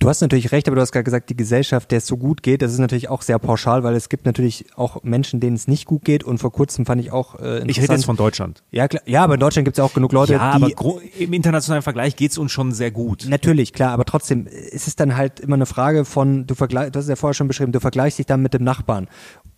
Du 0.00 0.08
hast 0.08 0.22
natürlich 0.22 0.50
recht, 0.50 0.66
aber 0.66 0.76
du 0.76 0.80
hast 0.80 0.92
gerade 0.92 1.04
gesagt, 1.04 1.28
die 1.28 1.36
Gesellschaft, 1.36 1.90
der 1.90 1.98
es 1.98 2.06
so 2.06 2.16
gut 2.16 2.42
geht, 2.42 2.62
das 2.62 2.72
ist 2.72 2.78
natürlich 2.78 3.10
auch 3.10 3.20
sehr 3.20 3.38
pauschal, 3.38 3.82
weil 3.82 3.94
es 3.94 4.08
gibt 4.08 4.24
natürlich 4.24 4.64
auch 4.74 5.02
Menschen, 5.02 5.40
denen 5.40 5.56
es 5.56 5.68
nicht 5.68 5.84
gut 5.84 6.06
geht 6.06 6.24
und 6.24 6.38
vor 6.38 6.50
kurzem 6.50 6.86
fand 6.86 7.02
ich 7.02 7.12
auch 7.12 7.34
äh, 7.34 7.36
interessant. 7.38 7.70
Ich 7.70 7.82
rede 7.82 7.92
jetzt 7.92 8.06
von 8.06 8.16
Deutschland. 8.16 8.62
Ja, 8.70 8.88
klar, 8.88 9.02
ja, 9.04 9.22
aber 9.22 9.34
in 9.34 9.40
Deutschland 9.40 9.66
gibt 9.66 9.76
es 9.76 9.84
auch 9.84 9.92
genug 9.92 10.12
Leute, 10.12 10.32
ja, 10.32 10.56
die... 10.56 10.74
aber 10.74 11.02
im 11.18 11.34
internationalen 11.34 11.82
Vergleich 11.82 12.16
geht 12.16 12.30
es 12.30 12.38
uns 12.38 12.50
schon 12.50 12.72
sehr 12.72 12.90
gut. 12.90 13.26
Natürlich, 13.28 13.74
klar, 13.74 13.92
aber 13.92 14.06
trotzdem 14.06 14.46
ist 14.46 14.88
es 14.88 14.96
dann 14.96 15.18
halt 15.18 15.38
immer 15.38 15.56
eine 15.56 15.66
Frage 15.66 16.06
von, 16.06 16.46
du 16.46 16.54
vergleichst, 16.54 16.94
du 16.94 16.98
hast 16.98 17.04
es 17.04 17.10
ja 17.10 17.16
vorher 17.16 17.34
schon 17.34 17.48
beschrieben, 17.48 17.72
du 17.72 17.80
vergleichst 17.80 18.18
dich 18.18 18.24
dann 18.24 18.40
mit 18.40 18.54
dem 18.54 18.64
Nachbarn 18.64 19.06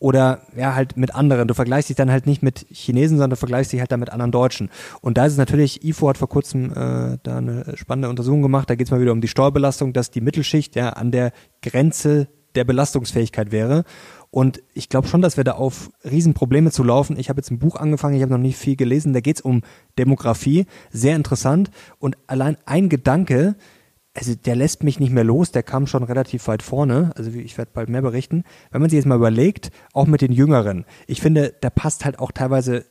oder 0.03 0.41
ja 0.57 0.75
halt 0.75 0.97
mit 0.97 1.15
anderen. 1.15 1.47
Du 1.47 1.55
vergleichst 1.55 1.89
dich 1.89 1.97
dann 1.97 2.11
halt 2.11 2.27
nicht 2.27 2.43
mit 2.43 2.67
Chinesen, 2.71 3.19
sondern 3.19 3.31
du 3.31 3.37
vergleichst 3.37 3.73
dich 3.73 3.79
halt 3.79 3.93
dann 3.93 4.01
mit 4.01 4.11
anderen 4.11 4.33
Deutschen. 4.33 4.69
Und 5.01 5.17
da 5.17 5.27
ist 5.27 5.33
es 5.33 5.39
natürlich, 5.39 5.85
IFO 5.85 6.09
hat 6.09 6.19
vor 6.19 6.29
kurzem 6.29 6.73
äh, 6.73 7.19
da 7.23 7.39
eine 7.39 7.77
spannende 7.77 8.09
Untersuchung 8.09 8.43
gemacht, 8.43 8.69
da 8.69 8.75
geht 8.75 8.89
es 8.89 8.91
mal 8.91 9.01
wieder 9.01 9.13
um 9.13 9.21
die 9.21 9.29
Steuerbelastung, 9.29 9.93
dass 9.93 10.11
die 10.11 10.21
Mittelschicht 10.21 10.75
ja 10.75 10.89
an 10.91 11.13
der 11.13 11.31
Grenze 11.63 12.27
der 12.57 12.65
Belastungsfähigkeit 12.65 13.53
wäre. 13.53 13.85
Und 14.31 14.61
ich 14.75 14.89
glaube 14.89 15.07
schon, 15.07 15.23
dass 15.23 15.37
wir 15.37 15.45
da 15.45 15.53
auf 15.53 15.91
Riesenprobleme 16.05 16.73
zu 16.73 16.83
laufen. 16.83 17.17
Ich 17.17 17.29
habe 17.29 17.39
jetzt 17.39 17.53
ein 17.53 17.61
Buch 17.61 17.77
angefangen, 17.77 18.17
ich 18.17 18.23
habe 18.23 18.33
noch 18.33 18.39
nicht 18.39 18.57
viel 18.57 18.75
gelesen, 18.75 19.13
da 19.13 19.21
geht 19.21 19.37
es 19.37 19.43
um 19.43 19.63
Demografie, 20.01 20.67
sehr 20.91 21.15
interessant. 21.15 21.71
Und 22.01 22.19
allein 22.27 22.57
ein 22.67 22.89
Gedanke, 22.89 23.55
also 24.15 24.35
der 24.35 24.57
lässt 24.57 24.83
mich 24.85 25.01
nicht 25.01 25.13
mehr 25.13 25.25
los, 25.25 25.53
der 25.53 25.63
kam 25.63 25.87
schon 25.87 26.03
relativ 26.03 26.47
weit 26.49 26.63
vorne, 26.63 27.13
also 27.17 27.31
ich 27.31 27.57
werde 27.57 27.71
bald 27.73 27.89
mehr 27.89 28.03
berichten. 28.03 28.45
Wenn 28.71 28.83
man 28.83 28.91
sich 28.91 28.99
jetzt 28.99 29.07
mal 29.07 29.17
überlegt, 29.17 29.71
auch 29.93 30.07
mit 30.07 30.21
den 30.21 30.33
Jüngeren, 30.33 30.85
ich 31.07 31.21
finde, 31.21 31.55
da 31.61 31.71
passt 31.71 32.05
halt 32.05 32.19
auch 32.19 32.33
teilweise 32.33 32.85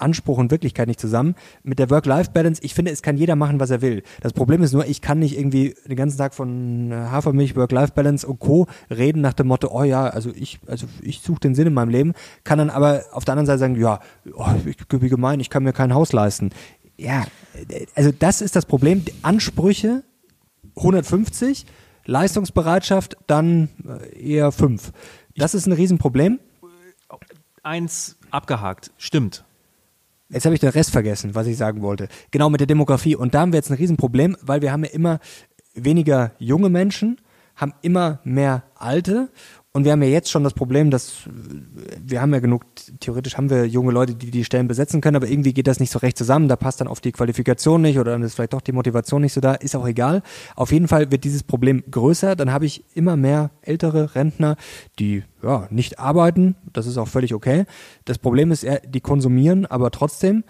Anspruch 0.00 0.38
und 0.38 0.50
Wirklichkeit 0.50 0.88
nicht 0.88 1.00
zusammen. 1.00 1.34
Mit 1.62 1.80
der 1.80 1.90
Work-Life-Balance, 1.90 2.62
ich 2.64 2.74
finde, 2.74 2.92
es 2.92 3.02
kann 3.02 3.16
jeder 3.16 3.36
machen, 3.36 3.58
was 3.58 3.70
er 3.70 3.82
will. 3.82 4.02
Das 4.20 4.32
Problem 4.32 4.62
ist 4.62 4.72
nur, 4.72 4.86
ich 4.86 5.00
kann 5.02 5.18
nicht 5.18 5.36
irgendwie 5.36 5.74
den 5.86 5.96
ganzen 5.96 6.18
Tag 6.18 6.34
von 6.34 6.92
Hafermilch, 6.92 7.56
Work-Life-Balance 7.56 8.26
und 8.26 8.38
Co. 8.38 8.66
reden 8.90 9.20
nach 9.20 9.32
dem 9.32 9.48
Motto, 9.48 9.68
oh 9.72 9.82
ja, 9.82 10.06
also 10.06 10.30
ich, 10.34 10.60
also 10.66 10.86
ich 11.02 11.20
suche 11.20 11.40
den 11.40 11.54
Sinn 11.54 11.66
in 11.66 11.74
meinem 11.74 11.90
Leben, 11.90 12.12
kann 12.44 12.58
dann 12.58 12.70
aber 12.70 13.02
auf 13.12 13.24
der 13.24 13.32
anderen 13.32 13.46
Seite 13.46 13.58
sagen, 13.58 13.76
ja, 13.76 14.00
oh, 14.34 14.46
wie 14.64 15.08
gemein, 15.08 15.40
ich 15.40 15.50
kann 15.50 15.64
mir 15.64 15.72
kein 15.72 15.94
Haus 15.94 16.12
leisten. 16.12 16.50
Ja, 16.96 17.24
also 17.94 18.12
das 18.16 18.40
ist 18.40 18.56
das 18.56 18.66
Problem. 18.66 19.04
Ansprüche 19.22 20.02
150, 20.78 21.66
Leistungsbereitschaft 22.04 23.16
dann 23.26 23.68
äh, 23.86 24.34
eher 24.34 24.52
5. 24.52 24.92
Das 25.36 25.54
ist 25.54 25.66
ein 25.66 25.72
Riesenproblem. 25.72 26.40
Eins 27.62 28.16
abgehakt, 28.30 28.90
stimmt. 28.96 29.44
Jetzt 30.30 30.44
habe 30.44 30.54
ich 30.54 30.60
den 30.60 30.70
Rest 30.70 30.90
vergessen, 30.90 31.34
was 31.34 31.46
ich 31.46 31.56
sagen 31.56 31.80
wollte. 31.82 32.08
Genau 32.30 32.50
mit 32.50 32.60
der 32.60 32.66
Demografie. 32.66 33.16
Und 33.16 33.34
da 33.34 33.40
haben 33.40 33.52
wir 33.52 33.58
jetzt 33.58 33.70
ein 33.70 33.76
Riesenproblem, 33.76 34.36
weil 34.42 34.60
wir 34.62 34.72
haben 34.72 34.84
ja 34.84 34.90
immer 34.90 35.20
weniger 35.74 36.32
junge 36.38 36.68
Menschen, 36.68 37.20
haben 37.56 37.72
immer 37.82 38.20
mehr 38.24 38.64
Alte 38.74 39.30
und 39.74 39.84
wir 39.84 39.92
haben 39.92 40.02
ja 40.02 40.08
jetzt 40.08 40.30
schon 40.30 40.44
das 40.44 40.54
Problem, 40.54 40.90
dass 40.90 41.28
wir 42.02 42.22
haben 42.22 42.32
ja 42.32 42.40
genug, 42.40 42.64
theoretisch 43.00 43.36
haben 43.36 43.50
wir 43.50 43.66
junge 43.66 43.92
Leute, 43.92 44.14
die 44.14 44.30
die 44.30 44.44
Stellen 44.44 44.66
besetzen 44.66 45.02
können, 45.02 45.16
aber 45.16 45.28
irgendwie 45.28 45.52
geht 45.52 45.66
das 45.66 45.78
nicht 45.78 45.92
so 45.92 45.98
recht 45.98 46.16
zusammen. 46.16 46.48
Da 46.48 46.56
passt 46.56 46.80
dann 46.80 46.88
oft 46.88 47.04
die 47.04 47.12
Qualifikation 47.12 47.82
nicht 47.82 47.98
oder 47.98 48.12
dann 48.12 48.22
ist 48.22 48.34
vielleicht 48.34 48.54
doch 48.54 48.62
die 48.62 48.72
Motivation 48.72 49.20
nicht 49.20 49.34
so 49.34 49.42
da. 49.42 49.54
Ist 49.54 49.76
auch 49.76 49.86
egal. 49.86 50.22
Auf 50.56 50.72
jeden 50.72 50.88
Fall 50.88 51.10
wird 51.12 51.22
dieses 51.24 51.42
Problem 51.42 51.84
größer. 51.90 52.34
Dann 52.34 52.50
habe 52.50 52.64
ich 52.64 52.82
immer 52.94 53.16
mehr 53.16 53.50
ältere 53.60 54.14
Rentner, 54.14 54.56
die 54.98 55.22
ja 55.42 55.68
nicht 55.70 55.98
arbeiten. 55.98 56.56
Das 56.72 56.86
ist 56.86 56.96
auch 56.96 57.08
völlig 57.08 57.34
okay. 57.34 57.66
Das 58.06 58.18
Problem 58.18 58.50
ist, 58.50 58.66
die 58.86 59.00
konsumieren, 59.00 59.66
aber 59.66 59.90
trotzdem. 59.90 60.44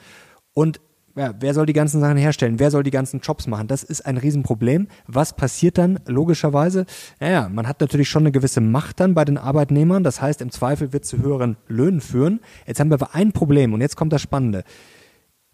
Und 0.55 0.81
ja, 1.19 1.35
wer 1.41 1.53
soll 1.53 1.67
die 1.67 1.73
ganzen 1.73 2.01
Sachen 2.01 2.17
herstellen? 2.17 2.61
Wer 2.61 2.71
soll 2.71 2.85
die 2.85 2.93
ganzen 2.93 3.19
Jobs 3.21 3.49
machen? 3.49 3.67
Das 3.67 3.83
ist 3.83 4.07
ein 4.07 4.19
Riesenproblem. 4.19 4.87
Was 5.09 5.35
passiert 5.35 5.77
dann 5.77 5.99
logischerweise? 6.07 6.87
Naja, 7.19 7.49
man 7.49 7.67
hat 7.67 7.81
natürlich 7.81 8.09
schon 8.09 8.23
eine 8.23 8.31
gewisse 8.31 8.61
Macht 8.61 9.01
dann 9.01 9.15
bei 9.15 9.25
den 9.25 9.37
Arbeitnehmern. 9.37 10.05
Das 10.05 10.23
heißt, 10.23 10.41
im 10.41 10.53
Zweifel 10.53 10.93
wird 10.93 11.05
zu 11.05 11.19
höheren 11.19 11.57
Löhnen 11.67 12.01
führen. 12.01 12.41
Jetzt 12.67 12.79
haben 12.79 12.91
wir 12.91 12.95
aber 12.95 13.17
ein 13.17 13.33
Problem 13.33 13.73
und 13.73 13.81
jetzt 13.81 13.97
kommt 13.97 14.13
das 14.13 14.23
Spannende. 14.23 14.63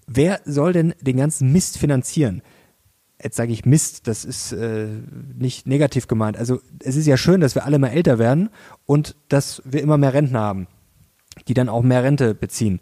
Wer 0.07 0.41
soll 0.45 0.75
denn 0.75 0.95
den 1.01 1.17
ganzen 1.17 1.51
Mist 1.51 1.79
finanzieren? 1.79 2.43
Jetzt 3.23 3.37
sage 3.37 3.53
ich 3.53 3.65
Mist, 3.65 4.07
das 4.07 4.27
ist 4.27 4.53
äh, 4.53 4.89
nicht 5.39 5.67
negativ 5.67 6.09
gemeint. 6.09 6.37
Also 6.37 6.61
es 6.83 6.95
ist 6.95 7.07
ja 7.07 7.17
schön, 7.17 7.41
dass 7.41 7.55
wir 7.55 7.65
alle 7.65 7.79
mal 7.79 7.89
älter 7.89 8.19
werden 8.19 8.51
und 8.85 9.17
dass 9.29 9.63
wir 9.65 9.81
immer 9.81 9.97
mehr 9.97 10.13
Rentner 10.13 10.41
haben, 10.41 10.67
die 11.49 11.55
dann 11.55 11.71
auch 11.71 11.83
mehr 11.83 12.03
Rente 12.03 12.35
beziehen 12.35 12.81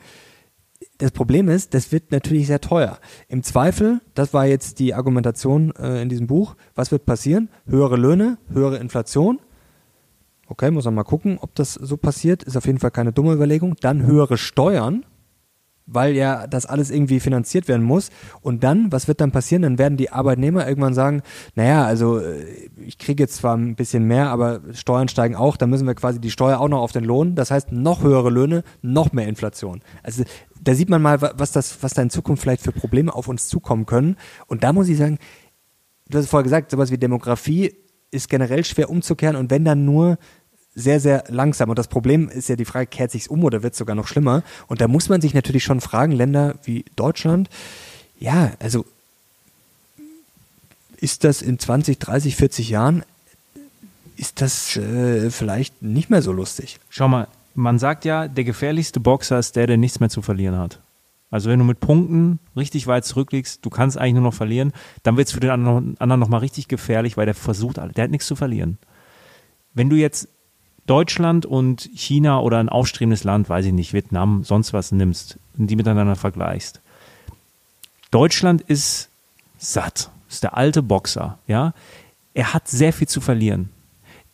das 1.03 1.11
Problem 1.11 1.49
ist, 1.49 1.75
das 1.75 1.91
wird 1.91 2.13
natürlich 2.13 2.47
sehr 2.47 2.61
teuer. 2.61 2.99
Im 3.29 3.43
Zweifel, 3.43 4.01
das 4.15 4.33
war 4.33 4.47
jetzt 4.47 4.79
die 4.79 4.95
Argumentation 4.95 5.73
äh, 5.77 6.01
in 6.01 6.09
diesem 6.09 6.29
Buch, 6.29 6.55
was 6.75 6.93
wird 6.93 7.07
passieren? 7.07 7.49
Höhere 7.67 7.97
Löhne, 7.97 8.39
höhere 8.53 8.79
Inflation. 8.79 9.41
Okay, 10.47 10.71
muss 10.71 10.85
man 10.85 10.95
mal 10.95 11.03
gucken, 11.03 11.39
ob 11.41 11.55
das 11.55 11.75
so 11.75 11.97
passiert. 11.97 12.43
Ist 12.45 12.57
auf 12.57 12.67
jeden 12.67 12.79
Fall 12.79 12.91
keine 12.91 13.13
dumme 13.13 13.33
Überlegung. 13.33 13.75
Dann 13.81 14.07
höhere 14.07 14.37
Steuern 14.37 15.05
weil 15.87 16.15
ja 16.15 16.47
das 16.47 16.67
alles 16.67 16.91
irgendwie 16.91 17.21
finanziert 17.21 17.69
werden 17.69 17.83
muss. 17.83 18.11
Und 18.41 18.65
dann, 18.65 18.93
was 18.93 19.09
wird 19.09 19.21
dann 19.21 19.33
passieren? 19.33 19.63
Dann 19.63 19.79
werden 19.79 19.97
die 19.97 20.11
Arbeitnehmer 20.11 20.67
irgendwann 20.67 20.95
sagen, 20.95 21.23
naja, 21.55 21.85
also 21.85 22.19
äh, 22.19 22.45
ich 22.85 22.99
kriege 22.99 23.23
jetzt 23.23 23.37
zwar 23.37 23.57
ein 23.57 23.75
bisschen 23.75 24.05
mehr, 24.05 24.29
aber 24.31 24.61
Steuern 24.73 25.09
steigen 25.09 25.37
auch, 25.37 25.57
dann 25.57 25.71
müssen 25.71 25.87
wir 25.87 25.95
quasi 25.95 26.21
die 26.21 26.31
Steuer 26.31 26.61
auch 26.61 26.69
noch 26.69 26.81
auf 26.81 26.93
den 26.93 27.05
Lohn. 27.05 27.35
Das 27.35 27.51
heißt, 27.51 27.73
noch 27.73 28.03
höhere 28.03 28.31
Löhne, 28.31 28.63
noch 28.81 29.13
mehr 29.13 29.29
Inflation. 29.29 29.83
Also 30.03 30.25
da 30.61 30.75
sieht 30.75 30.89
man 30.89 31.03
mal, 31.03 31.21
was 31.21 31.53
das, 31.53 31.83
was 31.83 31.95
da 31.95 32.03
in 32.03 32.11
Zukunft 32.11 32.43
vielleicht 32.43 32.63
für 32.63 32.73
Probleme 32.73 33.15
auf 33.15 33.29
uns 33.29 33.49
zukommen 33.49 33.87
können. 33.87 34.17
Und 34.47 34.63
da 34.65 34.73
muss 34.73 34.89
ich 34.89 34.97
sagen, 34.97 35.19
du 36.09 36.19
hast 36.19 36.29
vorher 36.29 36.45
gesagt, 36.45 36.71
sowas 36.71 36.91
wie 36.91 36.99
Demografie 36.99 37.75
ist 38.11 38.29
generell 38.29 38.65
schwer 38.65 38.91
umzukehren 38.91 39.37
und 39.37 39.51
wenn 39.51 39.65
dann 39.65 39.85
nur 39.85 40.19
sehr, 40.75 41.01
sehr 41.01 41.25
langsam. 41.29 41.71
Und 41.71 41.79
das 41.79 41.89
Problem 41.89 42.29
ist 42.29 42.49
ja 42.49 42.57
die 42.57 42.65
Frage, 42.65 42.87
kehrt 42.87 43.11
sich's 43.11 43.29
um 43.29 43.45
oder 43.45 43.63
wird 43.63 43.75
es 43.75 43.79
sogar 43.79 43.95
noch 43.95 44.09
schlimmer? 44.09 44.43
Und 44.69 44.81
da 44.81 44.89
muss 44.89 45.09
man 45.09 45.21
sich 45.21 45.35
natürlich 45.35 45.65
schon 45.65 45.81
fragen, 45.81 46.13
Länder 46.13 46.55
wie 46.65 46.85
Deutschland, 46.97 47.49
ja, 48.19 48.53
also 48.59 48.85
ist 50.97 51.25
das 51.25 51.43
in 51.43 51.59
20, 51.59 51.99
30, 51.99 52.37
40 52.37 52.69
Jahren, 52.71 53.03
ist 54.17 54.41
das 54.41 54.77
äh, 54.77 55.31
vielleicht 55.31 55.83
nicht 55.83 56.11
mehr 56.11 56.23
so 56.23 56.33
lustig? 56.33 56.79
Schau 56.89 57.09
mal, 57.09 57.27
man 57.55 57.79
sagt 57.79 58.05
ja, 58.05 58.29
der 58.29 58.45
gefährlichste 58.45 59.01
Boxer 59.01 59.39
ist 59.39 59.57
der, 59.57 59.67
der 59.67 59.77
nichts 59.77 60.01
mehr 60.01 60.11
zu 60.11 60.23
verlieren 60.23 60.57
hat. 60.57 60.79
Also 61.31 61.51
wenn 61.51 61.59
du 61.59 61.65
mit 61.65 61.81
Punkten 61.81 62.39
richtig 62.57 62.87
weit 62.87 63.05
zurückliegst, 63.05 63.65
du 63.65 63.71
kannst 63.71 63.99
eigentlich 63.99 64.15
nur 64.15 64.23
noch 64.23 64.35
verlieren, 64.35 64.73
dann 65.03 65.17
wird 65.17 65.29
es 65.29 65.35
für 65.35 65.41
den 65.41 65.51
anderen 65.51 66.21
nochmal 66.21 66.41
richtig 66.41 66.69
gefährlich, 66.69 67.17
weil 67.17 67.27
der 67.27 67.35
versucht, 67.35 67.79
der 67.79 68.05
hat 68.05 68.11
nichts 68.11 68.27
zu 68.27 68.37
verlieren. 68.37 68.79
Wenn 69.75 69.89
du 69.89 69.97
jetzt 69.97 70.29
Deutschland 70.87 71.47
und 71.47 71.89
China 71.95 72.41
oder 72.41 72.59
ein 72.59 72.69
aufstrebendes 72.69 73.25
Land, 73.25 73.49
weiß 73.49 73.67
ich 73.67 73.73
nicht, 73.73 73.93
Vietnam, 73.93 74.43
sonst 74.45 74.73
was 74.73 74.93
nimmst 74.93 75.39
und 75.57 75.69
die 75.69 75.77
miteinander 75.77 76.17
vergleichst. 76.17 76.81
Deutschland 78.11 78.63
ist 78.63 79.09
satt, 79.59 80.11
ist 80.29 80.43
der 80.43 80.57
alte 80.57 80.83
Boxer, 80.83 81.39
ja. 81.47 81.73
Er 82.35 82.55
hat 82.55 82.67
sehr 82.67 82.93
viel 82.93 83.09
zu 83.09 83.21
verlieren. 83.21 83.69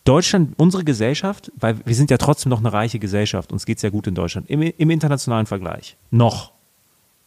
Deutschland, 0.05 0.53
unsere 0.57 0.83
Gesellschaft, 0.83 1.51
weil 1.57 1.85
wir 1.85 1.93
sind 1.93 2.09
ja 2.09 2.17
trotzdem 2.17 2.49
noch 2.49 2.59
eine 2.59 2.73
reiche 2.73 2.97
Gesellschaft, 2.97 3.51
uns 3.51 3.65
geht 3.65 3.77
es 3.77 3.83
ja 3.83 3.89
gut 3.89 4.07
in 4.07 4.15
Deutschland, 4.15 4.49
im, 4.49 4.61
im 4.61 4.89
internationalen 4.89 5.45
Vergleich. 5.45 5.97
Noch. 6.09 6.51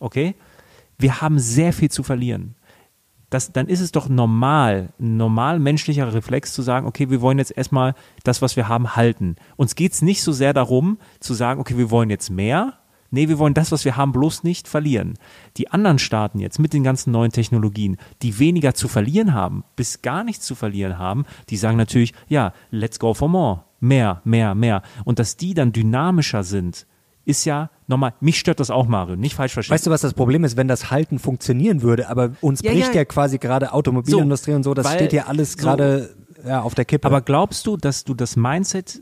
Okay? 0.01 0.35
Wir 0.99 1.20
haben 1.20 1.39
sehr 1.39 1.73
viel 1.73 1.91
zu 1.91 2.03
verlieren 2.03 2.55
das, 3.33 3.53
dann 3.53 3.68
ist 3.68 3.80
es 3.80 3.93
doch 3.93 4.09
normal, 4.09 4.91
ein 5.01 5.16
normal 5.16 5.59
menschlicher 5.59 6.12
Reflex 6.12 6.53
zu 6.53 6.62
sagen, 6.62 6.87
okay, 6.87 7.11
wir 7.11 7.20
wollen 7.20 7.39
jetzt 7.39 7.57
erstmal 7.57 7.95
das, 8.24 8.43
was 8.43 8.57
wir 8.57 8.68
haben, 8.68 8.95
halten. 8.95 9.37
Uns 9.57 9.74
geht 9.74 9.93
es 9.93 10.03
nicht 10.03 10.22
so 10.22 10.33
sehr 10.33 10.53
darum, 10.53 10.99
zu 11.20 11.35
sagen, 11.35 11.61
okay, 11.61 11.78
wir 11.78 11.91
wollen 11.91 12.11
jetzt 12.11 12.30
mehr. 12.30 12.74
Nee, 13.11 13.28
wir 13.28 13.39
wollen 13.39 13.55
das, 13.55 13.72
was 13.72 13.85
wir 13.85 13.97
haben, 13.97 14.12
bloß 14.12 14.43
nicht 14.43 14.68
verlieren. 14.68 15.14
Die 15.59 15.70
anderen 15.70 15.99
Staaten 15.99 16.39
jetzt 16.39 16.59
mit 16.59 16.72
den 16.72 16.83
ganzen 16.83 17.11
neuen 17.11 17.30
Technologien, 17.30 17.99
die 18.22 18.39
weniger 18.39 18.74
zu 18.74 18.89
verlieren 18.89 19.35
haben, 19.35 19.64
bis 19.76 20.01
gar 20.01 20.24
nichts 20.24 20.47
zu 20.47 20.55
verlieren 20.55 20.99
haben, 20.99 21.24
die 21.51 21.59
sagen 21.59 21.76
natürlich, 21.76 22.14
ja, 22.28 22.55
let's 22.70 22.99
go 22.99 23.12
for 23.12 23.28
more. 23.28 23.64
Mehr, 23.80 24.22
mehr, 24.24 24.55
mehr. 24.55 24.83
Und 25.05 25.18
dass 25.18 25.37
die 25.37 25.55
dann 25.55 25.72
dynamischer 25.72 26.43
sind, 26.43 26.87
ist 27.25 27.45
ja 27.45 27.70
nochmal, 27.87 28.14
mich 28.20 28.39
stört 28.39 28.61
das 28.61 28.70
auch, 28.70 28.87
Mario, 28.87 29.16
nicht 29.16 29.35
falsch 29.35 29.53
verstehen. 29.53 29.75
Weißt 29.75 29.87
du, 29.87 29.91
was 29.91 30.01
das 30.01 30.14
Problem 30.14 30.45
ist, 30.45 30.57
wenn 30.57 30.68
das 30.68 30.91
Halten 30.91 31.18
funktionieren 31.18 31.83
würde, 31.83 32.09
aber 32.09 32.33
uns 32.41 32.62
ja, 32.62 32.73
bricht 32.73 32.89
ja, 32.89 33.01
ja 33.01 33.05
quasi 33.05 33.39
gerade 33.39 33.73
Automobilindustrie 33.73 34.53
so, 34.53 34.57
und 34.57 34.62
so, 34.62 34.75
das 34.75 34.93
steht 34.93 35.12
ja 35.12 35.27
alles 35.27 35.57
gerade 35.57 36.11
so, 36.43 36.49
ja, 36.49 36.62
auf 36.62 36.75
der 36.75 36.85
Kippe. 36.85 37.07
Aber 37.07 37.20
glaubst 37.20 37.66
du, 37.66 37.77
dass 37.77 38.05
du 38.05 38.14
das 38.14 38.37
Mindset 38.37 39.01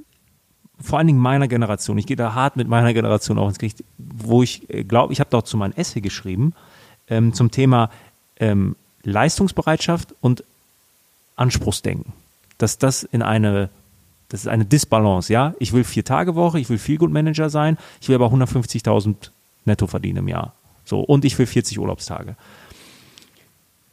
vor 0.82 0.98
allen 0.98 1.06
Dingen 1.06 1.18
meiner 1.18 1.48
Generation, 1.48 1.98
ich 1.98 2.06
gehe 2.06 2.16
da 2.16 2.34
hart 2.34 2.56
mit 2.56 2.68
meiner 2.68 2.94
Generation 2.94 3.38
auch 3.38 3.48
ins 3.48 3.58
Gericht, 3.58 3.84
wo 3.98 4.42
ich 4.42 4.68
äh, 4.70 4.84
glaube, 4.84 5.12
ich 5.12 5.20
habe 5.20 5.30
doch 5.30 5.42
zu 5.42 5.56
meinem 5.56 5.72
Essay 5.72 6.00
geschrieben, 6.00 6.54
ähm, 7.08 7.34
zum 7.34 7.50
Thema 7.50 7.90
ähm, 8.36 8.76
Leistungsbereitschaft 9.02 10.14
und 10.20 10.44
Anspruchsdenken. 11.36 12.12
Dass 12.58 12.78
das 12.78 13.02
in 13.02 13.22
eine 13.22 13.68
das 14.30 14.42
ist 14.42 14.46
eine 14.46 14.64
Disbalance, 14.64 15.30
ja. 15.32 15.54
Ich 15.58 15.72
will 15.72 15.84
vier 15.84 16.04
Tage 16.04 16.34
Woche, 16.36 16.58
ich 16.58 16.70
will 16.70 16.78
viel 16.78 16.96
Good 16.98 17.10
Manager 17.10 17.50
sein, 17.50 17.76
ich 18.00 18.08
will 18.08 18.14
aber 18.14 18.28
150.000 18.28 19.30
netto 19.64 19.86
verdienen 19.86 20.18
im 20.18 20.28
Jahr. 20.28 20.54
So, 20.84 21.00
und 21.00 21.24
ich 21.24 21.38
will 21.38 21.46
40 21.46 21.78
Urlaubstage. 21.78 22.36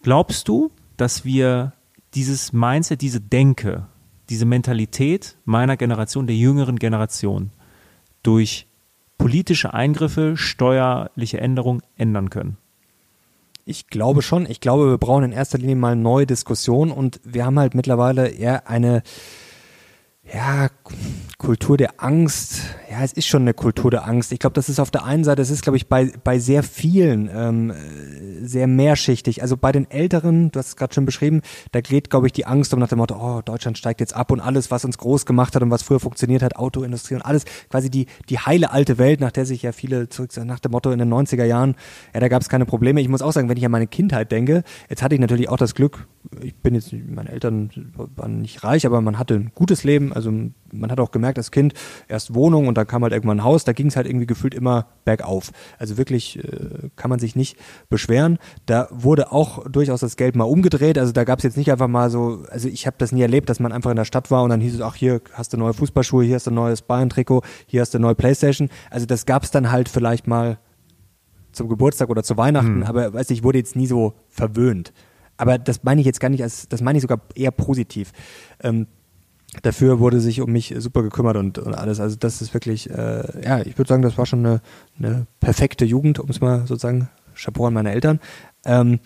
Glaubst 0.04 0.48
du, 0.48 0.72
dass 0.96 1.26
wir 1.26 1.74
dieses 2.14 2.54
Mindset, 2.54 3.02
diese 3.02 3.20
Denke, 3.20 3.88
diese 4.30 4.46
Mentalität 4.46 5.38
meiner 5.44 5.76
Generation, 5.76 6.28
der 6.28 6.36
jüngeren 6.36 6.78
Generation, 6.78 7.52
durch 8.22 8.68
politische 9.18 9.74
Eingriffe, 9.74 10.38
steuerliche 10.38 11.42
Änderungen 11.42 11.82
ändern 11.98 12.30
können? 12.30 12.58
Ich 13.66 13.88
glaube 13.88 14.22
schon. 14.22 14.46
Ich 14.50 14.62
glaube, 14.62 14.88
wir 14.90 14.98
brauchen 14.98 15.26
in 15.26 15.32
erster 15.32 15.58
Linie 15.58 15.76
mal 15.76 15.96
neue 15.96 16.28
Diskussionen 16.28 16.92
und 16.92 17.20
wir 17.24 17.46
haben 17.46 17.60
halt 17.60 17.74
mittlerweile 17.74 18.28
eher 18.28 18.70
eine 18.70 19.02
ja, 20.34 20.70
Kultur 21.38 21.78
der 21.78 22.04
Angst. 22.04 22.62
Ja, 22.90 23.04
es 23.04 23.14
ist 23.14 23.28
schon 23.28 23.44
eine 23.44 23.54
Kultur 23.54 23.92
der 23.92 24.06
Angst. 24.08 24.32
Ich 24.32 24.40
glaube, 24.40 24.54
das 24.54 24.70
ist 24.70 24.80
auf 24.80 24.92
der 24.92 25.06
einen 25.06 25.24
Seite, 25.24 25.42
das 25.42 25.50
ist, 25.50 25.62
glaube 25.62 25.78
ich, 25.78 25.88
bei, 25.88 26.12
bei 26.24 26.40
sehr 26.40 26.64
vielen 26.64 27.30
ähm, 27.34 27.74
sehr 28.42 28.68
mehrschichtig. 28.68 29.42
Also 29.42 29.58
bei 29.58 29.72
den 29.72 29.90
Älteren, 29.90 30.52
du 30.52 30.60
hast 30.60 30.70
es 30.70 30.76
gerade 30.76 30.94
schon 30.94 31.06
beschrieben, 31.06 31.42
da 31.72 31.82
geht, 31.82 32.10
glaube 32.10 32.28
ich, 32.28 32.34
die 32.34 32.46
Angst 32.46 32.74
um 32.74 32.80
nach 32.80 32.88
dem 32.88 32.98
Motto, 32.98 33.16
oh, 33.16 33.42
Deutschland 33.42 33.78
steigt 33.78 34.00
jetzt 34.00 34.16
ab 34.16 34.32
und 34.32 34.40
alles, 34.40 34.72
was 34.72 34.86
uns 34.86 34.98
groß 34.98 35.26
gemacht 35.26 35.56
hat 35.56 35.62
und 35.62 35.72
was 35.72 35.84
früher 35.84 36.00
funktioniert 36.00 36.44
hat, 36.44 36.56
Autoindustrie 36.56 37.16
und 37.16 37.22
alles, 37.22 37.46
quasi 37.70 37.90
die, 37.90 38.08
die 38.30 38.40
heile 38.40 38.72
alte 38.72 38.98
Welt, 38.98 39.20
nach 39.20 39.32
der 39.32 39.46
sich 39.46 39.62
ja 39.62 39.72
viele 39.72 40.10
zurück, 40.10 40.32
nach 40.44 40.60
dem 40.60 40.72
Motto 40.72 40.92
in 40.92 41.00
den 41.00 41.14
90er 41.14 41.46
Jahren, 41.46 41.76
ja, 42.14 42.20
da 42.20 42.28
gab 42.28 42.42
es 42.42 42.50
keine 42.50 42.66
Probleme. 42.66 43.02
Ich 43.02 43.10
muss 43.10 43.22
auch 43.22 43.32
sagen, 43.32 43.50
wenn 43.50 43.58
ich 43.58 43.66
an 43.66 43.72
meine 43.72 43.88
Kindheit 43.88 44.32
denke, 44.32 44.64
jetzt 44.90 45.02
hatte 45.02 45.16
ich 45.16 45.22
natürlich 45.22 45.50
auch 45.50 45.58
das 45.58 45.76
Glück, 45.76 46.08
ich 46.42 46.56
bin 46.56 46.76
jetzt, 46.76 46.94
meine 46.94 47.30
Eltern 47.30 47.70
waren 48.16 48.42
nicht 48.42 48.64
reich, 48.64 48.86
aber 48.86 49.02
man 49.02 49.18
hatte 49.18 49.36
ein 49.36 49.52
gutes 49.54 49.84
Leben, 49.84 50.14
also 50.14 50.32
man 50.32 50.92
hat 50.92 51.00
auch 51.00 51.12
gemerkt, 51.12 51.38
das 51.38 51.52
Kind, 51.52 51.74
erst 52.08 52.34
Wohnung 52.34 52.68
und 52.68 52.78
dann 52.78 52.88
kam 52.88 53.04
halt 53.04 53.14
irgendwann 53.14 53.40
ein 53.40 53.44
Haus, 53.44 53.64
da 53.64 53.74
ging 53.74 53.88
es 53.88 53.96
halt 53.96 54.08
irgendwie 54.08 54.26
gefühlt 54.26 54.54
immer 54.54 54.88
bergauf. 55.06 55.52
Also 55.78 55.98
wirklich 55.98 56.40
äh, 56.40 56.90
kann 56.96 57.10
man 57.10 57.20
sich 57.20 57.36
nicht 57.36 57.58
beschweren. 57.90 58.40
Da 58.66 58.88
wurde 58.92 59.32
auch 59.32 59.68
durchaus 59.68 60.02
das 60.02 60.18
Geld 60.18 60.36
mal 60.36 60.46
umgedreht, 60.46 60.98
also 60.98 61.12
da 61.12 61.24
gab 61.24 61.40
es 61.40 61.44
jetzt 61.44 61.58
nicht 61.58 61.72
einfach 61.72 61.88
mal 61.88 62.10
so, 62.10 62.44
also 62.50 62.68
ich 62.68 62.88
habe 62.88 62.98
das 63.00 63.12
nie 63.12 63.22
erlebt, 63.22 63.50
dass 63.50 63.60
man 63.60 63.72
einfach 63.72 63.92
in 63.92 63.98
der 63.98 64.06
Stadt 64.06 64.32
war 64.32 64.44
und 64.44 64.50
dann 64.50 64.62
hieß 64.62 64.76
es, 64.76 64.82
ach 64.82 64.96
hier 64.96 65.22
hast 65.34 65.54
du 65.54 65.58
neue 65.58 65.74
Fußballschuhe, 65.74 66.24
hier 66.24 66.36
hast 66.36 66.48
du 66.48 66.52
ein 66.52 66.56
neues 66.56 66.82
Bayern-Trikot, 66.82 67.42
hier 67.66 67.82
hast 67.82 67.94
du 67.94 67.98
eine 67.98 68.08
neue 68.08 68.16
Playstation. 68.16 68.70
Also 68.90 69.06
das 69.06 69.26
gab 69.26 69.44
es 69.44 69.52
dann 69.52 69.72
halt 69.72 69.90
vielleicht 69.90 70.28
mal 70.28 70.60
zum 71.52 71.70
Geburtstag 71.70 72.10
oder 72.10 72.24
zu 72.24 72.38
Weihnachten, 72.38 72.82
hm. 72.82 72.84
aber 72.84 73.14
weiß 73.14 73.30
ich, 73.32 73.44
wurde 73.44 73.58
jetzt 73.58 73.76
nie 73.76 73.88
so 73.88 74.14
verwöhnt. 74.30 74.94
Aber 75.38 75.58
das 75.58 75.84
meine 75.84 76.02
ich 76.02 76.06
jetzt 76.06 76.20
gar 76.20 76.30
nicht 76.30 76.44
als, 76.44 76.68
das 76.68 76.82
meine 76.82 76.98
ich 76.98 77.02
sogar 77.02 77.22
eher 77.36 77.52
positiv. 77.52 78.12
Ähm, 78.62 78.88
dafür 79.62 80.00
wurde 80.00 80.20
sich 80.20 80.42
um 80.42 80.52
mich 80.52 80.74
super 80.78 81.04
gekümmert 81.04 81.38
und, 81.38 81.58
und 81.60 81.74
alles. 81.74 82.00
Also 82.00 82.16
das 82.16 82.42
ist 82.42 82.54
wirklich, 82.54 82.90
äh, 82.90 83.24
ja, 83.44 83.60
ich 83.62 83.78
würde 83.78 83.88
sagen, 83.88 84.02
das 84.02 84.18
war 84.18 84.26
schon 84.26 84.46
eine, 84.46 84.62
eine 85.00 85.28
perfekte 85.40 85.86
Jugend, 85.86 86.20
um 86.20 86.30
es 86.30 86.42
mal 86.42 86.68
sozusagen, 86.68 87.10
Chapeau 87.36 87.68
an 87.68 87.74
meine 87.74 87.92
Eltern. 87.92 88.20
Ähm, 88.66 89.00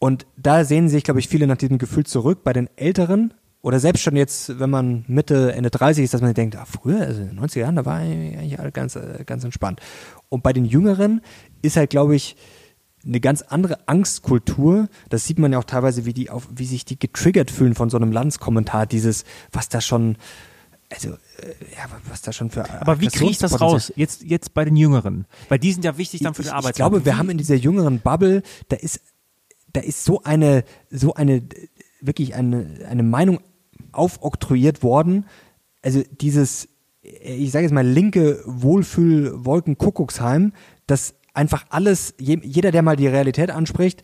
und 0.00 0.26
da 0.36 0.64
sehen 0.64 0.88
sich, 0.88 1.04
glaube 1.04 1.20
ich, 1.20 1.28
viele 1.28 1.46
nach 1.46 1.56
diesem 1.56 1.78
Gefühl 1.78 2.04
zurück. 2.04 2.44
Bei 2.44 2.52
den 2.52 2.68
Älteren 2.76 3.34
oder 3.60 3.80
selbst 3.80 4.02
schon 4.02 4.16
jetzt, 4.16 4.60
wenn 4.60 4.70
man 4.70 5.04
Mitte, 5.08 5.52
Ende 5.52 5.70
30 5.70 6.04
ist, 6.04 6.14
dass 6.14 6.20
man 6.20 6.34
denkt, 6.34 6.56
ah, 6.56 6.64
früher, 6.64 7.00
also 7.00 7.22
in 7.22 7.30
den 7.30 7.40
90er 7.40 7.60
Jahren, 7.60 7.76
da 7.76 7.84
war 7.84 7.96
eigentlich 7.96 8.58
alles 8.58 8.72
ganz, 8.72 8.96
äh, 8.96 9.24
ganz 9.26 9.44
entspannt. 9.44 9.80
Und 10.28 10.42
bei 10.42 10.52
den 10.52 10.64
Jüngeren 10.64 11.20
ist 11.62 11.76
halt, 11.76 11.90
glaube 11.90 12.14
ich, 12.14 12.36
eine 13.08 13.20
ganz 13.20 13.42
andere 13.42 13.88
Angstkultur. 13.88 14.88
Das 15.08 15.24
sieht 15.24 15.38
man 15.38 15.52
ja 15.52 15.58
auch 15.58 15.64
teilweise, 15.64 16.04
wie 16.04 16.12
die 16.12 16.30
auf, 16.30 16.46
wie 16.54 16.66
sich 16.66 16.84
die 16.84 16.98
getriggert 16.98 17.50
fühlen 17.50 17.74
von 17.74 17.90
so 17.90 17.96
einem 17.96 18.12
Landskommentar, 18.12 18.86
dieses, 18.86 19.24
was 19.50 19.68
da 19.68 19.80
schon, 19.80 20.16
also, 20.90 21.10
äh, 21.10 21.14
ja, 21.76 21.86
was 22.08 22.22
da 22.22 22.32
schon 22.32 22.50
für. 22.50 22.68
Aber 22.80 23.00
wie 23.00 23.08
kriege 23.08 23.30
ich 23.30 23.38
das 23.38 23.60
raus? 23.60 23.92
Jetzt, 23.96 24.22
jetzt 24.22 24.54
bei 24.54 24.64
den 24.64 24.76
Jüngeren. 24.76 25.26
Weil 25.48 25.58
die 25.58 25.72
sind 25.72 25.84
ja 25.84 25.98
wichtig 25.98 26.20
dann 26.20 26.34
für 26.34 26.42
den 26.42 26.50
Arbeitsmarkt. 26.50 26.76
Ich 26.76 26.76
glaube, 26.76 27.04
wir 27.04 27.18
haben 27.18 27.30
in 27.30 27.38
dieser 27.38 27.56
jüngeren 27.56 28.00
Bubble, 28.00 28.42
da 28.68 28.76
ist, 28.76 29.00
da 29.72 29.80
ist 29.80 30.04
so 30.04 30.22
eine, 30.22 30.64
so 30.90 31.14
eine, 31.14 31.42
wirklich 32.00 32.34
eine, 32.34 32.86
eine 32.88 33.02
Meinung 33.02 33.40
aufoktroyiert 33.92 34.82
worden. 34.82 35.26
Also 35.82 36.02
dieses, 36.20 36.68
ich 37.02 37.50
sage 37.50 37.64
jetzt 37.64 37.72
mal 37.72 37.86
linke 37.86 38.42
Wohlfühl-Wolken-Kuckucksheim, 38.44 40.52
das 40.86 41.14
einfach 41.38 41.64
alles, 41.70 42.14
jeder, 42.18 42.72
der 42.72 42.82
mal 42.82 42.96
die 42.96 43.06
Realität 43.06 43.50
anspricht, 43.50 44.02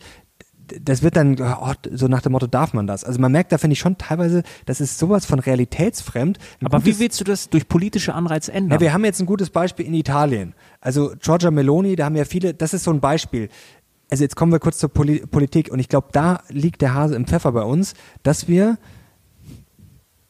das 0.81 1.03
wird 1.03 1.15
dann 1.15 1.35
oh, 1.39 1.73
so 1.91 2.07
nach 2.07 2.21
dem 2.21 2.31
Motto, 2.31 2.47
darf 2.47 2.73
man 2.73 2.87
das? 2.87 3.03
Also 3.03 3.19
man 3.19 3.31
merkt 3.31 3.51
da, 3.51 3.57
finde 3.57 3.73
ich 3.73 3.79
schon 3.79 3.97
teilweise, 3.97 4.41
das 4.65 4.81
ist 4.81 4.97
sowas 4.97 5.25
von 5.25 5.37
realitätsfremd. 5.39 6.39
Aber 6.63 6.79
gutes, 6.79 6.85
wie 6.95 6.99
willst 6.99 7.19
du 7.19 7.23
das 7.23 7.49
durch 7.49 7.67
politische 7.67 8.15
Anreize 8.15 8.51
ändern? 8.51 8.77
Ja, 8.77 8.81
wir 8.81 8.93
haben 8.93 9.05
jetzt 9.05 9.19
ein 9.19 9.27
gutes 9.27 9.51
Beispiel 9.51 9.85
in 9.85 9.93
Italien. 9.93 10.55
Also 10.81 11.13
Giorgia 11.21 11.51
Meloni, 11.51 11.95
da 11.95 12.05
haben 12.05 12.15
ja 12.15 12.25
viele, 12.25 12.53
das 12.53 12.73
ist 12.73 12.85
so 12.85 12.91
ein 12.91 12.99
Beispiel. 12.99 13.49
Also 14.09 14.23
jetzt 14.23 14.35
kommen 14.35 14.51
wir 14.51 14.59
kurz 14.59 14.79
zur 14.79 14.89
Poli 14.89 15.19
Politik 15.27 15.69
und 15.71 15.79
ich 15.79 15.89
glaube, 15.89 16.07
da 16.13 16.41
liegt 16.49 16.81
der 16.81 16.93
Hase 16.93 17.15
im 17.15 17.27
Pfeffer 17.27 17.51
bei 17.51 17.63
uns, 17.63 17.93
dass 18.23 18.47
wir 18.47 18.77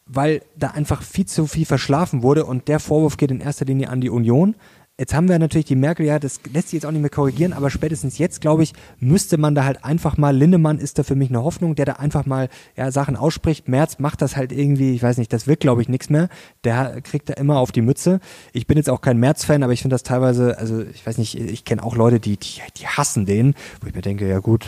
weil 0.08 0.44
da 0.56 0.70
einfach 0.70 1.02
viel 1.02 1.26
zu 1.26 1.48
viel 1.48 1.66
verschlafen 1.66 2.22
wurde 2.22 2.46
und 2.46 2.68
der 2.68 2.80
Vorwurf 2.80 3.18
geht 3.18 3.32
in 3.32 3.42
erster 3.42 3.66
Linie 3.66 3.90
an 3.90 4.02
die 4.02 4.12
Union, 4.12 4.56
Jetzt 4.98 5.14
haben 5.14 5.28
wir 5.28 5.38
natürlich 5.40 5.66
die 5.66 5.76
Merkel, 5.76 6.06
ja, 6.06 6.20
das 6.20 6.40
lässt 6.54 6.70
sich 6.70 6.78
jetzt 6.78 6.86
auch 6.86 6.92
nicht 6.92 7.02
mehr 7.02 7.10
korrigieren, 7.10 7.52
aber 7.52 7.70
spätestens 7.70 8.18
jetzt, 8.18 8.40
glaube 8.40 8.64
ich, 8.64 8.72
müsste 8.98 9.38
man 9.38 9.54
da 9.54 9.66
halt 9.66 9.84
einfach 9.84 10.16
mal, 10.16 10.34
Lindemann 10.34 10.80
ist 10.80 10.98
da 10.98 11.04
für 11.04 11.16
mich 11.16 11.30
eine 11.30 11.44
Hoffnung, 11.44 11.76
der 11.76 11.84
da 11.84 11.94
einfach 11.94 12.26
mal 12.26 12.48
ja, 12.78 12.90
Sachen 12.92 13.18
ausspricht. 13.18 13.68
Merz 13.68 14.00
macht 14.00 14.22
das 14.22 14.38
halt 14.38 14.54
irgendwie, 14.54 14.96
ich 14.96 15.04
weiß 15.04 15.18
nicht, 15.18 15.34
das 15.34 15.48
wird, 15.48 15.60
glaube 15.60 15.82
ich, 15.82 15.90
nichts 15.90 16.10
mehr. 16.10 16.30
Der 16.64 17.02
kriegt 17.02 17.28
da 17.28 17.34
immer 17.34 17.60
auf 17.60 17.74
die 17.74 17.82
Mütze. 17.82 18.22
Ich 18.54 18.68
bin 18.68 18.78
jetzt 18.78 18.90
auch 18.90 19.02
kein 19.02 19.18
Merz-Fan, 19.18 19.64
aber 19.64 19.74
ich 19.74 19.82
finde 19.82 19.96
das 19.96 20.04
teilweise, 20.04 20.58
also 20.58 20.82
ich 20.84 21.06
weiß 21.06 21.18
nicht, 21.18 21.38
ich 21.38 21.66
kenne 21.66 21.84
auch 21.84 21.98
Leute, 21.98 22.22
die, 22.22 22.38
die, 22.38 22.62
die 22.78 22.88
hassen 22.88 23.26
den, 23.26 23.54
wo 23.82 23.88
ich 23.88 23.96
mir 23.96 24.02
denke, 24.02 24.30
ja 24.30 24.40
gut, 24.40 24.66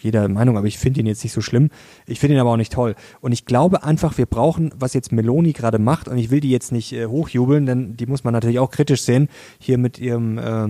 jeder 0.00 0.28
Meinung, 0.28 0.56
aber 0.56 0.66
ich 0.66 0.78
finde 0.78 1.00
ihn 1.00 1.06
jetzt 1.06 1.24
nicht 1.24 1.32
so 1.32 1.40
schlimm. 1.40 1.70
Ich 2.06 2.20
finde 2.20 2.34
ihn 2.34 2.40
aber 2.40 2.50
auch 2.50 2.56
nicht 2.56 2.72
toll. 2.72 2.94
Und 3.20 3.32
ich 3.32 3.44
glaube 3.44 3.82
einfach, 3.82 4.18
wir 4.18 4.26
brauchen, 4.26 4.72
was 4.78 4.94
jetzt 4.94 5.12
Meloni 5.12 5.52
gerade 5.52 5.78
macht, 5.78 6.08
und 6.08 6.18
ich 6.18 6.30
will 6.30 6.40
die 6.40 6.50
jetzt 6.50 6.72
nicht 6.72 6.92
äh, 6.92 7.06
hochjubeln, 7.06 7.66
denn 7.66 7.96
die 7.96 8.06
muss 8.06 8.24
man 8.24 8.32
natürlich 8.32 8.58
auch 8.58 8.70
kritisch 8.70 9.02
sehen, 9.02 9.28
hier 9.58 9.78
mit 9.78 9.98
ihrem 9.98 10.38
äh, 10.38 10.68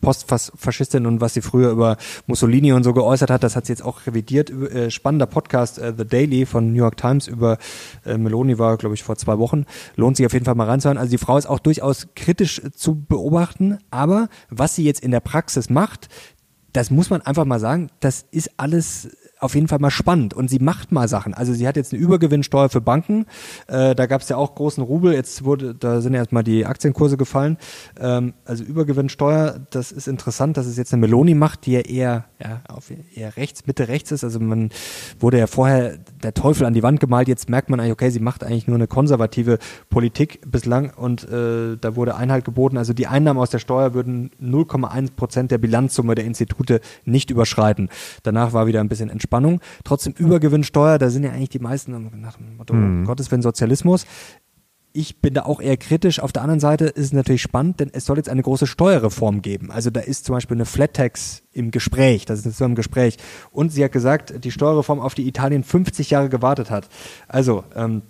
Postfaschistin 0.00 1.06
und 1.06 1.20
was 1.20 1.34
sie 1.34 1.42
früher 1.42 1.70
über 1.70 1.96
Mussolini 2.26 2.72
und 2.72 2.84
so 2.84 2.94
geäußert 2.94 3.30
hat, 3.30 3.42
das 3.42 3.56
hat 3.56 3.66
sie 3.66 3.72
jetzt 3.72 3.84
auch 3.84 4.06
revidiert. 4.06 4.50
Äh, 4.50 4.90
spannender 4.90 5.26
Podcast, 5.26 5.78
äh, 5.78 5.92
The 5.96 6.06
Daily 6.06 6.46
von 6.46 6.72
New 6.72 6.78
York 6.78 6.96
Times 6.96 7.26
über 7.26 7.58
äh, 8.04 8.16
Meloni 8.16 8.58
war, 8.58 8.76
glaube 8.76 8.94
ich, 8.94 9.02
vor 9.02 9.16
zwei 9.16 9.38
Wochen. 9.38 9.66
Lohnt 9.96 10.16
sich 10.16 10.26
auf 10.26 10.32
jeden 10.32 10.44
Fall 10.44 10.54
mal 10.54 10.68
reinzuhören. 10.68 10.98
Also 10.98 11.10
die 11.10 11.18
Frau 11.18 11.36
ist 11.36 11.46
auch 11.46 11.58
durchaus 11.58 12.08
kritisch 12.16 12.62
zu 12.74 13.04
beobachten, 13.04 13.78
aber 13.90 14.28
was 14.48 14.74
sie 14.74 14.84
jetzt 14.84 15.00
in 15.00 15.10
der 15.10 15.20
Praxis 15.20 15.68
macht, 15.68 16.08
das 16.74 16.90
muss 16.90 17.08
man 17.08 17.22
einfach 17.22 17.44
mal 17.44 17.60
sagen, 17.60 17.88
das 18.00 18.26
ist 18.30 18.50
alles 18.56 19.08
auf 19.38 19.54
jeden 19.54 19.68
Fall 19.68 19.78
mal 19.78 19.90
spannend 19.90 20.34
und 20.34 20.48
sie 20.48 20.58
macht 20.58 20.90
mal 20.90 21.06
Sachen. 21.06 21.34
Also 21.34 21.52
sie 21.52 21.68
hat 21.68 21.76
jetzt 21.76 21.92
eine 21.92 22.02
Übergewinnsteuer 22.02 22.68
für 22.68 22.80
Banken, 22.80 23.26
äh, 23.68 23.94
da 23.94 24.06
gab 24.06 24.22
es 24.22 24.28
ja 24.28 24.36
auch 24.36 24.54
großen 24.54 24.82
Rubel, 24.82 25.12
jetzt 25.12 25.44
wurde, 25.44 25.74
da 25.74 26.00
sind 26.00 26.14
erstmal 26.14 26.42
die 26.42 26.66
Aktienkurse 26.66 27.16
gefallen. 27.16 27.58
Ähm, 28.00 28.34
also 28.44 28.64
Übergewinnsteuer, 28.64 29.60
das 29.70 29.92
ist 29.92 30.08
interessant, 30.08 30.56
dass 30.56 30.66
es 30.66 30.76
jetzt 30.76 30.92
eine 30.92 31.00
Meloni 31.00 31.34
macht, 31.34 31.66
die 31.66 31.72
ja 31.72 31.80
eher, 31.80 32.24
ja, 32.42 32.62
auf 32.68 32.90
eher 33.14 33.36
rechts, 33.36 33.66
Mitte 33.66 33.86
rechts 33.88 34.10
ist. 34.10 34.24
Also 34.24 34.40
man 34.40 34.70
wurde 35.20 35.38
ja 35.38 35.46
vorher 35.46 35.98
der 36.24 36.34
Teufel 36.34 36.66
an 36.66 36.72
die 36.72 36.82
Wand 36.82 37.00
gemalt, 37.00 37.28
jetzt 37.28 37.48
merkt 37.50 37.70
man 37.70 37.80
eigentlich, 37.80 37.92
okay, 37.92 38.10
sie 38.10 38.20
macht 38.20 38.44
eigentlich 38.44 38.66
nur 38.66 38.76
eine 38.76 38.86
konservative 38.86 39.58
Politik 39.90 40.40
bislang 40.50 40.90
und 40.96 41.28
äh, 41.30 41.76
da 41.78 41.96
wurde 41.96 42.16
Einhalt 42.16 42.44
geboten. 42.44 42.78
Also 42.78 42.94
die 42.94 43.06
Einnahmen 43.06 43.38
aus 43.38 43.50
der 43.50 43.58
Steuer 43.58 43.94
würden 43.94 44.30
0,1 44.42 45.14
Prozent 45.14 45.50
der 45.50 45.58
Bilanzsumme 45.58 46.14
der 46.14 46.24
Institute 46.24 46.80
nicht 47.04 47.30
überschreiten. 47.30 47.90
Danach 48.22 48.52
war 48.52 48.66
wieder 48.66 48.80
ein 48.80 48.88
bisschen 48.88 49.10
entspannt 49.10 49.34
Spannung. 49.34 49.60
Trotzdem 49.82 50.14
Übergewinnsteuer, 50.16 50.98
da 50.98 51.10
sind 51.10 51.24
ja 51.24 51.30
eigentlich 51.30 51.48
die 51.48 51.58
meisten 51.58 52.10
nach 52.20 52.36
dem 52.36 52.56
Motto, 52.56 52.72
mhm. 52.72 53.04
Gottes 53.04 53.30
Willen 53.32 53.42
Sozialismus. 53.42 54.06
Ich 54.96 55.20
bin 55.20 55.34
da 55.34 55.42
auch 55.42 55.60
eher 55.60 55.76
kritisch. 55.76 56.20
Auf 56.20 56.30
der 56.30 56.42
anderen 56.42 56.60
Seite 56.60 56.84
ist 56.84 57.06
es 57.06 57.12
natürlich 57.12 57.42
spannend, 57.42 57.80
denn 57.80 57.90
es 57.92 58.06
soll 58.06 58.16
jetzt 58.16 58.28
eine 58.28 58.42
große 58.42 58.68
Steuerreform 58.68 59.42
geben. 59.42 59.72
Also 59.72 59.90
da 59.90 59.98
ist 59.98 60.24
zum 60.24 60.36
Beispiel 60.36 60.56
eine 60.56 60.66
Flat 60.66 60.94
Tax 60.94 61.42
im 61.52 61.72
Gespräch. 61.72 62.26
Das 62.26 62.46
ist 62.46 62.58
so 62.58 62.64
im 62.64 62.76
Gespräch. 62.76 63.16
Und 63.50 63.72
sie 63.72 63.82
hat 63.82 63.90
gesagt, 63.90 64.44
die 64.44 64.52
Steuerreform, 64.52 65.00
auf 65.00 65.16
die 65.16 65.26
Italien 65.26 65.64
50 65.64 66.10
Jahre 66.10 66.28
gewartet 66.28 66.70
hat. 66.70 66.88
Also, 67.26 67.64
ähm, 67.74 68.02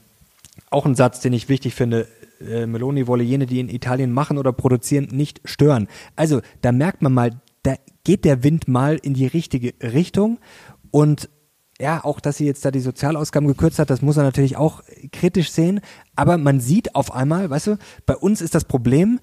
auch 0.69 0.85
ein 0.85 0.95
Satz, 0.95 1.21
den 1.21 1.33
ich 1.33 1.49
wichtig 1.49 1.75
finde. 1.75 2.07
Äh, 2.47 2.67
Meloni 2.67 3.07
wolle 3.07 3.25
jene, 3.25 3.47
die 3.47 3.61
in 3.61 3.71
Italien 3.71 4.13
machen 4.13 4.37
oder 4.37 4.53
produzieren, 4.53 5.09
nicht 5.11 5.41
stören. 5.47 5.89
Also, 6.17 6.43
da 6.61 6.71
merkt 6.71 7.01
man 7.01 7.15
mal, 7.15 7.31
da 7.63 7.77
geht 8.05 8.27
der 8.27 8.45
Wind 8.45 8.69
mal 8.69 8.99
in 9.01 9.15
die 9.15 9.27
richtige 9.27 9.73
Richtung 9.83 10.39
und 10.91 11.31
ja, 11.85 12.03
auch, 12.03 12.19
dass 12.19 12.39
sie 12.39 12.47
jetzt 12.47 12.65
da 12.65 12.71
die 12.71 12.81
Sozialausgaben 12.81 13.47
gekürzt 13.47 13.79
hat, 13.79 13.91
das 13.91 14.01
muss 14.01 14.17
er 14.17 14.23
natürlich 14.23 14.57
auch 14.57 14.83
kritisch 15.13 15.51
sehen. 15.51 15.83
Aber 16.17 16.39
man 16.39 16.59
sieht 16.59 16.95
auf 16.95 17.13
einmal, 17.13 17.51
weißt 17.51 17.67
du, 17.67 17.79
bei 18.07 18.17
uns 18.17 18.41
ist 18.41 18.55
das 18.55 18.65
Problem, 18.65 19.21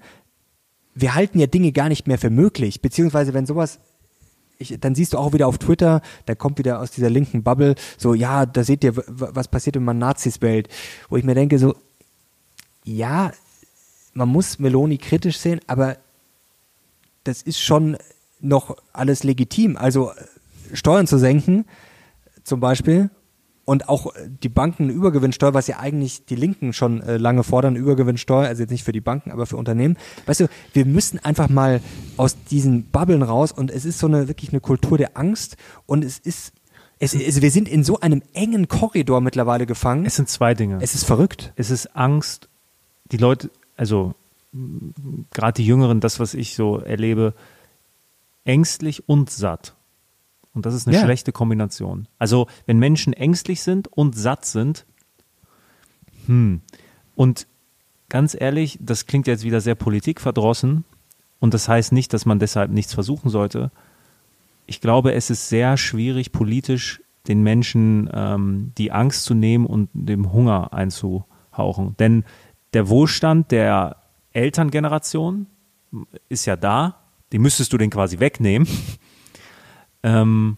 wir 0.94 1.16
halten 1.16 1.40
ja 1.40 1.48
Dinge 1.48 1.72
gar 1.72 1.88
nicht 1.88 2.06
mehr 2.06 2.18
für 2.18 2.30
möglich. 2.30 2.80
Beziehungsweise, 2.80 3.34
wenn 3.34 3.46
sowas 3.46 3.80
ich, 4.58 4.78
dann 4.78 4.94
siehst 4.94 5.12
du 5.12 5.18
auch 5.18 5.32
wieder 5.32 5.48
auf 5.48 5.58
Twitter, 5.58 6.02
da 6.26 6.36
kommt 6.36 6.58
wieder 6.58 6.78
aus 6.78 6.92
dieser 6.92 7.10
linken 7.10 7.42
Bubble, 7.42 7.74
so, 7.98 8.14
ja, 8.14 8.46
da 8.46 8.62
seht 8.62 8.84
ihr, 8.84 8.92
was 8.96 9.48
passiert 9.48 9.74
in 9.74 9.82
meiner 9.82 9.98
Nazis-Welt. 9.98 10.68
Wo 11.08 11.16
ich 11.16 11.24
mir 11.24 11.34
denke, 11.34 11.58
so, 11.58 11.74
ja, 12.84 13.32
man 14.14 14.28
muss 14.28 14.60
Meloni 14.60 14.98
kritisch 14.98 15.38
sehen, 15.38 15.60
aber 15.66 15.96
das 17.24 17.42
ist 17.42 17.58
schon 17.58 17.96
noch 18.38 18.76
alles 18.92 19.24
legitim. 19.24 19.76
Also 19.76 20.12
Steuern 20.72 21.08
zu 21.08 21.18
senken, 21.18 21.64
zum 22.44 22.60
Beispiel, 22.60 23.10
und 23.64 23.88
auch 23.88 24.12
die 24.42 24.48
Banken 24.48 24.90
Übergewinnsteuer, 24.90 25.54
was 25.54 25.68
ja 25.68 25.78
eigentlich 25.78 26.24
die 26.26 26.34
Linken 26.34 26.72
schon 26.72 27.00
äh, 27.00 27.16
lange 27.16 27.44
fordern, 27.44 27.76
Übergewinnsteuer, 27.76 28.48
also 28.48 28.62
jetzt 28.62 28.70
nicht 28.70 28.84
für 28.84 28.92
die 28.92 29.00
Banken, 29.00 29.30
aber 29.30 29.46
für 29.46 29.56
Unternehmen. 29.56 29.96
Weißt 30.26 30.40
du, 30.40 30.48
wir 30.72 30.84
müssen 30.84 31.18
einfach 31.20 31.48
mal 31.48 31.80
aus 32.16 32.36
diesen 32.50 32.84
Bubbeln 32.84 33.22
raus 33.22 33.52
und 33.52 33.70
es 33.70 33.84
ist 33.84 33.98
so 33.98 34.08
eine 34.08 34.26
wirklich 34.28 34.50
eine 34.50 34.60
Kultur 34.60 34.98
der 34.98 35.16
Angst 35.16 35.56
und 35.86 36.04
es 36.04 36.18
ist 36.18 36.52
es, 36.98 37.14
es, 37.14 37.42
wir 37.42 37.50
sind 37.50 37.68
in 37.68 37.82
so 37.82 37.98
einem 37.98 38.22
engen 38.32 38.68
Korridor 38.68 39.20
mittlerweile 39.20 39.66
gefangen. 39.66 40.06
Es 40.06 40.14
sind 40.14 40.28
zwei 40.28 40.54
Dinge. 40.54 40.78
Es 40.80 40.94
ist 40.94 41.04
verrückt. 41.04 41.52
Es 41.56 41.70
ist 41.70 41.96
Angst. 41.96 42.48
Die 43.10 43.16
Leute, 43.16 43.50
also 43.76 44.14
gerade 45.32 45.54
die 45.54 45.66
Jüngeren, 45.66 45.98
das, 45.98 46.20
was 46.20 46.34
ich 46.34 46.54
so 46.54 46.78
erlebe, 46.78 47.34
ängstlich 48.44 49.08
und 49.08 49.30
satt. 49.30 49.74
Und 50.54 50.66
das 50.66 50.74
ist 50.74 50.86
eine 50.86 50.96
ja. 50.96 51.02
schlechte 51.02 51.32
Kombination. 51.32 52.08
Also, 52.18 52.46
wenn 52.66 52.78
Menschen 52.78 53.12
ängstlich 53.12 53.62
sind 53.62 53.88
und 53.88 54.16
satt 54.16 54.44
sind, 54.44 54.84
hm. 56.26 56.60
Und 57.14 57.46
ganz 58.08 58.36
ehrlich, 58.38 58.78
das 58.80 59.06
klingt 59.06 59.26
jetzt 59.26 59.44
wieder 59.44 59.60
sehr 59.60 59.74
politikverdrossen. 59.74 60.84
Und 61.40 61.54
das 61.54 61.68
heißt 61.68 61.92
nicht, 61.92 62.12
dass 62.12 62.26
man 62.26 62.38
deshalb 62.38 62.70
nichts 62.70 62.94
versuchen 62.94 63.28
sollte. 63.28 63.70
Ich 64.66 64.80
glaube, 64.80 65.12
es 65.12 65.30
ist 65.30 65.48
sehr 65.48 65.76
schwierig, 65.76 66.32
politisch 66.32 67.02
den 67.28 67.42
Menschen 67.42 68.08
ähm, 68.12 68.72
die 68.78 68.92
Angst 68.92 69.24
zu 69.24 69.34
nehmen 69.34 69.66
und 69.66 69.88
dem 69.92 70.32
Hunger 70.32 70.72
einzuhauchen. 70.72 71.96
Denn 71.98 72.24
der 72.72 72.88
Wohlstand 72.88 73.50
der 73.50 73.96
Elterngeneration 74.32 75.46
ist 76.28 76.46
ja 76.46 76.56
da, 76.56 76.96
die 77.32 77.38
müsstest 77.38 77.72
du 77.72 77.78
den 77.78 77.90
quasi 77.90 78.18
wegnehmen. 78.18 78.66
Ähm, 80.02 80.56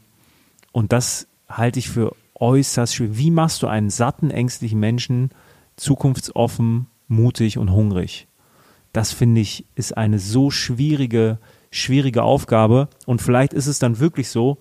und 0.73 0.93
das 0.93 1.29
halte 1.49 1.79
ich 1.79 1.89
für 1.89 2.15
äußerst 2.35 2.95
schwierig. 2.95 3.19
Wie 3.19 3.31
machst 3.31 3.63
du 3.63 3.67
einen 3.67 3.91
satten, 3.91 4.31
ängstlichen 4.31 4.81
Menschen 4.81 5.31
zukunftsoffen, 5.77 6.87
mutig 7.09 7.59
und 7.59 7.71
hungrig? 7.71 8.29
Das 8.93 9.13
finde 9.13 9.41
ich 9.41 9.67
ist 9.75 9.97
eine 9.97 10.19
so 10.19 10.51
schwierige, 10.51 11.39
schwierige 11.71 12.23
Aufgabe. 12.23 12.89
Und 13.07 13.23
vielleicht 13.23 13.53
ist 13.53 13.67
es 13.67 13.79
dann 13.79 13.99
wirklich 13.99 14.29
so, 14.29 14.59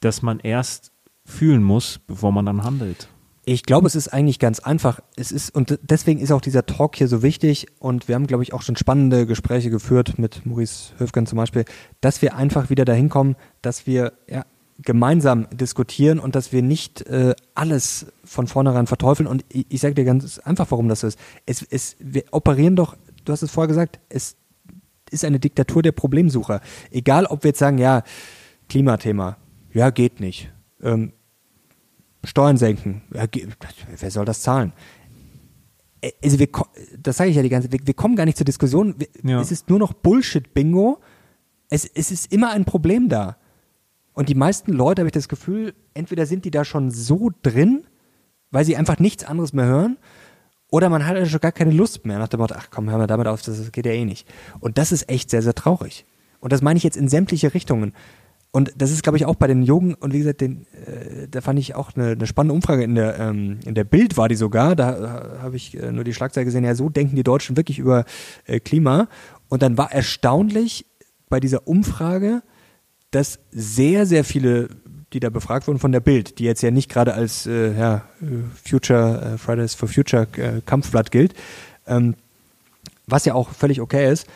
dass 0.00 0.22
man 0.22 0.38
erst 0.40 0.92
fühlen 1.24 1.62
muss, 1.62 1.98
bevor 2.06 2.32
man 2.32 2.46
dann 2.46 2.62
handelt. 2.62 3.08
Ich 3.48 3.62
glaube, 3.62 3.86
es 3.86 3.94
ist 3.94 4.08
eigentlich 4.08 4.40
ganz 4.40 4.58
einfach. 4.58 4.98
Es 5.14 5.30
ist, 5.30 5.54
und 5.54 5.78
deswegen 5.80 6.18
ist 6.18 6.32
auch 6.32 6.40
dieser 6.40 6.66
Talk 6.66 6.96
hier 6.96 7.06
so 7.06 7.22
wichtig. 7.22 7.68
Und 7.78 8.08
wir 8.08 8.16
haben, 8.16 8.26
glaube 8.26 8.42
ich, 8.42 8.52
auch 8.52 8.62
schon 8.62 8.74
spannende 8.74 9.24
Gespräche 9.24 9.70
geführt 9.70 10.18
mit 10.18 10.44
Maurice 10.44 10.90
Höfgen 10.98 11.26
zum 11.26 11.36
Beispiel, 11.36 11.64
dass 12.00 12.22
wir 12.22 12.34
einfach 12.34 12.70
wieder 12.70 12.84
dahin 12.84 13.08
kommen, 13.08 13.36
dass 13.62 13.86
wir 13.86 14.14
ja, 14.28 14.44
gemeinsam 14.82 15.46
diskutieren 15.52 16.18
und 16.18 16.34
dass 16.34 16.50
wir 16.50 16.60
nicht 16.60 17.02
äh, 17.02 17.36
alles 17.54 18.06
von 18.24 18.48
vornherein 18.48 18.88
verteufeln. 18.88 19.28
Und 19.28 19.44
ich, 19.48 19.66
ich 19.68 19.80
sage 19.80 19.94
dir 19.94 20.04
ganz 20.04 20.40
einfach, 20.40 20.68
warum 20.72 20.88
das 20.88 21.00
so 21.00 21.06
ist. 21.06 21.18
Es, 21.46 21.62
es, 21.62 21.96
wir 22.00 22.24
operieren 22.32 22.74
doch, 22.74 22.96
du 23.24 23.32
hast 23.32 23.42
es 23.42 23.52
vorher 23.52 23.68
gesagt, 23.68 24.00
es 24.08 24.34
ist 25.12 25.24
eine 25.24 25.38
Diktatur 25.38 25.82
der 25.82 25.92
Problemsucher. 25.92 26.60
Egal, 26.90 27.26
ob 27.26 27.44
wir 27.44 27.50
jetzt 27.50 27.60
sagen, 27.60 27.78
ja, 27.78 28.02
Klimathema, 28.68 29.36
ja, 29.72 29.90
geht 29.90 30.18
nicht. 30.18 30.50
Ähm, 30.82 31.12
Steuern 32.26 32.56
senken. 32.56 33.02
Ja, 33.14 33.24
wer 33.98 34.10
soll 34.10 34.24
das 34.24 34.42
zahlen? 34.42 34.72
Also 36.22 36.38
wir, 36.38 36.48
das 36.98 37.16
sage 37.16 37.30
ich 37.30 37.36
ja 37.36 37.42
die 37.42 37.48
ganze 37.48 37.68
Zeit, 37.68 37.80
wir, 37.80 37.86
wir, 37.86 37.94
kommen 37.94 38.16
gar 38.16 38.26
nicht 38.26 38.36
zur 38.36 38.44
Diskussion. 38.44 38.94
Wir, 38.98 39.08
ja. 39.22 39.40
Es 39.40 39.50
ist 39.50 39.70
nur 39.70 39.78
noch 39.78 39.92
Bullshit-Bingo. 39.92 40.98
Es, 41.70 41.84
es 41.84 42.10
ist 42.10 42.32
immer 42.32 42.50
ein 42.50 42.64
Problem 42.64 43.08
da. 43.08 43.36
Und 44.12 44.28
die 44.28 44.34
meisten 44.34 44.72
Leute, 44.72 45.02
habe 45.02 45.08
ich 45.08 45.12
das 45.12 45.28
Gefühl, 45.28 45.74
entweder 45.94 46.26
sind 46.26 46.44
die 46.44 46.50
da 46.50 46.64
schon 46.64 46.90
so 46.90 47.30
drin, 47.42 47.84
weil 48.50 48.64
sie 48.64 48.76
einfach 48.76 48.98
nichts 48.98 49.24
anderes 49.24 49.52
mehr 49.52 49.66
hören, 49.66 49.98
oder 50.68 50.88
man 50.88 51.06
hat 51.06 51.28
schon 51.28 51.40
gar 51.40 51.52
keine 51.52 51.70
Lust 51.70 52.04
mehr 52.06 52.18
nach 52.18 52.28
dem 52.28 52.40
Motto, 52.40 52.54
ach 52.56 52.68
komm, 52.70 52.90
hör 52.90 52.98
mal 52.98 53.06
damit 53.06 53.28
auf, 53.28 53.42
das 53.42 53.70
geht 53.72 53.86
ja 53.86 53.92
eh 53.92 54.04
nicht. 54.04 54.26
Und 54.58 54.78
das 54.78 54.90
ist 54.90 55.08
echt 55.08 55.30
sehr, 55.30 55.42
sehr 55.42 55.54
traurig. 55.54 56.04
Und 56.40 56.52
das 56.52 56.62
meine 56.62 56.76
ich 56.76 56.82
jetzt 56.82 56.96
in 56.96 57.08
sämtliche 57.08 57.54
Richtungen. 57.54 57.92
Und 58.50 58.72
das 58.76 58.90
ist, 58.90 59.02
glaube 59.02 59.18
ich, 59.18 59.26
auch 59.26 59.34
bei 59.34 59.48
den 59.48 59.62
Jungen, 59.62 59.94
und 59.94 60.14
wie 60.14 60.18
gesagt, 60.18 60.40
den, 60.40 60.66
äh, 60.86 61.28
da 61.30 61.42
fand 61.42 61.58
ich 61.58 61.74
auch 61.74 61.94
eine, 61.94 62.12
eine 62.12 62.26
spannende 62.26 62.54
Umfrage 62.54 62.84
in 62.84 62.94
der, 62.94 63.18
ähm, 63.18 63.58
in 63.66 63.74
der 63.74 63.84
Bild 63.84 64.16
war 64.16 64.28
die 64.28 64.34
sogar, 64.34 64.74
da 64.74 64.96
äh, 64.96 65.38
habe 65.42 65.56
ich 65.56 65.76
äh, 65.76 65.92
nur 65.92 66.04
die 66.04 66.14
Schlagzeile 66.14 66.46
gesehen, 66.46 66.64
ja, 66.64 66.74
so 66.74 66.88
denken 66.88 67.16
die 67.16 67.22
Deutschen 67.22 67.56
wirklich 67.56 67.78
über 67.78 68.04
äh, 68.46 68.60
Klima. 68.60 69.08
Und 69.48 69.62
dann 69.62 69.76
war 69.76 69.92
erstaunlich 69.92 70.86
bei 71.28 71.38
dieser 71.38 71.68
Umfrage, 71.68 72.42
dass 73.10 73.40
sehr, 73.50 74.06
sehr 74.06 74.24
viele, 74.24 74.68
die 75.12 75.20
da 75.20 75.28
befragt 75.28 75.66
wurden 75.66 75.78
von 75.78 75.92
der 75.92 76.00
Bild, 76.00 76.38
die 76.38 76.44
jetzt 76.44 76.62
ja 76.62 76.70
nicht 76.70 76.90
gerade 76.90 77.14
als 77.14 77.46
äh, 77.46 77.78
ja, 77.78 78.04
Future, 78.64 79.34
äh, 79.34 79.38
Fridays 79.38 79.74
for 79.74 79.88
Future 79.88 80.26
Kampfblatt 80.64 81.10
gilt, 81.10 81.34
ähm, 81.86 82.14
was 83.06 83.24
ja 83.24 83.34
auch 83.34 83.50
völlig 83.50 83.80
okay 83.80 84.10
ist, 84.10 84.26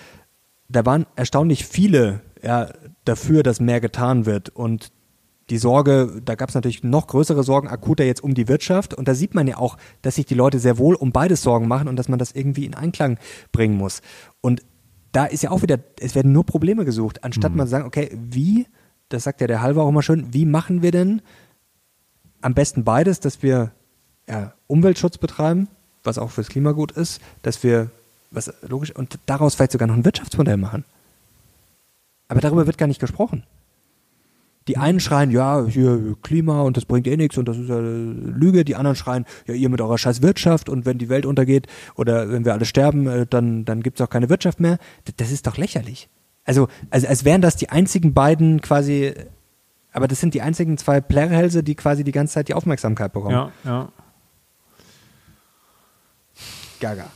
da 0.69 0.87
waren 0.87 1.07
erstaunlich 1.17 1.65
viele 1.65 2.21
ja, 2.43 2.69
dafür, 3.05 3.43
dass 3.43 3.61
mehr 3.61 3.81
getan 3.81 4.27
wird. 4.27 4.51
Und 4.51 4.93
die 5.51 5.59
Sorge, 5.59 6.23
da 6.25 6.37
gab 6.37 6.49
es 6.49 6.55
natürlich 6.55 6.85
noch 6.85 7.09
größere 7.09 7.43
Sorgen, 7.43 7.69
akuter 7.69 8.05
jetzt 8.05 8.23
um 8.23 8.35
die 8.35 8.49
Wirtschaft. 8.49 8.95
Und 8.95 9.09
da 9.09 9.15
sieht 9.15 9.35
man 9.35 9.47
ja 9.49 9.59
auch, 9.59 9.77
dass 10.03 10.15
sich 10.15 10.27
die 10.27 10.35
Leute 10.35 10.59
sehr 10.59 10.79
wohl 10.79 10.95
um 10.95 11.13
beides 11.13 11.43
Sorgen 11.43 11.67
machen 11.67 11.89
und 11.89 11.97
dass 11.97 12.09
man 12.09 12.19
das 12.19 12.33
irgendwie 12.33 12.67
in 12.67 12.75
Einklang 12.75 13.19
bringen 13.53 13.77
muss. 13.77 14.01
Und 14.41 14.63
da 15.13 15.27
ist 15.27 15.43
ja 15.43 15.51
auch 15.51 15.63
wieder, 15.63 15.79
es 15.99 16.15
werden 16.15 16.33
nur 16.33 16.47
Probleme 16.47 16.85
gesucht, 16.85 17.25
anstatt 17.25 17.53
mhm. 17.53 17.59
man 17.59 17.67
zu 17.67 17.73
sagen, 17.73 17.87
okay, 17.87 18.17
wie, 18.17 18.67
das 19.09 19.25
sagt 19.25 19.41
ja 19.41 19.49
der 19.49 19.61
Halber 19.61 19.83
auch 19.83 19.89
immer 19.89 20.03
schön, 20.03 20.33
wie 20.33 20.47
machen 20.47 20.83
wir 20.83 20.93
denn 20.93 21.21
am 22.41 22.55
besten 22.55 22.85
beides, 22.85 23.21
dass 23.21 23.43
wir 23.43 23.73
ja, 24.29 24.55
Umweltschutz 24.67 25.19
betreiben, 25.19 25.69
was 26.05 26.17
auch 26.19 26.31
fürs 26.31 26.49
Klima 26.49 26.73
gut 26.73 26.93
ist, 26.93 27.21
dass 27.43 27.63
wir, 27.63 27.91
was 28.31 28.53
logisch, 28.63 28.95
und 28.95 29.19
daraus 29.27 29.57
vielleicht 29.57 29.73
sogar 29.73 29.89
noch 29.89 29.97
ein 29.97 30.05
Wirtschaftsmodell 30.05 30.57
machen. 30.57 30.85
Aber 32.31 32.41
darüber 32.41 32.67
wird 32.67 32.79
gar 32.79 32.87
nicht 32.87 33.01
gesprochen. 33.01 33.43
Die 34.69 34.77
einen 34.77 35.01
schreien, 35.01 35.33
ja, 35.33 35.65
hier 35.67 36.15
Klima 36.23 36.63
und 36.63 36.77
das 36.77 36.85
bringt 36.85 37.09
eh 37.09 37.17
nichts 37.17 37.37
und 37.37 37.49
das 37.49 37.59
ist 37.59 37.69
ja 37.69 37.81
Lüge. 37.81 38.65
Die 38.65 38.77
anderen 38.77 38.95
schreien, 38.95 39.25
ja, 39.49 39.55
ihr 39.55 39.69
mit 39.69 39.81
eurer 39.81 39.99
scheiß 39.99 40.23
Wirtschaft 40.23 40.69
und 40.69 40.87
wenn 40.87 40.97
die 40.97 41.09
Welt 41.09 41.27
untergeht 41.27 41.67
oder 41.97 42.31
wenn 42.31 42.45
wir 42.45 42.53
alle 42.53 42.67
sterben, 42.67 43.09
äh, 43.09 43.27
dann, 43.29 43.65
dann 43.65 43.83
gibt's 43.83 44.01
auch 44.01 44.09
keine 44.09 44.29
Wirtschaft 44.29 44.61
mehr. 44.61 44.79
Das 45.17 45.33
ist 45.33 45.49
doch 45.49 45.57
lächerlich. 45.57 46.09
Also, 46.45 46.69
also 46.91 47.09
als 47.09 47.25
wären 47.25 47.43
das 47.43 47.57
die 47.57 47.71
einzigen 47.71 48.15
beiden 48.15 48.61
quasi, 48.61 49.13
aber 49.91 50.07
das 50.07 50.21
sind 50.21 50.33
die 50.35 50.43
einzigen 50.43 50.79
zwei 50.79 51.01
Plärrhälse, 51.01 51.65
die 51.65 51.75
quasi 51.75 52.05
die 52.05 52.13
ganze 52.13 52.35
Zeit 52.35 52.47
die 52.47 52.55
Aufmerksamkeit 52.55 53.13
bekommen. 53.13 53.35
Ja, 53.35 53.53
ja. 53.65 53.89
Gaga. 56.79 57.11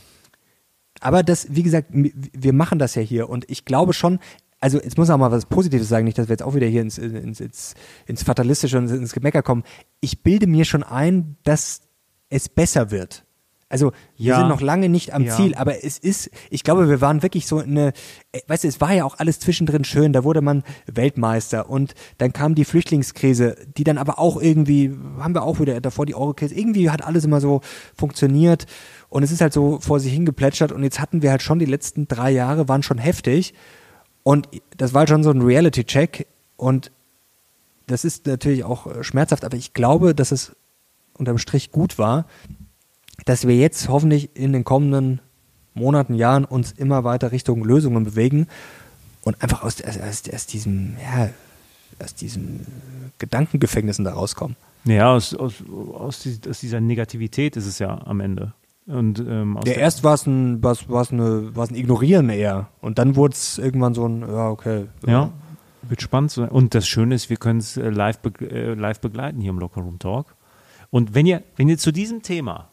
Aber 0.99 1.23
das, 1.23 1.47
wie 1.55 1.63
gesagt, 1.63 1.87
wir 1.91 2.51
machen 2.51 2.79
das 2.79 2.95
ja 2.95 3.01
hier 3.01 3.29
und 3.29 3.49
ich 3.49 3.63
glaube 3.63 3.93
schon, 3.93 4.19
also 4.65 4.81
jetzt 4.81 4.97
muss 4.97 5.11
auch 5.11 5.19
mal 5.19 5.29
was 5.29 5.45
Positives 5.45 5.87
sagen, 5.87 6.05
nicht, 6.05 6.17
dass 6.17 6.27
wir 6.27 6.33
jetzt 6.33 6.41
auch 6.41 6.55
wieder 6.55 6.65
hier 6.65 6.81
ins, 6.81 6.97
ins, 6.97 7.39
ins, 7.39 7.75
ins 8.07 8.23
Fatalistische 8.23 8.79
und 8.79 8.89
ins 8.89 9.13
Gemecker 9.13 9.43
kommen. 9.43 9.61
Ich 9.99 10.23
bilde 10.23 10.47
mir 10.47 10.65
schon 10.65 10.81
ein, 10.81 11.37
dass 11.43 11.81
es 12.29 12.49
besser 12.49 12.89
wird. 12.89 13.25
Also 13.69 13.91
wir 14.17 14.31
ja. 14.31 14.39
sind 14.39 14.47
noch 14.47 14.61
lange 14.61 14.89
nicht 14.89 15.13
am 15.13 15.23
ja. 15.23 15.35
Ziel, 15.35 15.53
aber 15.53 15.83
es 15.83 15.99
ist, 15.99 16.31
ich 16.49 16.63
glaube, 16.63 16.89
wir 16.89 16.99
waren 16.99 17.21
wirklich 17.21 17.45
so 17.45 17.59
eine, 17.59 17.93
äh, 18.31 18.39
weißt 18.47 18.63
du, 18.63 18.67
es 18.67 18.81
war 18.81 18.91
ja 18.91 19.05
auch 19.05 19.19
alles 19.19 19.39
zwischendrin 19.39 19.83
schön, 19.83 20.13
da 20.13 20.23
wurde 20.23 20.41
man 20.41 20.63
Weltmeister 20.87 21.69
und 21.69 21.93
dann 22.17 22.33
kam 22.33 22.55
die 22.55 22.65
Flüchtlingskrise, 22.65 23.57
die 23.77 23.83
dann 23.83 23.99
aber 23.99 24.17
auch 24.17 24.41
irgendwie, 24.41 24.97
haben 25.19 25.35
wir 25.35 25.43
auch 25.43 25.59
wieder 25.59 25.79
davor 25.79 26.07
die 26.07 26.15
Euro-Krise, 26.15 26.55
irgendwie 26.55 26.89
hat 26.89 27.03
alles 27.03 27.23
immer 27.23 27.39
so 27.39 27.61
funktioniert 27.95 28.65
und 29.09 29.21
es 29.21 29.31
ist 29.31 29.41
halt 29.41 29.53
so 29.53 29.79
vor 29.79 29.99
sich 29.99 30.13
hingeplätschert 30.13 30.71
und 30.71 30.81
jetzt 30.81 30.99
hatten 30.99 31.21
wir 31.21 31.29
halt 31.29 31.43
schon 31.43 31.59
die 31.59 31.65
letzten 31.65 32.07
drei 32.07 32.31
Jahre, 32.31 32.67
waren 32.67 32.81
schon 32.81 32.97
heftig 32.97 33.53
und 34.25 34.49
das 34.75 34.95
war 34.95 35.07
schon 35.07 35.21
so 35.21 35.29
ein 35.29 35.43
Reality-Check 35.43 36.25
und 36.57 36.91
das 37.85 38.03
ist 38.03 38.25
natürlich 38.25 38.63
auch 38.63 38.87
äh, 38.87 39.03
schmerzhaft, 39.03 39.45
aber 39.45 39.55
ich 39.55 39.73
glaube, 39.73 40.15
dass 40.15 40.31
es 40.31 40.55
unterm 41.13 41.37
Strich 41.37 41.71
gut 41.71 41.99
war, 41.99 42.25
dass 43.25 43.47
wir 43.47 43.55
jetzt 43.55 43.87
hoffentlich 43.87 44.31
in 44.33 44.51
den 44.51 44.63
kommenden 44.63 45.21
Monaten, 45.75 46.15
Jahren 46.15 46.43
uns 46.43 46.71
immer 46.71 47.03
weiter 47.03 47.31
Richtung 47.31 47.63
Lösungen 47.63 48.03
bewegen 48.03 48.47
und 49.23 49.43
einfach 49.43 49.61
aus, 49.61 49.79
aus, 49.83 50.23
aus 50.33 50.47
diesem, 50.47 50.97
ja, 50.97 51.29
aus 52.03 52.15
diesen 52.15 52.65
Gedankengefängnissen 53.19 54.05
da 54.05 54.13
rauskommen. 54.13 54.55
Ja, 54.85 55.13
aus, 55.13 55.35
aus, 55.35 55.53
aus, 55.93 56.23
dieser 56.61 56.81
Negativität 56.81 57.57
ist 57.57 57.67
es 57.67 57.77
ja 57.77 58.01
am 58.07 58.21
Ende. 58.21 58.53
Und, 58.87 59.19
ähm, 59.19 59.59
ja, 59.65 59.73
erst 59.73 60.03
war 60.03 60.13
es 60.13 60.27
ein, 60.27 60.63
war's, 60.63 60.87
war's 60.89 61.11
eine, 61.11 61.55
war's 61.55 61.71
ein 61.71 61.75
Ignorieren 61.75 62.29
eher. 62.29 62.69
Und 62.81 62.99
dann 62.99 63.15
wurde 63.15 63.33
es 63.33 63.57
irgendwann 63.57 63.95
so 63.95 64.07
ein, 64.07 64.21
ja, 64.21 64.49
okay. 64.49 64.85
Ja, 65.07 65.31
wird 65.89 66.01
spannend. 66.01 66.37
Und 66.37 66.75
das 66.75 66.87
Schöne 66.87 67.15
ist, 67.15 67.29
wir 67.29 67.37
können 67.37 67.59
es 67.59 67.77
äh, 67.77 67.89
live, 67.89 68.19
be 68.19 68.31
äh, 68.49 68.73
live 68.73 68.99
begleiten 68.99 69.41
hier 69.41 69.49
im 69.49 69.59
Locker 69.59 69.81
Room 69.81 69.99
Talk. 69.99 70.35
Und 70.91 71.15
wenn 71.15 71.25
ihr, 71.25 71.43
wenn 71.55 71.67
ihr 71.67 71.77
zu 71.77 71.91
diesem 71.91 72.21
Thema 72.21 72.69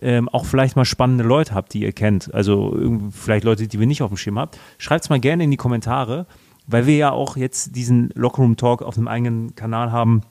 ähm, 0.00 0.28
auch 0.28 0.46
vielleicht 0.46 0.74
mal 0.74 0.84
spannende 0.84 1.24
Leute 1.24 1.54
habt, 1.54 1.74
die 1.74 1.82
ihr 1.82 1.92
kennt, 1.92 2.32
also 2.34 2.76
vielleicht 3.10 3.44
Leute, 3.44 3.68
die 3.68 3.78
wir 3.78 3.86
nicht 3.86 4.02
auf 4.02 4.10
dem 4.10 4.16
Schirm 4.16 4.38
habt, 4.38 4.58
schreibt 4.78 5.04
es 5.04 5.10
mal 5.10 5.20
gerne 5.20 5.44
in 5.44 5.50
die 5.50 5.56
Kommentare, 5.56 6.26
weil 6.66 6.86
wir 6.86 6.96
ja 6.96 7.10
auch 7.12 7.36
jetzt 7.36 7.76
diesen 7.76 8.10
Locker 8.14 8.42
Room 8.42 8.56
Talk 8.56 8.82
auf 8.82 8.96
einem 8.96 9.08
eigenen 9.08 9.54
Kanal 9.54 9.92
haben, 9.92 10.22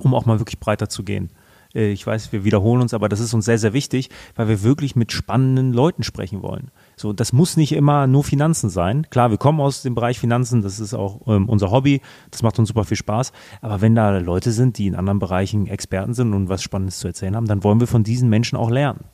um 0.00 0.14
auch 0.14 0.26
mal 0.26 0.38
wirklich 0.38 0.60
breiter 0.60 0.88
zu 0.88 1.02
gehen. 1.02 1.30
Äh, 1.74 1.92
ich 1.92 2.06
weiß, 2.06 2.32
wir 2.32 2.44
wiederholen 2.44 2.82
uns, 2.82 2.94
aber 2.94 3.08
das 3.08 3.20
ist 3.20 3.34
uns 3.34 3.44
sehr, 3.44 3.58
sehr 3.58 3.72
wichtig, 3.72 4.10
weil 4.36 4.48
wir 4.48 4.62
wirklich 4.62 4.96
mit 4.96 5.12
spannenden 5.12 5.72
Leuten 5.72 6.02
sprechen 6.02 6.42
wollen. 6.42 6.70
So, 6.96 7.12
das 7.12 7.32
muss 7.32 7.56
nicht 7.56 7.72
immer 7.72 8.06
nur 8.06 8.24
Finanzen 8.24 8.70
sein. 8.70 9.06
Klar, 9.10 9.30
wir 9.30 9.38
kommen 9.38 9.60
aus 9.60 9.82
dem 9.82 9.94
Bereich 9.94 10.18
Finanzen, 10.18 10.62
das 10.62 10.80
ist 10.80 10.94
auch 10.94 11.26
ähm, 11.26 11.48
unser 11.48 11.70
Hobby, 11.70 12.00
das 12.30 12.42
macht 12.42 12.58
uns 12.58 12.68
super 12.68 12.84
viel 12.84 12.96
Spaß. 12.96 13.32
Aber 13.60 13.80
wenn 13.80 13.94
da 13.94 14.18
Leute 14.18 14.52
sind, 14.52 14.78
die 14.78 14.86
in 14.86 14.94
anderen 14.94 15.18
Bereichen 15.18 15.66
Experten 15.66 16.14
sind 16.14 16.34
und 16.34 16.48
was 16.48 16.62
Spannendes 16.62 16.98
zu 16.98 17.08
erzählen 17.08 17.36
haben, 17.36 17.46
dann 17.46 17.64
wollen 17.64 17.80
wir 17.80 17.86
von 17.86 18.04
diesen 18.04 18.28
Menschen 18.28 18.56
auch 18.56 18.70
lernen. 18.70 19.04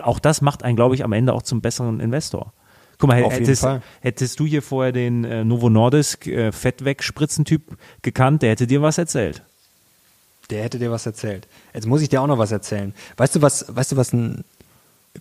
Auch 0.00 0.18
das 0.18 0.40
macht 0.40 0.62
einen, 0.62 0.76
glaube 0.76 0.94
ich, 0.94 1.04
am 1.04 1.12
Ende 1.12 1.34
auch 1.34 1.42
zum 1.42 1.60
besseren 1.60 2.00
Investor. 2.00 2.52
Guck 2.98 3.08
mal, 3.08 3.22
hättest, 3.22 3.66
hättest, 4.00 4.38
du 4.38 4.46
hier 4.46 4.62
vorher 4.62 4.92
den 4.92 5.24
äh, 5.24 5.44
Novo 5.44 5.68
Nordisk 5.68 6.26
äh, 6.28 6.52
Fettwegspritzen-Typ 6.52 7.76
gekannt, 8.02 8.42
der 8.42 8.50
hätte 8.50 8.66
dir 8.66 8.80
was 8.80 8.96
erzählt. 8.96 9.42
Der 10.50 10.62
hätte 10.62 10.78
dir 10.78 10.90
was 10.90 11.06
erzählt. 11.06 11.48
Jetzt 11.72 11.86
muss 11.86 12.02
ich 12.02 12.08
dir 12.08 12.20
auch 12.20 12.26
noch 12.26 12.38
was 12.38 12.52
erzählen. 12.52 12.94
Weißt 13.16 13.36
du, 13.36 13.42
was, 13.42 13.66
weißt 13.74 13.92
du, 13.92 13.96
was 13.96 14.12
ein 14.12 14.44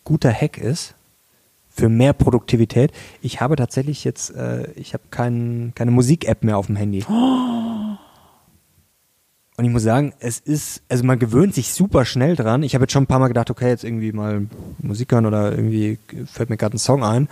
guter 0.04 0.32
Hack 0.32 0.58
ist? 0.58 0.96
Für 1.70 1.88
mehr 1.88 2.12
Produktivität. 2.12 2.92
Ich 3.22 3.40
habe 3.40 3.56
tatsächlich 3.56 4.04
jetzt, 4.04 4.36
äh, 4.36 4.70
ich 4.74 4.94
habe 4.94 5.04
kein, 5.10 5.72
keine 5.74 5.92
Musik-App 5.92 6.44
mehr 6.44 6.58
auf 6.58 6.66
dem 6.68 6.76
Handy. 6.76 7.06
Und 9.58 9.66
ich 9.66 9.72
muss 9.72 9.84
sagen, 9.84 10.14
es 10.20 10.40
ist, 10.40 10.82
also 10.90 11.04
man 11.04 11.20
gewöhnt 11.20 11.54
sich 11.54 11.72
super 11.72 12.04
schnell 12.04 12.36
dran. 12.36 12.64
Ich 12.64 12.74
habe 12.74 12.84
jetzt 12.84 12.94
schon 12.94 13.04
ein 13.04 13.08
paar 13.08 13.20
Mal 13.20 13.28
gedacht, 13.28 13.50
okay, 13.50 13.70
jetzt 13.70 13.84
irgendwie 13.84 14.12
mal 14.12 14.48
Musik 14.80 15.12
hören 15.12 15.26
oder 15.26 15.52
irgendwie 15.52 16.00
fällt 16.26 16.50
mir 16.50 16.58
gerade 16.58 16.76
ein 16.76 16.80
Song 16.80 17.04
ein. 17.04 17.30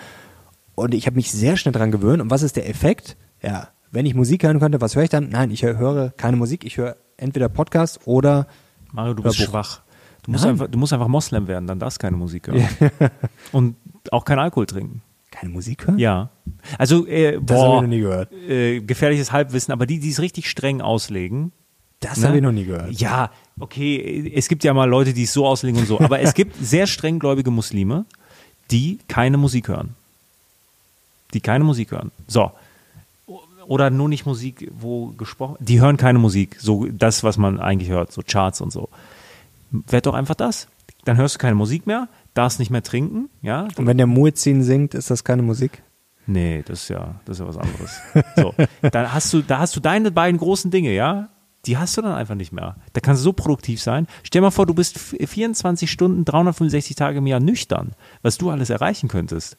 Und 0.76 0.94
ich 0.94 1.06
habe 1.08 1.16
mich 1.16 1.32
sehr 1.32 1.58
schnell 1.58 1.74
dran 1.74 1.92
gewöhnt. 1.92 2.22
Und 2.22 2.30
was 2.30 2.44
ist 2.44 2.56
der 2.56 2.70
Effekt? 2.70 3.18
Ja, 3.42 3.70
wenn 3.92 4.06
ich 4.06 4.16
Musik 4.16 4.44
hören 4.44 4.60
könnte, 4.60 4.80
was 4.80 4.96
höre 4.96 5.04
ich 5.04 5.10
dann? 5.10 5.30
Nein, 5.30 5.52
ich 5.52 5.64
höre 5.64 6.12
keine 6.16 6.38
Musik. 6.38 6.64
Ich 6.66 6.78
höre 6.78 6.96
entweder 7.20 7.49
Podcast 7.49 7.99
oder. 8.05 8.47
Mario, 8.91 9.13
du 9.13 9.24
bist 9.24 9.38
schwach. 9.38 9.82
Du 10.24 10.32
musst, 10.32 10.45
einfach, 10.45 10.67
du 10.67 10.78
musst 10.78 10.93
einfach 10.93 11.07
Moslem 11.07 11.47
werden, 11.47 11.65
dann 11.65 11.80
darfst 11.80 11.97
du 11.97 12.01
keine 12.01 12.17
Musik 12.17 12.47
hören. 12.47 12.67
Ja. 12.80 13.09
Und 13.51 13.76
auch 14.11 14.26
kein 14.26 14.38
Alkohol 14.38 14.65
trinken. 14.65 15.01
Keine 15.32 15.51
Musik 15.51 15.88
hören? 15.88 15.97
Ja. 15.97 16.30
Also, 16.78 17.07
äh, 17.07 17.39
das 17.41 17.57
habe 17.57 17.76
ich 17.76 17.82
noch 17.82 17.88
nie 17.88 17.99
gehört. 17.99 18.32
Äh, 18.34 18.82
gefährliches 18.82 19.32
Halbwissen, 19.32 19.72
aber 19.72 19.86
die, 19.86 19.99
die 19.99 20.09
es 20.09 20.20
richtig 20.20 20.49
streng 20.49 20.82
auslegen. 20.82 21.51
Das 21.99 22.17
ne? 22.17 22.28
habe 22.28 22.38
ich 22.38 22.43
noch 22.43 22.51
nie 22.51 22.65
gehört. 22.65 22.91
Ja, 22.91 23.32
okay, 23.59 24.32
es 24.36 24.47
gibt 24.47 24.63
ja 24.63 24.74
mal 24.74 24.89
Leute, 24.89 25.13
die 25.13 25.24
es 25.24 25.34
so 25.34 25.45
auslegen 25.45 25.80
und 25.80 25.88
so, 25.88 25.99
aber 25.99 26.20
es 26.20 26.34
gibt 26.34 26.55
sehr 26.61 26.88
strenggläubige 26.88 27.51
Muslime, 27.51 28.05
die 28.72 28.99
keine 29.07 29.38
Musik 29.38 29.67
hören. 29.67 29.95
Die 31.34 31.41
keine 31.41 31.63
Musik 31.63 31.91
hören. 31.91 32.11
So 32.28 32.51
oder 33.70 33.91
nur 33.91 34.09
nicht 34.09 34.26
Musik, 34.26 34.72
wo 34.74 35.09
gesprochen, 35.09 35.57
die 35.59 35.80
hören 35.80 35.95
keine 35.95 36.17
Musik, 36.17 36.57
so 36.59 36.88
das, 36.88 37.24
was 37.24 37.38
man 37.38 37.59
eigentlich 37.59 37.91
hört, 37.91 38.11
so 38.11 38.24
Charts 38.26 38.61
und 38.61 38.72
so. 38.72 38.89
Werd 39.70 40.07
doch 40.07 40.15
einfach 40.15 40.34
das. 40.34 40.67
Dann 41.05 41.17
hörst 41.17 41.36
du 41.36 41.39
keine 41.39 41.53
Musik 41.53 41.86
mehr, 41.86 42.09
darfst 42.34 42.57
nicht 42.57 42.72
mehr 42.72 42.82
trinken, 42.82 43.30
ja. 43.43 43.67
Und 43.78 43.86
wenn 43.86 43.97
der 43.97 44.07
Muezzin 44.07 44.63
singt, 44.63 44.95
ist 44.95 45.11
das 45.11 45.24
keine 45.24 45.43
Musik? 45.43 45.84
Nee, 46.26 46.63
das 46.65 46.84
ist 46.84 46.89
ja, 46.89 47.22
das 47.26 47.39
ist 47.39 47.41
ja 47.41 47.47
was 47.47 47.57
anderes. 47.57 47.99
so, 48.36 48.55
dann 48.89 49.13
hast 49.13 49.32
du, 49.34 49.43
da 49.43 49.59
hast 49.59 49.76
du 49.76 49.80
deine 49.80 50.09
beiden 50.09 50.39
großen 50.39 50.72
Dinge, 50.72 50.91
ja. 50.91 51.30
Die 51.67 51.78
hast 51.78 51.95
du 51.95 52.01
dann 52.01 52.13
einfach 52.13 52.36
nicht 52.36 52.51
mehr. 52.51 52.78
Da 52.93 53.01
kannst 53.01 53.22
du 53.22 53.26
so 53.26 53.34
produktiv 53.34 53.82
sein. 53.82 54.07
Stell 54.24 54.39
dir 54.39 54.45
mal 54.47 54.51
vor, 54.51 54.65
du 54.65 54.74
bist 54.74 54.97
24 54.97 55.91
Stunden, 55.91 56.26
365 56.26 56.95
Tage 56.95 57.20
im 57.20 57.28
Jahr 57.28 57.41
nüchtern, 57.41 57.91
was 58.24 58.39
du 58.39 58.49
alles 58.49 58.72
erreichen 58.72 59.09
könntest. 59.09 59.57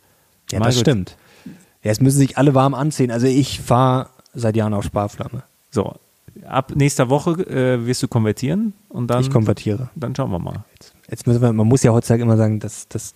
Ja, 0.51 0.59
das 0.59 0.81
stimmt. 0.81 1.17
Ja, 1.83 1.91
es 1.91 2.01
müssen 2.01 2.19
sich 2.19 2.37
alle 2.39 2.55
warm 2.55 2.75
anziehen. 2.75 3.11
Also 3.11 3.27
ich 3.27 3.61
fahre 3.61 4.09
seit 4.35 4.57
Jahren 4.57 4.75
auf 4.75 4.85
Sparflamme. 4.85 5.43
So, 5.71 5.95
ab 6.47 6.73
nächster 6.75 7.09
Woche 7.09 7.33
äh, 7.47 7.87
wirst 7.87 8.03
du 8.03 8.09
konvertieren 8.09 8.75
und 8.89 9.09
dann. 9.09 9.21
Ich 9.21 9.31
konvertiere. 9.31 9.91
Dann 9.95 10.15
schauen 10.15 10.31
wir 10.31 10.39
mal. 10.39 10.65
Jetzt, 10.75 10.95
jetzt 11.09 11.27
müssen 11.27 11.43
wir, 11.43 11.53
man 11.53 11.67
muss 11.67 11.83
ja 11.83 11.93
heutzutage 11.93 12.23
immer 12.23 12.37
sagen, 12.37 12.61
dass 12.61 12.89
das 12.89 13.15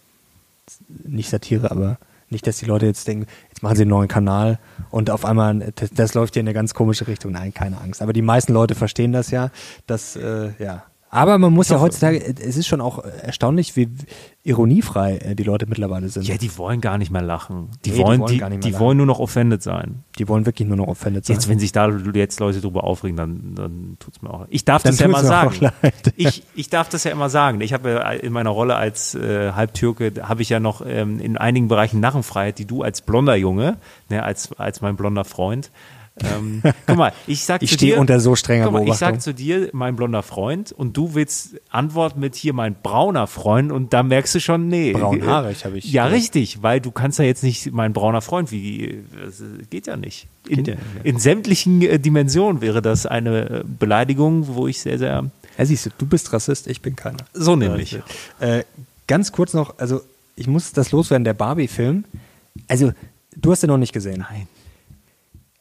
nicht 0.88 1.28
Satire, 1.28 1.70
aber 1.70 1.98
nicht, 2.30 2.46
dass 2.46 2.58
die 2.58 2.64
Leute 2.64 2.86
jetzt 2.86 3.06
denken, 3.06 3.26
jetzt 3.50 3.62
machen 3.62 3.76
sie 3.76 3.82
einen 3.82 3.90
neuen 3.90 4.08
Kanal 4.08 4.58
und 4.90 5.10
auf 5.10 5.24
einmal, 5.24 5.72
das, 5.76 5.90
das 5.90 6.14
läuft 6.14 6.34
hier 6.34 6.40
in 6.40 6.48
eine 6.48 6.54
ganz 6.54 6.74
komische 6.74 7.06
Richtung. 7.06 7.32
Nein, 7.32 7.52
keine 7.52 7.80
Angst. 7.80 8.02
Aber 8.02 8.12
die 8.12 8.22
meisten 8.22 8.52
Leute 8.52 8.74
verstehen 8.74 9.12
das 9.12 9.30
ja, 9.30 9.50
dass, 9.86 10.16
äh, 10.16 10.50
ja, 10.58 10.84
aber 11.14 11.38
man 11.38 11.52
muss 11.52 11.68
ja 11.68 11.80
heutzutage, 11.80 12.18
es 12.18 12.56
ist 12.56 12.66
schon 12.66 12.80
auch 12.80 12.98
erstaunlich, 12.98 13.76
wie 13.76 13.88
ironiefrei 14.42 15.18
äh, 15.18 15.34
die 15.36 15.44
Leute 15.44 15.66
mittlerweile 15.66 16.08
sind. 16.08 16.26
Ja, 16.26 16.36
die 16.36 16.58
wollen 16.58 16.80
gar 16.80 16.98
nicht 16.98 17.12
mehr 17.12 17.22
lachen. 17.22 17.68
Die, 17.84 17.92
nee, 17.92 17.98
wollen, 17.98 18.16
die, 18.16 18.20
wollen, 18.20 18.32
die, 18.32 18.38
gar 18.38 18.48
nicht 18.48 18.64
mehr 18.64 18.72
die 18.72 18.78
wollen 18.80 18.96
nur 18.96 19.06
noch 19.06 19.20
offended 19.20 19.62
sein. 19.62 20.02
Die 20.18 20.26
wollen 20.26 20.44
wirklich 20.44 20.66
nur 20.66 20.76
noch 20.76 20.88
offended 20.88 21.24
sein. 21.24 21.36
Jetzt, 21.36 21.48
wenn 21.48 21.60
sich 21.60 21.70
da 21.70 21.88
jetzt 21.88 22.40
Leute 22.40 22.60
drüber 22.60 22.82
aufregen, 22.82 23.16
dann, 23.16 23.54
dann 23.54 23.96
tut 24.00 24.16
es 24.16 24.22
mir 24.22 24.30
auch 24.30 24.46
Ich 24.50 24.64
darf 24.64 24.82
dann 24.82 24.90
das 24.90 24.98
ja 24.98 25.06
immer 25.06 25.22
sagen. 25.22 25.70
Ich, 26.16 26.42
ich 26.56 26.68
darf 26.68 26.88
das 26.88 27.04
ja 27.04 27.12
immer 27.12 27.30
sagen. 27.30 27.60
Ich 27.60 27.72
habe 27.72 27.90
ja 27.90 28.10
in 28.10 28.32
meiner 28.32 28.50
Rolle 28.50 28.74
als 28.74 29.14
äh, 29.14 29.52
Halbtürke, 29.52 30.12
habe 30.22 30.42
ich 30.42 30.48
ja 30.48 30.58
noch 30.58 30.82
ähm, 30.84 31.20
in 31.20 31.36
einigen 31.36 31.68
Bereichen 31.68 32.00
Narrenfreiheit, 32.00 32.58
die 32.58 32.64
du 32.64 32.82
als 32.82 33.02
blonder 33.02 33.36
Junge, 33.36 33.76
ne, 34.10 34.24
als, 34.24 34.52
als 34.58 34.80
mein 34.80 34.96
blonder 34.96 35.24
Freund, 35.24 35.70
ähm, 36.22 36.62
guck 36.86 36.96
mal, 36.96 37.12
ich 37.26 37.44
sag 37.44 37.62
ich 37.62 37.70
zu 37.70 37.76
dir. 37.76 37.84
Ich 37.84 37.90
stehe 37.90 38.00
unter 38.00 38.20
so 38.20 38.36
strenger 38.36 38.70
mal, 38.70 38.86
Ich 38.86 38.94
sag 38.94 39.20
zu 39.20 39.34
dir, 39.34 39.70
mein 39.72 39.96
blonder 39.96 40.22
Freund, 40.22 40.70
und 40.70 40.96
du 40.96 41.14
willst 41.14 41.60
antworten 41.70 42.20
mit 42.20 42.36
hier 42.36 42.52
mein 42.52 42.76
brauner 42.80 43.26
Freund, 43.26 43.72
und 43.72 43.92
da 43.92 44.02
merkst 44.02 44.34
du 44.36 44.40
schon, 44.40 44.68
nee. 44.68 44.92
Braunhaarig 44.92 45.64
habe 45.64 45.78
ich. 45.78 45.90
Ja, 45.90 46.04
gehört. 46.04 46.20
richtig, 46.20 46.62
weil 46.62 46.80
du 46.80 46.92
kannst 46.92 47.18
ja 47.18 47.24
jetzt 47.24 47.42
nicht 47.42 47.72
mein 47.72 47.92
brauner 47.92 48.20
Freund, 48.20 48.52
wie, 48.52 49.02
das 49.24 49.42
geht 49.70 49.88
ja 49.88 49.96
nicht. 49.96 50.28
In, 50.48 50.64
ja, 50.64 50.74
ja. 50.74 50.78
in 51.02 51.18
sämtlichen 51.18 51.82
äh, 51.82 51.98
Dimensionen 51.98 52.60
wäre 52.60 52.80
das 52.80 53.06
eine 53.06 53.48
äh, 53.48 53.64
Beleidigung, 53.64 54.54
wo 54.54 54.68
ich 54.68 54.80
sehr, 54.80 54.98
sehr. 54.98 55.24
Ja, 55.58 55.64
siehst 55.64 55.86
du, 55.86 55.90
du 55.98 56.06
bist 56.06 56.32
Rassist, 56.32 56.66
ich 56.68 56.80
bin 56.80 56.94
keiner. 56.94 57.18
So 57.32 57.56
nämlich. 57.56 57.98
Äh, 58.40 58.64
ganz 59.06 59.32
kurz 59.32 59.54
noch, 59.54 59.78
also 59.78 60.00
ich 60.36 60.46
muss 60.46 60.72
das 60.72 60.92
loswerden, 60.92 61.24
der 61.24 61.34
Barbie-Film. 61.34 62.04
Also, 62.68 62.92
du 63.36 63.50
hast 63.52 63.62
den 63.62 63.68
noch 63.68 63.78
nicht 63.78 63.92
gesehen. 63.92 64.24
Nein. 64.28 64.48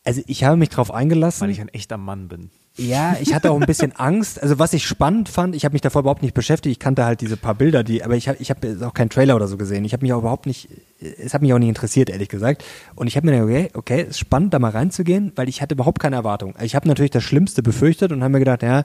Also 0.04 0.22
ich 0.28 0.44
habe 0.44 0.58
mich 0.58 0.70
darauf 0.70 0.94
eingelassen. 0.94 1.42
Weil 1.42 1.52
ich 1.52 1.62
ein 1.62 1.70
echter 1.70 1.98
Mann 1.98 2.28
bin. 2.28 2.50
Ja, 2.76 3.18
ich 3.22 3.36
hatte 3.36 3.52
auch 3.52 3.62
ein 3.62 3.68
bisschen 3.68 3.92
Angst. 3.96 4.42
Also 4.42 4.58
was 4.58 4.74
ich 4.74 4.86
spannend 4.86 5.30
fand, 5.30 5.56
ich 5.56 5.64
habe 5.64 5.74
mich 5.74 5.82
davor 5.82 6.02
überhaupt 6.02 6.24
nicht 6.24 6.34
beschäftigt. 6.34 6.72
Ich 6.72 6.80
kannte 6.80 7.06
halt 7.06 7.22
diese 7.22 7.38
paar 7.38 7.54
Bilder, 7.54 7.84
die, 7.84 8.04
aber 8.04 8.16
ich 8.16 8.28
habe 8.28 8.40
ich 8.40 8.50
hab 8.50 8.66
auch 8.82 8.94
keinen 8.94 9.10
Trailer 9.10 9.36
oder 9.36 9.48
so 9.48 9.58
gesehen. 9.58 9.86
Ich 9.86 9.94
habe 9.94 10.04
mich 10.04 10.12
auch 10.12 10.20
überhaupt 10.20 10.48
nicht, 10.48 10.70
es 11.00 11.34
hat 11.34 11.42
mich 11.42 11.54
auch 11.54 11.60
nicht 11.60 11.70
interessiert, 11.70 12.10
ehrlich 12.10 12.30
gesagt. 12.30 12.64
Und 12.96 13.08
ich 13.08 13.16
habe 13.16 13.28
mir 13.28 13.46
gedacht, 13.46 13.76
okay, 13.76 14.00
okay, 14.00 14.10
ist 14.10 14.20
spannend, 14.20 14.54
da 14.54 14.60
mal 14.60 14.72
reinzugehen, 14.72 15.32
weil 15.36 15.48
ich 15.48 15.62
hatte 15.62 15.76
überhaupt 15.76 16.00
keine 16.00 16.16
Erwartung. 16.16 16.56
Ich 16.62 16.76
habe 16.76 16.88
natürlich 16.88 17.12
das 17.12 17.24
Schlimmste 17.24 17.62
befürchtet 17.62 18.12
und 18.12 18.24
habe 18.24 18.32
mir 18.32 18.40
gedacht, 18.40 18.64
ja, 18.64 18.84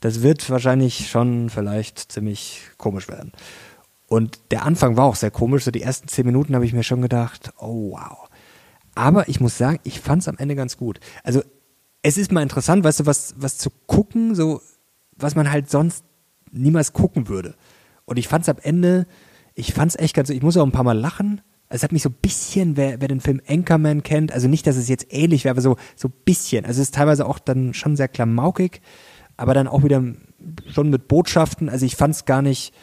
das 0.00 0.22
wird 0.22 0.48
wahrscheinlich 0.50 1.08
schon 1.08 1.48
vielleicht 1.48 2.12
ziemlich 2.12 2.60
komisch 2.76 3.08
werden. 3.08 3.32
Und 4.06 4.38
der 4.50 4.66
Anfang 4.66 4.98
war 4.98 5.06
auch 5.06 5.16
sehr 5.16 5.30
komisch. 5.30 5.64
So 5.64 5.70
die 5.70 5.80
ersten 5.80 6.08
zehn 6.08 6.26
Minuten 6.26 6.54
habe 6.54 6.66
ich 6.66 6.74
mir 6.74 6.82
schon 6.82 7.00
gedacht, 7.00 7.54
oh 7.58 7.92
wow 7.92 8.28
aber 8.94 9.28
ich 9.28 9.40
muss 9.40 9.58
sagen, 9.58 9.78
ich 9.84 10.00
fand 10.00 10.22
es 10.22 10.28
am 10.28 10.38
Ende 10.38 10.54
ganz 10.54 10.76
gut. 10.76 11.00
Also 11.22 11.42
es 12.02 12.18
ist 12.18 12.32
mal 12.32 12.42
interessant, 12.42 12.84
weißt 12.84 13.00
du, 13.00 13.06
was, 13.06 13.34
was 13.38 13.58
zu 13.58 13.70
gucken, 13.86 14.34
so 14.34 14.60
was 15.16 15.34
man 15.34 15.50
halt 15.50 15.70
sonst 15.70 16.04
niemals 16.50 16.92
gucken 16.92 17.28
würde. 17.28 17.54
Und 18.04 18.18
ich 18.18 18.28
fand 18.28 18.42
es 18.42 18.48
am 18.48 18.58
Ende, 18.62 19.06
ich 19.54 19.72
fand 19.72 19.90
es 19.90 19.98
echt 19.98 20.14
ganz, 20.14 20.30
ich 20.30 20.42
muss 20.42 20.56
auch 20.56 20.64
ein 20.64 20.72
paar 20.72 20.84
Mal 20.84 20.98
lachen. 20.98 21.40
Es 21.68 21.82
hat 21.82 21.92
mich 21.92 22.02
so 22.02 22.10
ein 22.10 22.16
bisschen, 22.20 22.76
wer, 22.76 23.00
wer 23.00 23.08
den 23.08 23.20
Film 23.20 23.40
Anchorman 23.48 24.02
kennt, 24.02 24.32
also 24.32 24.48
nicht, 24.48 24.66
dass 24.66 24.76
es 24.76 24.88
jetzt 24.88 25.06
ähnlich 25.10 25.44
wäre, 25.44 25.52
aber 25.52 25.62
so 25.62 25.76
so 25.96 26.08
bisschen. 26.08 26.64
Also 26.66 26.80
es 26.80 26.88
ist 26.88 26.94
teilweise 26.94 27.26
auch 27.26 27.38
dann 27.38 27.74
schon 27.74 27.96
sehr 27.96 28.08
klamaukig, 28.08 28.80
aber 29.36 29.54
dann 29.54 29.66
auch 29.66 29.82
wieder 29.82 30.02
schon 30.72 30.90
mit 30.90 31.08
Botschaften. 31.08 31.68
Also 31.68 31.86
ich 31.86 31.96
fand 31.96 32.14
es 32.14 32.24
gar 32.26 32.42
nicht, 32.42 32.74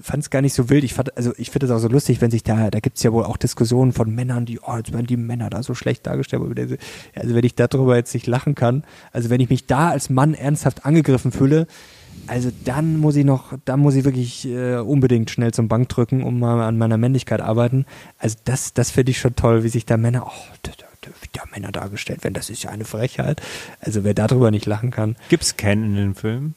fand 0.00 0.22
es 0.22 0.30
gar 0.30 0.42
nicht 0.42 0.54
so 0.54 0.68
wild. 0.68 0.84
Ich 0.84 0.94
fand, 0.94 1.16
also 1.16 1.32
ich 1.36 1.50
finde 1.50 1.66
es 1.66 1.72
auch 1.72 1.78
so 1.78 1.88
lustig, 1.88 2.20
wenn 2.20 2.30
sich 2.30 2.42
da, 2.42 2.70
da 2.70 2.80
gibt 2.80 2.96
es 2.96 3.02
ja 3.02 3.12
wohl 3.12 3.24
auch 3.24 3.36
Diskussionen 3.36 3.92
von 3.92 4.14
Männern, 4.14 4.46
die, 4.46 4.60
oh, 4.60 4.76
jetzt 4.76 4.92
werden 4.92 5.06
die 5.06 5.16
Männer 5.16 5.50
da 5.50 5.62
so 5.62 5.74
schlecht 5.74 6.06
dargestellt. 6.06 6.42
Also 7.14 7.34
wenn 7.34 7.44
ich 7.44 7.54
darüber 7.54 7.96
jetzt 7.96 8.14
nicht 8.14 8.26
lachen 8.26 8.54
kann, 8.54 8.84
also 9.12 9.30
wenn 9.30 9.40
ich 9.40 9.50
mich 9.50 9.66
da 9.66 9.90
als 9.90 10.10
Mann 10.10 10.34
ernsthaft 10.34 10.84
angegriffen 10.86 11.32
fühle, 11.32 11.66
also 12.26 12.50
dann 12.64 12.98
muss 12.98 13.16
ich 13.16 13.24
noch, 13.24 13.54
dann 13.64 13.80
muss 13.80 13.94
ich 13.94 14.04
wirklich 14.04 14.46
äh, 14.46 14.76
unbedingt 14.76 15.30
schnell 15.30 15.52
zum 15.52 15.68
Bank 15.68 15.88
drücken, 15.88 16.22
um 16.22 16.38
mal 16.38 16.62
an 16.62 16.76
meiner 16.76 16.98
Männlichkeit 16.98 17.40
arbeiten. 17.40 17.86
Also 18.18 18.36
das, 18.44 18.74
das 18.74 18.90
finde 18.90 19.10
ich 19.10 19.18
schon 19.18 19.36
toll, 19.36 19.62
wie 19.62 19.68
sich 19.68 19.86
da 19.86 19.96
Männer, 19.96 20.26
oh, 20.26 20.54
da, 20.62 20.72
da, 21.00 21.10
wie 21.20 21.28
da 21.32 21.42
Männer 21.52 21.72
dargestellt 21.72 22.24
werden, 22.24 22.34
das 22.34 22.50
ist 22.50 22.62
ja 22.62 22.70
eine 22.70 22.84
Frechheit. 22.84 23.40
Also 23.80 24.04
wer 24.04 24.14
darüber 24.14 24.50
nicht 24.50 24.66
lachen 24.66 24.90
kann. 24.90 25.16
Gibt's 25.28 25.56
Ken 25.56 25.84
in 25.84 25.94
den 25.94 26.14
Film? 26.14 26.54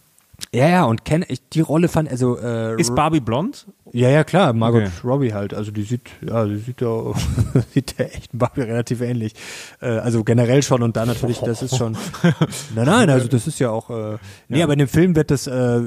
Ja, 0.53 0.67
ja, 0.67 0.83
und 0.83 1.05
Ken, 1.05 1.23
ich, 1.27 1.47
die 1.49 1.61
Rolle 1.61 1.87
fand, 1.87 2.09
also 2.09 2.37
äh, 2.37 2.79
Ist 2.79 2.93
Barbie 2.93 3.21
blond? 3.21 3.67
Ja, 3.93 4.09
ja, 4.09 4.23
klar, 4.25 4.51
Margot 4.51 4.83
okay. 4.83 4.91
Robbie 5.03 5.33
halt. 5.33 5.53
Also 5.53 5.71
die 5.71 5.83
sieht, 5.83 6.09
ja, 6.21 6.45
die 6.45 6.57
sieht 6.57 6.81
ja, 6.81 7.13
sieht 7.73 7.97
der 7.97 8.13
echten 8.15 8.37
Barbie 8.37 8.61
relativ 8.61 9.01
ähnlich. 9.01 9.33
Äh, 9.81 9.87
also 9.87 10.23
generell 10.25 10.61
schon 10.61 10.83
und 10.83 10.97
da 10.97 11.05
natürlich, 11.05 11.39
das 11.39 11.61
ist 11.61 11.77
schon. 11.77 11.97
nein, 12.75 12.85
nein, 12.85 13.09
also 13.09 13.27
das 13.27 13.47
ist 13.47 13.59
ja 13.59 13.69
auch. 13.69 13.89
Äh, 13.89 14.17
nee, 14.49 14.59
ja. 14.59 14.65
aber 14.65 14.73
in 14.73 14.79
dem 14.79 14.87
Film 14.89 15.15
wird 15.15 15.31
das, 15.31 15.47
äh, 15.47 15.81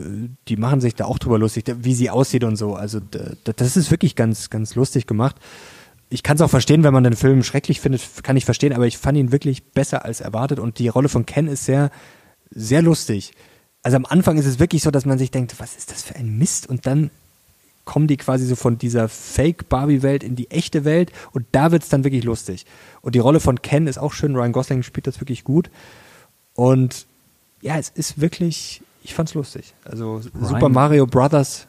die 0.48 0.56
machen 0.56 0.80
sich 0.80 0.94
da 0.94 1.04
auch 1.04 1.18
drüber 1.18 1.38
lustig, 1.38 1.64
wie 1.80 1.94
sie 1.94 2.08
aussieht 2.08 2.44
und 2.44 2.56
so. 2.56 2.74
Also 2.74 3.00
das 3.44 3.76
ist 3.76 3.90
wirklich 3.90 4.16
ganz, 4.16 4.48
ganz 4.48 4.74
lustig 4.74 5.06
gemacht. 5.06 5.36
Ich 6.08 6.22
kann 6.22 6.36
es 6.36 6.42
auch 6.42 6.50
verstehen, 6.50 6.84
wenn 6.84 6.92
man 6.92 7.04
den 7.04 7.16
Film 7.16 7.42
schrecklich 7.42 7.80
findet, 7.80 8.02
kann 8.22 8.36
ich 8.36 8.44
verstehen, 8.46 8.72
aber 8.72 8.86
ich 8.86 8.96
fand 8.96 9.18
ihn 9.18 9.32
wirklich 9.32 9.64
besser 9.72 10.04
als 10.04 10.20
erwartet 10.20 10.58
und 10.58 10.78
die 10.78 10.88
Rolle 10.88 11.08
von 11.08 11.26
Ken 11.26 11.48
ist 11.48 11.64
sehr, 11.64 11.90
sehr 12.50 12.82
lustig 12.82 13.32
also 13.84 13.98
am 13.98 14.06
Anfang 14.06 14.38
ist 14.38 14.46
es 14.46 14.58
wirklich 14.58 14.82
so, 14.82 14.90
dass 14.90 15.04
man 15.04 15.18
sich 15.18 15.30
denkt, 15.30 15.54
was 15.58 15.76
ist 15.76 15.92
das 15.92 16.02
für 16.02 16.16
ein 16.16 16.38
Mist? 16.38 16.68
Und 16.68 16.86
dann 16.86 17.10
kommen 17.84 18.06
die 18.06 18.16
quasi 18.16 18.46
so 18.46 18.56
von 18.56 18.78
dieser 18.78 19.10
Fake-Barbie-Welt 19.10 20.24
in 20.24 20.36
die 20.36 20.50
echte 20.50 20.86
Welt 20.86 21.12
und 21.32 21.44
da 21.52 21.70
wird 21.70 21.82
es 21.82 21.90
dann 21.90 22.02
wirklich 22.02 22.24
lustig. 22.24 22.64
Und 23.02 23.14
die 23.14 23.18
Rolle 23.18 23.40
von 23.40 23.60
Ken 23.60 23.86
ist 23.86 23.98
auch 23.98 24.14
schön, 24.14 24.34
Ryan 24.34 24.52
Gosling 24.52 24.82
spielt 24.82 25.06
das 25.06 25.20
wirklich 25.20 25.44
gut. 25.44 25.70
Und 26.54 27.06
ja, 27.60 27.76
es 27.76 27.90
ist 27.90 28.18
wirklich, 28.18 28.80
ich 29.02 29.12
fand's 29.12 29.34
lustig. 29.34 29.74
Also 29.84 30.22
Ryan, 30.34 30.46
Super 30.46 30.68
Mario 30.70 31.06
Brothers. 31.06 31.66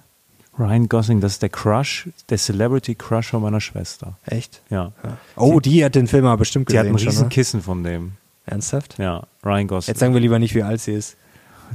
Ryan 0.57 0.87
Gosling, 0.87 1.19
das 1.19 1.33
ist 1.33 1.41
der 1.41 1.49
Crush, 1.49 2.07
der 2.29 2.37
Celebrity 2.37 2.95
Crush 2.95 3.31
von 3.31 3.41
meiner 3.41 3.59
Schwester. 3.59 4.17
Echt? 4.25 4.61
Ja. 4.69 4.93
ja. 5.03 5.17
Oh, 5.35 5.59
die 5.59 5.83
hat 5.83 5.95
den 5.95 6.07
Film 6.07 6.25
aber 6.25 6.37
bestimmt 6.37 6.67
gesehen. 6.67 6.83
Die 6.83 6.89
hat 6.93 7.01
ein 7.01 7.07
riesen 7.07 7.27
Kissen 7.27 7.61
von 7.61 7.83
dem. 7.83 8.13
Ernsthaft? 8.45 8.97
Ja, 8.99 9.23
Ryan 9.43 9.67
Gosling. 9.67 9.91
Jetzt 9.91 9.99
sagen 9.99 10.13
wir 10.13 10.21
lieber 10.21 10.39
nicht, 10.39 10.55
wie 10.55 10.63
alt 10.63 10.79
sie 10.79 10.93
ist. 10.93 11.17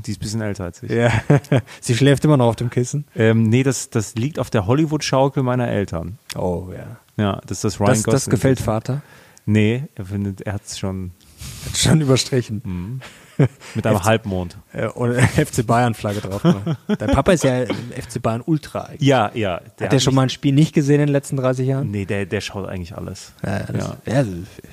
Die 0.05 0.11
ist 0.11 0.19
ein 0.19 0.21
bisschen 0.21 0.41
älter 0.41 0.65
als 0.65 0.83
ich. 0.83 0.91
Ja. 0.91 1.11
sie 1.81 1.95
schläft 1.95 2.25
immer 2.25 2.37
noch 2.37 2.47
auf 2.47 2.57
dem 2.57 2.71
Kissen? 2.71 3.05
Ähm, 3.15 3.45
nee, 3.45 3.63
das, 3.63 3.91
das 3.91 4.15
liegt 4.15 4.39
auf 4.39 4.51
der 4.51 4.67
Hollywood-Schaukel 4.67 5.43
meiner 5.43 5.69
Eltern. 5.69 6.19
Oh, 6.37 6.69
ja. 6.73 6.97
Ja, 7.17 7.41
das 7.47 7.59
ist 7.59 7.65
das 7.65 7.81
Ryan 7.81 7.89
das, 7.91 8.03
Gosling. 8.05 8.13
Das 8.13 8.31
gefällt 8.31 8.61
Vater? 8.61 9.03
Nee, 9.47 9.85
er 9.95 10.05
findet, 10.05 10.43
er 10.43 10.55
hat 10.55 10.63
es 10.65 10.79
schon. 10.79 11.13
Hat 11.67 11.77
schon 11.77 12.01
überstrichen. 12.01 12.61
Mhm. 12.65 13.01
Mit 13.75 13.87
einem 13.87 13.99
FC, 13.99 14.05
Halbmond. 14.05 14.59
Äh, 14.73 14.89
und 14.89 15.15
FC 15.15 15.67
Bayern-Flagge 15.67 16.21
drauf. 16.21 16.43
Dein 16.43 17.11
Papa 17.11 17.33
ist 17.33 17.45
ja 17.45 17.65
FC 17.65 18.21
Bayern 18.21 18.43
Ultra 18.45 18.83
eigentlich. 18.83 19.09
Ja, 19.09 19.31
ja. 19.35 19.61
Der 19.79 19.87
hat 19.87 19.93
der 19.93 20.01
schon 20.01 20.15
mal 20.15 20.23
ein 20.23 20.31
Spiel 20.31 20.53
nicht 20.53 20.75
gesehen 20.75 21.01
in 21.01 21.07
den 21.07 21.13
letzten 21.13 21.37
30 21.37 21.67
Jahren? 21.67 21.91
Nee, 21.91 22.05
der, 22.05 22.27
der 22.27 22.41
schaut 22.43 22.69
eigentlich 22.69 22.95
alles. 22.95 23.33
Ja, 23.43 23.61
das, 23.61 23.89
ja. 24.07 24.13
ja 24.13 24.25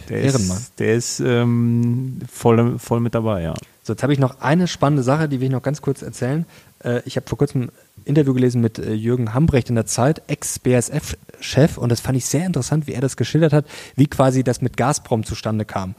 der 0.09 0.22
Ehrenmann. 0.22 0.57
Ist, 0.57 0.80
der 0.80 0.93
ist 0.95 1.20
ähm, 1.22 2.20
voll, 2.30 2.78
voll 2.80 2.99
mit 2.99 3.15
dabei, 3.15 3.43
ja. 3.43 3.53
So, 3.88 3.93
jetzt 3.93 4.03
habe 4.03 4.11
ich 4.11 4.19
noch 4.19 4.41
eine 4.41 4.67
spannende 4.67 5.01
Sache, 5.01 5.29
die 5.29 5.39
will 5.39 5.47
ich 5.47 5.53
noch 5.53 5.61
ganz 5.61 5.81
kurz 5.81 6.01
erzählen. 6.01 6.45
Äh, 6.83 7.01
ich 7.05 7.15
habe 7.15 7.25
vor 7.25 7.38
kurzem 7.38 7.61
ein 7.61 7.71
Interview 8.03 8.33
gelesen 8.33 8.59
mit 8.59 8.79
äh, 8.79 8.91
Jürgen 8.91 9.33
Hambrecht 9.33 9.69
in 9.69 9.75
der 9.75 9.85
Zeit, 9.85 10.23
Ex-BSF-Chef, 10.27 11.77
und 11.77 11.88
das 11.88 12.01
fand 12.01 12.17
ich 12.17 12.25
sehr 12.25 12.45
interessant, 12.45 12.85
wie 12.88 12.91
er 12.91 12.99
das 12.99 13.15
geschildert 13.15 13.53
hat, 13.53 13.65
wie 13.95 14.07
quasi 14.07 14.43
das 14.43 14.61
mit 14.61 14.75
Gazprom 14.75 15.23
zustande 15.23 15.63
kam. 15.63 15.95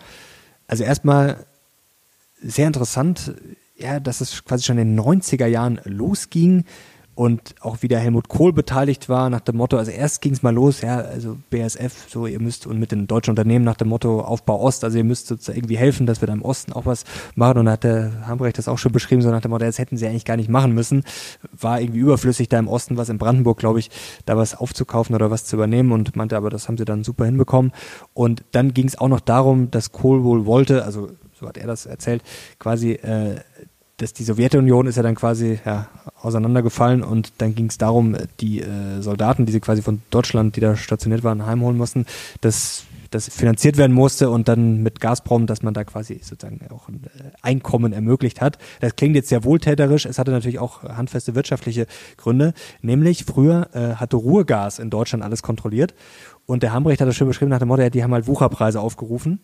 Also 0.67 0.85
erstmal 0.85 1.47
sehr 2.43 2.67
interessant, 2.67 3.33
ja, 3.75 4.01
dass 4.01 4.21
es 4.21 4.45
quasi 4.45 4.65
schon 4.65 4.77
in 4.77 4.95
den 4.95 5.03
90er 5.03 5.47
Jahren 5.47 5.81
losging 5.85 6.67
und 7.19 7.57
auch 7.63 7.83
wieder 7.83 7.99
Helmut 7.99 8.29
Kohl 8.29 8.53
beteiligt 8.53 9.09
war 9.09 9.29
nach 9.29 9.41
dem 9.41 9.57
Motto, 9.57 9.77
also 9.77 9.91
erst 9.91 10.21
ging 10.21 10.35
es 10.35 10.45
mal 10.45 10.55
los, 10.55 10.83
ja, 10.83 10.99
also 10.99 11.37
BSF, 11.51 12.09
so 12.09 12.29
ihr 12.29 12.39
müsst 12.39 12.65
und 12.65 12.79
mit 12.79 12.93
den 12.93 13.09
deutschen 13.09 13.31
Unternehmen 13.31 13.65
nach 13.65 13.75
dem 13.75 13.89
Motto 13.89 14.21
Aufbau 14.21 14.61
Ost, 14.61 14.85
also 14.85 14.99
ihr 14.99 15.03
müsst 15.03 15.27
sozusagen 15.27 15.59
irgendwie 15.59 15.77
helfen, 15.77 16.07
dass 16.07 16.23
wir 16.23 16.29
da 16.29 16.33
im 16.33 16.43
Osten 16.43 16.73
auch 16.73 16.87
was 16.87 17.03
machen. 17.35 17.59
Und 17.59 17.65
da 17.65 17.73
hat 17.73 17.83
der 17.83 18.29
Hambrecht 18.29 18.57
das 18.57 18.69
auch 18.69 18.79
schon 18.79 18.93
beschrieben, 18.93 19.21
so 19.21 19.33
nach 19.33 19.41
dem 19.41 19.51
Motto, 19.51 19.65
das 19.65 19.81
hätten 19.81 19.97
sie 19.97 20.07
eigentlich 20.07 20.27
gar 20.27 20.37
nicht 20.37 20.49
machen 20.49 20.75
müssen, 20.75 21.03
war 21.61 21.81
irgendwie 21.81 21.99
überflüssig 21.99 22.51
da 22.51 22.59
im 22.61 22.69
Osten 22.69 22.97
was 22.97 23.09
in 23.09 23.19
Brandenburg, 23.19 23.59
glaube 23.59 23.81
ich, 23.81 23.91
da 24.25 24.37
was 24.37 24.55
aufzukaufen 24.55 25.17
oder 25.17 25.29
was 25.29 25.45
zu 25.45 25.57
übernehmen 25.57 25.91
und 25.91 26.15
meinte 26.15 26.37
aber, 26.37 26.51
das 26.51 26.69
haben 26.69 26.79
sie 26.79 26.85
dann 26.85 27.03
super 27.03 27.25
hinbekommen. 27.25 27.73
Und 28.15 28.45
dann 28.53 28.75
ging 28.75 28.87
es 28.87 28.97
auch 28.97 29.09
noch 29.09 29.19
darum, 29.19 29.73
dass 29.73 29.91
Kohl 29.91 30.23
wohl 30.23 30.47
wollte, 30.47 30.85
also 30.85 31.11
so 31.35 31.49
hat 31.49 31.59
er 31.59 31.67
das 31.67 31.85
erzählt, 31.85 32.23
quasi 32.61 32.93
äh, 32.93 33.41
dass 33.99 34.13
die 34.13 34.23
Sowjetunion 34.23 34.87
ist 34.87 34.97
ja 34.97 35.03
dann 35.03 35.17
quasi 35.17 35.59
ja, 35.65 35.89
auseinandergefallen 36.29 37.03
und 37.03 37.33
dann 37.39 37.55
ging 37.55 37.67
es 37.67 37.79
darum, 37.79 38.17
die 38.41 38.61
äh, 38.61 39.01
Soldaten, 39.01 39.47
die 39.47 39.53
sie 39.53 39.61
quasi 39.61 39.83
von 39.83 40.03
Deutschland, 40.11 40.57
die 40.57 40.61
da 40.61 40.77
stationiert 40.77 41.25
waren, 41.25 41.45
heimholen 41.47 41.77
mussten, 41.77 42.07
dass 42.41 42.85
das 43.11 43.29
finanziert 43.29 43.79
werden 43.79 43.93
musste 43.93 44.31
und 44.31 44.49
dann 44.49 44.83
mit 44.83 45.01
Gazprom, 45.01 45.47
dass 45.47 45.63
man 45.63 45.75
da 45.75 45.85
quasi 45.85 46.21
sozusagen 46.23 46.61
auch 46.71 46.89
ein 46.89 47.05
äh, 47.05 47.31
Einkommen 47.43 47.93
ermöglicht 47.93 48.41
hat. 48.41 48.59
Das 48.81 48.97
klingt 48.97 49.17
jetzt 49.17 49.29
sehr 49.29 49.45
wohltäterisch, 49.45 50.05
es 50.05 50.19
hatte 50.19 50.31
natürlich 50.31 50.59
auch 50.59 50.83
handfeste 50.83 51.35
wirtschaftliche 51.35 51.87
Gründe, 52.17 52.53
nämlich 52.83 53.25
früher 53.25 53.69
äh, 53.73 53.95
hatte 53.95 54.17
Ruhrgas 54.17 54.79
in 54.79 54.91
Deutschland 54.91 55.25
alles 55.25 55.43
kontrolliert 55.43 55.95
und 56.47 56.63
der 56.63 56.73
Hambrecht 56.73 57.01
hat 57.01 57.09
das 57.09 57.17
schön 57.17 57.29
beschrieben 57.29 57.51
nach 57.51 57.59
dem 57.59 57.69
Motto, 57.69 57.89
die 57.89 58.03
haben 58.03 58.13
halt 58.13 58.27
Wucherpreise 58.27 58.81
aufgerufen 58.81 59.41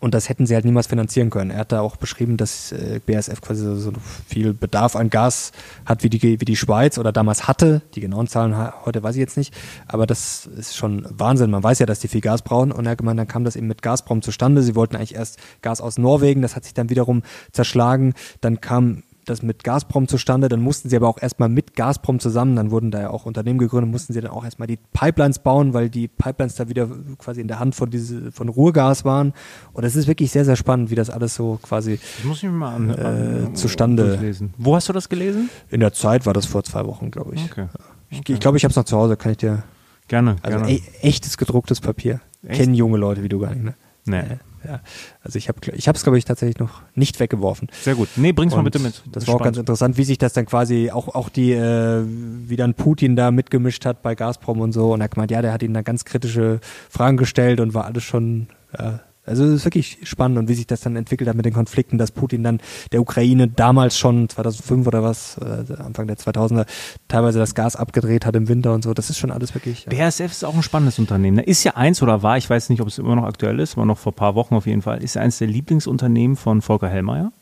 und 0.00 0.12
das 0.12 0.28
hätten 0.28 0.46
sie 0.46 0.54
halt 0.54 0.64
niemals 0.64 0.86
finanzieren 0.86 1.30
können. 1.30 1.50
Er 1.50 1.60
hat 1.60 1.72
da 1.72 1.80
auch 1.80 1.96
beschrieben, 1.96 2.36
dass 2.36 2.72
äh, 2.72 3.00
BASF 3.06 3.40
quasi 3.40 3.64
so 3.80 3.92
viel 4.26 4.52
Bedarf 4.52 4.96
an 4.96 5.08
Gas 5.08 5.52
hat 5.86 6.02
wie 6.02 6.10
die, 6.10 6.40
wie 6.40 6.44
die 6.44 6.56
Schweiz 6.56 6.98
oder 6.98 7.12
damals 7.12 7.48
hatte. 7.48 7.82
Die 7.94 8.00
genauen 8.00 8.26
Zahlen 8.26 8.56
heute 8.84 9.02
weiß 9.02 9.14
ich 9.14 9.20
jetzt 9.20 9.36
nicht. 9.36 9.54
Aber 9.86 10.06
das 10.06 10.46
ist 10.46 10.76
schon 10.76 11.06
Wahnsinn. 11.10 11.50
Man 11.50 11.62
weiß 11.62 11.78
ja, 11.78 11.86
dass 11.86 12.00
die 12.00 12.08
viel 12.08 12.20
Gas 12.20 12.42
brauchen. 12.42 12.72
Und 12.72 12.86
er 12.86 12.92
hat 12.92 12.98
gemeint, 12.98 13.18
dann 13.18 13.28
kam 13.28 13.44
das 13.44 13.56
eben 13.56 13.66
mit 13.66 13.82
Gazprom 13.82 14.20
zustande. 14.20 14.62
Sie 14.62 14.74
wollten 14.74 14.96
eigentlich 14.96 15.14
erst 15.14 15.38
Gas 15.62 15.80
aus 15.80 15.96
Norwegen. 15.96 16.42
Das 16.42 16.56
hat 16.56 16.64
sich 16.64 16.74
dann 16.74 16.90
wiederum 16.90 17.22
zerschlagen. 17.52 18.14
Dann 18.40 18.60
kam 18.60 19.04
das 19.24 19.42
mit 19.42 19.64
Gazprom 19.64 20.08
zustande, 20.08 20.48
dann 20.48 20.60
mussten 20.60 20.88
sie 20.88 20.96
aber 20.96 21.08
auch 21.08 21.20
erstmal 21.20 21.48
mit 21.48 21.74
Gazprom 21.74 22.20
zusammen, 22.20 22.56
dann 22.56 22.70
wurden 22.70 22.90
da 22.90 23.00
ja 23.00 23.10
auch 23.10 23.26
Unternehmen 23.26 23.58
gegründet, 23.58 23.90
mussten 23.90 24.12
sie 24.12 24.20
dann 24.20 24.30
auch 24.30 24.44
erstmal 24.44 24.68
die 24.68 24.78
Pipelines 24.92 25.38
bauen, 25.38 25.74
weil 25.74 25.90
die 25.90 26.08
Pipelines 26.08 26.54
da 26.54 26.68
wieder 26.68 26.88
quasi 27.18 27.40
in 27.40 27.48
der 27.48 27.58
Hand 27.58 27.74
von 27.74 27.90
diese, 27.90 28.32
von 28.32 28.48
Ruhrgas 28.48 29.04
waren. 29.04 29.32
Und 29.72 29.84
es 29.84 29.96
ist 29.96 30.06
wirklich 30.06 30.30
sehr, 30.30 30.44
sehr 30.44 30.56
spannend, 30.56 30.90
wie 30.90 30.94
das 30.94 31.10
alles 31.10 31.34
so 31.34 31.58
quasi 31.62 31.98
das 32.16 32.24
muss 32.24 32.38
ich 32.38 32.44
mir 32.44 32.50
mal 32.50 32.74
an, 32.74 32.90
äh, 32.90 33.46
an, 33.46 33.54
zustande. 33.54 34.16
Lesen. 34.16 34.54
Wo 34.58 34.74
hast 34.74 34.88
du 34.88 34.92
das 34.92 35.08
gelesen? 35.08 35.50
In 35.70 35.80
der 35.80 35.92
Zeit 35.92 36.26
war 36.26 36.32
das 36.32 36.46
vor 36.46 36.64
zwei 36.64 36.84
Wochen, 36.86 37.10
glaube 37.10 37.34
ich. 37.34 37.44
Okay. 37.44 37.66
Ich 38.10 38.22
glaube, 38.22 38.36
ich, 38.36 38.40
glaub, 38.40 38.54
ich 38.54 38.64
habe 38.64 38.70
es 38.70 38.76
noch 38.76 38.84
zu 38.84 38.96
Hause, 38.96 39.16
kann 39.16 39.32
ich 39.32 39.38
dir. 39.38 39.64
Gerne. 40.08 40.36
Also 40.42 40.58
gerne. 40.58 40.72
E 40.72 40.82
echtes 41.00 41.36
gedrucktes 41.38 41.80
Papier. 41.80 42.20
Echt? 42.46 42.60
Kennen 42.60 42.74
junge 42.74 42.98
Leute 42.98 43.22
wie 43.22 43.28
du 43.28 43.38
gar 43.38 43.54
nicht, 43.54 43.64
ne? 43.64 43.74
Nee. 44.04 44.38
Äh, 44.64 44.68
ja. 44.68 44.80
Also 45.22 45.38
ich 45.38 45.48
habe 45.48 45.58
ich 45.74 45.86
es 45.86 46.02
glaube 46.02 46.18
ich 46.18 46.24
tatsächlich 46.24 46.58
noch 46.58 46.82
nicht 46.94 47.20
weggeworfen. 47.20 47.68
Sehr 47.82 47.94
gut. 47.94 48.08
Nee, 48.16 48.32
bring's 48.32 48.52
Und 48.54 48.60
mal 48.60 48.64
bitte 48.64 48.78
mit. 48.78 49.02
Das 49.12 49.26
war 49.26 49.36
auch 49.36 49.42
ganz 49.42 49.56
interessant, 49.56 49.96
wie 49.96 50.04
sich 50.04 50.18
das 50.18 50.32
dann 50.32 50.46
quasi 50.46 50.90
auch 50.90 51.08
auch 51.14 51.28
die 51.28 51.52
äh, 51.52 52.02
wie 52.04 52.56
dann 52.56 52.74
Putin 52.74 53.16
da 53.16 53.30
mitgemischt 53.30 53.84
hat 53.84 54.02
bei 54.02 54.14
Gazprom 54.14 54.60
und 54.60 54.72
so 54.72 54.92
und 54.92 55.00
er 55.00 55.04
hat 55.04 55.12
gemeint, 55.12 55.30
ja, 55.30 55.42
der 55.42 55.52
hat 55.52 55.62
ihnen 55.62 55.74
da 55.74 55.82
ganz 55.82 56.04
kritische 56.04 56.60
Fragen 56.90 57.16
gestellt 57.16 57.60
und 57.60 57.74
war 57.74 57.84
alles 57.84 58.02
schon 58.04 58.48
ja, 58.78 59.00
also 59.26 59.44
es 59.44 59.54
ist 59.54 59.64
wirklich 59.64 59.98
spannend 60.02 60.38
und 60.38 60.48
wie 60.48 60.54
sich 60.54 60.66
das 60.66 60.80
dann 60.80 60.96
entwickelt 60.96 61.28
hat 61.28 61.36
mit 61.36 61.46
den 61.46 61.54
Konflikten, 61.54 61.96
dass 61.96 62.10
Putin 62.10 62.42
dann 62.42 62.60
der 62.92 63.00
Ukraine 63.00 63.48
damals 63.48 63.98
schon 63.98 64.28
2005 64.28 64.86
oder 64.86 65.02
was, 65.02 65.38
äh, 65.38 65.72
Anfang 65.82 66.06
der 66.06 66.16
2000er, 66.16 66.66
teilweise 67.08 67.38
das 67.38 67.54
Gas 67.54 67.76
abgedreht 67.76 68.26
hat 68.26 68.36
im 68.36 68.48
Winter 68.48 68.74
und 68.74 68.84
so. 68.84 68.92
Das 68.92 69.08
ist 69.08 69.18
schon 69.18 69.30
alles 69.30 69.54
wirklich. 69.54 69.86
Ja. 69.90 69.96
BASF 69.96 70.30
ist 70.30 70.44
auch 70.44 70.54
ein 70.54 70.62
spannendes 70.62 70.98
Unternehmen. 70.98 71.38
Ist 71.38 71.64
ja 71.64 71.72
eins 71.74 72.02
oder 72.02 72.22
war, 72.22 72.36
ich 72.36 72.48
weiß 72.48 72.68
nicht, 72.68 72.82
ob 72.82 72.88
es 72.88 72.98
immer 72.98 73.16
noch 73.16 73.24
aktuell 73.24 73.60
ist, 73.60 73.76
aber 73.76 73.86
noch 73.86 73.98
vor 73.98 74.12
ein 74.12 74.16
paar 74.16 74.34
Wochen 74.34 74.54
auf 74.54 74.66
jeden 74.66 74.82
Fall, 74.82 75.02
ist 75.02 75.14
ja 75.14 75.22
eins 75.22 75.38
der 75.38 75.48
Lieblingsunternehmen 75.48 76.36
von 76.36 76.60
Volker 76.60 76.88
Hellmeier. 76.88 77.32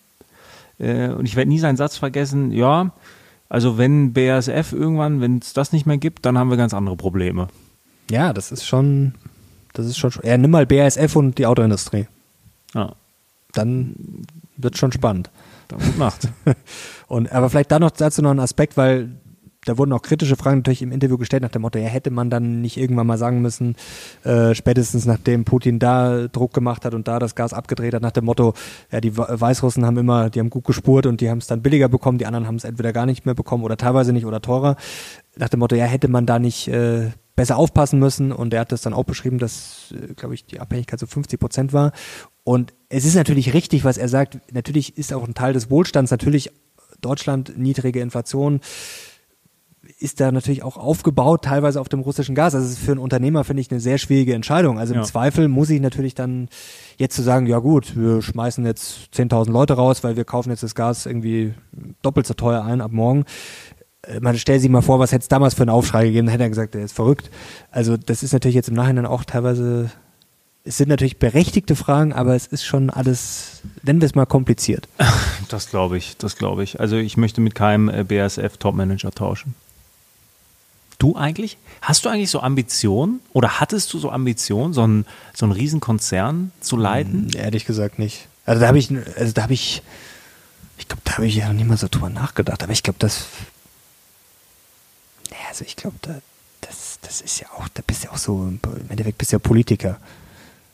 Äh, 0.79 1.09
und 1.09 1.27
ich 1.27 1.35
werde 1.35 1.49
nie 1.49 1.59
seinen 1.59 1.77
Satz 1.77 1.97
vergessen, 1.97 2.53
ja, 2.53 2.93
also 3.49 3.77
wenn 3.77 4.13
BASF 4.13 4.73
irgendwann, 4.73 5.21
wenn 5.21 5.39
es 5.39 5.53
das 5.53 5.73
nicht 5.73 5.85
mehr 5.85 5.99
gibt, 5.99 6.25
dann 6.25 6.39
haben 6.39 6.49
wir 6.49 6.57
ganz 6.57 6.73
andere 6.73 6.97
Probleme. 6.97 7.49
Ja, 8.11 8.33
das 8.33 8.53
ist 8.53 8.67
schon, 8.67 9.15
das 9.73 9.87
ist 9.87 9.99
schon. 9.99 10.13
Ja, 10.23 10.37
nimm 10.37 10.51
mal 10.51 10.67
BASF 10.67 11.17
und 11.17 11.39
die 11.39 11.47
Autoindustrie. 11.47 12.07
Ja. 12.75 12.95
Dann 13.53 14.25
wird 14.57 14.79
schon 14.79 14.93
spannend. 14.93 15.31
Dann 15.69 15.81
gut 15.81 15.99
Nacht. 15.99 16.29
und, 17.09 17.31
aber 17.33 17.51
vielleicht 17.51 17.71
da 17.71 17.79
noch 17.79 17.91
dazu 17.91 18.23
noch 18.23 18.31
ein 18.31 18.41
Aspekt, 18.41 18.77
weil 18.77 19.11
da 19.65 19.79
wurden 19.79 19.93
auch 19.93 20.03
kritische 20.03 20.37
Fragen 20.37 20.59
natürlich 20.59 20.83
im 20.83 20.91
Interview 20.91 21.19
gestellt 21.19 21.43
nach 21.43 21.51
dem 21.51 21.63
Motto, 21.63 21.79
ja, 21.79 21.87
hätte 21.87 22.11
man 22.11 22.31
dann 22.31 22.61
nicht 22.61 22.77
irgendwann 22.77 23.07
mal 23.07 23.19
sagen 23.19 23.43
müssen, 23.43 23.77
äh, 24.25 24.55
spätestens 24.55 25.07
nachdem 25.07 25.45
Putin 25.45 25.79
da 25.79 26.27
Druck 26.29 26.53
gemacht 26.53 26.85
hat 26.85 26.95
und 26.95 27.07
da 27.07 27.19
das 27.19 27.35
Gas 27.35 27.53
abgedreht 27.53 27.95
hat, 27.95 28.03
nach 28.03 28.11
dem 28.11 28.25
Motto, 28.25 28.55
ja, 28.91 29.01
die 29.01 29.17
Weißrussen 29.17 29.87
haben 29.87 29.99
immer, 29.99 30.31
die 30.31 30.41
haben 30.41 30.51
gut 30.51 30.65
gespurt 30.65 31.07
und 31.07 31.21
die 31.21 31.31
haben 31.31 31.39
es 31.39 31.47
dann 31.47 31.63
billiger 31.63 31.89
bekommen, 31.89 32.19
die 32.19 32.27
anderen 32.27 32.47
haben 32.47 32.57
es 32.57 32.65
entweder 32.65 32.93
gar 32.93 33.07
nicht 33.07 33.25
mehr 33.25 33.35
bekommen 33.35 33.63
oder 33.63 33.77
teilweise 33.77 34.13
nicht 34.13 34.27
oder 34.27 34.43
teurer. 34.43 34.77
Nach 35.37 35.49
dem 35.49 35.61
Motto, 35.61 35.77
ja, 35.77 35.85
hätte 35.85 36.09
man 36.09 36.27
da 36.27 36.39
nicht 36.39 36.67
äh, 36.69 37.11
besser 37.37 37.57
aufpassen 37.57 37.99
müssen. 37.99 38.33
Und 38.33 38.53
er 38.55 38.61
hat 38.61 38.73
das 38.73 38.83
dann 38.83 38.95
auch 38.95 39.05
beschrieben, 39.05 39.39
dass, 39.39 39.93
äh, 39.93 40.15
glaube 40.15 40.35
ich, 40.35 40.45
die 40.45 40.61
Abhängigkeit 40.61 40.99
so 40.99 41.07
50 41.07 41.41
Prozent 41.41 41.73
war. 41.73 41.93
Und 42.45 42.75
es 42.89 43.05
ist 43.05 43.15
natürlich 43.15 43.55
richtig, 43.55 43.85
was 43.85 43.99
er 43.99 44.09
sagt. 44.09 44.39
Natürlich 44.53 44.99
ist 44.99 45.13
auch 45.13 45.27
ein 45.27 45.35
Teil 45.35 45.53
des 45.53 45.71
Wohlstands, 45.71 46.11
natürlich 46.11 46.51
Deutschland, 47.01 47.59
niedrige 47.59 48.01
Inflation, 48.01 48.61
ist 49.99 50.21
da 50.21 50.31
natürlich 50.31 50.63
auch 50.63 50.77
aufgebaut, 50.77 51.45
teilweise 51.45 51.81
auf 51.81 51.89
dem 51.89 52.01
russischen 52.01 52.35
Gas. 52.35 52.55
Also 52.55 52.75
für 52.77 52.93
einen 52.93 53.01
Unternehmer, 53.01 53.45
finde 53.45 53.61
ich, 53.61 53.71
eine 53.71 53.81
sehr 53.81 53.99
schwierige 53.99 54.35
Entscheidung. 54.35 54.79
Also 54.79 54.95
im 54.95 55.01
ja. 55.01 55.07
Zweifel 55.07 55.49
muss 55.49 55.71
ich 55.71 55.81
natürlich 55.81 56.15
dann 56.15 56.49
jetzt 56.99 57.17
zu 57.17 57.23
sagen, 57.23 57.47
ja 57.47 57.59
gut, 57.59 57.97
wir 57.97 58.23
schmeißen 58.23 58.65
jetzt 58.65 59.11
10.000 59.15 59.51
Leute 59.51 59.75
raus, 59.75 60.05
weil 60.05 60.17
wir 60.17 60.25
kaufen 60.25 60.51
jetzt 60.51 60.63
das 60.63 60.75
Gas 60.75 61.07
irgendwie 61.07 61.55
doppelt 62.03 62.27
so 62.27 62.35
teuer 62.35 62.65
ein 62.65 62.81
ab 62.81 62.93
morgen. 62.93 63.25
Äh, 64.03 64.21
man 64.21 64.39
stellt 64.39 64.61
sich 64.61 64.71
mal 64.71 64.83
vor, 64.83 64.99
was 64.99 65.13
hätte 65.13 65.23
es 65.23 65.29
damals 65.29 65.55
für 65.55 65.63
einen 65.63 65.71
Aufschrei 65.71 66.05
gegeben, 66.07 66.27
dann 66.27 66.33
hätte 66.33 66.45
er 66.45 66.49
gesagt, 66.51 66.75
er 66.75 66.85
ist 66.85 66.95
verrückt. 66.95 67.31
Also 67.71 67.97
das 67.97 68.23
ist 68.23 68.33
natürlich 68.33 68.55
jetzt 68.55 68.69
im 68.69 68.75
Nachhinein 68.75 69.07
auch 69.07 69.25
teilweise, 69.25 69.91
es 70.65 70.77
sind 70.77 70.89
natürlich 70.89 71.19
berechtigte 71.19 71.75
Fragen, 71.77 72.13
aber 72.13 72.35
es 72.37 72.47
ist 72.47 72.65
schon 72.65 72.91
alles, 72.91 73.63
nennen 73.83 74.01
wir 74.01 74.07
es 74.07 74.15
mal 74.15 74.27
kompliziert. 74.27 74.89
Das 75.49 75.69
glaube 75.69 75.99
ich, 75.99 76.17
das 76.17 76.37
glaube 76.37 76.63
ich. 76.65 76.81
Also 76.81 76.97
ich 76.97 77.19
möchte 77.19 77.43
mit 77.43 77.55
keinem 77.55 77.91
äh, 77.91 78.05
BASF-Topmanager 78.05 79.11
tauschen. 79.11 79.55
Du 80.99 81.15
eigentlich? 81.15 81.59
Hast 81.83 82.07
du 82.07 82.09
eigentlich 82.09 82.31
so 82.31 82.41
Ambitionen 82.41 83.21
oder 83.35 83.61
hattest 83.61 83.93
du 83.93 83.99
so 83.99 84.09
Ambitionen, 84.11 84.73
so 84.73 84.83
einen, 84.83 85.05
so 85.35 85.45
einen 85.45 85.53
Riesenkonzern 85.53 86.53
zu 86.61 86.79
leiten? 86.79 87.29
Hm, 87.33 87.39
ehrlich 87.39 87.67
gesagt 87.67 87.99
nicht. 87.99 88.29
Also 88.47 88.63
da 88.63 88.69
habe 88.69 88.79
ich, 88.79 88.89
also 89.19 89.33
da 89.35 89.43
habe 89.43 89.53
ich, 89.53 89.83
Ich 90.79 90.89
glaube, 90.89 91.03
da 91.05 91.13
habe 91.15 91.27
ich 91.27 91.37
ja 91.37 91.49
noch 91.49 91.55
nie 91.55 91.65
mal 91.65 91.77
so 91.77 91.87
drüber 91.91 92.09
nachgedacht. 92.09 92.63
Aber 92.63 92.73
ich 92.73 92.83
glaube, 92.83 92.99
das. 92.99 93.27
Also 95.49 95.65
ich 95.65 95.77
glaube, 95.77 95.97
da, 96.03 96.15
das, 96.61 96.99
das 97.03 97.21
ist 97.21 97.41
ja 97.41 97.49
auch, 97.57 97.69
da 97.69 97.83
bist 97.87 98.03
du 98.03 98.09
ja 98.09 98.13
auch 98.13 98.19
so, 98.19 98.43
im 98.43 98.61
Endeffekt 98.89 99.19
bist 99.19 99.33
du 99.33 99.37
ja 99.37 99.39
Politiker. 99.39 99.99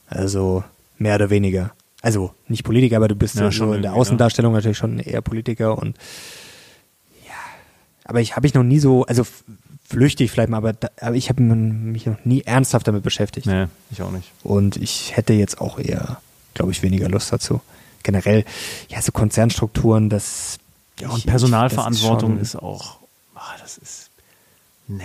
Also 0.08 0.64
mehr 0.98 1.16
oder 1.16 1.30
weniger. 1.30 1.72
Also 2.00 2.32
nicht 2.46 2.64
Politiker, 2.64 2.96
aber 2.96 3.08
du 3.08 3.16
bist 3.16 3.36
ja, 3.36 3.50
schon 3.50 3.74
in 3.74 3.82
der 3.82 3.94
Außendarstellung 3.94 4.52
ja. 4.52 4.58
natürlich 4.58 4.78
schon 4.78 5.00
eher 5.00 5.20
Politiker 5.20 5.78
und 5.78 5.96
ja, 7.26 7.34
aber 8.04 8.20
ich 8.20 8.36
habe 8.36 8.46
ich 8.46 8.54
noch 8.54 8.62
nie 8.62 8.78
so, 8.78 9.04
also 9.06 9.26
flüchtig 9.88 10.30
vielleicht 10.30 10.50
mal, 10.50 10.58
aber, 10.58 10.74
da, 10.74 10.88
aber 11.00 11.16
ich 11.16 11.28
habe 11.28 11.42
mich 11.42 12.06
noch 12.06 12.24
nie 12.24 12.42
ernsthaft 12.42 12.86
damit 12.86 13.02
beschäftigt. 13.02 13.46
Nee, 13.46 13.66
ich 13.90 14.02
auch 14.02 14.10
nicht. 14.10 14.30
Und 14.44 14.76
ich 14.76 15.16
hätte 15.16 15.32
jetzt 15.32 15.60
auch 15.60 15.78
eher, 15.78 16.20
glaube 16.54 16.72
ich, 16.72 16.82
weniger 16.82 17.08
Lust 17.08 17.32
dazu. 17.32 17.60
Generell, 18.02 18.44
ja, 18.88 19.02
so 19.02 19.12
Konzernstrukturen, 19.12 20.08
das. 20.08 20.58
Ja, 21.00 21.08
und 21.08 21.18
ich, 21.18 21.26
Personalverantwortung 21.26 22.38
ist, 22.38 22.54
ist, 22.54 22.56
auch, 22.56 22.98
ach, 23.34 23.58
das 23.60 23.78
ist, 23.78 24.07
nee. 24.88 25.04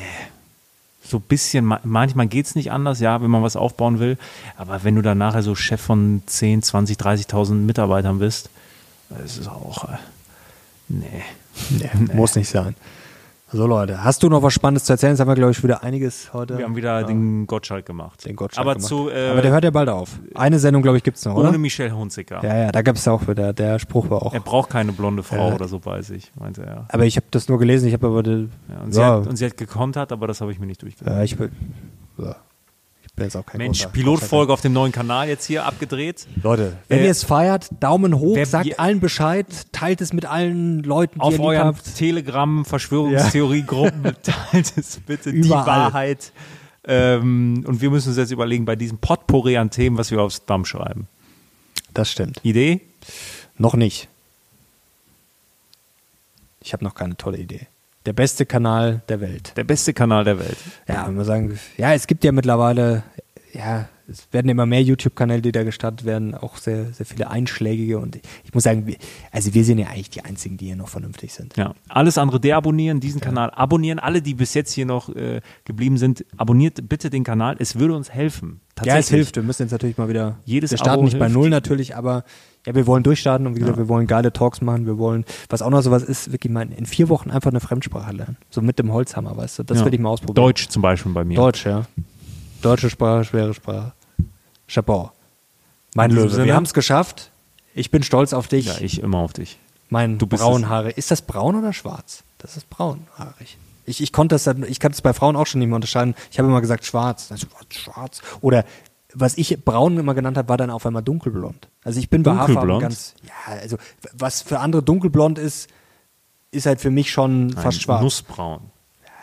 So 1.05 1.17
ein 1.17 1.23
bisschen, 1.23 1.65
manchmal 1.83 2.27
geht 2.27 2.45
es 2.45 2.55
nicht 2.55 2.71
anders, 2.71 3.01
ja, 3.01 3.21
wenn 3.21 3.29
man 3.29 3.43
was 3.43 3.57
aufbauen 3.57 3.99
will. 3.99 4.17
Aber 4.55 4.83
wenn 4.83 4.95
du 4.95 5.01
dann 5.01 5.17
nachher 5.17 5.43
so 5.43 5.53
Chef 5.53 5.81
von 5.81 6.23
10, 6.25 6.63
20, 6.63 6.97
30.000 6.97 7.53
Mitarbeitern 7.55 8.19
bist, 8.19 8.49
das 9.09 9.37
ist 9.37 9.47
auch, 9.49 9.89
äh, 9.89 9.97
nee. 10.87 11.05
nee. 11.69 11.89
nee. 11.99 12.13
Muss 12.13 12.35
nicht 12.35 12.49
sein. 12.49 12.75
So 13.55 13.67
Leute, 13.67 14.03
hast 14.03 14.23
du 14.23 14.29
noch 14.29 14.41
was 14.41 14.51
Spannendes 14.51 14.85
zu 14.85 14.93
erzählen? 14.93 15.11
Jetzt 15.11 15.19
haben 15.19 15.27
wir, 15.27 15.35
glaube 15.35 15.51
ich, 15.51 15.63
wieder 15.63 15.83
einiges 15.83 16.33
heute. 16.33 16.57
Wir 16.57 16.65
haben 16.65 16.75
wieder 16.75 17.01
ja. 17.01 17.05
den 17.05 17.45
Gottschalk 17.45 17.85
gemacht. 17.85 18.25
Den 18.25 18.35
Gottschalk 18.35 18.65
Aber 18.65 18.73
gemacht. 18.73 18.87
Zu, 18.87 19.11
äh, 19.11 19.29
Aber 19.29 19.43
der 19.43 19.51
hört 19.51 19.63
ja 19.63 19.69
bald 19.69 19.89
auf. 19.89 20.19
Eine 20.33 20.57
Sendung, 20.57 20.81
glaube 20.81 20.97
ich, 20.97 21.03
gibt 21.03 21.17
es 21.17 21.25
noch, 21.25 21.35
ohne 21.35 21.49
oder? 21.49 21.59
Michelle 21.59 21.95
Hunziker. 21.95 22.43
Ja, 22.43 22.57
ja, 22.57 22.71
da 22.71 22.81
gab 22.81 22.95
es 22.95 23.07
auch 23.07 23.27
wieder, 23.27 23.53
der 23.53 23.77
Spruch 23.77 24.09
war 24.09 24.23
auch. 24.23 24.33
Er 24.33 24.39
braucht 24.39 24.71
keine 24.71 24.91
blonde 24.91 25.21
Frau 25.21 25.49
ja. 25.49 25.53
oder 25.53 25.67
so, 25.67 25.85
weiß 25.85 26.09
ich, 26.09 26.31
meinte 26.35 26.63
er. 26.63 26.87
Aber 26.89 27.05
ich 27.05 27.15
habe 27.15 27.27
das 27.29 27.47
nur 27.47 27.59
gelesen, 27.59 27.87
ich 27.87 27.93
habe 27.93 28.07
aber... 28.07 28.23
Die, 28.23 28.49
ja, 28.69 28.83
und, 28.83 28.91
sie 28.91 29.03
hat, 29.03 29.27
und 29.27 29.35
sie 29.35 29.45
hat 29.45 29.55
gekontert, 29.55 30.11
aber 30.11 30.25
das 30.25 30.41
habe 30.41 30.51
ich 30.51 30.57
mir 30.57 30.65
nicht 30.65 30.81
durchgelesen. 30.81 31.15
Ja, 31.15 31.23
ich 31.23 31.37
will... 31.37 31.51
Ja 32.17 32.37
bin 33.15 33.25
jetzt 33.25 33.35
auch 33.35 33.45
kein 33.45 33.59
Mensch, 33.59 33.85
Pilotfolge 33.87 34.51
auf 34.51 34.61
dem 34.61 34.73
neuen 34.73 34.91
Kanal 34.91 35.27
jetzt 35.27 35.45
hier 35.45 35.65
abgedreht. 35.65 36.25
Leute, 36.41 36.77
wenn 36.87 36.99
äh, 36.99 37.05
ihr 37.05 37.11
es 37.11 37.23
feiert, 37.23 37.69
Daumen 37.79 38.17
hoch, 38.17 38.37
sagt 38.45 38.79
allen 38.79 38.99
Bescheid, 38.99 39.45
teilt 39.71 40.01
es 40.01 40.13
mit 40.13 40.25
allen 40.25 40.81
Leuten, 40.83 41.15
die 41.15 41.21
auf 41.21 41.33
ihr 41.33 41.39
eurem 41.41 41.75
Telegram 41.95 42.65
Verschwörungstheoriegruppen, 42.65 44.03
ja. 44.03 44.11
teilt 44.51 44.73
es 44.77 44.99
bitte 45.05 45.29
Überall. 45.29 45.63
die 45.63 45.67
Wahrheit. 45.67 46.31
Ähm, 46.85 47.63
und 47.67 47.81
wir 47.81 47.91
müssen 47.91 48.09
uns 48.09 48.17
jetzt 48.17 48.31
überlegen 48.31 48.65
bei 48.65 48.75
diesem 48.75 48.97
Potpourri 48.97 49.57
an 49.57 49.69
Themen, 49.69 49.97
was 49.97 50.11
wir 50.11 50.21
aufs 50.21 50.45
Damm 50.45 50.65
schreiben. 50.65 51.07
Das 51.93 52.11
stimmt. 52.11 52.39
Idee? 52.43 52.81
Noch 53.57 53.75
nicht. 53.75 54.09
Ich 56.61 56.73
habe 56.73 56.83
noch 56.83 56.95
keine 56.95 57.15
tolle 57.15 57.37
Idee. 57.37 57.67
Der 58.05 58.13
beste 58.13 58.45
Kanal 58.45 59.01
der 59.07 59.21
Welt. 59.21 59.53
Der 59.55 59.63
beste 59.63 59.93
Kanal 59.93 60.25
der 60.25 60.39
Welt. 60.39 60.57
Ja, 60.87 61.07
wenn 61.07 61.15
wir 61.15 61.23
sagen, 61.23 61.59
ja, 61.77 61.93
es 61.93 62.05
gibt 62.05 62.23
ja 62.23 62.31
mittlerweile, 62.31 63.03
ja, 63.53 63.87
es 64.07 64.27
werden 64.31 64.49
immer 64.49 64.65
mehr 64.65 64.81
YouTube-Kanäle, 64.81 65.41
die 65.41 65.51
da 65.51 65.63
gestartet 65.63 66.05
werden, 66.05 66.35
auch 66.35 66.57
sehr, 66.57 66.91
sehr 66.93 67.05
viele 67.05 67.29
einschlägige 67.29 67.99
und 67.99 68.17
ich 68.43 68.53
muss 68.53 68.63
sagen, 68.63 68.95
also 69.31 69.53
wir 69.53 69.63
sind 69.63 69.77
ja 69.79 69.87
eigentlich 69.87 70.09
die 70.09 70.21
einzigen, 70.23 70.57
die 70.57 70.65
hier 70.67 70.75
noch 70.75 70.89
vernünftig 70.89 71.33
sind. 71.33 71.55
Ja, 71.57 71.73
alles 71.87 72.17
andere 72.17 72.39
deabonnieren, 72.39 72.99
diesen 72.99 73.19
ja. 73.21 73.25
Kanal 73.27 73.49
abonnieren, 73.51 73.99
alle, 73.99 74.21
die 74.21 74.33
bis 74.33 74.53
jetzt 74.53 74.71
hier 74.73 74.85
noch 74.85 75.09
äh, 75.15 75.41
geblieben 75.65 75.97
sind, 75.97 76.25
abonniert 76.37 76.87
bitte 76.89 77.09
den 77.09 77.23
Kanal, 77.23 77.55
es 77.59 77.79
würde 77.79 77.95
uns 77.95 78.09
helfen. 78.11 78.59
Ja, 78.83 78.97
es 78.97 79.09
hilft, 79.09 79.35
wir 79.35 79.43
müssen 79.43 79.61
jetzt 79.63 79.71
natürlich 79.71 79.97
mal 79.97 80.09
wieder, 80.09 80.39
Jedes 80.45 80.71
wir 80.71 80.77
starten 80.79 80.93
Abo 80.95 81.03
nicht 81.03 81.13
hilft. 81.13 81.19
bei 81.27 81.29
Null 81.29 81.49
natürlich, 81.49 81.95
aber 81.95 82.23
ja, 82.65 82.73
wir 82.73 82.87
wollen 82.87 83.03
durchstarten 83.03 83.45
und 83.45 83.55
wie 83.55 83.59
gesagt, 83.59 83.77
Ja. 83.77 83.83
wir 83.83 83.87
wollen 83.87 84.07
geile 84.07 84.33
Talks 84.33 84.61
machen, 84.61 84.85
wir 84.87 84.97
wollen, 84.97 85.25
was 85.49 85.61
auch 85.61 85.69
noch 85.69 85.81
sowas 85.81 86.01
ist, 86.03 86.31
wirklich 86.31 86.51
mal 86.51 86.67
in 86.71 86.85
vier 86.85 87.07
Wochen 87.09 87.29
einfach 87.29 87.51
eine 87.51 87.59
Fremdsprache 87.59 88.11
lernen. 88.13 88.37
So 88.49 88.61
mit 88.61 88.79
dem 88.79 88.91
Holzhammer, 88.91 89.37
weißt 89.37 89.59
du, 89.59 89.63
das 89.63 89.79
Ja. 89.79 89.85
will 89.85 89.93
ich 89.93 89.99
mal 89.99 90.09
ausprobieren. 90.09 90.35
Deutsch 90.47 90.67
zum 90.69 90.81
Beispiel 90.81 91.11
bei 91.13 91.23
mir. 91.23 91.35
Deutsch, 91.35 91.65
ja. 91.65 91.83
Deutsche 92.63 92.89
Sprache, 92.89 93.25
schwere 93.25 93.53
Sprache. 93.53 93.93
Chapeau. 94.67 95.11
Mein 95.95 96.11
Löwe, 96.11 96.29
Sinne- 96.29 96.45
wir 96.45 96.55
haben 96.55 96.63
es 96.63 96.73
geschafft. 96.73 97.31
Ich 97.75 97.91
bin 97.91 98.03
stolz 98.03 98.33
auf 98.33 98.47
dich. 98.47 98.65
Ja, 98.65 98.75
ich 98.79 99.01
immer 99.01 99.17
auf 99.19 99.33
dich. 99.33 99.59
mein 99.89 100.17
du 100.17 100.25
Braunhaare. 100.27 100.91
Ist 100.91 101.11
das 101.11 101.21
braun 101.21 101.55
oder 101.55 101.73
schwarz? 101.73 102.23
Das 102.39 102.57
ist 102.57 102.69
braunhaarig. 102.69 103.57
Ich, 103.85 104.01
ich 104.01 104.13
konnte 104.13 104.35
das, 104.35 104.47
ich 104.67 104.79
kann 104.79 104.91
es 104.91 105.01
bei 105.01 105.13
Frauen 105.13 105.35
auch 105.35 105.45
schon 105.45 105.59
nicht 105.59 105.67
mehr 105.67 105.75
unterscheiden. 105.75 106.15
Ich 106.31 106.39
habe 106.39 106.47
immer 106.47 106.61
gesagt 106.61 106.85
schwarz. 106.85 107.31
Also, 107.31 107.47
schwarz. 107.69 108.21
Oder 108.41 108.65
was 109.13 109.37
ich 109.37 109.63
braun 109.63 109.97
immer 109.97 110.13
genannt 110.13 110.37
habe, 110.37 110.49
war 110.49 110.57
dann 110.57 110.69
auf 110.69 110.85
einmal 110.85 111.03
dunkelblond. 111.03 111.67
Also 111.83 111.99
ich 111.99 112.09
bin 112.09 112.23
bei 112.23 112.33
Haarfarben 112.35 112.79
ganz, 112.79 113.13
ja, 113.23 113.53
also 113.61 113.77
was 114.13 114.41
für 114.41 114.59
andere 114.59 114.81
dunkelblond 114.81 115.37
ist, 115.37 115.69
ist 116.51 116.65
halt 116.65 116.79
für 116.81 116.89
mich 116.91 117.11
schon 117.11 117.47
Nein, 117.47 117.63
fast 117.63 117.81
schwarz. 117.81 118.01
Nussbraun. 118.01 118.61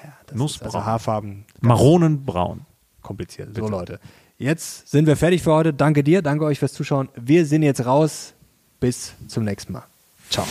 Ja, 0.04 0.12
das 0.26 0.36
Nussbraun. 0.36 0.68
Ist 0.68 0.74
also 0.76 0.86
Haarfarben 0.86 1.46
Maronenbraun. 1.60 2.66
Kompliziert. 3.02 3.48
So 3.54 3.62
Bitte. 3.62 3.70
Leute, 3.72 4.00
jetzt 4.38 4.88
sind 4.88 5.06
wir 5.06 5.16
fertig 5.16 5.42
für 5.42 5.52
heute. 5.52 5.72
Danke 5.72 6.02
dir, 6.02 6.22
danke 6.22 6.44
euch 6.44 6.58
fürs 6.58 6.72
Zuschauen. 6.72 7.08
Wir 7.16 7.46
sind 7.46 7.62
jetzt 7.62 7.84
raus. 7.84 8.34
Bis 8.80 9.12
zum 9.28 9.44
nächsten 9.44 9.74
Mal. 9.74 9.84
Ciao. 10.30 10.46